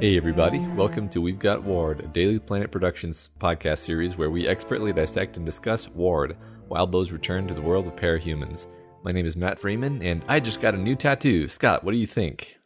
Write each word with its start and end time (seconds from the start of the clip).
Hey, 0.00 0.16
everybody. 0.16 0.60
Welcome 0.60 1.08
to 1.08 1.20
We've 1.20 1.40
Got 1.40 1.64
Ward, 1.64 1.98
a 1.98 2.06
Daily 2.06 2.38
Planet 2.38 2.70
Productions 2.70 3.30
podcast 3.40 3.78
series 3.78 4.16
where 4.16 4.30
we 4.30 4.46
expertly 4.46 4.92
dissect 4.92 5.36
and 5.36 5.44
discuss 5.44 5.88
Ward, 5.88 6.36
Wildbow's 6.68 7.10
return 7.10 7.48
to 7.48 7.54
the 7.54 7.60
world 7.60 7.88
of 7.88 7.96
parahumans. 7.96 8.68
My 9.02 9.10
name 9.10 9.26
is 9.26 9.36
Matt 9.36 9.58
Freeman, 9.58 10.00
and 10.00 10.24
I 10.28 10.38
just 10.38 10.60
got 10.60 10.74
a 10.74 10.78
new 10.78 10.94
tattoo. 10.94 11.48
Scott, 11.48 11.82
what 11.82 11.90
do 11.90 11.98
you 11.98 12.06
think? 12.06 12.60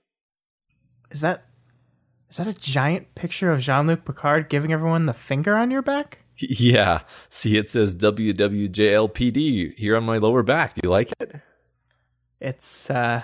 Is 1.11 1.23
that 1.23 1.47
is 2.29 2.37
that 2.37 2.47
a 2.47 2.53
giant 2.53 3.15
picture 3.15 3.51
of 3.51 3.61
Jean-Luc 3.61 4.05
Picard 4.05 4.51
giving 4.51 4.71
everyone 4.71 5.07
the 5.07 5.15
finger 5.15 5.57
on 5.57 5.71
your 5.71 5.83
back? 5.83 6.19
Yeah. 6.37 7.03
See, 7.31 7.57
it 7.57 7.71
says 7.71 7.95
WWJLPD 7.95 9.79
here 9.79 9.97
on 9.97 10.05
my 10.05 10.19
lower 10.19 10.43
back. 10.43 10.75
Do 10.75 10.81
you 10.83 10.91
like 10.91 11.13
it? 11.21 11.37
It's 12.41 12.91
uh 12.91 13.23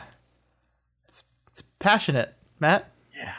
it's 1.04 1.24
it's 1.50 1.62
passionate, 1.78 2.34
Matt. 2.58 2.90
Yeah. 3.14 3.34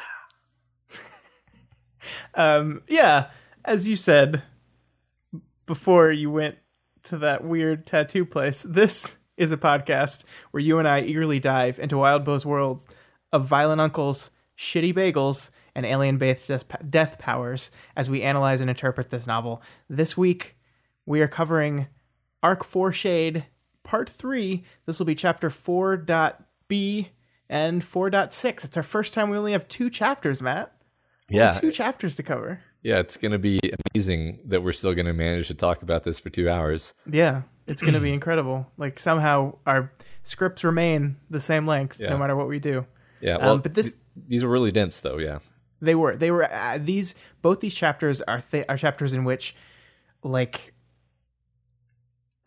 Um 2.35 2.81
yeah, 2.87 3.29
as 3.65 3.87
you 3.87 3.95
said 3.95 4.43
before 5.65 6.11
you 6.11 6.31
went 6.31 6.57
to 7.03 7.17
that 7.19 7.43
weird 7.43 7.85
tattoo 7.85 8.25
place, 8.25 8.63
this 8.63 9.17
is 9.37 9.51
a 9.51 9.57
podcast 9.57 10.25
where 10.51 10.61
you 10.61 10.79
and 10.79 10.87
I 10.87 11.01
eagerly 11.01 11.39
dive 11.39 11.79
into 11.79 11.97
Wild 11.97 12.21
Wildbow's 12.21 12.45
worlds 12.45 12.87
of 13.31 13.45
violent 13.45 13.79
uncles, 13.79 14.31
shitty 14.57 14.93
bagels, 14.93 15.51
and 15.75 15.85
alien-based 15.85 16.51
death 16.89 17.19
powers 17.19 17.71
as 17.95 18.09
we 18.09 18.21
analyze 18.21 18.59
and 18.59 18.69
interpret 18.69 19.09
this 19.09 19.27
novel. 19.27 19.61
This 19.89 20.17
week, 20.17 20.57
we 21.05 21.21
are 21.21 21.27
covering 21.27 21.87
Arc 22.43 22.63
4 22.63 22.91
Shade 22.91 23.45
Part 23.83 24.09
3. 24.09 24.63
This 24.85 24.99
will 24.99 25.05
be 25.05 25.15
Chapter 25.15 25.49
4.b 25.49 27.09
and 27.49 27.81
4.6. 27.81 28.65
It's 28.65 28.77
our 28.77 28.83
first 28.83 29.13
time 29.13 29.29
we 29.29 29.37
only 29.37 29.53
have 29.53 29.67
two 29.67 29.89
chapters, 29.89 30.41
Matt. 30.41 30.73
Yeah. 31.29 31.51
Two 31.51 31.71
chapters 31.71 32.15
to 32.17 32.23
cover. 32.23 32.61
Yeah, 32.81 32.99
it's 32.99 33.17
going 33.17 33.31
to 33.33 33.39
be 33.39 33.59
amazing 33.93 34.39
that 34.45 34.63
we're 34.63 34.71
still 34.71 34.93
going 34.93 35.05
to 35.05 35.13
manage 35.13 35.47
to 35.47 35.53
talk 35.53 35.81
about 35.83 36.03
this 36.03 36.19
for 36.19 36.29
two 36.29 36.49
hours. 36.49 36.93
Yeah, 37.05 37.41
it's 37.67 37.81
going 37.81 37.93
to 37.93 37.99
be 37.99 38.13
incredible. 38.19 38.71
Like, 38.77 38.97
somehow 38.99 39.57
our 39.65 39.91
scripts 40.23 40.63
remain 40.63 41.17
the 41.29 41.39
same 41.39 41.65
length 41.67 41.99
Yeah. 41.99 42.09
no 42.11 42.17
matter 42.17 42.35
what 42.35 42.47
we 42.47 42.59
do. 42.59 42.85
Yeah. 43.21 43.37
Well, 43.37 43.55
Um, 43.55 43.61
but 43.61 43.73
this- 43.73 43.93
th- 43.93 44.03
these 44.27 44.43
are 44.43 44.49
really 44.49 44.71
dense, 44.71 45.01
though. 45.01 45.17
Yeah. 45.17 45.39
They 45.81 45.95
were 45.95 46.15
they 46.17 46.29
were 46.31 46.43
uh, 46.53 46.77
these 46.81 47.15
both 47.41 47.61
these 47.61 47.73
chapters 47.73 48.21
are 48.21 48.41
th- 48.41 48.65
are 48.67 48.75
chapters 48.75 49.13
in 49.13 49.23
which 49.23 49.55
like 50.23 50.73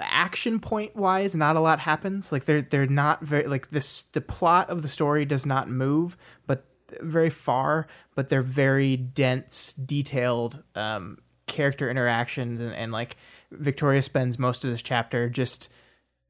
action 0.01 0.59
point 0.59 0.97
wise 0.97 1.35
not 1.37 1.55
a 1.57 1.61
lot 1.61 1.79
happens 1.79 2.33
like 2.33 2.45
they're 2.45 2.61
they're 2.61 2.87
not 2.89 3.23
very 3.25 3.47
like 3.47 3.71
this 3.71 4.03
the 4.03 4.21
plot 4.21 4.69
of 4.69 4.83
the 4.83 4.89
story 4.89 5.25
does 5.25 5.47
not 5.47 5.71
move 5.71 6.17
but 6.47 6.67
very 7.01 7.31
far 7.31 7.87
but 8.15 8.29
they're 8.29 8.43
very 8.43 8.97
dense 8.97 9.73
detailed 9.73 10.62
um 10.75 11.19
character 11.47 11.91
interactions 11.91 12.61
and, 12.61 12.73
and 12.75 12.93
like 12.93 13.17
victoria 13.51 14.01
spends 14.03 14.39
most 14.39 14.65
of 14.65 14.71
this 14.71 14.83
chapter 14.83 15.29
just 15.29 15.73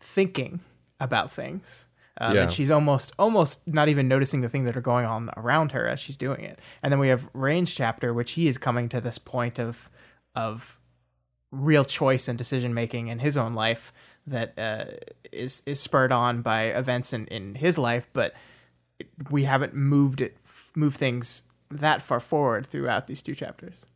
thinking 0.01 0.61
about 1.01 1.31
things 1.33 1.89
um, 2.19 2.35
Yeah. 2.35 2.43
and 2.43 2.53
she's 2.53 2.71
almost 2.71 3.13
almost 3.19 3.67
not 3.67 3.89
even 3.89 4.07
noticing 4.09 4.41
the 4.43 4.49
things 4.49 4.67
that 4.67 4.77
are 4.77 4.81
going 4.83 5.07
on 5.07 5.31
around 5.37 5.73
her 5.73 5.87
as 5.87 6.01
she's 6.01 6.17
doing 6.17 6.43
it 6.45 6.59
and 6.83 6.93
then 6.93 6.99
we 6.99 7.09
have 7.09 7.29
Rain's 7.33 7.75
chapter 7.75 8.13
which 8.13 8.33
he 8.33 8.49
is 8.49 8.59
coming 8.59 8.89
to 8.91 9.01
this 9.01 9.19
point 9.19 9.59
of 9.59 9.89
of 10.35 10.79
real 11.51 11.85
choice 11.85 12.29
and 12.29 12.39
decision 12.39 12.73
making 12.75 13.09
in 13.09 13.19
his 13.19 13.37
own 13.37 13.55
life 13.55 13.93
that 14.27 14.59
uh, 14.59 14.85
is 15.33 15.63
is 15.67 15.81
spurred 15.81 16.13
on 16.13 16.43
by 16.43 16.65
events 16.65 17.13
in, 17.13 17.27
in 17.27 17.55
his 17.57 17.77
life 17.79 18.07
but 18.13 18.35
we 19.31 19.45
haven't 19.45 19.75
moved 19.75 20.21
it 20.21 20.37
moved 20.75 20.97
things 20.97 21.45
that 21.71 22.03
far 22.03 22.21
forward 22.21 22.67
throughout 22.67 23.07
these 23.07 23.23
two 23.23 23.35
chapters 23.35 23.87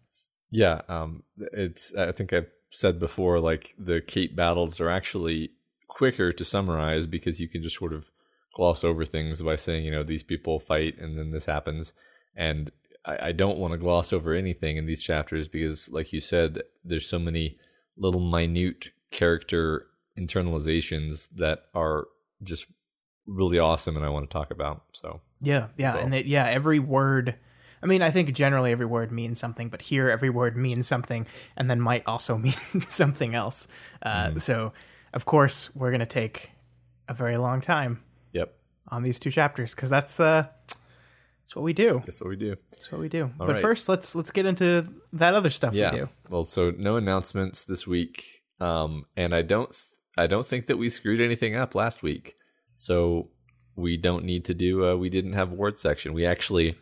Yeah, 0.51 0.83
um, 0.89 1.23
it's. 1.53 1.95
I 1.95 2.13
think 2.13 2.33
I've 2.33 2.51
said 2.71 2.99
before, 2.99 3.41
like 3.41 3.75
the 3.79 4.01
cape 4.01 4.37
battles 4.37 4.81
are 4.81 4.89
actually 4.89 5.51
quicker 5.89 6.33
to 6.33 6.45
summarize 6.45 7.07
because 7.07 7.41
you 7.41 7.49
can 7.49 7.63
just 7.63 7.77
sort 7.77 7.93
of 7.93 8.11
gloss 8.55 8.85
over 8.85 9.05
things 9.05 9.43
by 9.43 9.57
saying, 9.57 9.85
you 9.85 9.91
know, 9.91 10.03
these 10.03 10.23
people 10.23 10.59
fight 10.59 10.99
and 10.99 11.19
then 11.19 11.31
this 11.31 11.47
happens, 11.47 11.93
and 12.35 12.71
I, 13.05 13.29
I 13.29 13.33
don't 13.33 13.59
want 13.59 13.73
to 13.73 13.79
gloss 13.79 14.13
over 14.13 14.33
anything 14.33 14.77
in 14.77 14.87
these 14.87 15.03
chapters 15.03 15.49
because, 15.49 15.91
like 15.91 16.13
you 16.13 16.21
said, 16.21 16.63
there's 16.85 17.09
so 17.09 17.19
many 17.19 17.59
little 17.97 18.21
minute 18.21 18.91
character 19.11 19.87
internalizations 20.19 21.29
that 21.35 21.65
are 21.75 22.07
just 22.43 22.71
really 23.27 23.59
awesome, 23.59 23.97
and 23.97 24.05
I 24.05 24.11
want 24.11 24.31
to 24.31 24.33
talk 24.33 24.51
about. 24.53 24.85
So 24.93 25.21
Yeah, 25.41 25.69
yeah, 25.77 25.95
So- 25.95 25.99
and 26.01 26.15
it, 26.15 26.27
yeah, 26.27 26.45
every 26.47 26.79
word. 26.79 27.37
I 27.83 27.87
mean, 27.87 28.03
I 28.03 28.11
think 28.11 28.33
generally 28.33 28.73
every 28.73 28.87
word 28.87 29.13
means 29.13 29.39
something, 29.39 29.69
but 29.69 29.83
here 29.83 30.09
every 30.09 30.31
word 30.31 30.57
means 30.57 30.87
something, 30.87 31.27
and 31.57 31.71
then 31.71 31.81
might 31.81 32.03
also 32.07 32.39
mean 32.47 32.53
something 32.81 33.35
else. 33.35 33.69
Uh, 34.03 34.29
Mm-hmm. 34.29 34.39
So, 34.39 34.73
of 35.13 35.25
course, 35.25 35.75
we're 35.77 35.91
gonna 35.91 36.07
take 36.07 36.51
a 37.09 37.15
very 37.15 37.37
long 37.37 37.61
time 37.61 38.03
yep, 38.33 38.55
on 38.89 39.03
these 39.03 39.21
two 39.21 39.31
chapters 39.31 39.75
because 39.75 39.91
that's 39.91 40.19
uh, 40.19 40.47
that's 41.47 41.55
what 41.55 41.63
we 41.63 41.73
do. 41.73 42.03
that's 42.05 42.21
what 42.21 42.29
we 42.29 42.37
do. 42.37 42.57
That's 42.73 42.91
what 42.91 43.01
we 43.01 43.09
do. 43.09 43.31
but 43.39 43.49
right. 43.49 43.61
first, 43.63 43.89
let's 43.89 44.15
let's 44.17 44.33
get 44.33 44.47
into 44.47 44.89
that 45.13 45.35
other 45.35 45.51
stuff 45.51 45.75
yeah. 45.75 45.93
we 45.93 45.99
do. 45.99 46.09
Well, 46.29 46.45
so 46.45 46.73
no 46.77 46.97
announcements 46.97 47.65
this 47.65 47.87
week, 47.87 48.25
um, 48.59 49.05
and 49.17 49.33
I 49.33 49.43
don't, 49.43 49.73
I 50.19 50.27
don't 50.27 50.45
think 50.47 50.67
that 50.67 50.77
we 50.77 50.89
screwed 50.89 51.21
anything 51.21 51.55
up 51.55 51.75
last 51.77 52.03
week. 52.03 52.35
So 52.75 53.31
we 53.77 53.97
don't 53.97 54.25
need 54.25 54.45
to 54.47 54.55
do. 54.55 54.89
Uh, 54.89 54.97
we 54.97 55.09
didn't 55.09 55.35
have 55.35 55.53
ward 55.53 55.79
section. 55.79 56.13
We 56.13 56.27
actually 56.27 56.75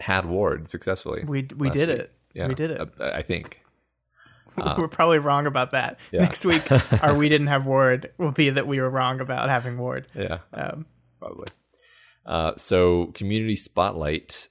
had 0.00 0.26
ward 0.26 0.68
successfully. 0.68 1.24
We 1.24 1.48
we 1.56 1.70
did 1.70 1.88
week. 1.88 1.98
it. 1.98 2.12
Yeah, 2.34 2.48
We 2.48 2.54
did 2.54 2.70
it. 2.70 2.88
I, 3.00 3.10
I 3.10 3.22
think. 3.22 3.62
we're 4.78 4.88
probably 4.88 5.18
wrong 5.18 5.46
about 5.46 5.70
that. 5.70 6.00
Yeah. 6.12 6.20
Next 6.22 6.44
week, 6.44 6.70
our 7.02 7.16
we 7.16 7.28
didn't 7.30 7.46
have 7.46 7.66
ward 7.66 8.12
will 8.18 8.32
be 8.32 8.50
that 8.50 8.66
we 8.66 8.80
were 8.80 8.90
wrong 8.90 9.20
about 9.20 9.48
having 9.48 9.78
ward. 9.78 10.06
Yeah, 10.14 10.38
Um, 10.52 10.86
probably. 11.18 11.46
Uh, 12.26 12.52
so 12.56 13.06
community 13.14 13.56
spotlight. 13.56 14.48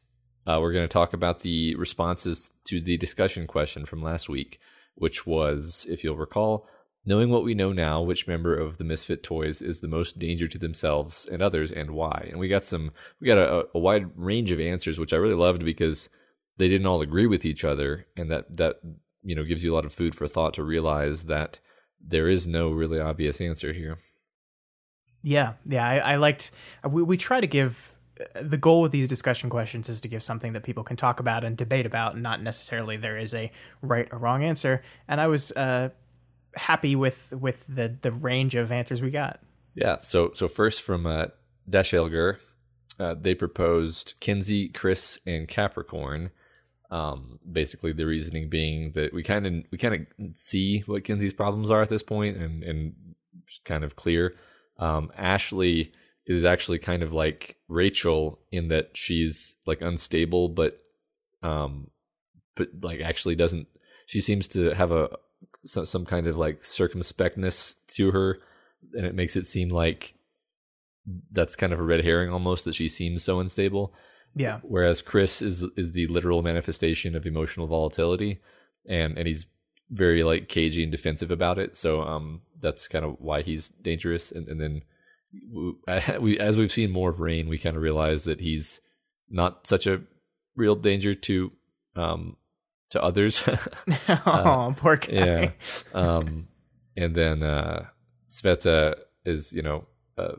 Uh, 0.47 0.57
we're 0.59 0.73
going 0.73 0.85
to 0.85 0.91
talk 0.91 1.13
about 1.13 1.41
the 1.41 1.75
responses 1.75 2.49
to 2.65 2.81
the 2.81 2.97
discussion 2.97 3.45
question 3.45 3.85
from 3.85 4.01
last 4.01 4.29
week, 4.29 4.59
which 4.95 5.27
was, 5.27 5.85
if 5.89 6.03
you'll 6.03 6.15
recall, 6.15 6.67
knowing 7.05 7.29
what 7.29 7.43
we 7.43 7.53
know 7.53 7.71
now, 7.71 8.01
which 8.01 8.27
member 8.27 8.55
of 8.55 8.77
the 8.77 8.83
Misfit 8.83 9.23
Toys 9.23 9.61
is 9.61 9.79
the 9.79 9.87
most 9.87 10.19
danger 10.19 10.47
to 10.47 10.57
themselves 10.57 11.25
and 11.25 11.41
others, 11.41 11.71
and 11.71 11.91
why. 11.91 12.27
And 12.29 12.39
we 12.39 12.47
got 12.47 12.65
some, 12.65 12.91
we 13.19 13.27
got 13.27 13.37
a, 13.37 13.67
a 13.73 13.79
wide 13.79 14.11
range 14.15 14.51
of 14.51 14.59
answers, 14.59 14.99
which 14.99 15.13
I 15.13 15.17
really 15.17 15.35
loved 15.35 15.63
because 15.63 16.09
they 16.57 16.67
didn't 16.67 16.87
all 16.87 17.01
agree 17.01 17.27
with 17.27 17.45
each 17.45 17.63
other, 17.63 18.05
and 18.15 18.29
that 18.29 18.57
that 18.57 18.79
you 19.23 19.35
know 19.35 19.43
gives 19.43 19.63
you 19.63 19.73
a 19.73 19.75
lot 19.75 19.85
of 19.85 19.93
food 19.93 20.13
for 20.13 20.27
thought 20.27 20.53
to 20.55 20.63
realize 20.63 21.25
that 21.25 21.59
there 21.99 22.29
is 22.29 22.47
no 22.47 22.69
really 22.69 22.99
obvious 22.99 23.41
answer 23.41 23.73
here. 23.73 23.97
Yeah, 25.23 25.53
yeah, 25.65 25.87
I, 25.87 25.97
I 25.97 26.15
liked. 26.15 26.51
We 26.87 27.01
we 27.01 27.17
try 27.17 27.39
to 27.39 27.47
give 27.47 27.95
the 28.35 28.57
goal 28.57 28.81
with 28.81 28.91
these 28.91 29.07
discussion 29.07 29.49
questions 29.49 29.87
is 29.87 30.01
to 30.01 30.07
give 30.07 30.21
something 30.21 30.53
that 30.53 30.63
people 30.63 30.83
can 30.83 30.97
talk 30.97 31.19
about 31.19 31.43
and 31.43 31.55
debate 31.55 31.85
about, 31.85 32.13
and 32.13 32.23
not 32.23 32.41
necessarily 32.41 32.97
there 32.97 33.17
is 33.17 33.33
a 33.33 33.51
right 33.81 34.07
or 34.11 34.19
wrong 34.19 34.43
answer. 34.43 34.83
And 35.07 35.21
I 35.21 35.27
was 35.27 35.51
uh, 35.53 35.89
happy 36.55 36.95
with 36.95 37.33
with 37.39 37.65
the 37.67 37.97
the 38.01 38.11
range 38.11 38.55
of 38.55 38.71
answers 38.71 39.01
we 39.01 39.11
got. 39.11 39.39
Yeah. 39.75 39.97
So 40.01 40.31
so 40.33 40.47
first 40.47 40.81
from 40.81 41.05
uh, 41.05 41.27
Dash 41.69 41.93
Elgar, 41.93 42.39
uh, 42.99 43.15
they 43.19 43.35
proposed 43.35 44.15
Kenzie, 44.19 44.69
Chris, 44.69 45.19
and 45.25 45.47
Capricorn. 45.47 46.31
Um, 46.91 47.39
basically, 47.49 47.93
the 47.93 48.05
reasoning 48.05 48.49
being 48.49 48.91
that 48.93 49.13
we 49.13 49.23
kind 49.23 49.45
of 49.45 49.53
we 49.71 49.77
kind 49.77 50.07
of 50.19 50.25
see 50.35 50.79
what 50.81 51.03
Kenzie's 51.03 51.33
problems 51.33 51.69
are 51.71 51.81
at 51.81 51.89
this 51.89 52.03
point, 52.03 52.37
and 52.37 52.63
and 52.63 52.93
kind 53.63 53.83
of 53.83 53.95
clear. 53.95 54.35
Um, 54.77 55.11
Ashley 55.17 55.91
is 56.25 56.45
actually 56.45 56.79
kind 56.79 57.03
of 57.03 57.13
like 57.13 57.57
Rachel 57.67 58.39
in 58.51 58.69
that 58.69 58.91
she's 58.93 59.57
like 59.65 59.81
unstable, 59.81 60.49
but 60.49 60.79
um, 61.41 61.89
but 62.55 62.69
like 62.81 63.01
actually 63.01 63.35
doesn't. 63.35 63.67
She 64.05 64.19
seems 64.19 64.47
to 64.49 64.73
have 64.73 64.91
a 64.91 65.09
some, 65.65 65.85
some 65.85 66.05
kind 66.05 66.27
of 66.27 66.37
like 66.37 66.61
circumspectness 66.61 67.75
to 67.87 68.11
her 68.11 68.39
and 68.93 69.05
it 69.05 69.15
makes 69.15 69.35
it 69.35 69.47
seem 69.47 69.69
like 69.69 70.15
that's 71.31 71.55
kind 71.55 71.73
of 71.73 71.79
a 71.79 71.83
red 71.83 72.03
herring 72.03 72.31
almost 72.31 72.65
that 72.65 72.75
she 72.75 72.87
seems 72.87 73.23
so 73.23 73.39
unstable. 73.39 73.93
Yeah, 74.35 74.59
Whereas 74.61 75.01
Chris 75.01 75.41
is 75.41 75.63
is 75.75 75.91
the 75.91 76.07
literal 76.07 76.43
manifestation 76.43 77.15
of 77.15 77.25
emotional 77.25 77.67
volatility, 77.67 78.39
and 78.87 79.17
and 79.17 79.27
he's 79.27 79.47
very 79.89 80.23
like 80.23 80.47
cagey 80.47 80.83
and 80.83 80.91
defensive 80.91 81.31
about 81.31 81.57
it. 81.57 81.75
So 81.75 82.03
um, 82.03 82.41
that's 82.59 82.87
kind 82.87 83.03
of 83.03 83.15
why 83.19 83.41
he's 83.41 83.69
dangerous. 83.69 84.31
And 84.31 84.47
and 84.47 84.61
then 84.61 84.83
we, 85.51 85.73
we 86.19 86.39
as 86.39 86.57
we've 86.57 86.71
seen 86.71 86.91
more 86.91 87.09
of 87.09 87.19
Rain, 87.19 87.49
we 87.49 87.57
kind 87.57 87.75
of 87.75 87.81
realize 87.81 88.23
that 88.25 88.39
he's 88.39 88.81
not 89.29 89.65
such 89.65 89.87
a 89.87 90.01
real 90.55 90.75
danger 90.75 91.13
to 91.13 91.51
um 91.95 92.37
to 92.89 93.01
others. 93.03 93.47
oh, 94.25 94.73
poor 94.77 94.97
guy. 94.97 95.07
yeah. 95.11 95.51
Um, 95.93 96.47
and 96.97 97.15
then 97.15 97.43
uh, 97.43 97.85
Sveta 98.27 98.95
is, 99.25 99.53
you 99.53 99.61
know, 99.61 99.87
a 100.17 100.33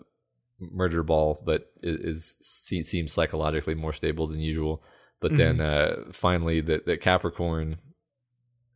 murder 0.58 1.02
ball, 1.02 1.40
but 1.44 1.62
i- 1.82 1.86
is 1.86 2.36
seems 2.40 3.12
psychologically 3.12 3.74
more 3.74 3.92
stable 3.92 4.26
than 4.26 4.40
usual. 4.40 4.82
but 5.20 5.36
then 5.36 5.60
uh, 5.60 6.04
finally 6.12 6.60
that 6.62 6.86
that 6.86 7.00
Capricorn 7.00 7.76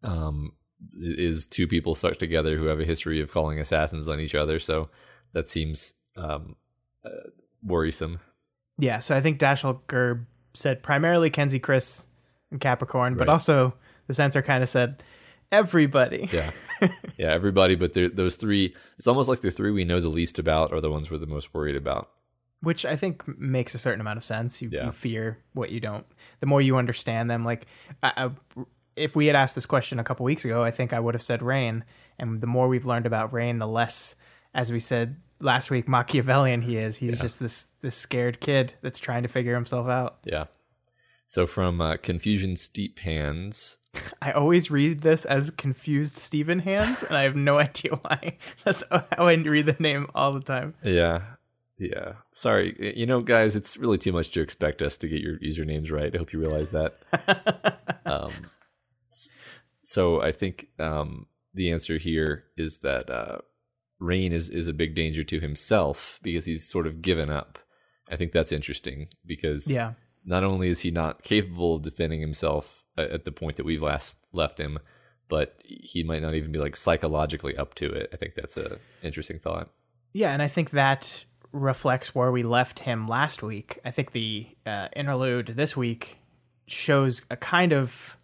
um, 0.02 0.52
is 0.92 1.46
two 1.46 1.66
people 1.66 1.94
stuck 1.94 2.16
together 2.16 2.56
who 2.56 2.66
have 2.66 2.80
a 2.80 2.84
history 2.84 3.20
of 3.20 3.32
calling 3.32 3.58
assassins 3.58 4.08
on 4.08 4.20
each 4.20 4.34
other. 4.34 4.58
So 4.58 4.88
that 5.32 5.48
seems 5.48 5.94
um, 6.16 6.56
uh, 7.04 7.30
worrisome. 7.62 8.20
Yeah, 8.78 8.98
so 8.98 9.16
I 9.16 9.20
think 9.20 9.38
Dashiell 9.38 9.80
Gerb 9.88 10.26
said 10.52 10.82
primarily 10.82 11.30
Kenzie, 11.30 11.58
Chris, 11.58 12.06
and 12.54 12.60
Capricorn, 12.60 13.16
but 13.16 13.28
also 13.28 13.74
the 14.06 14.14
censor 14.14 14.40
kind 14.40 14.62
of 14.62 14.68
said 14.68 15.02
everybody. 15.52 16.28
Yeah, 16.32 16.50
yeah, 17.18 17.32
everybody. 17.32 17.74
But 17.74 17.94
those 17.94 18.36
three, 18.36 18.74
it's 18.96 19.06
almost 19.06 19.28
like 19.28 19.40
the 19.40 19.50
three 19.50 19.70
we 19.70 19.84
know 19.84 20.00
the 20.00 20.08
least 20.08 20.38
about 20.38 20.72
are 20.72 20.80
the 20.80 20.90
ones 20.90 21.10
we're 21.10 21.18
the 21.18 21.26
most 21.26 21.52
worried 21.52 21.76
about. 21.76 22.10
Which 22.60 22.86
I 22.86 22.96
think 22.96 23.26
makes 23.38 23.74
a 23.74 23.78
certain 23.78 24.00
amount 24.00 24.16
of 24.16 24.24
sense. 24.24 24.62
You, 24.62 24.70
Yeah. 24.72 24.86
you 24.86 24.92
fear 24.92 25.38
what 25.52 25.70
you 25.70 25.80
don't. 25.80 26.06
The 26.40 26.46
more 26.46 26.62
you 26.62 26.76
understand 26.76 27.28
them, 27.28 27.44
like 27.44 27.66
I, 28.02 28.12
I, 28.56 28.64
if 28.96 29.14
we 29.14 29.26
had 29.26 29.36
asked 29.36 29.54
this 29.54 29.66
question 29.66 29.98
a 29.98 30.04
couple 30.04 30.24
weeks 30.24 30.44
ago, 30.44 30.62
I 30.64 30.70
think 30.70 30.92
I 30.92 31.00
would 31.00 31.14
have 31.14 31.22
said 31.22 31.42
Rain. 31.42 31.84
And 32.18 32.40
the 32.40 32.46
more 32.46 32.68
we've 32.68 32.86
learned 32.86 33.06
about 33.06 33.32
Rain, 33.32 33.58
the 33.58 33.66
less, 33.66 34.16
as 34.54 34.70
we 34.72 34.80
said 34.80 35.16
last 35.40 35.70
week, 35.70 35.88
Machiavellian 35.88 36.62
he 36.62 36.78
is. 36.78 36.96
He's 36.96 37.20
just 37.20 37.38
this 37.40 37.64
this 37.80 37.96
scared 37.96 38.40
kid 38.40 38.72
that's 38.82 39.00
trying 39.00 39.24
to 39.24 39.28
figure 39.28 39.54
himself 39.54 39.88
out. 39.88 40.18
Yeah. 40.24 40.44
So 41.34 41.46
from 41.46 41.80
uh, 41.80 41.96
Confusion 41.96 42.54
Steep 42.54 43.00
Hands, 43.00 43.78
I 44.22 44.30
always 44.30 44.70
read 44.70 45.00
this 45.00 45.24
as 45.24 45.50
confused 45.50 46.14
Stephen 46.14 46.60
Hands, 46.60 47.02
and 47.02 47.16
I 47.16 47.22
have 47.24 47.34
no 47.34 47.58
idea 47.68 47.96
why. 48.02 48.36
That's 48.62 48.84
how 48.88 49.26
I 49.26 49.34
read 49.34 49.66
the 49.66 49.74
name 49.80 50.06
all 50.14 50.32
the 50.32 50.38
time. 50.38 50.74
Yeah. 50.84 51.22
Yeah. 51.76 52.12
Sorry. 52.30 52.94
You 52.96 53.06
know, 53.06 53.18
guys, 53.18 53.56
it's 53.56 53.76
really 53.76 53.98
too 53.98 54.12
much 54.12 54.30
to 54.30 54.42
expect 54.42 54.80
us 54.80 54.96
to 54.98 55.08
get 55.08 55.22
your 55.22 55.40
usernames 55.40 55.90
right. 55.90 56.14
I 56.14 56.18
hope 56.18 56.32
you 56.32 56.38
realize 56.38 56.70
that. 56.70 56.94
um, 58.06 58.30
so 59.82 60.22
I 60.22 60.30
think 60.30 60.68
um, 60.78 61.26
the 61.52 61.72
answer 61.72 61.98
here 61.98 62.44
is 62.56 62.78
that 62.82 63.10
uh, 63.10 63.38
Rain 63.98 64.32
is, 64.32 64.48
is 64.48 64.68
a 64.68 64.72
big 64.72 64.94
danger 64.94 65.24
to 65.24 65.40
himself 65.40 66.20
because 66.22 66.44
he's 66.44 66.64
sort 66.64 66.86
of 66.86 67.02
given 67.02 67.28
up. 67.28 67.58
I 68.08 68.14
think 68.14 68.30
that's 68.30 68.52
interesting 68.52 69.08
because 69.26 69.68
Yeah. 69.68 69.94
Not 70.24 70.44
only 70.44 70.68
is 70.68 70.80
he 70.80 70.90
not 70.90 71.22
capable 71.22 71.76
of 71.76 71.82
defending 71.82 72.20
himself 72.20 72.84
at 72.96 73.24
the 73.24 73.32
point 73.32 73.56
that 73.56 73.64
we've 73.64 73.82
last 73.82 74.18
left 74.32 74.58
him, 74.58 74.78
but 75.28 75.56
he 75.64 76.02
might 76.02 76.22
not 76.22 76.34
even 76.34 76.52
be 76.52 76.58
like 76.58 76.76
psychologically 76.76 77.56
up 77.56 77.74
to 77.74 77.90
it. 77.90 78.10
I 78.12 78.16
think 78.16 78.34
that's 78.34 78.56
a 78.56 78.78
interesting 79.02 79.38
thought. 79.38 79.70
Yeah, 80.12 80.32
and 80.32 80.40
I 80.40 80.48
think 80.48 80.70
that 80.70 81.24
reflects 81.52 82.14
where 82.14 82.32
we 82.32 82.42
left 82.42 82.80
him 82.80 83.08
last 83.08 83.42
week. 83.42 83.78
I 83.84 83.90
think 83.90 84.12
the 84.12 84.46
uh, 84.66 84.88
interlude 84.94 85.48
this 85.48 85.76
week 85.76 86.18
shows 86.66 87.22
a 87.30 87.36
kind 87.36 87.72
of 87.72 88.16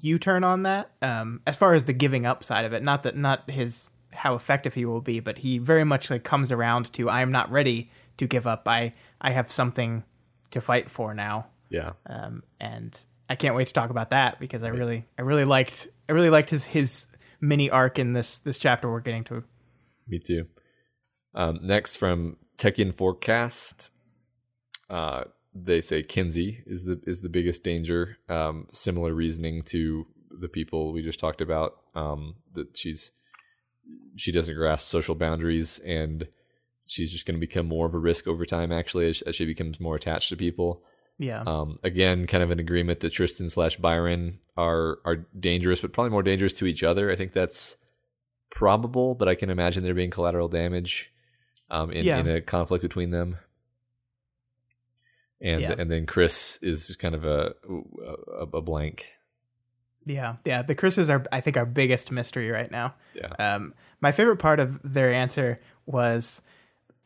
U-turn 0.00 0.42
on 0.44 0.62
that, 0.64 0.90
um, 1.02 1.40
as 1.46 1.56
far 1.56 1.74
as 1.74 1.84
the 1.84 1.92
giving 1.92 2.26
up 2.26 2.42
side 2.42 2.64
of 2.64 2.72
it. 2.72 2.82
Not 2.82 3.02
that 3.04 3.16
not 3.16 3.50
his 3.50 3.92
how 4.12 4.34
effective 4.34 4.74
he 4.74 4.84
will 4.84 5.00
be, 5.00 5.20
but 5.20 5.38
he 5.38 5.58
very 5.58 5.84
much 5.84 6.10
like 6.10 6.24
comes 6.24 6.50
around 6.50 6.92
to 6.94 7.08
I 7.08 7.20
am 7.20 7.30
not 7.30 7.50
ready 7.50 7.88
to 8.16 8.26
give 8.26 8.46
up. 8.46 8.66
I 8.66 8.92
I 9.20 9.32
have 9.32 9.50
something 9.50 10.04
to 10.52 10.60
fight 10.60 10.90
for 10.90 11.14
now, 11.14 11.46
Yeah. 11.70 11.92
um, 12.06 12.42
and 12.60 12.98
I 13.28 13.34
can't 13.34 13.54
wait 13.54 13.66
to 13.68 13.72
talk 13.72 13.90
about 13.90 14.10
that 14.10 14.38
because 14.38 14.62
I 14.62 14.68
really 14.68 15.04
I 15.18 15.22
really 15.22 15.44
liked 15.44 15.88
I 16.08 16.12
really 16.12 16.30
liked 16.30 16.50
his 16.50 16.64
his 16.66 17.08
mini 17.40 17.68
arc 17.70 17.98
in 17.98 18.12
this 18.12 18.38
this 18.38 18.58
chapter 18.58 18.90
we're 18.90 19.00
getting 19.00 19.24
to. 19.24 19.44
Me 20.08 20.18
too. 20.18 20.46
Um, 21.34 21.58
next 21.62 21.96
from 21.96 22.36
Tekken 22.56 22.94
Forecast, 22.94 23.92
uh, 24.88 25.24
they 25.54 25.80
say 25.80 26.02
Kenzie 26.02 26.62
is 26.66 26.84
the 26.84 27.00
is 27.06 27.20
the 27.22 27.28
biggest 27.28 27.64
danger. 27.64 28.18
Um, 28.28 28.68
similar 28.72 29.12
reasoning 29.14 29.62
to 29.70 30.06
the 30.30 30.48
people 30.48 30.92
we 30.92 31.02
just 31.02 31.18
talked 31.18 31.40
about. 31.40 31.72
Um, 31.94 32.36
that 32.54 32.76
she's 32.76 33.12
she 34.16 34.32
doesn't 34.32 34.54
grasp 34.54 34.86
social 34.88 35.14
boundaries 35.14 35.78
and 35.80 36.28
she's 36.86 37.10
just 37.12 37.26
going 37.26 37.34
to 37.34 37.40
become 37.46 37.66
more 37.66 37.86
of 37.86 37.94
a 37.94 37.98
risk 37.98 38.26
over 38.26 38.44
time. 38.44 38.72
Actually, 38.72 39.08
as, 39.08 39.22
as 39.22 39.34
she 39.34 39.44
becomes 39.46 39.78
more 39.80 39.96
attached 39.96 40.28
to 40.30 40.36
people. 40.36 40.82
Yeah. 41.18 41.42
Um, 41.46 41.78
again, 41.82 42.26
kind 42.26 42.42
of 42.42 42.50
an 42.50 42.58
agreement 42.60 43.00
that 43.00 43.10
Tristan 43.12 43.48
slash 43.50 43.76
Byron 43.76 44.38
are 44.56 44.98
are 45.04 45.26
dangerous, 45.38 45.80
but 45.80 45.92
probably 45.92 46.10
more 46.10 46.22
dangerous 46.22 46.52
to 46.54 46.66
each 46.66 46.82
other. 46.82 47.10
I 47.10 47.16
think 47.16 47.32
that's 47.32 47.76
probable, 48.50 49.14
but 49.14 49.26
I 49.28 49.34
can 49.34 49.50
imagine 49.50 49.82
there 49.82 49.94
being 49.94 50.10
collateral 50.10 50.48
damage 50.48 51.12
um, 51.70 51.90
in, 51.90 52.04
Yeah. 52.04 52.18
in 52.18 52.28
a 52.28 52.40
conflict 52.40 52.82
between 52.82 53.10
them. 53.10 53.38
And 55.40 55.60
Yeah. 55.60 55.74
and 55.78 55.90
then 55.90 56.06
Chris 56.06 56.58
is 56.62 56.86
just 56.86 56.98
kind 56.98 57.14
of 57.14 57.24
a 57.24 57.54
a, 58.38 58.46
a 58.58 58.62
blank. 58.62 59.06
Yeah, 60.04 60.36
yeah. 60.44 60.62
The 60.62 60.74
Chris 60.74 60.98
is 60.98 61.10
our 61.10 61.24
I 61.32 61.40
think, 61.40 61.56
our 61.56 61.66
biggest 61.66 62.12
mystery 62.12 62.50
right 62.50 62.70
now. 62.70 62.94
Yeah. 63.14 63.32
Um, 63.38 63.74
my 64.00 64.12
favorite 64.12 64.36
part 64.36 64.60
of 64.60 64.80
their 64.84 65.12
answer 65.12 65.58
was, 65.84 66.42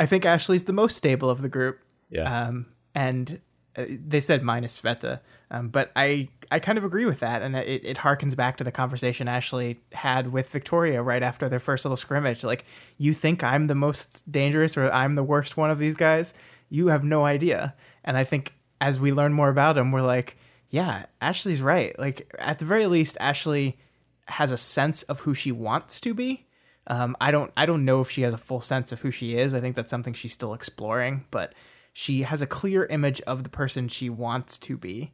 I 0.01 0.07
think 0.07 0.25
Ashley's 0.25 0.65
the 0.65 0.73
most 0.73 0.97
stable 0.97 1.29
of 1.29 1.43
the 1.43 1.49
group. 1.49 1.79
Yeah. 2.09 2.47
Um, 2.47 2.67
and 2.95 3.41
uh, 3.77 3.85
they 3.89 4.19
said 4.19 4.43
minus 4.43 4.81
Sveta, 4.81 5.21
um, 5.51 5.69
but 5.69 5.93
I 5.95 6.29
I 6.51 6.59
kind 6.59 6.79
of 6.79 6.85
agree 6.85 7.07
with 7.07 7.21
that, 7.21 7.43
and 7.43 7.55
it 7.55 7.85
it 7.85 7.99
harkens 7.99 8.35
back 8.35 8.57
to 8.57 8.65
the 8.65 8.73
conversation 8.73 9.29
Ashley 9.29 9.81
had 9.93 10.33
with 10.33 10.49
Victoria 10.49 11.03
right 11.03 11.23
after 11.23 11.49
their 11.49 11.61
first 11.61 11.85
little 11.85 11.97
scrimmage. 11.97 12.43
Like, 12.43 12.65
you 12.99 13.13
think 13.13 13.45
I'm 13.45 13.69
the 13.69 13.75
most 13.75 14.33
dangerous 14.33 14.77
or 14.77 14.91
I'm 14.91 15.15
the 15.15 15.23
worst 15.23 15.57
one 15.57 15.71
of 15.71 15.79
these 15.79 15.95
guys? 15.95 16.35
You 16.69 16.89
have 16.89 17.05
no 17.05 17.25
idea. 17.25 17.75
And 18.03 18.17
I 18.17 18.25
think 18.25 18.55
as 18.81 18.99
we 18.99 19.13
learn 19.13 19.33
more 19.33 19.51
about 19.51 19.77
him, 19.77 19.93
we're 19.93 20.03
like, 20.03 20.37
yeah, 20.71 21.07
Ashley's 21.21 21.63
right. 21.63 21.97
Like 21.99 22.35
at 22.39 22.59
the 22.59 22.65
very 22.65 22.87
least, 22.87 23.19
Ashley 23.21 23.79
has 24.27 24.51
a 24.51 24.57
sense 24.57 25.03
of 25.05 25.21
who 25.21 25.35
she 25.35 25.53
wants 25.53 26.01
to 26.01 26.15
be. 26.15 26.47
Um, 26.91 27.17
I 27.21 27.31
don't 27.31 27.51
I 27.57 27.65
don't 27.67 27.85
know 27.85 28.01
if 28.03 28.11
she 28.11 28.23
has 28.23 28.35
a 28.35 28.39
full 28.39 28.61
sense 28.61 28.91
of 28.93 29.01
who 29.01 29.11
she 29.11 29.37
is. 29.39 29.55
I 29.55 29.61
think 29.61 29.77
that's 29.77 29.91
something 29.91 30.13
she's 30.13 30.33
still 30.33 30.53
exploring, 30.55 31.25
but 31.31 31.55
she 31.93 32.23
has 32.23 32.43
a 32.43 32.47
clear 32.47 32.85
image 32.87 33.21
of 33.23 33.45
the 33.45 33.49
person 33.51 33.89
she 33.89 34.11
wants 34.11 34.59
to 34.59 34.77
be. 34.77 35.13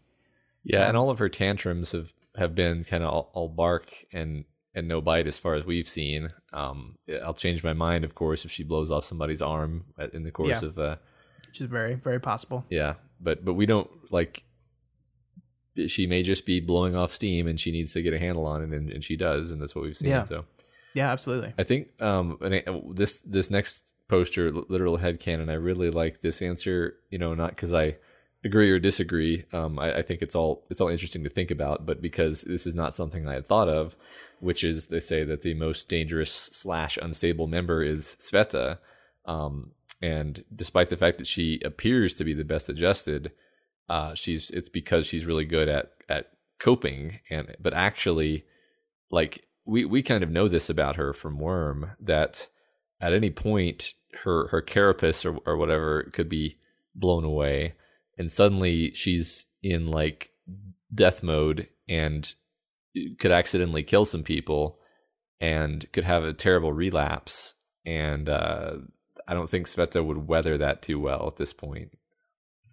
Yeah, 0.64 0.88
and 0.88 0.96
all 0.96 1.10
of 1.10 1.18
her 1.20 1.28
tantrums 1.28 1.92
have, 1.92 2.12
have 2.36 2.54
been 2.54 2.82
kind 2.82 3.04
of 3.04 3.10
all, 3.10 3.30
all 3.34 3.48
bark 3.48 3.90
and 4.12 4.44
and 4.74 4.88
no 4.88 5.00
bite 5.00 5.26
as 5.26 5.38
far 5.38 5.54
as 5.54 5.64
we've 5.64 5.88
seen. 5.88 6.30
Um, 6.52 6.96
I'll 7.22 7.34
change 7.34 7.62
my 7.62 7.72
mind, 7.72 8.04
of 8.04 8.14
course, 8.14 8.44
if 8.44 8.50
she 8.50 8.64
blows 8.64 8.90
off 8.90 9.04
somebody's 9.04 9.40
arm 9.42 9.84
in 10.12 10.22
the 10.24 10.30
course 10.30 10.62
Yeah. 10.62 10.68
of 10.68 10.78
uh, 10.78 10.96
Which 11.46 11.60
is 11.60 11.66
very, 11.66 11.94
very 11.94 12.20
possible. 12.20 12.64
yeah. 12.70 12.94
But 13.20 13.44
but 13.44 13.54
we 13.54 13.66
don't 13.66 13.90
like. 14.10 14.44
She 15.88 16.06
may 16.06 16.22
just 16.22 16.46
be 16.46 16.58
blowing 16.60 16.96
off 16.96 17.12
steam, 17.12 17.46
and 17.46 17.60
she 17.60 17.70
needs 17.70 17.92
to 17.92 18.02
get 18.02 18.14
a 18.14 18.18
handle 18.18 18.46
on 18.46 18.62
it, 18.62 18.70
and, 18.74 18.90
and 18.90 19.04
she 19.04 19.14
does, 19.16 19.50
and 19.50 19.60
that's 19.60 19.74
what 19.74 19.84
we've 19.84 19.96
seen. 19.96 20.08
Yeah. 20.08 20.24
So 20.24 20.46
Yeah, 20.96 21.12
absolutely. 21.12 21.52
I 21.58 21.62
think 21.62 21.88
um 22.00 22.38
this 22.94 23.18
this 23.18 23.50
next 23.50 23.92
poster, 24.08 24.50
literal 24.50 24.96
headcanon, 24.96 25.50
I 25.50 25.54
really 25.54 25.90
like 25.90 26.22
this 26.22 26.40
answer. 26.40 26.96
You 27.10 27.18
know, 27.18 27.34
not 27.34 27.50
because 27.50 27.74
I 27.74 27.96
agree 28.42 28.70
or 28.70 28.78
disagree. 28.78 29.44
Um, 29.52 29.78
I, 29.78 29.98
I 29.98 30.02
think 30.02 30.22
it's 30.22 30.34
all 30.34 30.64
it's 30.70 30.80
all 30.80 30.88
interesting 30.88 31.22
to 31.24 31.28
think 31.28 31.50
about, 31.50 31.84
but 31.84 32.00
because 32.00 32.42
this 32.42 32.66
is 32.66 32.74
not 32.74 32.94
something 32.94 33.28
I 33.28 33.34
had 33.34 33.46
thought 33.46 33.68
of, 33.68 33.94
which 34.40 34.64
is 34.64 34.86
they 34.86 35.00
say 35.00 35.22
that 35.22 35.42
the 35.42 35.52
most 35.52 35.90
dangerous 35.90 36.32
slash 36.32 36.96
unstable 36.96 37.46
member 37.46 37.82
is 37.82 38.16
Sveta. 38.18 38.78
Um, 39.26 39.72
and 40.00 40.44
despite 40.54 40.88
the 40.88 40.96
fact 40.96 41.18
that 41.18 41.26
she 41.26 41.60
appears 41.62 42.14
to 42.14 42.24
be 42.24 42.32
the 42.32 42.44
best 42.44 42.70
adjusted, 42.70 43.32
uh, 43.90 44.14
she's 44.14 44.48
it's 44.48 44.70
because 44.70 45.06
she's 45.06 45.26
really 45.26 45.44
good 45.44 45.68
at 45.68 45.92
at 46.08 46.30
coping 46.58 47.20
and 47.28 47.54
but 47.60 47.74
actually 47.74 48.46
like 49.10 49.45
we 49.66 49.84
we 49.84 50.02
kind 50.02 50.22
of 50.22 50.30
know 50.30 50.48
this 50.48 50.70
about 50.70 50.96
her 50.96 51.12
from 51.12 51.38
Worm 51.38 51.92
that 52.00 52.48
at 53.00 53.12
any 53.12 53.30
point 53.30 53.94
her 54.22 54.48
her 54.48 54.62
carapace 54.62 55.26
or 55.26 55.38
or 55.44 55.56
whatever 55.56 56.04
could 56.12 56.28
be 56.28 56.58
blown 56.94 57.24
away 57.24 57.74
and 58.16 58.32
suddenly 58.32 58.92
she's 58.94 59.46
in 59.62 59.86
like 59.86 60.30
death 60.94 61.22
mode 61.22 61.66
and 61.88 62.34
could 63.18 63.30
accidentally 63.32 63.82
kill 63.82 64.06
some 64.06 64.22
people 64.22 64.78
and 65.40 65.90
could 65.92 66.04
have 66.04 66.24
a 66.24 66.32
terrible 66.32 66.72
relapse 66.72 67.56
and 67.84 68.28
uh 68.28 68.76
I 69.28 69.34
don't 69.34 69.50
think 69.50 69.66
Sveta 69.66 70.04
would 70.04 70.28
weather 70.28 70.56
that 70.58 70.82
too 70.82 71.00
well 71.00 71.26
at 71.26 71.36
this 71.36 71.52
point. 71.52 71.98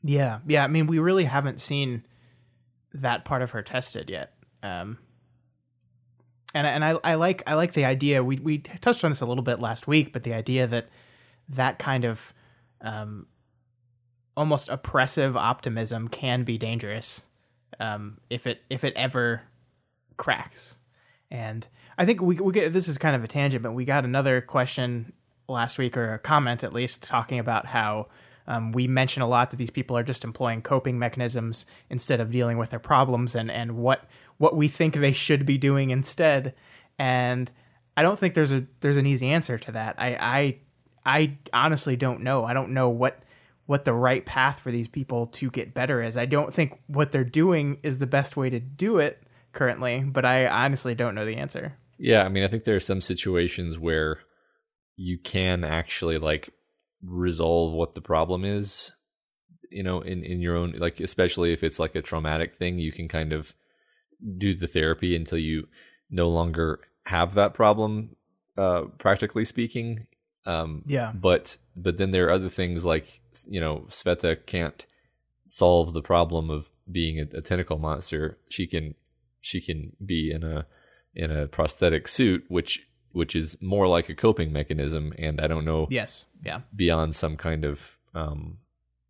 Yeah, 0.03 0.39
yeah. 0.45 0.63
I 0.63 0.67
mean, 0.67 0.87
we 0.87 0.99
really 0.99 1.25
haven't 1.25 1.59
seen 1.59 2.05
that 2.93 3.25
part 3.25 3.41
of 3.41 3.51
her 3.51 3.63
tested 3.63 4.09
yet. 4.09 4.33
Um, 4.61 4.99
and 6.53 6.67
and 6.67 6.83
I, 6.85 6.97
I 7.03 7.15
like 7.15 7.43
I 7.47 7.55
like 7.55 7.73
the 7.73 7.85
idea. 7.85 8.23
We 8.23 8.37
we 8.37 8.57
touched 8.59 9.03
on 9.03 9.11
this 9.11 9.21
a 9.21 9.25
little 9.25 9.43
bit 9.43 9.59
last 9.59 9.87
week, 9.87 10.13
but 10.13 10.23
the 10.23 10.33
idea 10.33 10.67
that 10.67 10.89
that 11.49 11.79
kind 11.79 12.05
of 12.05 12.33
um, 12.81 13.27
almost 14.35 14.69
oppressive 14.69 15.35
optimism 15.37 16.07
can 16.07 16.43
be 16.43 16.57
dangerous 16.57 17.27
um, 17.79 18.19
if 18.29 18.47
it 18.47 18.61
if 18.69 18.83
it 18.83 18.93
ever 18.95 19.43
cracks. 20.17 20.79
And 21.31 21.67
I 21.97 22.05
think 22.05 22.21
we 22.21 22.35
we 22.35 22.53
get 22.53 22.73
this 22.73 22.87
is 22.87 22.97
kind 22.97 23.15
of 23.15 23.23
a 23.23 23.27
tangent, 23.27 23.63
but 23.63 23.73
we 23.73 23.85
got 23.85 24.05
another 24.05 24.41
question 24.41 25.13
last 25.47 25.77
week 25.77 25.97
or 25.97 26.13
a 26.13 26.19
comment 26.19 26.63
at 26.63 26.73
least 26.73 27.03
talking 27.03 27.39
about 27.39 27.65
how 27.67 28.07
Um, 28.45 28.73
we 28.73 28.87
mention 28.87 29.23
a 29.23 29.27
lot 29.27 29.49
that 29.49 29.57
these 29.57 29.71
people 29.71 29.95
are 29.97 30.03
just 30.03 30.25
employing 30.25 30.61
coping 30.61 30.99
mechanisms 30.99 31.65
instead 31.89 32.19
of 32.19 32.29
dealing 32.29 32.57
with 32.57 32.71
their 32.71 32.79
problems 32.79 33.35
and, 33.35 33.49
and 33.49 33.71
what 33.77 33.99
what 34.43 34.57
we 34.57 34.67
think 34.67 34.93
they 34.93 35.13
should 35.13 35.45
be 35.45 35.57
doing 35.57 35.89
instead. 35.89 36.53
And 36.99 37.49
I 37.95 38.01
don't 38.01 38.19
think 38.19 38.33
there's 38.33 38.51
a 38.51 38.67
there's 38.81 38.97
an 38.97 39.05
easy 39.05 39.29
answer 39.29 39.57
to 39.57 39.71
that. 39.71 39.95
I 39.97 40.17
I 40.19 40.57
I 41.05 41.37
honestly 41.53 41.95
don't 41.95 42.23
know. 42.23 42.43
I 42.43 42.53
don't 42.53 42.71
know 42.71 42.89
what 42.89 43.23
what 43.67 43.85
the 43.85 43.93
right 43.93 44.25
path 44.25 44.59
for 44.59 44.69
these 44.69 44.89
people 44.89 45.27
to 45.27 45.49
get 45.49 45.73
better 45.73 46.01
is. 46.01 46.17
I 46.17 46.25
don't 46.25 46.53
think 46.53 46.77
what 46.87 47.13
they're 47.13 47.23
doing 47.23 47.79
is 47.83 47.99
the 47.99 48.05
best 48.05 48.35
way 48.35 48.49
to 48.49 48.59
do 48.59 48.97
it 48.97 49.23
currently, 49.53 50.03
but 50.03 50.25
I 50.25 50.45
honestly 50.47 50.93
don't 50.93 51.15
know 51.15 51.23
the 51.23 51.37
answer. 51.37 51.77
Yeah, 51.97 52.25
I 52.25 52.27
mean, 52.27 52.43
I 52.43 52.49
think 52.49 52.65
there 52.65 52.75
are 52.75 52.81
some 52.81 52.99
situations 52.99 53.79
where 53.79 54.19
you 54.97 55.17
can 55.17 55.63
actually 55.63 56.17
like 56.17 56.49
resolve 57.01 57.71
what 57.71 57.95
the 57.95 58.01
problem 58.01 58.43
is, 58.43 58.91
you 59.71 59.83
know, 59.83 60.01
in 60.01 60.21
in 60.25 60.41
your 60.41 60.57
own 60.57 60.73
like 60.73 60.99
especially 60.99 61.53
if 61.53 61.63
it's 61.63 61.79
like 61.79 61.95
a 61.95 62.01
traumatic 62.01 62.55
thing, 62.55 62.77
you 62.77 62.91
can 62.91 63.07
kind 63.07 63.31
of 63.31 63.55
do 64.37 64.53
the 64.53 64.67
therapy 64.67 65.15
until 65.15 65.37
you 65.37 65.67
no 66.09 66.29
longer 66.29 66.79
have 67.05 67.33
that 67.33 67.53
problem 67.53 68.15
uh 68.57 68.83
practically 68.97 69.43
speaking 69.43 70.07
um, 70.45 70.83
yeah. 70.85 71.11
But 71.13 71.57
but 71.75 71.97
then 71.97 72.11
there 72.11 72.27
are 72.27 72.31
other 72.31 72.49
things 72.49 72.83
like 72.85 73.21
you 73.47 73.59
know 73.59 73.85
Sveta 73.89 74.45
can't 74.45 74.85
solve 75.47 75.93
the 75.93 76.01
problem 76.01 76.49
of 76.49 76.71
being 76.91 77.19
a, 77.19 77.37
a, 77.37 77.41
tentacle 77.41 77.77
monster. 77.77 78.37
She 78.49 78.67
can 78.67 78.95
she 79.39 79.61
can 79.61 79.93
be 80.03 80.31
in 80.31 80.43
a 80.43 80.65
in 81.15 81.31
a 81.31 81.47
prosthetic 81.47 82.07
suit, 82.07 82.45
which 82.47 82.87
which 83.11 83.35
is 83.35 83.61
more 83.61 83.87
like 83.87 84.09
a 84.09 84.15
coping 84.15 84.51
mechanism. 84.51 85.13
And 85.17 85.39
I 85.39 85.47
don't 85.47 85.65
know. 85.65 85.87
Yes. 85.89 86.25
Yeah. 86.43 86.61
Beyond 86.75 87.15
some 87.15 87.37
kind 87.37 87.63
of 87.63 87.97
um, 88.13 88.57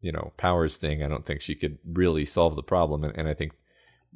you 0.02 0.12
know 0.12 0.34
powers 0.38 0.76
thing, 0.76 1.02
I 1.02 1.08
don't 1.08 1.26
think 1.26 1.42
she 1.42 1.56
could 1.56 1.80
really 1.84 2.26
solve 2.26 2.56
the 2.56 2.64
problem. 2.64 3.04
And, 3.04 3.18
and 3.18 3.28
I 3.28 3.34
think 3.34 3.54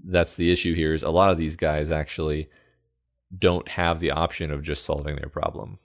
that's 0.04 0.36
the 0.36 0.52
issue 0.52 0.74
here. 0.74 0.94
Is 0.94 1.04
a 1.04 1.10
lot 1.10 1.32
of 1.32 1.38
these 1.38 1.56
guys 1.56 1.92
actually 1.92 2.50
don't 3.38 3.68
have 3.70 4.00
the 4.00 4.12
option 4.12 4.52
of 4.52 4.62
just 4.62 4.86
solving 4.86 5.16
their 5.16 5.30
problem. 5.30 5.80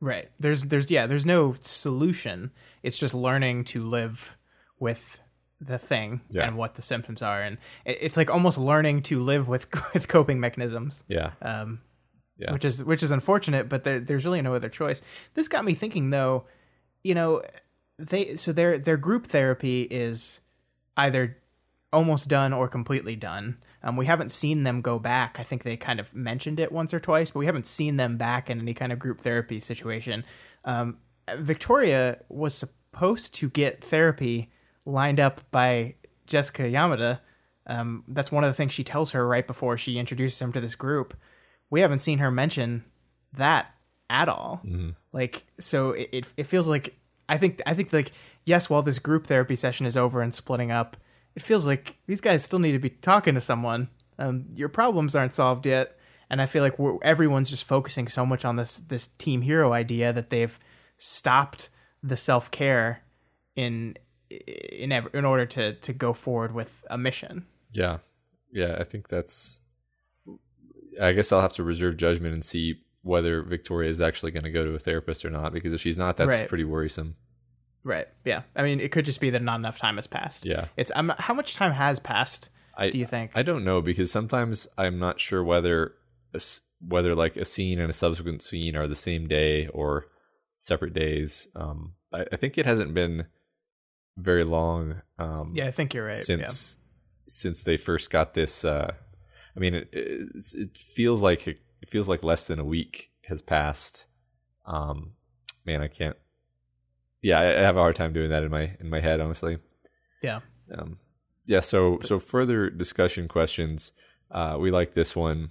Right. 0.00 0.30
There's 0.38 0.64
there's 0.64 0.90
yeah, 0.90 1.06
there's 1.06 1.26
no 1.26 1.56
solution. 1.60 2.52
It's 2.82 2.98
just 2.98 3.14
learning 3.14 3.64
to 3.64 3.84
live 3.84 4.36
with 4.78 5.22
the 5.60 5.78
thing 5.78 6.22
yeah. 6.30 6.46
and 6.46 6.56
what 6.56 6.74
the 6.74 6.80
symptoms 6.80 7.20
are 7.20 7.38
and 7.38 7.58
it's 7.84 8.16
like 8.16 8.30
almost 8.30 8.56
learning 8.56 9.02
to 9.02 9.20
live 9.20 9.46
with 9.46 9.68
with 9.94 10.08
coping 10.08 10.40
mechanisms. 10.40 11.04
Yeah. 11.06 11.32
Um 11.42 11.80
yeah. 12.38 12.52
which 12.52 12.64
is 12.64 12.82
which 12.82 13.02
is 13.02 13.10
unfortunate, 13.10 13.68
but 13.68 13.84
there, 13.84 14.00
there's 14.00 14.24
really 14.24 14.40
no 14.40 14.54
other 14.54 14.70
choice. 14.70 15.02
This 15.34 15.48
got 15.48 15.64
me 15.64 15.74
thinking 15.74 16.08
though, 16.08 16.46
you 17.04 17.14
know, 17.14 17.42
they 17.98 18.36
so 18.36 18.52
their 18.52 18.78
their 18.78 18.96
group 18.96 19.26
therapy 19.26 19.82
is 19.82 20.40
either 20.96 21.36
almost 21.92 22.28
done 22.28 22.52
or 22.52 22.68
completely 22.68 23.16
done. 23.16 23.58
Um, 23.82 23.96
we 23.96 24.06
haven't 24.06 24.30
seen 24.30 24.64
them 24.64 24.80
go 24.80 24.98
back. 24.98 25.38
I 25.38 25.42
think 25.42 25.62
they 25.62 25.76
kind 25.76 25.98
of 25.98 26.14
mentioned 26.14 26.60
it 26.60 26.70
once 26.70 26.92
or 26.92 27.00
twice, 27.00 27.30
but 27.30 27.40
we 27.40 27.46
haven't 27.46 27.66
seen 27.66 27.96
them 27.96 28.16
back 28.16 28.50
in 28.50 28.60
any 28.60 28.74
kind 28.74 28.92
of 28.92 28.98
group 28.98 29.20
therapy 29.20 29.58
situation. 29.58 30.24
Um, 30.64 30.98
Victoria 31.38 32.18
was 32.28 32.54
supposed 32.54 33.34
to 33.36 33.48
get 33.48 33.82
therapy 33.82 34.50
lined 34.84 35.20
up 35.20 35.40
by 35.50 35.94
Jessica 36.26 36.62
Yamada. 36.62 37.20
Um, 37.66 38.04
that's 38.08 38.32
one 38.32 38.44
of 38.44 38.50
the 38.50 38.54
things 38.54 38.72
she 38.72 38.84
tells 38.84 39.12
her 39.12 39.26
right 39.26 39.46
before 39.46 39.78
she 39.78 39.98
introduces 39.98 40.40
him 40.40 40.52
to 40.52 40.60
this 40.60 40.74
group. 40.74 41.14
We 41.70 41.80
haven't 41.80 42.00
seen 42.00 42.18
her 42.18 42.30
mention 42.30 42.84
that 43.32 43.74
at 44.08 44.28
all. 44.28 44.60
Mm-hmm. 44.64 44.90
Like, 45.12 45.44
so 45.58 45.92
it, 45.92 46.08
it, 46.12 46.26
it 46.36 46.44
feels 46.44 46.68
like 46.68 46.96
I 47.28 47.38
think 47.38 47.62
I 47.64 47.74
think 47.74 47.92
like 47.92 48.12
yes, 48.44 48.68
while 48.68 48.82
this 48.82 48.98
group 48.98 49.26
therapy 49.26 49.56
session 49.56 49.86
is 49.86 49.96
over 49.96 50.20
and 50.20 50.34
splitting 50.34 50.72
up, 50.72 50.96
it 51.34 51.42
feels 51.42 51.66
like 51.66 51.96
these 52.06 52.20
guys 52.20 52.44
still 52.44 52.58
need 52.58 52.72
to 52.72 52.78
be 52.78 52.90
talking 52.90 53.34
to 53.34 53.40
someone. 53.40 53.88
Um, 54.18 54.46
your 54.54 54.68
problems 54.68 55.16
aren't 55.16 55.32
solved 55.32 55.66
yet, 55.66 55.96
and 56.28 56.42
I 56.42 56.46
feel 56.46 56.62
like 56.62 56.76
everyone's 57.02 57.50
just 57.50 57.64
focusing 57.64 58.08
so 58.08 58.26
much 58.26 58.44
on 58.44 58.56
this 58.56 58.78
this 58.78 59.08
team 59.08 59.42
hero 59.42 59.72
idea 59.72 60.12
that 60.12 60.30
they've 60.30 60.58
stopped 60.96 61.70
the 62.02 62.16
self 62.16 62.50
care 62.50 63.02
in 63.56 63.96
in 64.30 64.92
ever, 64.92 65.08
in 65.10 65.24
order 65.24 65.46
to 65.46 65.74
to 65.74 65.92
go 65.92 66.12
forward 66.12 66.52
with 66.52 66.84
a 66.90 66.98
mission. 66.98 67.46
Yeah, 67.72 67.98
yeah, 68.52 68.76
I 68.78 68.84
think 68.84 69.08
that's. 69.08 69.60
I 71.00 71.12
guess 71.12 71.32
I'll 71.32 71.40
have 71.40 71.52
to 71.54 71.62
reserve 71.62 71.96
judgment 71.96 72.34
and 72.34 72.44
see 72.44 72.82
whether 73.02 73.42
Victoria 73.42 73.88
is 73.88 74.00
actually 74.00 74.32
going 74.32 74.42
to 74.42 74.50
go 74.50 74.64
to 74.64 74.74
a 74.74 74.78
therapist 74.78 75.24
or 75.24 75.30
not. 75.30 75.52
Because 75.52 75.72
if 75.72 75.80
she's 75.80 75.96
not, 75.96 76.16
that's 76.16 76.40
right. 76.40 76.48
pretty 76.48 76.64
worrisome. 76.64 77.16
Right. 77.82 78.06
Yeah. 78.24 78.42
I 78.54 78.62
mean, 78.62 78.80
it 78.80 78.92
could 78.92 79.04
just 79.04 79.20
be 79.20 79.30
that 79.30 79.42
not 79.42 79.58
enough 79.58 79.78
time 79.78 79.96
has 79.96 80.06
passed. 80.06 80.44
Yeah. 80.44 80.66
It's 80.76 80.92
um, 80.94 81.12
how 81.18 81.34
much 81.34 81.54
time 81.54 81.72
has 81.72 81.98
passed? 81.98 82.50
I, 82.76 82.90
do 82.90 82.98
you 82.98 83.06
think? 83.06 83.32
I 83.34 83.42
don't 83.42 83.64
know 83.64 83.80
because 83.80 84.10
sometimes 84.10 84.66
I'm 84.78 84.98
not 84.98 85.20
sure 85.20 85.42
whether 85.42 85.94
a, 86.34 86.40
whether 86.80 87.14
like 87.14 87.36
a 87.36 87.44
scene 87.44 87.78
and 87.78 87.90
a 87.90 87.94
subsequent 87.94 88.42
scene 88.42 88.76
are 88.76 88.86
the 88.86 88.94
same 88.94 89.26
day 89.26 89.66
or 89.68 90.06
separate 90.58 90.92
days. 90.92 91.48
Um, 91.54 91.94
I, 92.12 92.26
I 92.32 92.36
think 92.36 92.58
it 92.58 92.66
hasn't 92.66 92.94
been 92.94 93.26
very 94.16 94.44
long. 94.44 95.02
Um, 95.18 95.52
yeah, 95.54 95.66
I 95.66 95.70
think 95.70 95.94
you're 95.94 96.06
right. 96.06 96.16
Since 96.16 96.78
yeah. 96.78 96.84
since 97.26 97.62
they 97.62 97.76
first 97.76 98.10
got 98.10 98.34
this, 98.34 98.64
uh, 98.64 98.94
I 99.56 99.60
mean, 99.60 99.74
it, 99.74 99.88
it 99.92 100.78
feels 100.78 101.22
like 101.22 101.46
it 101.46 101.88
feels 101.88 102.08
like 102.08 102.22
less 102.22 102.46
than 102.46 102.58
a 102.58 102.64
week 102.64 103.10
has 103.24 103.42
passed. 103.42 104.06
Um, 104.66 105.12
man, 105.64 105.82
I 105.82 105.88
can't 105.88 106.16
yeah, 107.22 107.40
I 107.40 107.44
have 107.44 107.76
a 107.76 107.80
hard 107.80 107.96
time 107.96 108.12
doing 108.12 108.30
that 108.30 108.42
in 108.42 108.50
my 108.50 108.72
in 108.80 108.88
my 108.88 109.00
head, 109.00 109.20
honestly. 109.20 109.58
Yeah. 110.22 110.40
Um, 110.76 110.98
yeah. 111.46 111.60
So 111.60 111.98
so 112.00 112.18
further 112.18 112.70
discussion 112.70 113.28
questions. 113.28 113.92
Uh, 114.30 114.56
we 114.58 114.70
like 114.70 114.94
this 114.94 115.16
one 115.16 115.50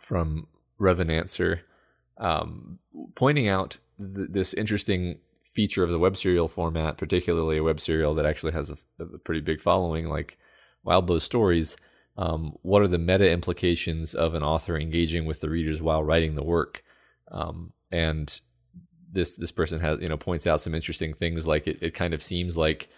from 0.00 0.46
Revenancer, 0.80 1.60
um, 2.16 2.78
pointing 3.14 3.48
out 3.48 3.78
th- 3.98 4.28
this 4.30 4.54
interesting 4.54 5.18
feature 5.44 5.84
of 5.84 5.90
the 5.90 5.98
web 5.98 6.16
serial 6.16 6.48
format, 6.48 6.96
particularly 6.96 7.58
a 7.58 7.62
web 7.62 7.78
serial 7.78 8.14
that 8.14 8.24
actually 8.24 8.52
has 8.52 8.70
a, 8.70 9.02
a 9.02 9.18
pretty 9.18 9.40
big 9.40 9.60
following, 9.60 10.08
like 10.08 10.38
Wild 10.82 11.06
Wildbow 11.06 11.20
Stories. 11.20 11.76
Um, 12.16 12.56
what 12.62 12.82
are 12.82 12.88
the 12.88 12.98
meta 12.98 13.30
implications 13.30 14.14
of 14.14 14.34
an 14.34 14.42
author 14.42 14.76
engaging 14.78 15.24
with 15.24 15.40
the 15.40 15.50
readers 15.50 15.80
while 15.80 16.02
writing 16.02 16.34
the 16.34 16.44
work? 16.44 16.82
Um, 17.30 17.72
and 17.90 18.40
this 19.12 19.36
this 19.36 19.52
person 19.52 19.80
has 19.80 20.00
you 20.00 20.08
know 20.08 20.16
points 20.16 20.46
out 20.46 20.60
some 20.60 20.74
interesting 20.74 21.12
things 21.12 21.46
like 21.46 21.66
it, 21.66 21.78
it 21.80 21.94
kind 21.94 22.14
of 22.14 22.22
seems 22.22 22.56
like 22.56 22.88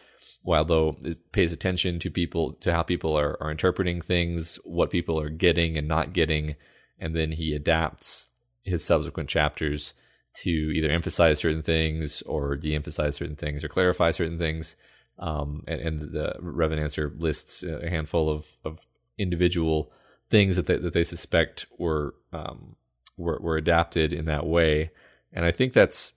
Wildbow 0.46 1.18
pays 1.32 1.52
attention 1.52 1.98
to 1.98 2.10
people 2.10 2.52
to 2.54 2.72
how 2.72 2.82
people 2.82 3.18
are, 3.18 3.36
are 3.42 3.50
interpreting 3.50 4.00
things, 4.00 4.56
what 4.64 4.90
people 4.90 5.18
are 5.18 5.30
getting 5.30 5.78
and 5.78 5.88
not 5.88 6.12
getting, 6.12 6.56
and 6.98 7.16
then 7.16 7.32
he 7.32 7.54
adapts 7.54 8.28
his 8.62 8.84
subsequent 8.84 9.28
chapters 9.28 9.94
to 10.42 10.50
either 10.50 10.90
emphasize 10.90 11.38
certain 11.38 11.62
things 11.62 12.22
or 12.22 12.56
de-emphasize 12.56 13.16
certain 13.16 13.36
things 13.36 13.62
or 13.62 13.68
clarify 13.68 14.10
certain 14.10 14.38
things. 14.38 14.76
Um, 15.18 15.62
and, 15.68 15.80
and 15.80 16.00
the 16.12 16.34
Revenancer 16.42 17.12
lists 17.20 17.62
a 17.62 17.88
handful 17.88 18.28
of, 18.28 18.56
of 18.64 18.84
individual 19.16 19.92
things 20.28 20.56
that 20.56 20.66
they, 20.66 20.76
that 20.76 20.92
they 20.92 21.04
suspect 21.04 21.66
were, 21.78 22.16
um, 22.32 22.76
were 23.16 23.38
were 23.40 23.56
adapted 23.56 24.12
in 24.12 24.24
that 24.24 24.44
way 24.44 24.90
and 25.34 25.44
I 25.44 25.50
think 25.50 25.72
that's 25.72 26.14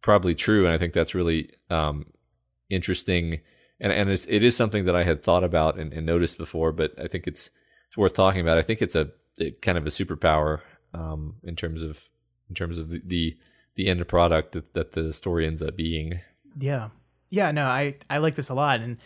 probably 0.00 0.34
true. 0.34 0.64
And 0.64 0.72
I 0.72 0.78
think 0.78 0.92
that's 0.92 1.14
really 1.14 1.50
um, 1.68 2.06
interesting. 2.70 3.40
And, 3.80 3.92
and 3.92 4.08
it's, 4.08 4.26
it 4.26 4.42
is 4.42 4.56
something 4.56 4.84
that 4.84 4.96
I 4.96 5.04
had 5.04 5.22
thought 5.22 5.44
about 5.44 5.78
and, 5.78 5.92
and, 5.92 6.06
noticed 6.06 6.38
before, 6.38 6.72
but 6.72 6.92
I 6.98 7.08
think 7.08 7.26
it's, 7.26 7.50
it's 7.88 7.98
worth 7.98 8.14
talking 8.14 8.40
about. 8.40 8.58
I 8.58 8.62
think 8.62 8.80
it's 8.80 8.96
a, 8.96 9.10
kind 9.60 9.76
of 9.76 9.86
a 9.86 9.90
superpower 9.90 10.60
um, 10.94 11.36
in 11.42 11.56
terms 11.56 11.82
of, 11.82 12.08
in 12.48 12.54
terms 12.54 12.78
of 12.78 12.90
the, 12.90 13.02
the, 13.04 13.38
the 13.74 13.88
end 13.88 14.06
product 14.06 14.52
that, 14.52 14.74
that 14.74 14.92
the 14.92 15.12
story 15.12 15.46
ends 15.46 15.62
up 15.62 15.76
being. 15.76 16.20
Yeah. 16.58 16.90
Yeah. 17.30 17.50
No, 17.50 17.66
I, 17.66 17.96
I 18.08 18.18
like 18.18 18.36
this 18.36 18.50
a 18.50 18.54
lot. 18.54 18.80
And 18.80 18.98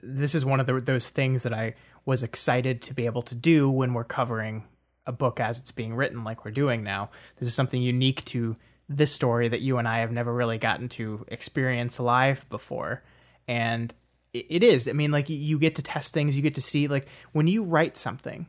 this 0.00 0.34
is 0.34 0.44
one 0.44 0.60
of 0.60 0.66
the, 0.66 0.74
those 0.74 1.10
things 1.10 1.42
that 1.42 1.52
I 1.52 1.74
was 2.06 2.22
excited 2.22 2.82
to 2.82 2.94
be 2.94 3.06
able 3.06 3.22
to 3.22 3.34
do 3.34 3.68
when 3.68 3.94
we're 3.94 4.04
covering 4.04 4.64
a 5.06 5.12
book 5.12 5.40
as 5.40 5.58
it's 5.58 5.72
being 5.72 5.94
written, 5.94 6.24
like 6.24 6.44
we're 6.44 6.50
doing 6.50 6.82
now. 6.82 7.10
This 7.36 7.48
is 7.48 7.54
something 7.54 7.82
unique 7.82 8.24
to 8.26 8.56
this 8.88 9.12
story 9.12 9.48
that 9.48 9.60
you 9.60 9.78
and 9.78 9.88
I 9.88 9.98
have 9.98 10.12
never 10.12 10.32
really 10.32 10.58
gotten 10.58 10.88
to 10.90 11.24
experience 11.28 11.98
live 11.98 12.48
before. 12.48 13.02
And 13.48 13.92
it 14.32 14.62
is. 14.62 14.88
I 14.88 14.92
mean, 14.92 15.12
like 15.12 15.28
you 15.28 15.58
get 15.58 15.76
to 15.76 15.82
test 15.82 16.12
things, 16.12 16.36
you 16.36 16.42
get 16.42 16.54
to 16.56 16.60
see, 16.60 16.88
like 16.88 17.08
when 17.32 17.46
you 17.46 17.62
write 17.62 17.96
something, 17.96 18.46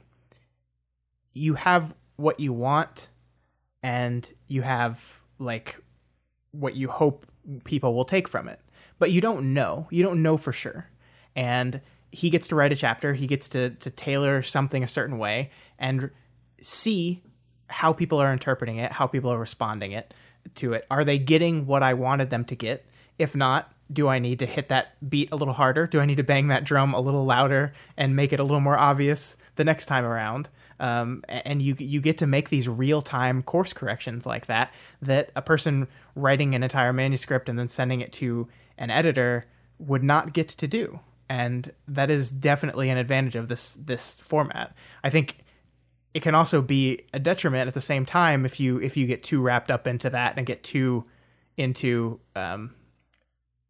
you 1.33 1.53
have 1.55 1.93
what 2.15 2.39
you 2.39 2.51
want 2.53 3.09
and 3.83 4.31
you 4.47 4.63
have 4.63 5.21
like 5.37 5.79
what 6.51 6.75
you 6.75 6.89
hope 6.89 7.25
people 7.65 7.93
will 7.93 8.05
take 8.05 8.27
from 8.27 8.47
it. 8.47 8.59
But 8.97 9.11
you 9.11 9.21
don't 9.21 9.53
know. 9.53 9.87
You 9.91 10.01
don't 10.03 10.23
know 10.23 10.37
for 10.37 10.51
sure. 10.51 10.89
And 11.35 11.81
he 12.11 12.29
gets 12.29 12.47
to 12.47 12.55
write 12.55 12.71
a 12.71 12.77
chapter, 12.77 13.13
he 13.13 13.27
gets 13.27 13.49
to 13.49 13.71
to 13.71 13.91
tailor 13.91 14.41
something 14.41 14.83
a 14.83 14.87
certain 14.87 15.17
way 15.17 15.51
and 15.77 16.09
see 16.61 17.21
how 17.67 17.93
people 17.93 18.19
are 18.19 18.31
interpreting 18.31 18.77
it, 18.77 18.91
how 18.93 19.05
people 19.05 19.31
are 19.31 19.37
responding 19.37 19.91
it 19.91 20.13
to 20.55 20.73
it. 20.73 20.85
Are 20.89 21.03
they 21.03 21.17
getting 21.17 21.65
what 21.65 21.83
I 21.83 21.93
wanted 21.93 22.29
them 22.29 22.45
to 22.45 22.55
get? 22.55 22.85
If 23.17 23.35
not, 23.35 23.71
do 23.91 24.07
I 24.07 24.19
need 24.19 24.39
to 24.39 24.45
hit 24.45 24.69
that 24.69 24.95
beat 25.07 25.31
a 25.31 25.35
little 25.35 25.53
harder? 25.53 25.87
Do 25.87 25.99
I 25.99 26.05
need 26.05 26.17
to 26.17 26.23
bang 26.23 26.47
that 26.47 26.63
drum 26.63 26.93
a 26.93 26.99
little 26.99 27.25
louder 27.25 27.73
and 27.97 28.15
make 28.15 28.33
it 28.33 28.39
a 28.39 28.43
little 28.43 28.59
more 28.59 28.77
obvious 28.77 29.37
the 29.55 29.63
next 29.63 29.85
time 29.85 30.05
around? 30.05 30.49
Um, 30.79 31.23
and 31.29 31.61
you 31.61 31.75
you 31.77 32.01
get 32.01 32.17
to 32.17 32.27
make 32.27 32.49
these 32.49 32.67
real 32.67 33.01
time 33.01 33.43
course 33.43 33.71
corrections 33.71 34.25
like 34.25 34.47
that 34.47 34.73
that 35.01 35.31
a 35.35 35.41
person 35.41 35.87
writing 36.15 36.53
an 36.53 36.63
entire 36.63 36.91
manuscript 36.91 37.47
and 37.47 37.57
then 37.57 37.69
sending 37.69 38.01
it 38.01 38.11
to 38.13 38.47
an 38.77 38.89
editor 38.89 39.45
would 39.79 40.03
not 40.03 40.33
get 40.33 40.49
to 40.49 40.67
do. 40.67 40.99
And 41.29 41.71
that 41.87 42.09
is 42.09 42.29
definitely 42.29 42.89
an 42.89 42.97
advantage 42.97 43.35
of 43.35 43.47
this 43.47 43.75
this 43.75 44.19
format. 44.19 44.75
I 45.03 45.09
think 45.09 45.44
it 46.15 46.23
can 46.23 46.33
also 46.33 46.61
be 46.61 47.01
a 47.13 47.19
detriment 47.19 47.67
at 47.67 47.73
the 47.73 47.81
same 47.81 48.05
time 48.05 48.45
if 48.45 48.57
you 48.57 48.79
if 48.79 48.95
you 48.95 49.05
get 49.05 49.21
too 49.21 49.41
wrapped 49.41 49.69
up 49.69 49.85
into 49.85 50.09
that 50.09 50.37
and 50.37 50.47
get 50.47 50.63
too 50.63 51.03
into 51.57 52.21
um, 52.37 52.73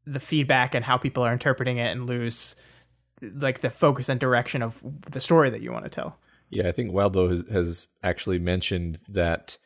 the 0.05 0.19
feedback 0.19 0.75
and 0.75 0.85
how 0.85 0.95
people 0.95 1.23
are 1.23 1.33
interpreting 1.33 1.77
it 1.77 1.91
and 1.91 2.05
lose 2.05 2.55
like 3.21 3.61
the 3.61 3.71
focus 3.71 4.09
and 4.09 4.19
direction 4.19 4.61
of 4.61 4.79
the 5.09 5.19
story 5.19 5.49
that 5.49 5.61
you 5.61 5.71
want 5.71 5.85
to 5.85 5.89
tell. 5.89 6.19
Yeah, 6.51 6.67
I 6.67 6.71
think 6.71 6.91
Wildbow 6.91 7.31
has, 7.31 7.43
has 7.49 7.87
actually 8.03 8.37
mentioned 8.37 8.99
that 9.09 9.57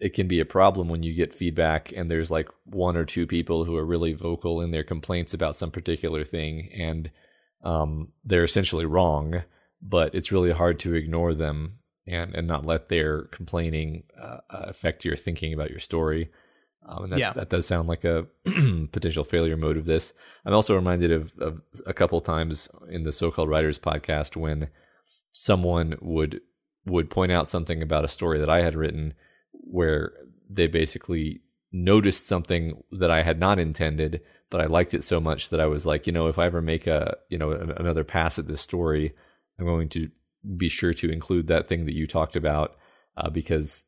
it 0.00 0.12
can 0.12 0.26
be 0.26 0.40
a 0.40 0.44
problem 0.44 0.88
when 0.88 1.04
you 1.04 1.14
get 1.14 1.32
feedback 1.32 1.92
and 1.96 2.10
there's 2.10 2.32
like 2.32 2.48
one 2.64 2.96
or 2.96 3.04
two 3.04 3.28
people 3.28 3.64
who 3.64 3.76
are 3.76 3.84
really 3.84 4.12
vocal 4.12 4.60
in 4.60 4.72
their 4.72 4.82
complaints 4.82 5.34
about 5.34 5.54
some 5.54 5.70
particular 5.70 6.24
thing 6.24 6.68
and 6.74 7.12
um, 7.62 8.08
they're 8.24 8.42
essentially 8.42 8.84
wrong, 8.84 9.44
but 9.80 10.12
it's 10.16 10.32
really 10.32 10.50
hard 10.50 10.80
to 10.80 10.94
ignore 10.94 11.32
them 11.32 11.78
and, 12.06 12.34
and 12.34 12.46
not 12.46 12.66
let 12.66 12.88
their 12.88 13.22
complaining 13.24 14.04
uh, 14.20 14.38
affect 14.50 15.04
your 15.04 15.16
thinking 15.16 15.52
about 15.54 15.70
your 15.70 15.78
story. 15.78 16.30
Um, 16.86 17.04
and 17.04 17.12
that, 17.14 17.18
Yeah. 17.18 17.32
that 17.32 17.48
does 17.48 17.66
sound 17.66 17.88
like 17.88 18.04
a 18.04 18.26
potential 18.92 19.24
failure 19.24 19.56
mode 19.56 19.76
of 19.76 19.86
this. 19.86 20.12
I'm 20.44 20.52
also 20.54 20.74
reminded 20.74 21.10
of, 21.12 21.32
of 21.38 21.62
a 21.86 21.94
couple 21.94 22.20
times 22.20 22.68
in 22.88 23.04
the 23.04 23.12
so-called 23.12 23.48
writers 23.48 23.78
podcast 23.78 24.36
when 24.36 24.68
someone 25.32 25.96
would 26.00 26.40
would 26.86 27.08
point 27.08 27.32
out 27.32 27.48
something 27.48 27.82
about 27.82 28.04
a 28.04 28.08
story 28.08 28.38
that 28.38 28.50
I 28.50 28.60
had 28.60 28.74
written 28.76 29.14
where 29.52 30.12
they 30.50 30.66
basically 30.66 31.40
noticed 31.72 32.26
something 32.26 32.82
that 32.92 33.10
I 33.10 33.22
had 33.22 33.40
not 33.40 33.58
intended, 33.58 34.20
but 34.50 34.60
I 34.60 34.64
liked 34.64 34.92
it 34.92 35.02
so 35.02 35.18
much 35.18 35.48
that 35.48 35.60
I 35.60 35.66
was 35.66 35.86
like, 35.86 36.06
you 36.06 36.12
know, 36.12 36.26
if 36.26 36.38
I 36.38 36.44
ever 36.44 36.60
make 36.60 36.86
a, 36.86 37.16
you 37.30 37.38
know, 37.38 37.52
another 37.52 38.04
pass 38.04 38.38
at 38.38 38.46
this 38.46 38.60
story, 38.60 39.14
I'm 39.58 39.64
going 39.64 39.88
to 39.90 40.10
be 40.56 40.68
sure 40.68 40.92
to 40.92 41.10
include 41.10 41.46
that 41.46 41.68
thing 41.68 41.86
that 41.86 41.94
you 41.94 42.06
talked 42.06 42.36
about 42.36 42.76
uh, 43.16 43.30
because 43.30 43.84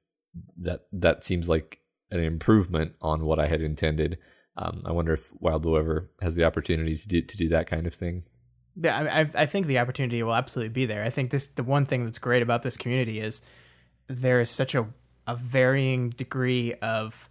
that 0.57 0.87
that 0.93 1.25
seems 1.25 1.49
like 1.49 1.81
an 2.11 2.21
improvement 2.21 2.93
on 3.01 3.25
what 3.25 3.39
I 3.39 3.47
had 3.47 3.61
intended. 3.61 4.19
Um, 4.57 4.83
I 4.87 4.93
wonder 4.93 5.13
if 5.13 5.31
Wildbow 5.43 5.79
ever 5.79 6.11
has 6.21 6.35
the 6.35 6.45
opportunity 6.45 6.97
to 6.97 7.09
do 7.09 7.23
to 7.23 7.37
do 7.37 7.49
that 7.49 7.67
kind 7.67 7.87
of 7.87 7.95
thing. 7.95 8.25
Yeah, 8.77 8.99
I, 8.99 9.21
I 9.21 9.31
I 9.43 9.47
think 9.47 9.67
the 9.67 9.79
opportunity 9.79 10.23
will 10.23 10.35
absolutely 10.35 10.73
be 10.73 10.87
there. 10.87 11.05
I 11.05 11.11
think 11.11 11.31
this 11.31 11.49
the 11.49 11.65
one 11.65 11.87
thing 11.87 12.05
that's 12.05 12.19
great 12.19 12.43
about 12.43 12.63
this 12.63 12.77
community 12.77 13.21
is 13.21 13.43
there 14.09 14.41
is 14.41 14.51
such 14.51 14.75
a 14.75 14.89
a 15.27 15.35
varying 15.35 16.11
degree 16.11 16.73
of 16.75 17.29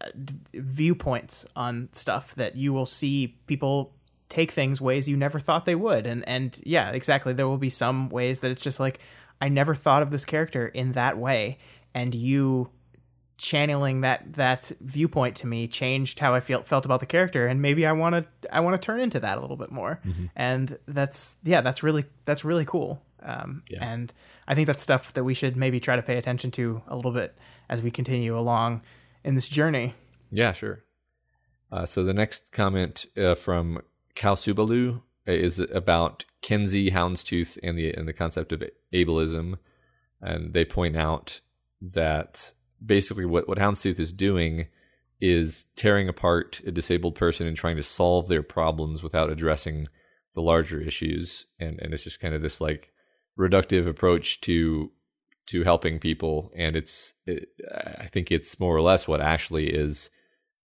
uh, 0.00 0.08
viewpoints 0.54 1.46
on 1.54 1.88
stuff 1.92 2.34
that 2.36 2.56
you 2.56 2.72
will 2.72 2.86
see 2.86 3.38
people 3.46 3.97
take 4.28 4.50
things 4.50 4.80
ways 4.80 5.08
you 5.08 5.16
never 5.16 5.40
thought 5.40 5.64
they 5.64 5.74
would 5.74 6.06
and 6.06 6.28
and 6.28 6.60
yeah 6.64 6.90
exactly 6.90 7.32
there 7.32 7.48
will 7.48 7.58
be 7.58 7.70
some 7.70 8.08
ways 8.08 8.40
that 8.40 8.50
it's 8.50 8.62
just 8.62 8.78
like 8.78 8.98
i 9.40 9.48
never 9.48 9.74
thought 9.74 10.02
of 10.02 10.10
this 10.10 10.24
character 10.24 10.68
in 10.68 10.92
that 10.92 11.16
way 11.16 11.56
and 11.94 12.14
you 12.14 12.70
channeling 13.38 14.00
that 14.00 14.34
that 14.34 14.70
viewpoint 14.80 15.36
to 15.36 15.46
me 15.46 15.68
changed 15.68 16.18
how 16.18 16.34
I 16.34 16.40
felt 16.40 16.66
felt 16.66 16.84
about 16.84 17.00
the 17.00 17.06
character, 17.06 17.46
and 17.46 17.62
maybe 17.62 17.86
I 17.86 17.92
want 17.92 18.16
to 18.16 18.54
I 18.54 18.60
want 18.60 18.80
to 18.80 18.84
turn 18.84 19.00
into 19.00 19.20
that 19.20 19.38
a 19.38 19.40
little 19.40 19.56
bit 19.56 19.70
more. 19.70 20.00
And 20.36 20.76
that's 20.86 21.38
yeah, 21.44 21.60
that's 21.60 21.82
really 21.82 22.04
that's 22.24 22.44
really 22.44 22.64
cool. 22.64 23.00
Um, 23.22 23.62
Yeah. 23.70 23.88
And 23.88 24.12
I 24.46 24.54
think 24.54 24.66
that's 24.66 24.82
stuff 24.82 25.14
that 25.14 25.24
we 25.24 25.34
should 25.34 25.56
maybe 25.56 25.80
try 25.80 25.96
to 25.96 26.02
pay 26.02 26.18
attention 26.18 26.50
to 26.52 26.82
a 26.88 26.96
little 26.96 27.12
bit 27.12 27.36
as 27.68 27.80
we 27.80 27.90
continue 27.90 28.36
along 28.36 28.82
in 29.24 29.34
this 29.34 29.48
journey. 29.48 29.94
Yeah, 30.30 30.52
sure. 30.52 30.84
Uh, 31.70 31.86
so 31.86 32.02
the 32.02 32.14
next 32.14 32.50
comment 32.52 33.06
uh, 33.16 33.34
from 33.34 33.80
Kalsubalu 34.18 35.00
is 35.26 35.60
about 35.60 36.24
Kenzie 36.42 36.90
Houndstooth 36.90 37.58
and 37.62 37.78
the 37.78 37.92
and 37.94 38.08
the 38.08 38.12
concept 38.12 38.52
of 38.52 38.62
ableism, 38.92 39.58
and 40.20 40.52
they 40.52 40.64
point 40.64 40.96
out 40.96 41.40
that 41.80 42.52
basically 42.84 43.24
what 43.24 43.48
what 43.48 43.58
Houndstooth 43.58 44.00
is 44.00 44.12
doing 44.12 44.66
is 45.20 45.66
tearing 45.76 46.08
apart 46.08 46.60
a 46.66 46.70
disabled 46.70 47.14
person 47.14 47.46
and 47.46 47.56
trying 47.56 47.76
to 47.76 47.82
solve 47.82 48.28
their 48.28 48.42
problems 48.42 49.02
without 49.02 49.30
addressing 49.30 49.86
the 50.34 50.42
larger 50.42 50.80
issues, 50.80 51.46
and 51.60 51.80
and 51.80 51.94
it's 51.94 52.04
just 52.04 52.20
kind 52.20 52.34
of 52.34 52.42
this 52.42 52.60
like 52.60 52.92
reductive 53.38 53.86
approach 53.86 54.40
to 54.40 54.90
to 55.46 55.62
helping 55.62 56.00
people, 56.00 56.52
and 56.56 56.74
it's 56.74 57.14
it, 57.24 57.50
I 57.98 58.06
think 58.06 58.32
it's 58.32 58.58
more 58.58 58.74
or 58.74 58.82
less 58.82 59.06
what 59.06 59.20
Ashley 59.20 59.68
is 59.68 60.10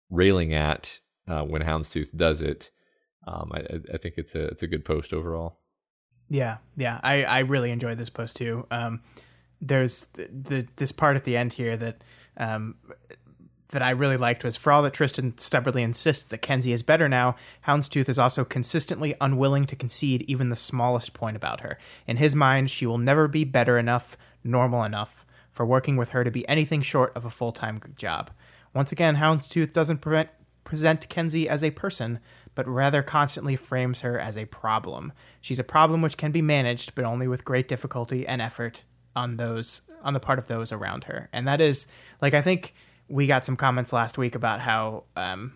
railing 0.10 0.54
at 0.54 1.00
uh, 1.28 1.44
when 1.44 1.62
Houndstooth 1.62 2.16
does 2.16 2.42
it. 2.42 2.72
Um, 3.26 3.52
I, 3.54 3.60
I- 3.94 3.98
think 3.98 4.16
it's 4.18 4.36
a 4.36 4.46
it's 4.48 4.64
a 4.64 4.68
good 4.68 4.86
post 4.86 5.14
overall. 5.14 5.60
Yeah, 6.30 6.58
yeah, 6.78 7.00
I, 7.04 7.24
I 7.24 7.40
really 7.40 7.70
enjoyed 7.72 7.98
this 7.98 8.10
post 8.10 8.38
too. 8.38 8.66
Um, 8.72 9.02
there's 9.62 10.06
the, 10.08 10.28
the 10.32 10.68
this 10.78 10.92
part 10.92 11.16
at 11.16 11.24
the 11.26 11.38
end 11.38 11.54
here 11.54 11.78
that 11.78 12.04
um, 12.38 12.76
that 13.72 13.82
I 13.82 13.90
really 13.92 14.18
liked 14.18 14.44
was 14.44 14.56
for 14.58 14.72
all 14.72 14.82
that 14.84 14.94
Tristan 14.94 15.38
stubbornly 15.38 15.84
insists 15.84 16.30
that 16.30 16.42
Kenzie 16.42 16.74
is 16.74 16.84
better 16.84 17.10
now, 17.10 17.36
Houndstooth 17.68 18.08
is 18.10 18.20
also 18.20 18.46
consistently 18.46 19.16
unwilling 19.20 19.66
to 19.66 19.76
concede 19.76 20.22
even 20.24 20.50
the 20.50 20.56
smallest 20.56 21.14
point 21.14 21.36
about 21.36 21.62
her. 21.62 21.78
In 22.08 22.18
his 22.18 22.36
mind, 22.36 22.70
she 22.70 22.86
will 22.86 22.98
never 23.00 23.28
be 23.28 23.44
better 23.44 23.78
enough, 23.80 24.16
normal 24.44 24.84
enough, 24.84 25.26
for 25.52 25.66
working 25.66 25.98
with 25.98 26.12
her 26.12 26.24
to 26.24 26.32
be 26.32 26.48
anything 26.48 26.82
short 26.82 27.12
of 27.16 27.26
a 27.26 27.30
full 27.32 27.52
time 27.52 27.82
job. 27.98 28.30
Once 28.74 28.92
again, 28.92 29.16
Houndstooth 29.18 29.74
doesn't 29.74 30.00
prevent, 30.02 30.30
present 30.64 31.10
Kenzie 31.10 31.50
as 31.50 31.64
a 31.64 31.72
person, 31.72 32.20
but 32.56 32.68
rather 32.68 33.02
constantly 33.02 33.56
frames 33.56 34.02
her 34.02 34.20
as 34.20 34.38
a 34.38 34.46
problem. 34.46 35.14
She's 35.42 35.60
a 35.60 35.64
problem 35.64 36.02
which 36.02 36.18
can 36.18 36.32
be 36.32 36.42
managed, 36.42 36.96
but 36.96 37.06
only 37.06 37.28
with 37.28 37.46
great 37.46 37.68
difficulty 37.68 38.28
and 38.28 38.42
effort 38.42 38.84
on 39.16 39.38
those 39.38 39.82
on 40.04 40.14
the 40.14 40.20
part 40.20 40.40
of 40.40 40.48
those 40.48 40.72
around 40.72 41.06
her. 41.06 41.30
And 41.32 41.48
that 41.48 41.62
is 41.62 41.88
like 42.22 42.34
I 42.34 42.42
think 42.42 42.74
we 43.08 43.28
got 43.28 43.46
some 43.46 43.56
comments 43.56 43.94
last 43.94 44.18
week 44.18 44.36
about 44.36 44.60
how 44.60 45.04
um, 45.16 45.54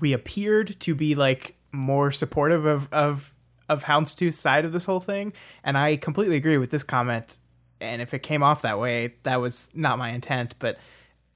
we 0.00 0.12
appeared 0.12 0.78
to 0.80 0.94
be 0.94 1.14
like 1.14 1.56
more 1.72 2.10
supportive 2.10 2.64
of 2.64 2.92
of 2.92 3.34
of 3.68 3.84
Houndstooth's 3.84 4.38
side 4.38 4.64
of 4.64 4.72
this 4.72 4.86
whole 4.86 5.00
thing, 5.00 5.32
and 5.62 5.76
I 5.76 5.96
completely 5.96 6.36
agree 6.36 6.58
with 6.58 6.70
this 6.70 6.84
comment. 6.84 7.36
And 7.80 8.02
if 8.02 8.12
it 8.14 8.20
came 8.20 8.42
off 8.42 8.62
that 8.62 8.78
way, 8.78 9.14
that 9.22 9.40
was 9.40 9.70
not 9.74 9.98
my 9.98 10.10
intent. 10.10 10.54
But 10.58 10.78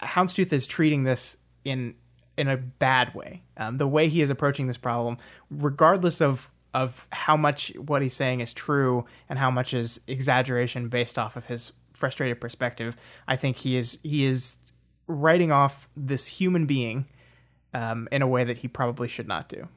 Houndstooth 0.00 0.52
is 0.52 0.66
treating 0.66 1.04
this 1.04 1.42
in 1.64 1.94
in 2.42 2.48
a 2.48 2.56
bad 2.56 3.14
way. 3.14 3.44
Um, 3.56 3.78
the 3.78 3.86
way 3.86 4.08
he 4.08 4.20
is 4.20 4.28
approaching 4.28 4.66
this 4.66 4.76
problem, 4.76 5.16
regardless 5.48 6.20
of 6.20 6.50
of 6.74 7.06
how 7.12 7.36
much 7.36 7.68
what 7.76 8.02
he's 8.02 8.14
saying 8.14 8.40
is 8.40 8.52
true 8.52 9.04
and 9.28 9.38
how 9.38 9.50
much 9.50 9.74
is 9.74 10.00
exaggeration 10.08 10.88
based 10.88 11.18
off 11.18 11.36
of 11.36 11.46
his 11.46 11.72
frustrated 11.92 12.40
perspective, 12.40 12.96
I 13.28 13.36
think 13.36 13.58
he 13.58 13.76
is 13.76 14.00
he 14.02 14.24
is 14.24 14.58
writing 15.06 15.52
off 15.52 15.88
this 15.96 16.26
human 16.26 16.66
being 16.66 17.06
um, 17.74 18.08
in 18.10 18.22
a 18.22 18.26
way 18.26 18.42
that 18.42 18.58
he 18.58 18.68
probably 18.68 19.06
should 19.06 19.28
not 19.28 19.48
do. 19.48 19.68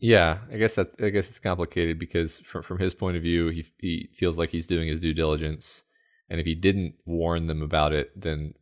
Yeah, 0.00 0.38
I 0.52 0.56
guess 0.56 0.74
that 0.74 0.88
I 1.00 1.10
guess 1.10 1.28
it's 1.28 1.38
complicated 1.38 2.00
because 2.00 2.40
from 2.40 2.62
from 2.62 2.80
his 2.80 2.96
point 2.96 3.16
of 3.16 3.22
view, 3.22 3.50
he 3.50 3.64
he 3.78 4.08
feels 4.12 4.38
like 4.38 4.50
he's 4.50 4.66
doing 4.66 4.88
his 4.88 4.98
due 4.98 5.14
diligence, 5.14 5.84
and 6.28 6.40
if 6.40 6.46
he 6.46 6.56
didn't 6.56 6.96
warn 7.06 7.46
them 7.46 7.62
about 7.62 7.92
it, 7.92 8.10
then 8.20 8.54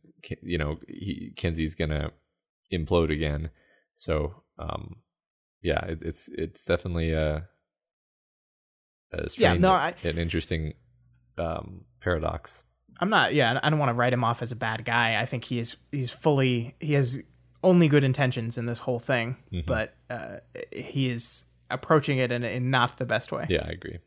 you 0.43 0.59
know 0.59 0.77
he, 0.87 1.33
Kenzie's 1.35 1.73
gonna 1.73 2.11
implode 2.71 3.11
again. 3.11 3.49
So, 3.95 4.43
um, 4.59 4.97
yeah, 5.61 5.83
it, 5.85 5.99
it's 6.01 6.29
it's 6.29 6.65
definitely 6.65 7.11
a, 7.11 7.47
a 9.11 9.29
strange, 9.29 9.61
no, 9.61 9.71
I- 9.73 9.95
an 10.03 10.17
interesting 10.17 10.73
um, 11.37 11.85
paradox. 12.01 12.63
I'm 12.99 13.09
not. 13.09 13.33
Yeah, 13.33 13.59
I 13.63 13.69
don't 13.69 13.79
want 13.79 13.89
to 13.89 13.93
write 13.93 14.13
him 14.13 14.23
off 14.23 14.41
as 14.41 14.51
a 14.51 14.55
bad 14.55 14.85
guy. 14.85 15.19
I 15.19 15.25
think 15.25 15.45
he 15.45 15.59
is. 15.59 15.77
He's 15.91 16.11
fully. 16.11 16.75
He 16.79 16.93
has 16.93 17.23
only 17.63 17.87
good 17.87 18.03
intentions 18.03 18.57
in 18.57 18.65
this 18.65 18.79
whole 18.79 18.99
thing, 18.99 19.37
but 19.65 19.95
uh, 20.09 20.37
he 20.71 21.09
is 21.09 21.45
approaching 21.71 22.17
it 22.19 22.31
in, 22.31 22.43
in 22.43 22.69
not 22.69 22.97
the 22.97 23.05
best 23.05 23.31
way. 23.31 23.45
Yeah, 23.49 23.63
I 23.65 23.71
agree. 23.71 23.97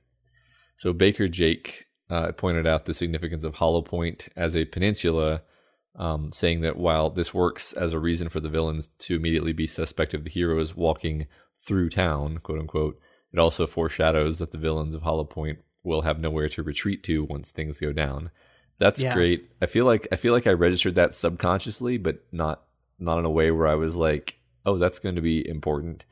So 0.77 0.93
Baker 0.93 1.27
Jake 1.27 1.85
uh, 2.11 2.33
pointed 2.33 2.67
out 2.67 2.85
the 2.85 2.95
significance 2.95 3.45
of 3.45 3.57
Hollow 3.57 3.83
Point 3.83 4.29
as 4.37 4.55
a 4.55 4.67
peninsula, 4.67 5.43
um, 5.97 6.31
saying 6.33 6.61
that 6.61 6.77
while 6.77 7.11
this 7.11 7.33
works 7.35 7.73
as 7.73 7.93
a 7.93 7.99
reason 7.99 8.29
for 8.29 8.41
the 8.41 8.49
villains 8.49 8.89
to 8.99 9.17
immediately 9.17 9.53
be 9.53 9.67
suspect 9.67 10.15
of 10.15 10.25
the 10.25 10.31
heroes 10.31 10.77
walking 10.77 11.27
through 11.59 11.89
town, 11.91 12.39
quote 12.39 12.59
unquote, 12.59 13.01
it 13.33 13.39
also 13.39 13.67
foreshadows 13.67 14.39
that 14.39 14.51
the 14.53 14.59
villains 14.59 14.95
of 14.95 15.03
Hollow 15.03 15.25
Point 15.25 15.59
will 15.83 16.03
have 16.03 16.19
nowhere 16.21 16.49
to 16.51 16.63
retreat 16.63 17.03
to 17.05 17.25
once 17.25 17.51
things 17.51 17.81
go 17.81 17.93
down. 17.93 18.31
That's 18.79 19.01
Yeah. 19.03 19.15
great. 19.15 19.51
I 19.63 19.67
feel 19.67 19.87
like 19.87 20.07
I 20.13 20.17
feel 20.17 20.33
like 20.33 20.47
I 20.47 20.53
registered 20.53 20.95
that 20.97 21.15
subconsciously, 21.15 21.97
but 21.99 22.25
not 22.31 22.63
not 22.99 23.19
in 23.19 23.25
a 23.25 23.31
way 23.31 23.51
where 23.51 23.67
I 23.67 23.75
was 23.75 23.97
like, 23.97 24.39
oh, 24.65 24.77
that's 24.79 24.99
going 24.99 25.17
to 25.17 25.23
be 25.23 25.47
important, 25.49 26.05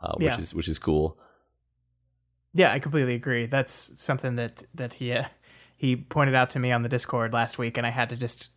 uh, 0.00 0.14
which 0.16 0.24
Yeah. 0.26 0.38
is 0.38 0.54
which 0.54 0.68
is 0.68 0.78
cool. 0.78 1.18
Yeah, 2.52 2.72
I 2.72 2.78
completely 2.78 3.14
agree. 3.14 3.46
That's 3.46 3.92
something 4.02 4.36
that 4.36 4.64
that 4.74 4.94
he 4.94 5.12
uh, 5.12 5.24
he 5.76 5.96
pointed 5.96 6.34
out 6.34 6.50
to 6.50 6.58
me 6.58 6.72
on 6.72 6.82
the 6.82 6.88
Discord 6.88 7.32
last 7.32 7.58
week, 7.58 7.78
and 7.78 7.86
I 7.86 7.90
had 7.90 8.10
to 8.10 8.16
just 8.16 8.50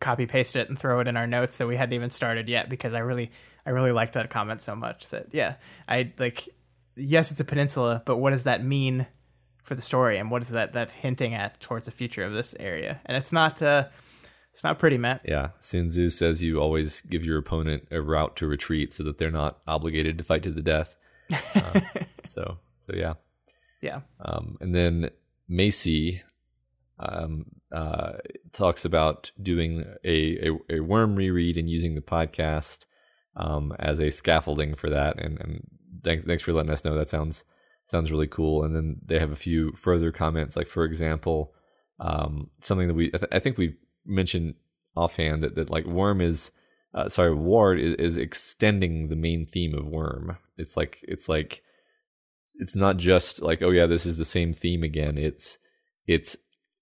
copy 0.00 0.26
paste 0.26 0.56
it 0.56 0.68
and 0.68 0.78
throw 0.78 1.00
it 1.00 1.08
in 1.08 1.16
our 1.16 1.26
notes 1.26 1.58
that 1.58 1.66
we 1.66 1.76
hadn't 1.76 1.92
even 1.92 2.10
started 2.10 2.48
yet 2.48 2.68
because 2.68 2.94
I 2.94 3.00
really 3.00 3.30
I 3.66 3.70
really 3.70 3.92
liked 3.92 4.14
that 4.14 4.30
comment 4.30 4.62
so 4.62 4.74
much 4.74 5.10
that 5.10 5.28
yeah 5.32 5.56
I 5.88 6.12
like 6.18 6.48
yes 6.96 7.30
it's 7.30 7.40
a 7.40 7.44
peninsula, 7.44 8.02
but 8.04 8.16
what 8.16 8.30
does 8.30 8.44
that 8.44 8.64
mean 8.64 9.06
for 9.62 9.74
the 9.74 9.82
story 9.82 10.16
and 10.16 10.30
what 10.30 10.42
is 10.42 10.48
that 10.50 10.72
that 10.72 10.90
hinting 10.90 11.34
at 11.34 11.60
towards 11.60 11.86
the 11.86 11.92
future 11.92 12.24
of 12.24 12.32
this 12.32 12.54
area? 12.58 13.00
And 13.06 13.16
it's 13.16 13.32
not 13.32 13.62
uh 13.62 13.88
it's 14.50 14.64
not 14.64 14.80
pretty, 14.80 14.98
Matt. 14.98 15.20
Yeah, 15.24 15.50
Sun 15.60 15.90
Tzu 15.90 16.10
says 16.10 16.42
you 16.42 16.60
always 16.60 17.02
give 17.02 17.24
your 17.24 17.38
opponent 17.38 17.86
a 17.92 18.02
route 18.02 18.34
to 18.36 18.48
retreat 18.48 18.92
so 18.92 19.04
that 19.04 19.18
they're 19.18 19.30
not 19.30 19.60
obligated 19.66 20.18
to 20.18 20.24
fight 20.24 20.42
to 20.42 20.50
the 20.50 20.62
death. 20.62 20.96
Uh, 21.54 21.80
so 22.24 22.58
so 22.80 22.94
yeah. 22.94 23.14
Yeah. 23.80 24.00
Um, 24.20 24.58
and 24.60 24.74
then 24.74 25.10
Macy 25.48 26.22
um, 26.98 27.46
uh, 27.72 28.14
talks 28.52 28.84
about 28.84 29.30
doing 29.40 29.84
a, 30.04 30.48
a, 30.48 30.76
a 30.76 30.80
worm 30.80 31.16
reread 31.16 31.56
and 31.56 31.68
using 31.68 31.94
the 31.94 32.00
podcast 32.00 32.86
um, 33.36 33.74
as 33.78 34.00
a 34.00 34.10
scaffolding 34.10 34.74
for 34.74 34.90
that. 34.90 35.20
And, 35.20 35.40
and 35.40 35.66
thank, 36.02 36.26
thanks 36.26 36.42
for 36.42 36.52
letting 36.52 36.70
us 36.70 36.84
know. 36.84 36.94
That 36.94 37.08
sounds 37.08 37.44
sounds 37.86 38.12
really 38.12 38.26
cool. 38.26 38.62
And 38.62 38.74
then 38.74 38.96
they 39.04 39.18
have 39.18 39.32
a 39.32 39.36
few 39.36 39.72
further 39.72 40.12
comments, 40.12 40.56
like 40.56 40.68
for 40.68 40.84
example, 40.84 41.52
um, 41.98 42.50
something 42.60 42.88
that 42.88 42.94
we 42.94 43.08
I, 43.08 43.18
th- 43.18 43.32
I 43.32 43.38
think 43.38 43.58
we 43.58 43.76
mentioned 44.06 44.54
offhand 44.96 45.42
that, 45.42 45.54
that 45.54 45.70
like 45.70 45.84
worm 45.84 46.20
is 46.20 46.52
uh, 46.94 47.08
sorry 47.08 47.34
ward 47.34 47.78
is, 47.78 47.94
is 47.94 48.18
extending 48.18 49.08
the 49.08 49.16
main 49.16 49.46
theme 49.46 49.74
of 49.74 49.86
worm. 49.86 50.38
It's 50.56 50.76
like 50.76 50.98
it's 51.02 51.28
like 51.28 51.62
it's 52.54 52.76
not 52.76 52.96
just 52.96 53.42
like 53.42 53.62
oh 53.62 53.70
yeah 53.70 53.86
this 53.86 54.06
is 54.06 54.18
the 54.18 54.24
same 54.24 54.52
theme 54.52 54.82
again 54.82 55.16
it's 55.16 55.58
it's 56.06 56.36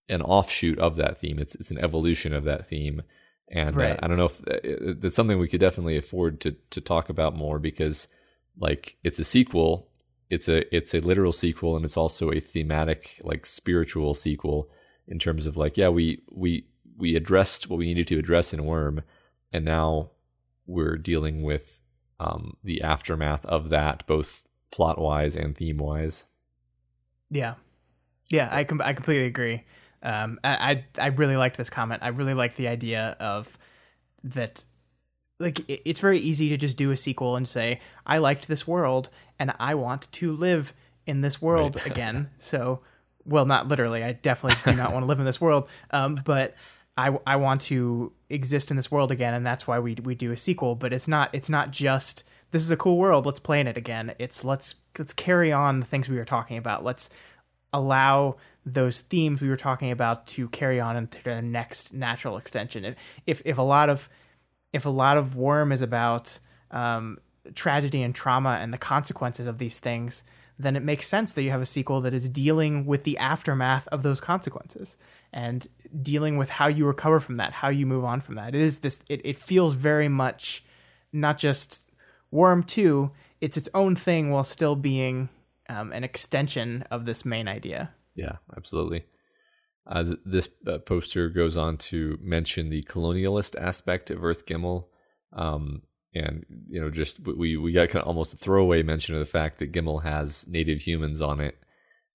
an 0.08 0.22
offshoot 0.22 0.78
of 0.78 0.96
that 0.96 1.18
theme. 1.18 1.38
It's 1.38 1.54
it's 1.54 1.70
an 1.70 1.78
evolution 1.78 2.32
of 2.34 2.44
that 2.44 2.66
theme. 2.66 3.02
And 3.50 3.76
uh, 3.92 3.96
i 4.02 4.06
don't 4.06 4.18
know 4.18 4.26
if 4.26 4.40
uh, 4.46 4.94
that's 4.98 5.16
something 5.16 5.38
we 5.38 5.48
could 5.48 5.60
definitely 5.60 5.96
afford 5.96 6.40
to 6.40 6.52
to 6.70 6.80
talk 6.80 7.08
about 7.08 7.34
more 7.34 7.58
because 7.58 8.08
like 8.58 8.96
it's 9.02 9.18
a 9.18 9.24
sequel. 9.24 9.88
It's 10.30 10.48
a 10.48 10.74
it's 10.74 10.92
a 10.94 11.00
literal 11.00 11.32
sequel 11.32 11.74
and 11.76 11.84
it's 11.84 11.96
also 11.96 12.30
a 12.30 12.40
thematic 12.40 13.20
like 13.24 13.46
spiritual 13.46 14.12
sequel 14.14 14.68
in 15.06 15.18
terms 15.18 15.46
of 15.46 15.56
like 15.56 15.78
yeah 15.78 15.88
we 15.88 16.22
we 16.30 16.66
we 16.98 17.16
addressed 17.16 17.70
what 17.70 17.78
we 17.78 17.86
needed 17.86 18.08
to 18.08 18.18
address 18.18 18.52
in 18.52 18.66
worm 18.66 19.02
and 19.52 19.64
now 19.64 20.10
we're 20.66 20.98
dealing 20.98 21.42
with 21.42 21.80
um 22.20 22.58
the 22.62 22.82
aftermath 22.82 23.46
of 23.46 23.70
that 23.70 24.06
both 24.06 24.46
plot 24.70 25.00
wise 25.00 25.34
and 25.34 25.56
theme 25.56 25.78
wise 25.78 26.26
Yeah, 27.30 27.54
yeah, 28.30 28.48
I 28.52 28.64
com- 28.64 28.82
I 28.82 28.92
completely 28.92 29.26
agree. 29.26 29.64
Um, 30.02 30.38
I, 30.44 30.84
I 30.98 31.04
I 31.04 31.06
really 31.08 31.36
liked 31.36 31.56
this 31.56 31.70
comment. 31.70 32.02
I 32.02 32.08
really 32.08 32.34
like 32.34 32.56
the 32.56 32.68
idea 32.68 33.16
of 33.20 33.58
that. 34.24 34.64
Like 35.40 35.60
it- 35.68 35.82
it's 35.84 36.00
very 36.00 36.18
easy 36.18 36.48
to 36.50 36.56
just 36.56 36.76
do 36.76 36.90
a 36.90 36.96
sequel 36.96 37.36
and 37.36 37.46
say 37.46 37.80
I 38.06 38.18
liked 38.18 38.48
this 38.48 38.66
world 38.66 39.08
and 39.38 39.52
I 39.60 39.74
want 39.74 40.10
to 40.12 40.32
live 40.32 40.74
in 41.06 41.20
this 41.20 41.40
world 41.40 41.76
Right. 41.76 41.86
again. 41.92 42.30
So, 42.38 42.80
well, 43.24 43.44
not 43.46 43.68
literally. 43.68 44.02
I 44.04 44.12
definitely 44.12 44.72
do 44.72 44.76
not 44.76 44.92
want 44.92 45.02
to 45.04 45.06
live 45.06 45.20
in 45.20 45.24
this 45.26 45.40
world. 45.40 45.68
Um, 45.90 46.20
but 46.24 46.54
I 46.96 47.16
I 47.26 47.36
want 47.36 47.60
to 47.62 48.12
exist 48.28 48.70
in 48.70 48.76
this 48.76 48.90
world 48.90 49.10
again, 49.12 49.32
and 49.34 49.46
that's 49.46 49.66
why 49.66 49.78
we 49.78 49.94
we 50.02 50.14
do 50.14 50.32
a 50.32 50.36
sequel. 50.36 50.74
But 50.74 50.92
it's 50.92 51.06
not 51.08 51.30
it's 51.32 51.48
not 51.48 51.70
just 51.70 52.24
this 52.50 52.62
is 52.62 52.70
a 52.72 52.76
cool 52.76 52.98
world. 52.98 53.24
Let's 53.26 53.40
play 53.40 53.60
in 53.60 53.66
it 53.68 53.76
again. 53.76 54.12
It's 54.18 54.44
let's 54.44 54.74
let's 54.98 55.12
carry 55.12 55.52
on 55.52 55.78
the 55.80 55.86
things 55.86 56.08
we 56.08 56.16
were 56.16 56.24
talking 56.24 56.56
about. 56.58 56.82
Let's 56.82 57.10
allow 57.72 58.36
those 58.72 59.00
themes 59.00 59.40
we 59.40 59.48
were 59.48 59.56
talking 59.56 59.90
about 59.90 60.26
to 60.26 60.48
carry 60.48 60.80
on 60.80 60.96
into 60.96 61.22
the 61.22 61.42
next 61.42 61.92
natural 61.94 62.36
extension. 62.36 62.84
If 62.84 62.96
if, 63.26 63.42
if 63.44 63.58
a 63.58 63.62
lot 63.62 63.88
of 63.88 64.08
if 64.72 64.84
a 64.84 64.90
lot 64.90 65.16
of 65.16 65.36
worm 65.36 65.72
is 65.72 65.82
about 65.82 66.38
um, 66.70 67.18
tragedy 67.54 68.02
and 68.02 68.14
trauma 68.14 68.58
and 68.60 68.72
the 68.72 68.78
consequences 68.78 69.46
of 69.46 69.58
these 69.58 69.80
things, 69.80 70.24
then 70.58 70.76
it 70.76 70.82
makes 70.82 71.06
sense 71.06 71.32
that 71.32 71.42
you 71.42 71.50
have 71.50 71.62
a 71.62 71.66
sequel 71.66 72.00
that 72.02 72.12
is 72.12 72.28
dealing 72.28 72.84
with 72.84 73.04
the 73.04 73.16
aftermath 73.18 73.88
of 73.88 74.02
those 74.02 74.20
consequences 74.20 74.98
and 75.32 75.66
dealing 76.02 76.36
with 76.36 76.50
how 76.50 76.66
you 76.66 76.84
recover 76.86 77.20
from 77.20 77.36
that, 77.36 77.52
how 77.52 77.68
you 77.68 77.86
move 77.86 78.04
on 78.04 78.20
from 78.20 78.34
that. 78.34 78.54
It 78.54 78.60
is 78.60 78.80
this. 78.80 79.02
It, 79.08 79.20
it 79.24 79.36
feels 79.36 79.74
very 79.74 80.08
much 80.08 80.64
not 81.12 81.38
just 81.38 81.90
Worm 82.30 82.62
Two. 82.62 83.12
It's 83.40 83.56
its 83.56 83.68
own 83.72 83.96
thing 83.96 84.30
while 84.30 84.44
still 84.44 84.76
being 84.76 85.28
um, 85.68 85.92
an 85.92 86.04
extension 86.04 86.82
of 86.90 87.04
this 87.04 87.24
main 87.24 87.48
idea. 87.48 87.90
Yeah, 88.18 88.36
absolutely. 88.56 89.04
Uh, 89.86 90.02
th- 90.04 90.18
this 90.24 90.50
uh, 90.66 90.78
poster 90.78 91.28
goes 91.28 91.56
on 91.56 91.76
to 91.78 92.18
mention 92.20 92.68
the 92.68 92.82
colonialist 92.82 93.56
aspect 93.56 94.10
of 94.10 94.24
Earth 94.24 94.44
Gimel, 94.44 94.86
um, 95.32 95.82
and 96.14 96.44
you 96.66 96.80
know, 96.80 96.90
just 96.90 97.20
we 97.20 97.56
we 97.56 97.72
got 97.72 97.88
kind 97.90 98.02
of 98.02 98.08
almost 98.08 98.34
a 98.34 98.36
throwaway 98.36 98.82
mention 98.82 99.14
of 99.14 99.20
the 99.20 99.24
fact 99.24 99.58
that 99.58 99.72
Gimel 99.72 100.02
has 100.02 100.46
native 100.48 100.82
humans 100.82 101.22
on 101.22 101.40
it, 101.40 101.58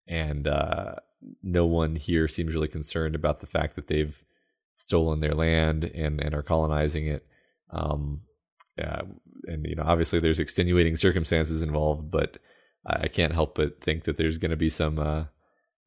and 0.07 0.47
uh, 0.47 0.95
no 1.41 1.65
one 1.65 1.95
here 1.95 2.27
seems 2.27 2.53
really 2.53 2.67
concerned 2.67 3.15
about 3.15 3.39
the 3.39 3.47
fact 3.47 3.75
that 3.75 3.87
they've 3.87 4.23
stolen 4.75 5.21
their 5.21 5.33
land 5.33 5.85
and 5.85 6.19
and 6.21 6.35
are 6.35 6.43
colonizing 6.43 7.07
it. 7.07 7.25
Um, 7.71 8.21
and 9.47 9.65
you 9.65 9.75
know, 9.75 9.83
obviously 9.85 10.19
there's 10.19 10.39
extenuating 10.39 10.95
circumstances 10.95 11.61
involved, 11.61 12.11
but 12.11 12.37
I 12.85 13.07
can't 13.07 13.33
help 13.33 13.55
but 13.55 13.81
think 13.81 14.03
that 14.03 14.17
there's 14.17 14.37
going 14.37 14.51
to 14.51 14.57
be 14.57 14.69
some 14.69 14.99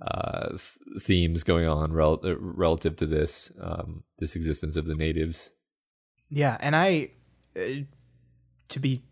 uh, 0.00 0.50
th- 0.50 0.78
themes 1.00 1.42
going 1.42 1.66
on 1.66 1.92
rel- 1.92 2.20
relative 2.22 2.96
to 2.96 3.06
this 3.06 3.52
um, 3.60 4.04
this 4.18 4.36
existence 4.36 4.76
of 4.76 4.86
the 4.86 4.94
natives. 4.94 5.52
Yeah, 6.28 6.56
and 6.60 6.74
I, 6.76 7.10
uh, 7.56 7.84
to 8.68 8.80
be 8.80 9.02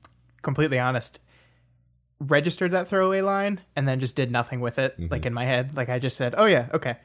completely 0.42 0.79
honest, 0.79 1.23
registered 2.18 2.73
that 2.73 2.88
throwaway 2.88 3.20
line 3.20 3.61
and 3.77 3.87
then 3.88 4.01
just 4.01 4.16
did 4.16 4.31
nothing 4.31 4.61
with 4.61 4.79
it, 4.79 4.94
like 5.11 5.25
in 5.27 5.33
my 5.33 5.44
head. 5.44 5.77
Like 5.77 5.88
I 5.88 5.99
just 5.99 6.16
said, 6.16 6.35
"Oh 6.37 6.47
yeah, 6.47 6.68
okay." 6.75 6.97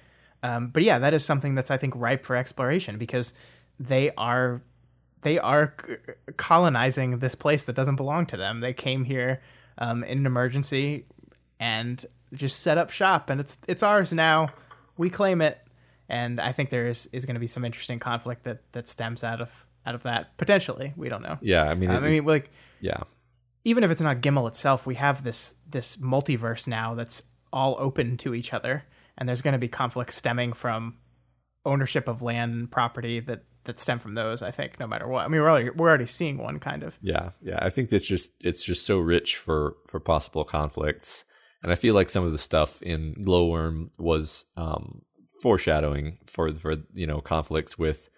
Um, 0.44 0.70
but 0.70 0.84
yeah, 0.84 1.00
that 1.00 1.13
is 1.13 1.24
something 1.24 1.56
that's 1.56 1.72
I 1.72 1.78
think 1.78 1.94
ripe 1.96 2.26
for 2.26 2.36
exploration 2.36 2.98
because 2.98 3.34
they 3.80 4.10
are 4.18 4.62
they 5.22 5.38
are 5.39 5.74
c- 5.86 5.96
colonizing 6.38 7.20
this 7.20 7.36
place 7.36 7.63
that 7.65 7.76
doesn't 7.76 7.98
belong 7.98 8.26
to 8.28 8.38
them. 8.38 8.62
They 8.62 8.74
came 8.74 9.06
here 9.06 9.42
um, 9.78 10.04
in 10.04 10.20
an 10.20 10.26
emergency 10.26 11.06
and 11.60 12.06
just 12.34 12.60
set 12.62 12.78
up 12.78 12.89
shop, 12.89 13.30
and 13.30 13.39
it's 13.39 13.58
it's 13.68 13.84
ours 13.84 14.13
now. 14.13 14.50
We 14.98 15.10
claim 15.10 15.42
it, 15.42 15.58
and 16.08 16.39
I 16.39 16.52
think 16.52 16.70
there 16.70 16.88
is 16.88 17.08
is 17.08 17.26
going 17.26 17.36
to 17.36 17.39
be 17.39 17.48
some 17.48 17.65
interesting 17.65 18.00
conflict 18.00 18.44
that 18.44 18.72
that 18.74 18.88
stems 18.88 19.24
out 19.24 19.42
of 19.42 19.65
out 19.86 19.96
of 19.96 20.04
that 20.04 20.38
potentially. 20.38 20.94
We 20.96 21.10
don't 21.10 21.22
know. 21.24 21.38
Yeah, 21.42 21.63
I 21.63 21.76
mean, 21.76 21.89
Um, 21.89 22.04
I 22.04 22.08
mean, 22.08 22.26
like 22.26 22.52
yeah, 22.82 23.04
even 23.63 23.84
if 23.84 23.92
it's 23.92 24.02
not 24.02 24.22
Gimel 24.22 24.48
itself, 24.48 24.86
we 24.86 24.96
have 24.96 25.24
this 25.24 25.56
this 25.70 25.98
multiverse 25.98 26.68
now 26.68 26.96
that's 26.96 27.24
all 27.52 27.76
open 27.80 28.18
to 28.18 28.36
each 28.36 28.54
other, 28.54 28.84
and 29.18 29.28
there's 29.28 29.42
going 29.42 29.54
to 29.54 29.60
be 29.60 29.68
conflicts 29.68 30.15
stemming 30.15 30.54
from 30.54 30.98
ownership 31.65 32.08
of 32.08 32.22
land 32.22 32.54
and 32.54 32.72
property 32.72 33.20
that 33.22 33.44
that 33.65 33.80
stem 33.80 34.00
from 34.00 34.13
those. 34.13 34.42
I 34.42 34.52
think 34.52 34.80
no 34.80 34.88
matter 34.88 35.08
what. 35.08 35.26
I 35.26 35.28
mean, 35.28 35.42
we're 35.42 35.50
already 35.50 35.70
we're 35.72 35.89
already 35.89 36.06
seeing 36.06 36.38
one 36.38 36.60
kind 36.60 36.84
of. 36.84 36.98
yeah, 37.02 37.32
yeah. 37.42 37.60
I 37.62 37.70
think 37.70 37.92
it's 37.92 38.06
just 38.08 38.32
it's 38.44 38.63
just 38.63 38.86
so 38.86 39.00
rich 39.00 39.36
for 39.38 39.76
for 39.88 40.00
possible 40.00 40.44
conflicts, 40.44 41.26
and 41.63 41.72
I 41.72 41.76
feel 41.76 41.93
like 41.95 42.10
some 42.10 42.24
of 42.26 42.32
the 42.32 42.38
stuff 42.38 42.82
in 42.82 43.15
Glowworm 43.15 43.89
was 43.98 44.45
um, 44.58 45.02
foreshadowing 45.41 46.19
for 46.28 46.54
for 46.54 46.76
you 46.93 47.08
know 47.08 47.22
conflicts 47.22 47.78
with 47.78 48.10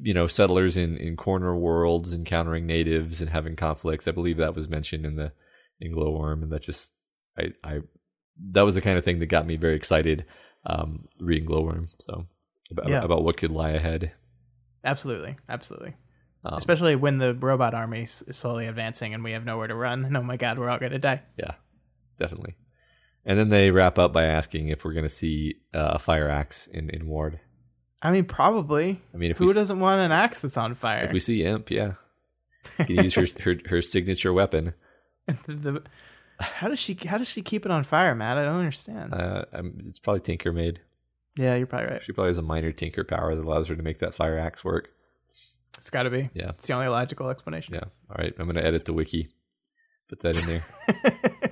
you 0.00 0.14
know 0.14 0.26
settlers 0.26 0.76
in 0.76 0.96
in 0.96 1.16
corner 1.16 1.56
worlds 1.56 2.14
encountering 2.14 2.66
natives 2.66 3.20
and 3.20 3.30
having 3.30 3.56
conflicts. 3.56 4.06
I 4.08 4.12
believe 4.12 4.36
that 4.38 4.54
was 4.54 4.68
mentioned 4.68 5.04
in 5.06 5.16
the 5.16 5.32
in 5.80 5.92
Glowworm, 5.92 6.42
and 6.42 6.52
that 6.52 6.62
just 6.62 6.92
I 7.38 7.52
I 7.64 7.80
that 8.52 8.62
was 8.62 8.74
the 8.74 8.80
kind 8.80 8.96
of 8.98 9.04
thing 9.04 9.18
that 9.18 9.26
got 9.26 9.46
me 9.46 9.56
very 9.56 9.74
excited 9.76 10.24
um, 10.64 11.06
reading 11.20 11.48
Glowworm. 11.48 11.88
So 12.00 12.26
about, 12.70 12.88
Yeah. 12.88 13.02
about 13.02 13.24
what 13.24 13.36
could 13.36 13.50
lie 13.52 13.70
ahead. 13.70 14.12
Absolutely, 14.84 15.36
absolutely. 15.48 15.94
Um, 16.44 16.54
Especially 16.56 16.96
when 16.96 17.18
the 17.18 17.34
robot 17.34 17.74
army 17.74 18.02
is 18.02 18.22
is 18.26 18.36
slowly 18.36 18.66
advancing 18.66 19.14
and 19.14 19.22
we 19.22 19.32
have 19.32 19.44
nowhere 19.44 19.68
to 19.68 19.74
run. 19.74 20.04
And 20.04 20.16
oh 20.16 20.22
my 20.22 20.36
god, 20.36 20.58
we're 20.58 20.70
all 20.70 20.78
going 20.78 20.92
to 20.92 20.98
die. 20.98 21.22
Yeah, 21.36 21.52
definitely. 22.22 22.54
And 23.24 23.38
then 23.38 23.48
they 23.50 23.70
wrap 23.70 23.98
up 23.98 24.12
by 24.12 24.24
asking 24.24 24.68
if 24.68 24.84
we're 24.84 24.92
going 24.94 25.04
to 25.04 25.08
see 25.08 25.56
uh, 25.74 25.92
a 25.94 25.98
fire 25.98 26.28
axe 26.28 26.66
in, 26.66 26.90
in 26.90 27.06
Ward. 27.06 27.38
I 28.02 28.10
mean, 28.10 28.24
probably. 28.24 29.00
I 29.14 29.16
mean, 29.16 29.30
if 29.30 29.38
Who 29.38 29.46
we 29.46 29.52
doesn't 29.52 29.78
want 29.78 30.00
an 30.00 30.10
axe 30.12 30.40
that's 30.40 30.56
on 30.56 30.74
fire? 30.74 31.04
if 31.04 31.12
we 31.12 31.20
see 31.20 31.44
Imp, 31.44 31.70
yeah, 31.70 31.94
you 32.80 32.84
can 32.86 32.96
use 33.04 33.14
her, 33.14 33.26
her 33.44 33.54
her 33.66 33.82
signature 33.82 34.32
weapon. 34.32 34.74
The- 35.46 35.82
how 36.40 36.66
does 36.66 36.80
she 36.80 36.94
how 37.06 37.18
does 37.18 37.28
she 37.28 37.42
keep 37.42 37.64
it 37.64 37.70
on 37.70 37.84
fire, 37.84 38.16
Matt? 38.16 38.36
I 38.38 38.42
don't 38.44 38.58
understand. 38.58 39.14
Uh, 39.14 39.44
it's 39.86 40.00
probably 40.00 40.20
Tinker 40.22 40.52
made. 40.52 40.80
yeah, 41.36 41.54
you're 41.54 41.68
probably 41.68 41.90
right. 41.92 42.02
She 42.02 42.10
probably 42.12 42.30
has 42.30 42.38
a 42.38 42.42
minor 42.42 42.72
Tinker 42.72 43.04
power 43.04 43.36
that 43.36 43.44
allows 43.44 43.68
her 43.68 43.76
to 43.76 43.82
make 43.84 44.00
that 44.00 44.14
fire 44.14 44.36
axe 44.36 44.64
work. 44.64 44.88
It's 45.78 45.90
got 45.90 46.02
to 46.04 46.10
be. 46.10 46.30
Yeah. 46.34 46.48
It's 46.50 46.66
the 46.66 46.72
only 46.72 46.88
logical 46.88 47.28
explanation. 47.30 47.74
Yeah. 47.74 47.84
All 48.10 48.16
right. 48.18 48.34
I'm 48.38 48.46
going 48.46 48.56
to 48.56 48.64
edit 48.66 48.84
the 48.86 48.92
wiki. 48.92 49.28
Put 50.08 50.20
that 50.20 50.40
in 50.42 50.46
there. 50.48 51.51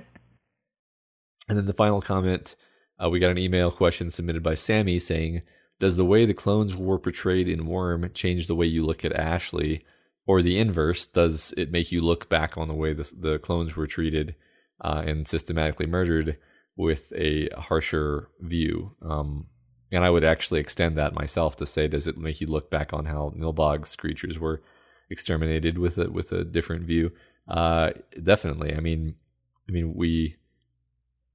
and 1.51 1.59
then 1.59 1.65
the 1.67 1.73
final 1.73 2.01
comment 2.01 2.55
uh, 3.03 3.09
we 3.09 3.19
got 3.19 3.31
an 3.31 3.37
email 3.37 3.71
question 3.71 4.09
submitted 4.09 4.43
by 4.43 4.53
Sammy 4.53 4.99
saying, 4.99 5.41
Does 5.79 5.97
the 5.97 6.05
way 6.05 6.25
the 6.25 6.33
clones 6.33 6.77
were 6.77 6.99
portrayed 6.99 7.47
in 7.47 7.65
Worm 7.65 8.09
change 8.13 8.47
the 8.47 8.55
way 8.55 8.65
you 8.65 8.85
look 8.85 9.03
at 9.03 9.13
Ashley? 9.13 9.83
Or 10.27 10.41
the 10.41 10.59
inverse, 10.59 11.07
does 11.07 11.51
it 11.57 11.71
make 11.71 11.91
you 11.91 12.01
look 12.01 12.29
back 12.29 12.57
on 12.57 12.67
the 12.67 12.75
way 12.75 12.93
the, 12.93 13.11
the 13.17 13.39
clones 13.39 13.75
were 13.75 13.87
treated 13.87 14.35
uh, 14.79 15.01
and 15.05 15.27
systematically 15.27 15.87
murdered 15.87 16.37
with 16.77 17.11
a 17.15 17.49
harsher 17.57 18.29
view? 18.39 18.95
Um, 19.01 19.47
and 19.91 20.05
I 20.05 20.11
would 20.11 20.23
actually 20.23 20.59
extend 20.59 20.95
that 20.97 21.15
myself 21.15 21.55
to 21.57 21.65
say, 21.65 21.87
does 21.87 22.07
it 22.07 22.19
make 22.19 22.39
you 22.39 22.47
look 22.47 22.69
back 22.69 22.93
on 22.93 23.05
how 23.05 23.33
Nilbog's 23.35 23.95
creatures 23.95 24.39
were 24.39 24.61
exterminated 25.09 25.79
with 25.79 25.97
a 25.97 26.09
with 26.09 26.31
a 26.31 26.45
different 26.45 26.85
view? 26.85 27.11
Uh, 27.47 27.91
definitely. 28.21 28.75
I 28.75 28.79
mean, 28.79 29.15
I 29.67 29.71
mean 29.71 29.95
we 29.95 30.37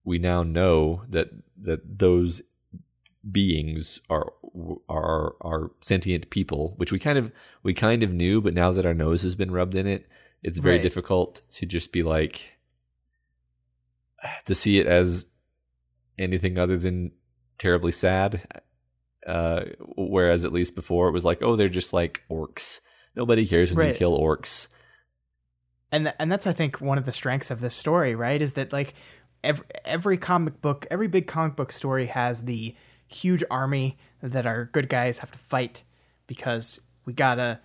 we 0.07 0.19
now 0.19 0.43
know 0.43 1.03
that 1.11 1.29
that 1.61 1.99
those 1.99 2.41
beings 3.31 4.01
are 4.09 4.33
are 4.89 5.35
are 5.43 5.71
sentient 5.81 6.31
people, 6.31 6.75
which 6.79 6.93
we 6.93 6.99
kind 6.99 7.19
of 7.19 7.31
we 7.63 7.75
kind 7.75 8.03
of 8.03 8.15
knew, 8.15 8.41
but 8.41 8.55
now 8.55 8.73
that 8.73 8.87
our 8.87 8.95
nose 8.95 9.23
has 9.23 9.37
been 9.37 9.51
rubbed 9.51 9.75
in 9.75 9.87
it, 9.87 10.09
it's 10.43 10.59
very 10.59 10.77
Right. 10.77 10.83
difficult 10.83 11.43
to 11.51 11.67
just 11.67 11.93
be 11.93 12.03
like 12.03 12.57
to 14.45 14.55
see 14.55 14.79
it 14.79 14.87
as 14.87 15.27
anything 16.19 16.57
other 16.59 16.79
than 16.79 17.13
terribly 17.59 17.93
sad. 17.93 18.63
Uh, 19.27 19.65
whereas 19.97 20.45
at 20.45 20.53
least 20.53 20.77
before 20.77 21.09
it 21.09 21.13
was 21.13 21.25
like, 21.25 21.43
oh, 21.43 21.57
they're 21.57 21.69
just 21.69 21.93
like 21.93 22.23
orcs. 22.31 22.81
Nobody 23.17 23.47
cares 23.47 23.75
when 23.75 23.89
you 23.89 23.95
kill 23.95 24.19
orcs. 24.19 24.69
and 25.91 26.05
th- 26.05 26.17
and 26.19 26.31
that's 26.31 26.47
I 26.47 26.53
think 26.53 26.81
one 26.81 26.97
of 26.99 27.07
the 27.07 27.13
strengths 27.13 27.51
of 27.51 27.61
this 27.61 27.75
story, 27.75 28.15
right? 28.15 28.41
Is 28.41 28.53
that 28.55 28.73
like 28.73 28.95
every 29.47 29.67
every 29.85 30.17
comic 30.19 30.61
book, 30.61 30.87
every 30.91 31.09
big 31.09 31.27
comic 31.27 31.57
book 31.57 31.73
story 31.73 32.07
has 32.07 32.45
the 32.45 32.75
huge 33.07 33.43
army 33.51 33.97
that 34.23 34.47
our 34.47 34.67
good 34.67 34.89
guys 34.89 35.21
have 35.21 35.31
to 35.33 35.39
fight 35.39 35.85
because 36.27 36.81
we 37.05 37.13
gotta 37.13 37.61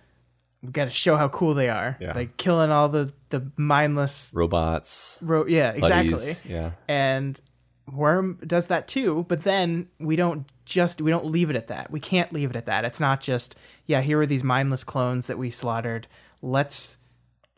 we 0.62 0.70
gotta 0.70 0.90
show 0.90 1.16
how 1.16 1.28
cool 1.28 1.54
they 1.54 1.68
are 1.68 1.96
Yeah. 2.00 2.12
by 2.12 2.26
killing 2.36 2.70
all 2.70 2.88
the 2.88 3.12
the 3.30 3.50
mindless. 3.56 4.32
Robots. 4.34 5.18
Ro- 5.22 5.46
yeah, 5.48 5.70
exactly. 5.72 6.10
buddies, 6.12 6.44
Yeah. 6.46 6.70
and 6.88 7.40
worm 7.92 8.38
does 8.46 8.68
that 8.68 8.86
too 8.86 9.26
but 9.28 9.42
then 9.42 9.88
we 9.98 10.14
don't 10.14 10.46
just 10.64 11.00
we 11.02 11.10
don't 11.10 11.26
leave 11.26 11.50
it 11.50 11.56
at 11.56 11.66
that 11.66 11.90
we 11.90 11.98
can't 11.98 12.32
leave 12.32 12.48
it 12.48 12.54
at 12.56 12.64
that 12.66 12.84
it's 12.84 13.00
not 13.00 13.20
just 13.20 13.58
yeah 13.86 14.00
here 14.00 14.20
are 14.20 14.24
these 14.24 14.44
mindless 14.44 14.84
clones 14.84 15.26
that 15.26 15.36
we 15.36 15.50
slaughtered 15.50 16.06
let's 16.40 16.98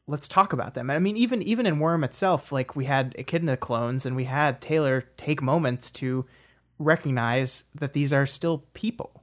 let's 0.06 0.28
talk 0.28 0.52
about 0.52 0.74
them. 0.74 0.90
And 0.90 0.96
i 0.96 1.00
mean 1.00 1.16
even 1.16 1.42
even 1.42 1.66
in 1.66 1.78
worm 1.78 2.04
itself 2.04 2.52
like 2.52 2.76
we 2.76 2.84
had 2.84 3.14
echidna 3.18 3.56
clones 3.56 4.04
and 4.06 4.14
we 4.14 4.24
had 4.24 4.60
taylor 4.60 5.02
take 5.16 5.40
moments 5.40 5.90
to 5.92 6.26
recognize 6.78 7.64
that 7.74 7.92
these 7.92 8.12
are 8.12 8.26
still 8.26 8.66
people. 8.74 9.22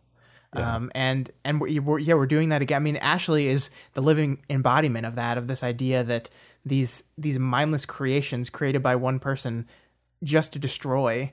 Um, 0.53 0.91
and 0.93 1.31
and 1.45 1.61
we're, 1.61 1.81
we're, 1.81 1.99
yeah, 1.99 2.15
we're 2.15 2.25
doing 2.25 2.49
that 2.49 2.61
again. 2.61 2.81
I 2.81 2.83
mean, 2.83 2.97
Ashley 2.97 3.47
is 3.47 3.71
the 3.93 4.01
living 4.01 4.39
embodiment 4.49 5.05
of 5.05 5.15
that, 5.15 5.37
of 5.37 5.47
this 5.47 5.63
idea 5.63 6.03
that 6.03 6.29
these 6.65 7.05
these 7.17 7.39
mindless 7.39 7.85
creations 7.85 8.49
created 8.49 8.83
by 8.83 8.97
one 8.97 9.17
person 9.17 9.65
just 10.23 10.51
to 10.53 10.59
destroy 10.59 11.31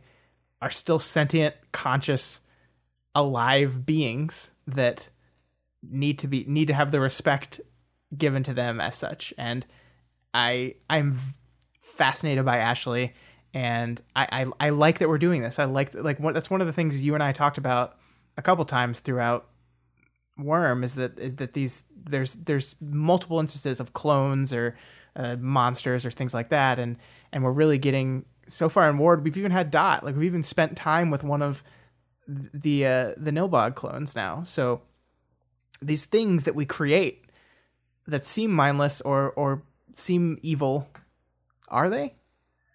are 0.62 0.70
still 0.70 1.00
sentient, 1.00 1.56
conscious, 1.72 2.42
alive 3.12 3.84
beings 3.84 4.52
that 4.68 5.08
need 5.82 6.20
to 6.20 6.28
be 6.28 6.44
need 6.46 6.68
to 6.68 6.74
have 6.74 6.92
the 6.92 7.00
respect 7.00 7.60
given 8.16 8.42
to 8.44 8.54
them 8.54 8.80
as 8.80 8.94
such. 8.94 9.34
And 9.36 9.66
I 10.34 10.74
I'm 10.88 11.18
fascinated 11.80 12.44
by 12.44 12.58
Ashley, 12.58 13.14
and 13.54 14.00
I 14.14 14.44
I, 14.44 14.66
I 14.66 14.70
like 14.70 14.98
that 14.98 15.08
we're 15.08 15.18
doing 15.18 15.42
this. 15.42 15.58
I 15.58 15.64
like 15.64 15.94
like 15.94 16.20
what 16.20 16.34
that's 16.34 16.50
one 16.50 16.60
of 16.60 16.66
the 16.66 16.72
things 16.72 17.02
you 17.02 17.14
and 17.14 17.22
I 17.22 17.32
talked 17.32 17.58
about 17.58 17.96
a 18.36 18.42
couple 18.42 18.64
times 18.64 19.00
throughout 19.00 19.48
Worm 20.38 20.84
is 20.84 20.94
that 20.94 21.18
is 21.18 21.36
that 21.36 21.54
these 21.54 21.84
there's 21.96 22.34
there's 22.34 22.76
multiple 22.80 23.40
instances 23.40 23.80
of 23.80 23.92
clones 23.92 24.52
or 24.52 24.76
uh, 25.16 25.36
monsters 25.36 26.06
or 26.06 26.10
things 26.10 26.32
like 26.32 26.50
that, 26.50 26.78
and 26.78 26.96
and 27.32 27.42
we're 27.42 27.52
really 27.52 27.78
getting 27.78 28.24
so 28.46 28.68
far 28.68 28.88
in 28.88 28.98
Ward. 28.98 29.24
We've 29.24 29.36
even 29.36 29.50
had 29.50 29.70
Dot, 29.70 30.04
like 30.04 30.14
we've 30.14 30.24
even 30.24 30.44
spent 30.44 30.76
time 30.76 31.10
with 31.10 31.24
one 31.24 31.42
of 31.42 31.64
the 32.28 32.86
uh, 32.86 33.14
the 33.16 33.32
Nilbog 33.32 33.74
clones 33.74 34.14
now. 34.14 34.44
So 34.44 34.82
these 35.82 36.04
things 36.04 36.44
that 36.44 36.54
we 36.54 36.64
create 36.66 37.24
that 38.08 38.26
seem 38.26 38.50
mindless 38.52 39.00
or 39.00 39.30
or 39.32 39.62
seem 39.92 40.38
evil, 40.42 40.90
are 41.68 41.88
they? 41.88 42.14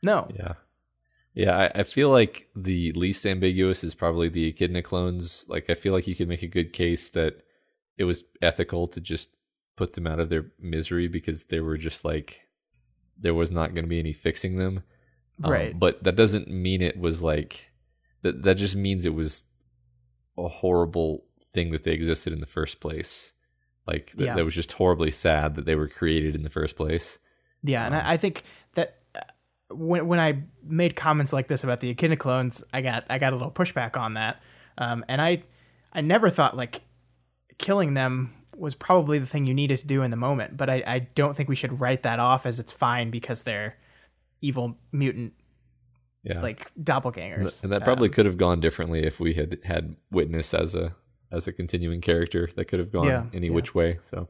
No. 0.01 0.27
Yeah. 0.33 0.53
Yeah, 1.35 1.57
I, 1.57 1.79
I 1.79 1.83
feel 1.83 2.09
like 2.09 2.49
the 2.55 2.91
least 2.91 3.25
ambiguous 3.25 3.83
is 3.83 3.95
probably 3.95 4.29
the 4.29 4.45
echidna 4.49 4.83
clones. 4.83 5.45
Like, 5.49 5.67
I 5.67 5.73
feel 5.73 5.91
like 5.91 6.05
you 6.07 6.15
could 6.15 6.27
make 6.27 6.43
a 6.43 6.47
good 6.47 6.71
case 6.73 7.09
that 7.09 7.41
it 7.97 8.03
was 8.03 8.23
ethical 8.39 8.85
to 8.89 9.01
just 9.01 9.29
put 9.75 9.93
them 9.93 10.05
out 10.05 10.19
of 10.19 10.29
their 10.29 10.51
misery 10.59 11.07
because 11.07 11.45
they 11.45 11.59
were 11.59 11.77
just 11.77 12.05
like, 12.05 12.47
there 13.17 13.33
was 13.33 13.49
not 13.51 13.73
going 13.73 13.85
to 13.85 13.89
be 13.89 13.97
any 13.97 14.13
fixing 14.13 14.57
them. 14.57 14.83
Um, 15.43 15.51
Right. 15.51 15.79
but 15.79 16.03
that 16.03 16.15
doesn't 16.15 16.49
mean 16.51 16.83
it 16.83 16.99
was 16.99 17.23
like, 17.23 17.71
that, 18.21 18.43
that 18.43 18.57
just 18.57 18.75
means 18.75 19.03
it 19.07 19.15
was 19.15 19.45
a 20.37 20.47
horrible 20.47 21.25
thing 21.51 21.71
that 21.71 21.83
they 21.83 21.93
existed 21.93 22.31
in 22.31 22.41
the 22.41 22.45
first 22.45 22.79
place. 22.79 23.33
Like, 23.85 24.11
that, 24.11 24.23
Yeah. 24.25 24.35
that 24.35 24.45
was 24.45 24.55
just 24.55 24.71
horribly 24.73 25.11
sad 25.11 25.55
that 25.55 25.65
they 25.65 25.75
were 25.75 25.87
created 25.87 26.35
in 26.35 26.43
the 26.43 26.49
first 26.49 26.75
place. 26.75 27.19
Yeah, 27.63 27.85
and 27.85 27.95
I, 27.95 28.13
I 28.13 28.17
think 28.17 28.43
that 28.75 28.97
uh, 29.15 29.21
when 29.75 30.07
when 30.07 30.19
I 30.19 30.43
made 30.63 30.95
comments 30.95 31.31
like 31.33 31.47
this 31.47 31.63
about 31.63 31.79
the 31.79 31.89
echidna 31.89 32.17
clones, 32.17 32.63
I 32.73 32.81
got 32.81 33.05
I 33.09 33.17
got 33.19 33.33
a 33.33 33.35
little 33.35 33.51
pushback 33.51 33.97
on 33.97 34.13
that, 34.15 34.41
um, 34.77 35.03
and 35.07 35.21
I 35.21 35.43
I 35.93 36.01
never 36.01 36.29
thought 36.29 36.57
like 36.57 36.81
killing 37.57 37.93
them 37.93 38.33
was 38.55 38.75
probably 38.75 39.17
the 39.19 39.25
thing 39.25 39.45
you 39.47 39.53
needed 39.53 39.79
to 39.79 39.87
do 39.87 40.01
in 40.03 40.11
the 40.11 40.17
moment, 40.17 40.55
but 40.57 40.69
I, 40.69 40.83
I 40.85 40.99
don't 40.99 41.35
think 41.35 41.49
we 41.49 41.55
should 41.55 41.79
write 41.79 42.03
that 42.03 42.19
off 42.19 42.45
as 42.45 42.59
it's 42.59 42.71
fine 42.71 43.09
because 43.09 43.43
they're 43.43 43.77
evil 44.41 44.77
mutant 44.91 45.33
Yeah. 46.23 46.39
like 46.41 46.71
doppelgangers. 46.79 47.63
and 47.63 47.71
that 47.71 47.83
probably 47.83 48.09
Um, 48.09 48.13
could 48.13 48.25
have 48.25 48.37
gone 48.37 48.59
differently 48.59 49.03
if 49.03 49.19
we 49.19 49.33
had 49.33 49.57
had 49.63 49.95
witness 50.11 50.53
as 50.53 50.75
a 50.75 50.95
as 51.33 51.47
a 51.47 51.51
continuing 51.51 51.99
character 52.01 52.47
that 52.55 52.65
could 52.65 52.79
have 52.79 52.91
gone 52.91 53.07
Yeah, 53.07 53.25
any 53.33 53.47
yeah. 53.47 53.53
which 53.53 53.73
way 53.75 53.99
so 54.09 54.27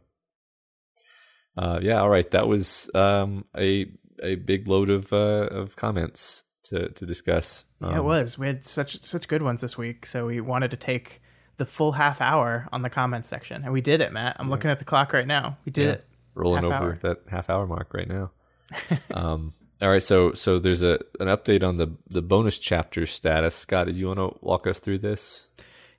uh 1.58 1.80
yeah 1.82 2.00
all 2.02 2.10
right 2.10 2.30
that 2.32 2.48
was 2.48 2.90
um 2.96 3.46
a 3.58 3.92
a 4.22 4.36
big 4.36 4.68
load 4.68 4.90
of 4.90 5.12
uh 5.14 5.48
of 5.52 5.76
comments 5.76 6.46
to 6.64 6.90
to 6.90 7.06
discuss 7.06 7.66
yeah, 7.82 7.90
it 7.96 8.00
Um, 8.00 8.06
was. 8.06 8.38
We 8.40 8.48
had 8.48 8.64
such 8.66 9.02
such 9.04 9.28
good 9.28 9.42
ones 9.42 9.60
this 9.62 9.78
week, 9.78 10.06
so 10.06 10.28
we 10.28 10.40
wanted 10.40 10.72
to 10.72 10.78
take 10.78 11.22
the 11.58 11.66
full 11.66 11.92
half 11.94 12.22
hour 12.22 12.70
on 12.72 12.82
the 12.84 12.90
comments 12.90 13.28
section, 13.28 13.64
and 13.66 13.74
we 13.74 13.82
did 13.82 14.00
it, 14.02 14.14
Matt. 14.14 14.38
I'm 14.40 14.50
looking 14.50 14.72
at 14.72 14.80
the 14.80 14.86
clock 14.86 15.12
right 15.14 15.28
now. 15.28 15.58
We 15.66 15.72
did 15.74 15.86
Yeah. 15.86 15.92
it. 15.94 16.06
rolling 16.36 16.64
half 16.64 16.82
over 16.82 16.92
hour. 16.92 16.98
that 17.02 17.18
half 17.30 17.50
hour 17.50 17.68
mark 17.68 17.94
right 17.94 18.08
now 18.08 18.32
um 19.14 19.54
all 19.82 19.92
right 19.92 20.02
so 20.02 20.34
so 20.34 20.58
there's 20.58 20.82
a 20.82 20.94
an 21.20 21.28
update 21.28 21.62
on 21.64 21.78
the 21.78 21.88
the 22.10 22.22
bonus 22.24 22.58
chapter 22.58 23.06
status 23.06 23.54
scott 23.54 23.86
did 23.86 23.96
you 23.96 24.08
want 24.08 24.18
to 24.18 24.34
walk 24.42 24.66
us 24.66 24.80
through 24.80 24.98
this 24.98 25.50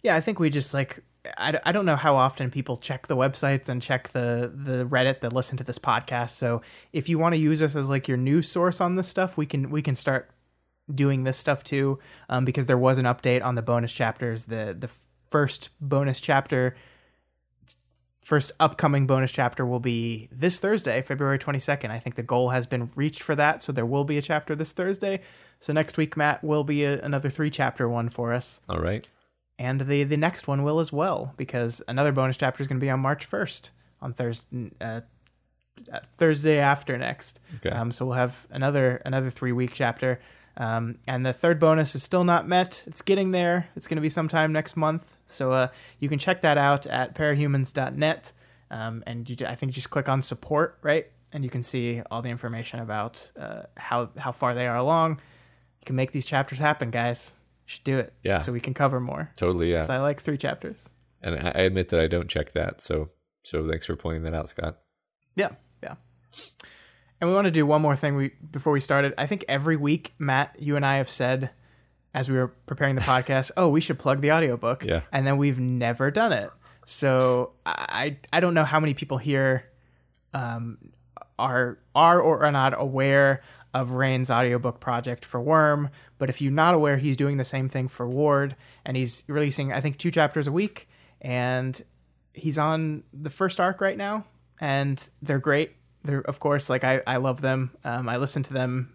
Yeah, 0.05 0.15
I 0.15 0.21
think 0.21 0.39
we 0.39 0.51
just 0.51 0.75
like 0.75 1.03
I, 1.39 1.59
I 1.65 1.73
don't 1.73 1.87
know 1.87 1.97
how 1.97 2.15
often 2.15 2.51
people 2.51 2.77
check 2.77 3.07
the 3.07 3.17
websites 3.17 3.69
and 3.71 3.81
check 3.81 4.09
the 4.09 4.53
the 4.55 4.85
Reddit 4.85 5.21
that 5.21 5.33
listen 5.33 5.57
to 5.57 5.65
this 5.65 5.79
podcast. 5.79 6.31
So 6.31 6.61
if 6.93 7.09
you 7.09 7.19
want 7.19 7.35
to 7.35 7.41
use 7.41 7.63
us 7.63 7.75
as 7.75 7.89
like 7.89 8.07
your 8.07 8.19
news 8.19 8.49
source 8.49 8.81
on 8.81 8.95
this 8.95 9.09
stuff, 9.09 9.37
we 9.39 9.47
can 9.47 9.71
we 9.71 9.81
can 9.83 9.95
start 9.95 10.31
doing 10.95 11.25
this 11.25 11.39
stuff 11.39 11.65
too. 11.65 11.99
Um, 12.29 12.45
because 12.45 12.67
there 12.67 12.79
was 12.79 12.99
an 12.99 13.07
update 13.07 13.43
on 13.43 13.55
the 13.55 13.63
bonus 13.63 13.93
chapters. 13.93 14.47
The 14.47 14.77
the 14.79 14.91
first 15.31 15.71
bonus 15.81 16.21
chapter, 16.21 16.77
first 18.21 18.53
upcoming 18.61 19.07
bonus 19.07 19.33
chapter 19.33 19.65
will 19.65 19.81
be 19.81 20.29
this 20.31 20.61
Thursday, 20.61 21.01
February 21.01 21.39
twenty 21.39 21.61
second. 21.61 21.93
I 21.93 21.99
think 21.99 22.17
the 22.17 22.23
goal 22.23 22.51
has 22.51 22.67
been 22.67 22.91
reached 22.95 23.23
for 23.23 23.35
that, 23.37 23.63
so 23.63 23.73
there 23.73 23.87
will 23.87 24.05
be 24.05 24.19
a 24.19 24.23
chapter 24.23 24.55
this 24.55 24.75
Thursday. 24.75 25.23
So 25.61 25.73
next 25.73 25.97
week, 25.97 26.15
Matt 26.15 26.45
will 26.45 26.65
be 26.65 26.85
a, 26.85 27.01
another 27.01 27.31
three 27.31 27.49
chapter 27.49 27.89
one 27.89 28.11
for 28.11 28.35
us 28.35 28.61
all 28.69 28.81
right 28.81 29.09
and 29.59 29.83
the 29.83 30.05
the 30.05 30.17
next 30.17 30.49
one 30.49 30.63
will 30.63 30.81
as 30.81 30.93
well 30.93 31.35
because 31.37 31.83
another 31.89 32.13
bonus 32.13 32.37
chapter 32.37 32.61
is 32.63 32.69
going 32.69 32.79
to 32.79 32.85
be 32.85 32.91
on 32.91 33.01
March 33.01 33.25
first 33.25 33.73
on 34.01 34.13
Thursday 34.13 34.71
uh, 34.81 35.01
uh, 35.93 36.01
Thursday 36.17 36.59
after 36.59 36.97
next. 36.97 37.41
Okay. 37.57 37.71
Um, 37.71 37.91
so 37.91 38.07
we'll 38.07 38.17
have 38.17 38.47
another 38.51 39.03
another 39.05 39.31
three 39.31 39.53
week 39.53 39.73
chapter. 39.75 40.21
Um, 40.57 40.99
and 41.07 41.27
the 41.27 41.33
third 41.33 41.59
bonus 41.59 41.97
is 41.97 42.03
still 42.05 42.23
not 42.23 42.47
met. 42.47 42.85
It's 42.87 43.03
getting 43.03 43.33
there. 43.33 43.69
It's 43.75 43.89
going 43.89 43.97
to 43.97 44.03
be 44.03 44.09
sometime 44.09 44.53
next 44.53 44.77
month. 44.77 45.17
So 45.27 45.51
uh, 45.51 45.69
you 45.99 46.09
can 46.09 46.19
check 46.19 46.43
that 46.43 46.57
out 46.57 46.87
at 46.87 47.15
parahumans.net. 47.17 48.33
Um, 48.71 49.03
and 49.07 49.29
you, 49.29 49.37
I 49.47 49.57
think 49.57 49.73
just 49.73 49.91
click 49.91 50.09
on 50.09 50.23
support, 50.23 50.79
right? 50.83 51.07
And 51.33 51.43
you 51.43 51.51
can 51.51 51.63
see 51.63 52.03
all 52.11 52.23
the 52.23 52.31
information 52.31 52.79
about 52.79 53.33
uh, 53.37 53.63
how 53.77 54.11
how 54.17 54.31
far 54.31 54.55
they 54.55 54.69
are 54.69 54.77
along. 54.77 55.21
You 55.81 55.87
can 55.87 55.97
make 55.97 56.13
these 56.13 56.25
chapters 56.25 56.59
happen, 56.59 56.91
guys. 56.91 57.41
Should 57.67 57.85
do 57.85 57.99
it. 57.99 58.13
Yeah. 58.23 58.39
So 58.39 58.53
we 58.53 58.61
can 58.61 58.75
cover 58.75 59.01
more. 59.01 59.31
totally 59.37 59.71
yeah 59.71 59.77
Because 59.77 59.91
I 59.91 59.99
like 59.99 60.21
three 60.21 60.37
chapters. 60.39 60.91
and 61.23 61.35
I 61.37 61.49
I 61.55 61.63
admit 61.63 61.89
that 61.91 62.01
I 62.01 62.07
don't 62.07 62.29
check 62.29 62.53
that. 62.53 62.81
So 62.81 63.11
So 63.43 63.67
thanks 63.69 63.87
for 63.87 63.97
pointing 63.97 64.23
that 64.25 64.35
out, 64.35 64.49
Scott. 64.49 64.79
Yeah, 65.37 65.51
yeah. 65.83 65.95
And 67.21 67.31
we 67.31 67.35
want 67.35 67.47
to 67.47 67.51
do 67.51 67.65
one 67.65 67.81
more 67.83 67.97
thing 67.97 68.17
we 68.17 68.33
before 68.51 68.73
we 68.73 68.81
started. 68.81 69.15
I 69.17 69.27
think 69.27 69.45
every 69.49 69.77
week, 69.77 70.15
Matt, 70.19 70.57
you 70.59 70.77
and 70.77 70.85
I 70.85 70.97
have 70.97 71.09
said 71.09 71.51
as 72.13 72.29
we 72.31 72.37
were 72.37 72.49
preparing 72.67 72.95
the 72.95 73.01
podcast, 73.13 73.51
oh, 73.57 73.69
we 73.69 73.81
should 73.81 73.99
plug 73.99 74.21
the 74.21 74.31
audiobook. 74.33 74.85
Yeah. 74.85 75.01
And 75.13 75.27
then 75.27 75.37
we've 75.39 75.59
never 75.59 76.11
done 76.11 76.33
it. 76.33 76.51
So 76.87 77.53
I 77.65 78.19
I 78.33 78.41
don't 78.41 78.53
know 78.55 78.65
how 78.65 78.79
many 78.79 78.93
people 78.95 79.17
here 79.19 79.71
um, 80.35 80.79
are 81.39 81.79
are 81.95 82.21
or 82.21 82.45
are 82.45 82.53
not 82.53 82.79
aware 82.79 83.43
of 83.75 83.91
Rain's 83.91 84.31
audiobook 84.31 84.81
project 84.81 85.25
for 85.25 85.41
Worm. 85.41 85.91
But 86.17 86.31
if 86.31 86.41
you're 86.41 86.53
not 86.53 86.75
aware, 86.75 86.97
he's 86.97 87.17
doing 87.17 87.37
the 87.37 87.45
same 87.45 87.69
thing 87.69 87.89
for 87.89 88.09
Ward, 88.09 88.57
and 88.85 88.97
he's 88.97 89.25
releasing 89.29 89.73
I 89.73 89.81
think 89.81 89.99
two 89.99 90.11
chapters 90.11 90.47
a 90.47 90.53
week, 90.53 90.89
and 91.21 91.81
he's 92.33 92.59
on 92.59 93.03
the 93.13 93.31
first 93.31 93.61
arc 93.61 93.81
right 93.81 93.99
now, 93.99 94.25
and 94.61 95.07
they're 95.21 95.39
great. 95.39 95.73
They're 96.03 96.21
of 96.21 96.41
course 96.41 96.71
like 96.71 96.85
I 96.85 97.03
I 97.07 97.17
love 97.17 97.41
them. 97.41 97.73
Um, 97.85 98.09
I 98.09 98.17
listen 98.17 98.43
to 98.45 98.53
them 98.53 98.95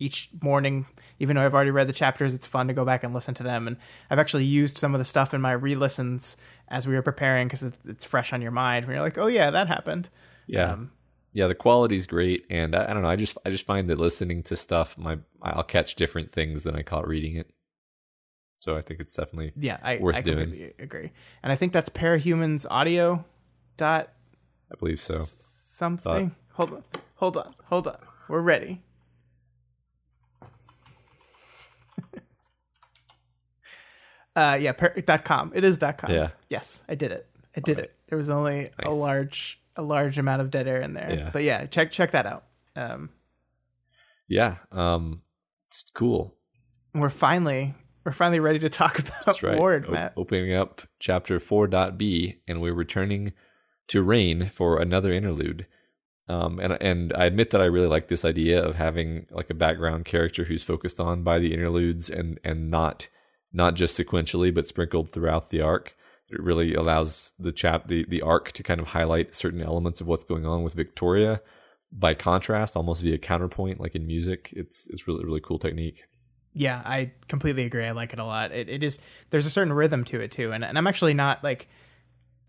each 0.00 0.28
morning 0.42 0.86
even 1.18 1.36
though 1.36 1.44
I've 1.44 1.54
already 1.54 1.70
read 1.70 1.88
the 1.88 1.92
chapters, 1.92 2.34
it's 2.34 2.46
fun 2.46 2.68
to 2.68 2.74
go 2.74 2.84
back 2.84 3.04
and 3.04 3.14
listen 3.14 3.34
to 3.34 3.42
them. 3.42 3.68
And 3.68 3.76
I've 4.10 4.18
actually 4.18 4.44
used 4.44 4.78
some 4.78 4.94
of 4.94 4.98
the 4.98 5.04
stuff 5.04 5.32
in 5.32 5.40
my 5.40 5.52
re-listens 5.52 6.36
as 6.68 6.86
we 6.86 6.94
were 6.94 7.02
preparing 7.02 7.46
because 7.46 7.62
it's 7.62 8.04
fresh 8.04 8.32
on 8.32 8.42
your 8.42 8.50
mind. 8.50 8.86
When 8.86 8.94
you're 8.94 9.04
like, 9.04 9.18
oh 9.18 9.26
yeah, 9.26 9.50
that 9.50 9.68
happened. 9.68 10.08
Yeah, 10.46 10.72
um, 10.72 10.90
yeah. 11.34 11.46
The 11.46 11.54
quality's 11.54 12.06
great, 12.06 12.46
and 12.48 12.74
I, 12.74 12.90
I, 12.90 12.94
don't 12.94 13.02
know. 13.02 13.08
I 13.08 13.16
just 13.16 13.36
I 13.44 13.50
just 13.50 13.66
find 13.66 13.90
that 13.90 13.98
listening 13.98 14.42
to 14.44 14.56
stuff, 14.56 14.96
my 14.96 15.18
I'll 15.42 15.62
catch 15.62 15.94
different 15.96 16.32
things 16.32 16.62
than 16.62 16.74
I 16.76 16.82
caught 16.82 17.06
reading 17.06 17.36
it. 17.36 17.50
So 18.64 18.76
I 18.76 18.80
think 18.80 19.00
it's 19.00 19.14
definitely 19.14 19.52
yeah, 19.56 19.78
I, 19.82 19.98
worth 19.98 20.16
I 20.16 20.22
doing. 20.22 20.38
completely 20.38 20.72
agree. 20.78 21.10
And 21.42 21.52
I 21.52 21.56
think 21.56 21.74
that's 21.74 21.90
Parahumans 21.90 22.66
Audio 22.70 23.24
dot. 23.76 24.10
I 24.72 24.76
believe 24.76 24.98
so. 24.98 25.16
Something. 25.16 26.30
Thought. 26.30 26.36
Hold 26.54 26.72
on. 26.72 26.84
Hold 27.16 27.36
on. 27.36 27.54
Hold 27.64 27.88
on. 27.88 27.98
We're 28.28 28.40
ready. 28.40 28.80
Uh, 34.36 34.58
yeah, 34.60 34.72
per- 34.72 35.00
dot 35.00 35.24
com. 35.24 35.52
It 35.54 35.62
is 35.62 35.78
dot 35.78 35.96
com. 35.96 36.10
Yeah. 36.10 36.30
Yes, 36.50 36.82
I 36.88 36.96
did 36.96 37.12
it. 37.12 37.28
I 37.56 37.60
did 37.60 37.78
it. 37.78 37.94
There 38.08 38.18
was 38.18 38.30
only 38.30 38.62
nice. 38.62 38.86
a 38.86 38.90
large 38.90 39.60
a 39.76 39.82
large 39.82 40.18
amount 40.18 40.40
of 40.40 40.50
dead 40.50 40.66
air 40.68 40.80
in 40.80 40.94
there. 40.94 41.14
Yeah. 41.14 41.30
But 41.32 41.44
yeah, 41.44 41.66
check 41.66 41.90
check 41.90 42.12
that 42.12 42.26
out. 42.26 42.44
Um, 42.76 43.10
yeah. 44.28 44.56
Um, 44.72 45.22
it's 45.66 45.84
cool. 45.94 46.34
We're 46.94 47.08
finally 47.08 47.74
we're 48.04 48.12
finally 48.12 48.40
ready 48.40 48.58
to 48.60 48.68
talk 48.68 48.98
about 49.22 49.42
right. 49.42 49.58
Ward, 49.58 49.86
o- 49.88 49.92
Matt. 49.92 50.12
Opening 50.16 50.54
up 50.54 50.82
chapter 50.98 51.38
4.b, 51.38 52.36
and 52.46 52.60
we're 52.60 52.74
returning 52.74 53.32
to 53.88 54.02
Rain 54.02 54.48
for 54.48 54.80
another 54.80 55.12
interlude. 55.12 55.66
Um, 56.28 56.58
and 56.58 56.72
and 56.80 57.12
I 57.12 57.26
admit 57.26 57.50
that 57.50 57.60
I 57.60 57.66
really 57.66 57.86
like 57.86 58.08
this 58.08 58.24
idea 58.24 58.62
of 58.62 58.76
having 58.76 59.26
like 59.30 59.50
a 59.50 59.54
background 59.54 60.06
character 60.06 60.44
who's 60.44 60.62
focused 60.62 60.98
on 60.98 61.22
by 61.22 61.38
the 61.38 61.52
interludes 61.52 62.08
and 62.08 62.40
and 62.42 62.70
not 62.70 63.08
not 63.52 63.74
just 63.74 63.98
sequentially 63.98 64.52
but 64.52 64.66
sprinkled 64.66 65.12
throughout 65.12 65.50
the 65.50 65.60
arc. 65.60 65.94
It 66.34 66.42
really 66.42 66.74
allows 66.74 67.32
the 67.38 67.52
chap 67.52 67.88
the 67.88 68.04
the 68.08 68.22
arc 68.22 68.52
to 68.52 68.62
kind 68.62 68.80
of 68.80 68.88
highlight 68.88 69.34
certain 69.34 69.62
elements 69.62 70.00
of 70.00 70.06
what's 70.06 70.24
going 70.24 70.46
on 70.46 70.62
with 70.62 70.74
Victoria. 70.74 71.40
By 71.92 72.14
contrast, 72.14 72.76
almost 72.76 73.02
via 73.02 73.18
counterpoint, 73.18 73.80
like 73.80 73.94
in 73.94 74.06
music, 74.06 74.52
it's 74.56 74.88
it's 74.88 75.06
really 75.06 75.24
really 75.24 75.40
cool 75.40 75.58
technique. 75.58 76.04
Yeah, 76.52 76.82
I 76.84 77.12
completely 77.28 77.64
agree. 77.64 77.84
I 77.84 77.92
like 77.92 78.12
it 78.12 78.18
a 78.18 78.24
lot. 78.24 78.52
It 78.52 78.68
it 78.68 78.82
is 78.82 79.00
there's 79.30 79.46
a 79.46 79.50
certain 79.50 79.72
rhythm 79.72 80.04
to 80.06 80.20
it 80.20 80.30
too, 80.30 80.52
and 80.52 80.64
and 80.64 80.76
I'm 80.76 80.86
actually 80.86 81.14
not 81.14 81.44
like 81.44 81.68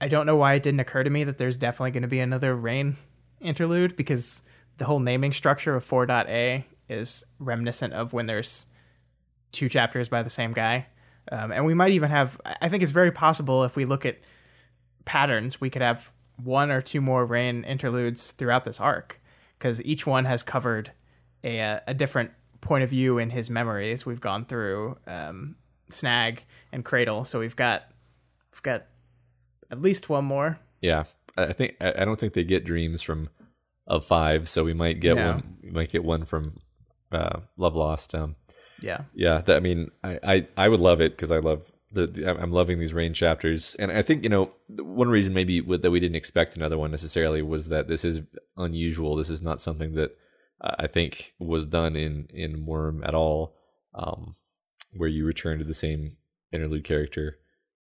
I 0.02 0.08
don't 0.08 0.26
know 0.26 0.36
why 0.36 0.56
it 0.56 0.64
didn't 0.64 0.80
occur 0.80 1.04
to 1.04 1.10
me 1.10 1.24
that 1.24 1.38
there's 1.38 1.58
definitely 1.58 1.92
going 1.92 2.04
to 2.04 2.10
be 2.10 2.20
another 2.20 2.56
rain 2.56 2.98
interlude 3.40 3.96
because 3.96 4.44
the 4.78 4.86
whole 4.86 5.00
naming 5.00 5.32
structure 5.32 5.76
of 5.76 5.88
4.a 5.88 6.68
is 6.90 7.24
reminiscent 7.40 7.94
of 7.94 8.14
when 8.14 8.26
there's 8.26 8.66
two 9.52 9.70
chapters 9.70 10.10
by 10.10 10.22
the 10.22 10.30
same 10.30 10.52
guy. 10.52 10.88
Um, 11.32 11.52
and 11.52 11.66
we 11.66 11.74
might 11.74 11.94
even 11.94 12.10
have, 12.10 12.40
I 12.62 12.70
think 12.70 12.84
it's 12.84 12.92
very 12.92 13.12
possible 13.12 13.64
if 13.64 13.76
we 13.76 13.86
look 13.86 14.06
at 14.06 14.18
patterns, 15.06 15.60
we 15.60 15.70
could 15.70 15.82
have 15.82 16.12
one 16.44 16.72
or 16.72 16.82
two 16.82 17.02
more 17.02 17.26
rain 17.26 17.64
interludes 17.64 18.32
throughout 18.32 18.64
this 18.64 18.80
arc 18.80 19.20
because 19.58 19.84
each 19.84 20.06
one 20.06 20.26
has 20.26 20.44
covered 20.44 20.92
a, 21.44 21.80
a 21.88 21.94
different 21.94 22.32
point 22.62 22.84
of 22.84 22.90
view 22.90 23.18
in 23.18 23.30
his 23.30 23.50
memories. 23.50 24.06
We've 24.06 24.22
gone 24.22 24.46
through 24.46 24.98
um, 25.08 25.56
Snag 25.90 26.44
and 26.72 26.84
Cradle, 26.84 27.24
so 27.24 27.40
we've 27.40 27.56
got 27.56 27.84
we've 28.52 28.64
got 28.64 28.86
at 29.72 29.82
least 29.82 30.10
one 30.10 30.26
more. 30.26 30.60
Yeah, 30.82 31.06
I 31.38 31.54
think 31.54 31.78
I 31.80 32.06
don't 32.06 32.20
think 32.20 32.34
they 32.34 32.44
get 32.44 32.66
dreams 32.66 33.02
from 33.02 33.30
of 33.88 34.06
five, 34.06 34.50
so 34.50 34.64
we 34.64 34.74
might 34.74 35.00
get 35.00 35.16
no. 35.16 35.34
one. 35.34 35.58
We 35.64 35.72
might 35.72 35.92
get 35.92 36.04
one 36.04 36.26
from 36.26 36.60
uh, 37.12 37.40
Love 37.58 37.76
Lost. 37.76 38.14
Um, 38.16 38.36
yeah, 38.82 39.02
yeah. 39.14 39.42
That, 39.42 39.58
I 39.58 39.60
mean, 39.60 39.92
I, 40.04 40.20
I, 40.24 40.48
I 40.58 40.70
would 40.70 40.80
love 40.80 41.02
it 41.02 41.14
because 41.14 41.32
I 41.32 41.40
love 41.40 41.72
the, 41.92 42.08
the, 42.08 42.42
I'm 42.42 42.52
loving 42.52 42.80
these 42.80 42.94
rain 42.94 43.14
chapters, 43.14 43.76
and 43.76 43.92
I 43.92 44.02
think 44.02 44.24
you 44.24 44.30
know 44.30 44.52
one 44.68 45.10
reason 45.10 45.34
maybe 45.34 45.62
that 45.62 45.92
we 45.92 46.00
didn't 46.00 46.16
expect 46.16 46.56
another 46.56 46.78
one 46.78 46.92
necessarily 46.92 47.42
was 47.42 47.70
that 47.70 47.88
this 47.88 48.06
is 48.06 48.22
unusual. 48.58 49.16
This 49.16 49.30
is 49.30 49.42
not 49.42 49.62
something 49.62 49.94
that 49.94 50.18
uh, 50.62 50.76
I 50.80 50.88
think 50.88 51.34
was 51.40 51.66
done 51.66 51.96
in 51.96 52.28
in 52.34 52.66
Worm 52.66 53.04
at 53.04 53.16
all, 53.16 53.56
um, 53.94 54.36
where 54.94 55.10
you 55.10 55.26
return 55.26 55.60
to 55.60 55.66
the 55.66 55.74
same 55.74 56.18
interlude 56.52 56.84
character 56.84 57.38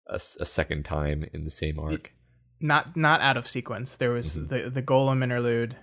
a, 0.07 0.16
a 0.16 0.46
second 0.46 0.85
time 0.85 1.24
in 1.33 1.44
the 1.44 1.50
same 1.50 1.78
arc. 1.78 2.12
Not 2.61 2.96
not 2.96 3.20
out 3.20 3.37
of 3.37 3.46
sequence. 3.46 3.96
There 3.96 4.12
was 4.12 4.37
mm-hmm. 4.37 4.46
the 4.46 4.70
the 4.70 4.83
golem 4.83 5.22
interlude. 5.22 5.76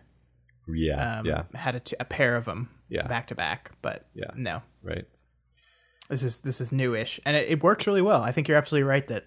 Yeah, 0.68 1.20
um, 1.20 1.26
yeah. 1.26 1.44
Had 1.54 1.76
a, 1.76 1.80
t- 1.80 1.96
a 2.00 2.06
pair 2.06 2.36
of 2.36 2.46
them 2.46 2.70
yeah. 2.88 3.08
back 3.08 3.28
to 3.28 3.36
back, 3.36 3.72
but 3.82 4.08
yeah, 4.14 4.32
no, 4.36 4.62
right. 4.84 5.06
This 6.10 6.24
is 6.24 6.42
this 6.42 6.60
is 6.60 6.72
newish, 6.72 7.20
and 7.26 7.36
it, 7.38 7.50
it 7.50 7.64
works 7.64 7.88
really 7.88 8.02
well. 8.02 8.22
I 8.22 8.32
think 8.32 8.48
you're 8.48 8.58
absolutely 8.58 8.88
right 8.88 9.08
that 9.08 9.26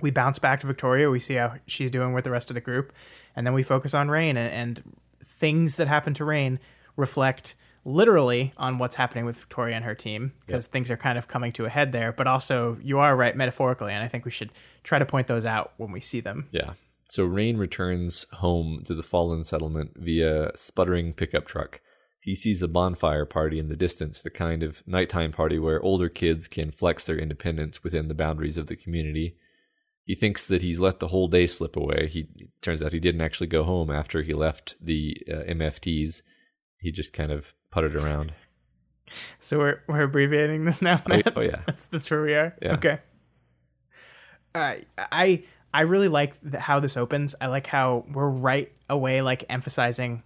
we 0.00 0.10
bounce 0.10 0.38
back 0.38 0.60
to 0.60 0.66
Victoria. 0.66 1.10
We 1.10 1.20
see 1.20 1.34
how 1.34 1.54
she's 1.66 1.90
doing 1.90 2.12
with 2.12 2.24
the 2.24 2.30
rest 2.30 2.50
of 2.50 2.54
the 2.54 2.60
group, 2.60 2.92
and 3.36 3.46
then 3.46 3.54
we 3.54 3.62
focus 3.62 3.94
on 3.94 4.08
Rain 4.08 4.36
and, 4.36 4.52
and 4.52 4.96
things 5.24 5.76
that 5.76 5.86
happen 5.86 6.14
to 6.14 6.24
Rain 6.24 6.58
reflect 6.96 7.54
literally 7.84 8.52
on 8.56 8.78
what's 8.78 8.94
happening 8.94 9.24
with 9.24 9.36
Victoria 9.36 9.74
and 9.74 9.84
her 9.84 9.94
team 9.94 10.32
because 10.46 10.66
yep. 10.66 10.72
things 10.72 10.90
are 10.90 10.96
kind 10.96 11.18
of 11.18 11.26
coming 11.28 11.52
to 11.52 11.64
a 11.64 11.68
head 11.68 11.92
there. 11.92 12.12
But 12.12 12.26
also, 12.26 12.78
you 12.82 12.98
are 12.98 13.16
right 13.16 13.34
metaphorically, 13.34 13.92
and 13.92 14.02
I 14.02 14.08
think 14.08 14.24
we 14.24 14.30
should 14.30 14.50
try 14.82 14.98
to 14.98 15.06
point 15.06 15.26
those 15.26 15.44
out 15.44 15.72
when 15.76 15.92
we 15.92 16.00
see 16.00 16.20
them. 16.20 16.48
Yeah. 16.50 16.74
So 17.08 17.24
Rain 17.24 17.58
returns 17.58 18.26
home 18.34 18.82
to 18.86 18.94
the 18.94 19.02
fallen 19.02 19.44
settlement 19.44 19.92
via 19.96 20.52
sputtering 20.54 21.12
pickup 21.12 21.44
truck. 21.44 21.80
He 22.22 22.36
sees 22.36 22.62
a 22.62 22.68
bonfire 22.68 23.24
party 23.24 23.58
in 23.58 23.68
the 23.68 23.74
distance, 23.74 24.22
the 24.22 24.30
kind 24.30 24.62
of 24.62 24.86
nighttime 24.86 25.32
party 25.32 25.58
where 25.58 25.82
older 25.82 26.08
kids 26.08 26.46
can 26.46 26.70
flex 26.70 27.04
their 27.04 27.18
independence 27.18 27.82
within 27.82 28.06
the 28.06 28.14
boundaries 28.14 28.56
of 28.56 28.68
the 28.68 28.76
community. 28.76 29.34
He 30.04 30.14
thinks 30.14 30.46
that 30.46 30.62
he's 30.62 30.78
let 30.78 31.00
the 31.00 31.08
whole 31.08 31.26
day 31.26 31.48
slip 31.48 31.76
away. 31.76 32.06
He 32.06 32.28
turns 32.60 32.80
out 32.80 32.92
he 32.92 33.00
didn't 33.00 33.22
actually 33.22 33.48
go 33.48 33.64
home 33.64 33.90
after 33.90 34.22
he 34.22 34.34
left 34.34 34.76
the 34.80 35.16
uh, 35.28 35.52
MFTs. 35.52 36.22
He 36.78 36.92
just 36.92 37.12
kind 37.12 37.32
of 37.32 37.54
puttered 37.70 37.96
around. 37.96 38.32
So 39.40 39.58
we're 39.58 39.82
we're 39.88 40.02
abbreviating 40.02 40.64
this 40.64 40.80
now, 40.80 41.02
Matt? 41.06 41.26
Oh, 41.26 41.32
oh 41.36 41.40
yeah, 41.42 41.60
that's 41.66 41.84
that's 41.86 42.10
where 42.10 42.22
we 42.22 42.32
are. 42.32 42.56
Yeah. 42.62 42.74
Okay. 42.74 42.98
Uh, 44.54 44.74
I 44.96 45.42
I 45.74 45.82
really 45.82 46.08
like 46.08 46.34
the, 46.40 46.58
how 46.58 46.80
this 46.80 46.96
opens. 46.96 47.34
I 47.38 47.48
like 47.48 47.66
how 47.66 48.06
we're 48.10 48.30
right 48.30 48.72
away 48.88 49.20
like 49.20 49.44
emphasizing 49.50 50.22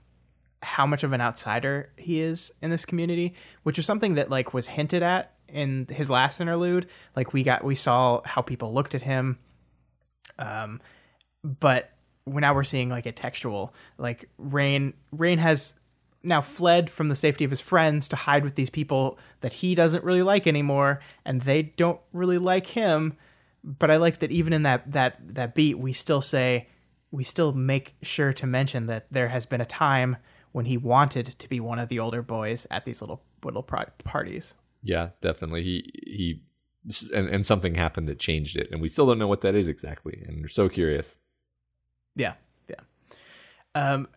how 0.66 0.84
much 0.84 1.04
of 1.04 1.12
an 1.12 1.20
outsider 1.20 1.88
he 1.96 2.20
is 2.20 2.52
in 2.60 2.70
this 2.70 2.84
community, 2.84 3.34
which 3.62 3.78
is 3.78 3.86
something 3.86 4.14
that 4.14 4.30
like 4.30 4.52
was 4.52 4.66
hinted 4.66 5.00
at 5.00 5.32
in 5.48 5.86
his 5.88 6.10
last 6.10 6.40
interlude. 6.40 6.88
Like 7.14 7.32
we 7.32 7.44
got 7.44 7.62
we 7.62 7.76
saw 7.76 8.20
how 8.24 8.42
people 8.42 8.74
looked 8.74 8.96
at 8.96 9.02
him. 9.02 9.38
Um 10.40 10.80
but 11.44 11.92
now 12.26 12.52
we're 12.52 12.64
seeing 12.64 12.88
like 12.88 13.06
a 13.06 13.12
textual 13.12 13.72
like 13.96 14.28
Rain 14.38 14.94
Rain 15.12 15.38
has 15.38 15.78
now 16.24 16.40
fled 16.40 16.90
from 16.90 17.08
the 17.08 17.14
safety 17.14 17.44
of 17.44 17.50
his 17.52 17.60
friends 17.60 18.08
to 18.08 18.16
hide 18.16 18.42
with 18.42 18.56
these 18.56 18.70
people 18.70 19.20
that 19.42 19.52
he 19.52 19.76
doesn't 19.76 20.02
really 20.02 20.22
like 20.22 20.48
anymore 20.48 20.98
and 21.24 21.42
they 21.42 21.62
don't 21.62 22.00
really 22.12 22.38
like 22.38 22.66
him 22.66 23.16
but 23.62 23.92
i 23.92 23.96
like 23.96 24.18
that 24.18 24.32
even 24.32 24.52
in 24.52 24.64
that 24.64 24.90
that 24.90 25.16
that 25.20 25.54
beat 25.54 25.78
we 25.78 25.92
still 25.92 26.20
say 26.20 26.66
we 27.12 27.22
still 27.22 27.52
make 27.52 27.94
sure 28.02 28.32
to 28.32 28.46
mention 28.46 28.86
that 28.86 29.06
there 29.12 29.28
has 29.28 29.46
been 29.46 29.60
a 29.60 29.66
time 29.66 30.16
when 30.56 30.64
he 30.64 30.78
wanted 30.78 31.26
to 31.26 31.48
be 31.50 31.60
one 31.60 31.78
of 31.78 31.90
the 31.90 31.98
older 31.98 32.22
boys 32.22 32.66
at 32.70 32.86
these 32.86 33.02
little 33.02 33.22
little 33.44 33.62
parties. 33.62 34.54
Yeah 34.82 35.10
definitely. 35.20 35.62
He 35.62 35.92
he 36.06 36.40
and, 37.14 37.28
and 37.28 37.44
something 37.44 37.74
happened 37.74 38.08
that 38.08 38.18
changed 38.18 38.56
it 38.56 38.70
and 38.72 38.80
we 38.80 38.88
still 38.88 39.04
don't 39.04 39.18
know 39.18 39.28
what 39.28 39.42
that 39.42 39.54
is 39.54 39.68
exactly 39.68 40.24
and 40.26 40.40
we're 40.40 40.48
so 40.48 40.70
curious. 40.70 41.18
Yeah 42.14 42.36
yeah. 42.70 42.76
Um 43.74 44.08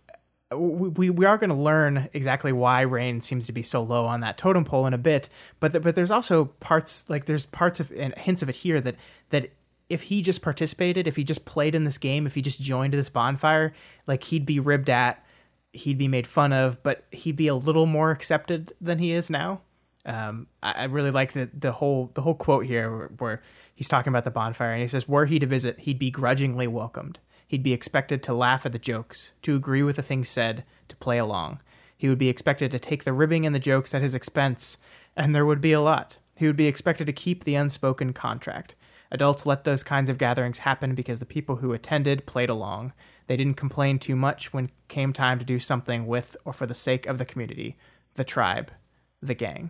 we 0.56 1.10
we 1.10 1.26
are 1.26 1.38
going 1.38 1.50
to 1.50 1.56
learn 1.58 2.08
exactly 2.14 2.54
why 2.54 2.82
rain 2.84 3.20
seems 3.20 3.46
to 3.48 3.52
be 3.52 3.62
so 3.62 3.84
low 3.84 4.06
on 4.06 4.22
that 4.22 4.38
totem 4.38 4.64
pole 4.64 4.88
in 4.88 4.94
a 4.94 4.98
bit 4.98 5.28
but 5.60 5.74
the, 5.74 5.82
but 5.82 5.94
there's 5.94 6.10
also 6.10 6.46
parts 6.46 7.10
like 7.10 7.26
there's 7.26 7.48
parts 7.48 7.82
of 7.82 7.92
and 7.92 8.16
hints 8.16 8.42
of 8.42 8.48
it 8.48 8.56
here 8.56 8.80
that 8.80 8.96
that 9.32 9.52
if 9.90 10.04
he 10.04 10.22
just 10.22 10.44
participated, 10.44 11.08
if 11.08 11.16
he 11.16 11.24
just 11.24 11.46
played 11.46 11.74
in 11.74 11.84
this 11.84 11.98
game, 11.98 12.28
if 12.28 12.36
he 12.36 12.44
just 12.44 12.62
joined 12.62 12.94
this 12.94 13.10
bonfire, 13.10 13.74
like 14.06 14.24
he'd 14.26 14.46
be 14.46 14.60
ribbed 14.60 14.88
at, 14.88 15.26
he'd 15.74 15.98
be 15.98 16.08
made 16.08 16.28
fun 16.28 16.54
of, 16.54 16.82
but 16.84 17.06
he'd 17.12 17.36
be 17.36 17.48
a 17.48 17.56
little 17.56 17.86
more 17.86 18.12
accepted 18.12 18.74
than 18.82 19.00
he 19.00 19.12
is 19.12 19.30
now. 19.30 19.62
Um, 20.06 20.48
I, 20.64 20.72
I 20.72 20.84
really 20.86 21.12
like 21.12 21.34
the 21.34 21.50
the 21.54 21.74
whole 21.74 22.12
the 22.14 22.22
whole 22.22 22.36
quote 22.36 22.66
here 22.66 22.96
where, 22.96 23.08
where 23.18 23.42
he's 23.76 23.90
talking 23.90 24.12
about 24.12 24.24
the 24.24 24.32
bonfire 24.32 24.72
and 24.72 24.82
he 24.82 24.88
says, 24.88 25.08
"Were 25.08 25.26
he 25.26 25.40
to 25.40 25.46
visit, 25.46 25.80
he'd 25.82 26.00
be 26.00 26.10
grudgingly 26.10 26.68
welcomed. 26.68 27.20
He'd 27.48 27.64
be 27.64 27.74
expected 27.74 28.24
to 28.24 28.34
laugh 28.34 28.66
at 28.66 28.72
the 28.72 28.80
jokes, 28.80 29.34
to 29.42 29.56
agree 29.56 29.84
with 29.84 29.96
the 29.96 30.04
things 30.04 30.30
said, 30.30 30.64
to 30.88 30.96
play 30.96 31.18
along. 31.18 31.60
He 31.98 32.08
would 32.08 32.20
be 32.20 32.30
expected 32.30 32.72
to 32.72 32.80
take 32.80 33.04
the 33.04 33.14
ribbing 33.14 33.46
and 33.46 33.54
the 33.54 33.60
jokes 33.60 33.94
at 33.94 34.02
his 34.02 34.16
expense, 34.16 34.78
and 35.16 35.36
there 35.36 35.46
would 35.46 35.62
be 35.62 35.74
a 35.74 35.82
lot. 35.82 36.18
He 36.36 36.48
would 36.48 36.56
be 36.56 36.68
expected 36.68 37.06
to 37.08 37.14
keep 37.14 37.44
the 37.44 37.56
unspoken 37.56 38.14
contract." 38.14 38.76
Adults 39.12 39.46
let 39.46 39.64
those 39.64 39.84
kinds 39.84 40.10
of 40.10 40.20
gatherings 40.20 40.60
happen 40.60 40.94
because 40.94 41.20
the 41.20 41.26
people 41.26 41.58
who 41.58 41.74
attended 41.74 42.28
played 42.28 42.50
along. 42.50 42.94
They 43.30 43.38
didn't 43.38 43.58
complain 43.58 44.00
too 44.00 44.16
much 44.16 44.54
when 44.54 44.72
came 44.88 45.14
time 45.14 45.38
to 45.38 45.46
do 45.46 45.60
something 45.60 46.08
with 46.08 46.36
or 46.46 46.52
for 46.52 46.66
the 46.66 46.74
sake 46.74 47.06
of 47.06 47.20
the 47.20 47.26
community, 47.26 47.78
the 48.16 48.24
tribe, 48.24 48.72
the 49.22 49.36
gang. 49.36 49.70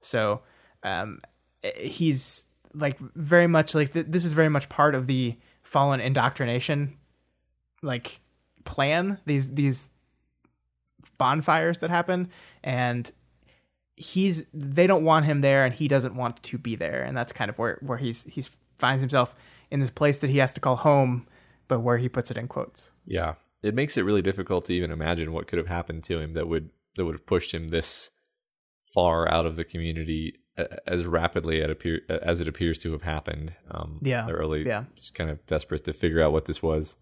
So 0.00 0.40
um, 0.82 1.20
he's 1.76 2.46
like 2.72 2.98
very 2.98 3.46
much 3.46 3.74
like 3.74 3.92
th- 3.92 4.06
this 4.08 4.24
is 4.24 4.32
very 4.32 4.48
much 4.48 4.70
part 4.70 4.94
of 4.94 5.06
the 5.06 5.36
fallen 5.62 6.00
indoctrination 6.00 6.96
like 7.82 8.20
plan 8.64 9.18
these 9.26 9.54
these 9.54 9.90
bonfires 11.18 11.80
that 11.80 11.90
happen 11.90 12.30
and 12.64 13.10
he's 13.96 14.46
they 14.54 14.86
don't 14.86 15.04
want 15.04 15.26
him 15.26 15.42
there 15.42 15.62
and 15.62 15.74
he 15.74 15.88
doesn't 15.88 16.14
want 16.14 16.42
to 16.42 16.56
be 16.56 16.74
there 16.74 17.02
and 17.02 17.14
that's 17.14 17.34
kind 17.34 17.50
of 17.50 17.58
where 17.58 17.78
where 17.82 17.98
he's 17.98 18.24
he's 18.24 18.56
finds 18.76 19.02
himself 19.02 19.36
in 19.70 19.78
this 19.78 19.90
place 19.90 20.20
that 20.20 20.30
he 20.30 20.38
has 20.38 20.54
to 20.54 20.60
call 20.60 20.76
home 20.76 21.26
but 21.68 21.80
where 21.80 21.98
he 21.98 22.08
puts 22.08 22.30
it 22.30 22.36
in 22.38 22.48
quotes 22.48 22.92
Yeah, 23.06 23.34
it 23.62 23.74
makes 23.74 23.96
it 23.96 24.02
really 24.04 24.22
difficult 24.22 24.64
to 24.66 24.72
even 24.74 24.90
imagine 24.90 25.32
what 25.32 25.46
could 25.46 25.58
have 25.58 25.68
happened 25.68 26.04
to 26.04 26.18
him 26.18 26.32
that 26.34 26.48
would 26.48 26.70
that 26.96 27.04
would 27.04 27.14
have 27.14 27.26
pushed 27.26 27.52
him 27.54 27.68
this 27.68 28.10
far 28.82 29.30
out 29.30 29.46
of 29.46 29.56
the 29.56 29.64
community 29.64 30.40
as 30.86 31.06
rapidly 31.06 31.62
as 31.62 32.40
it 32.40 32.48
appears 32.48 32.80
to 32.80 32.90
have 32.90 33.02
happened. 33.02 33.52
Um, 33.70 34.00
Yeah, 34.02 34.26
they're 34.26 34.38
really 34.38 34.66
yeah. 34.66 34.84
just 34.96 35.14
kind 35.14 35.30
of 35.30 35.44
desperate 35.46 35.84
to 35.84 35.92
figure 35.92 36.20
out 36.22 36.32
what 36.32 36.46
this 36.46 36.60
was. 36.62 36.96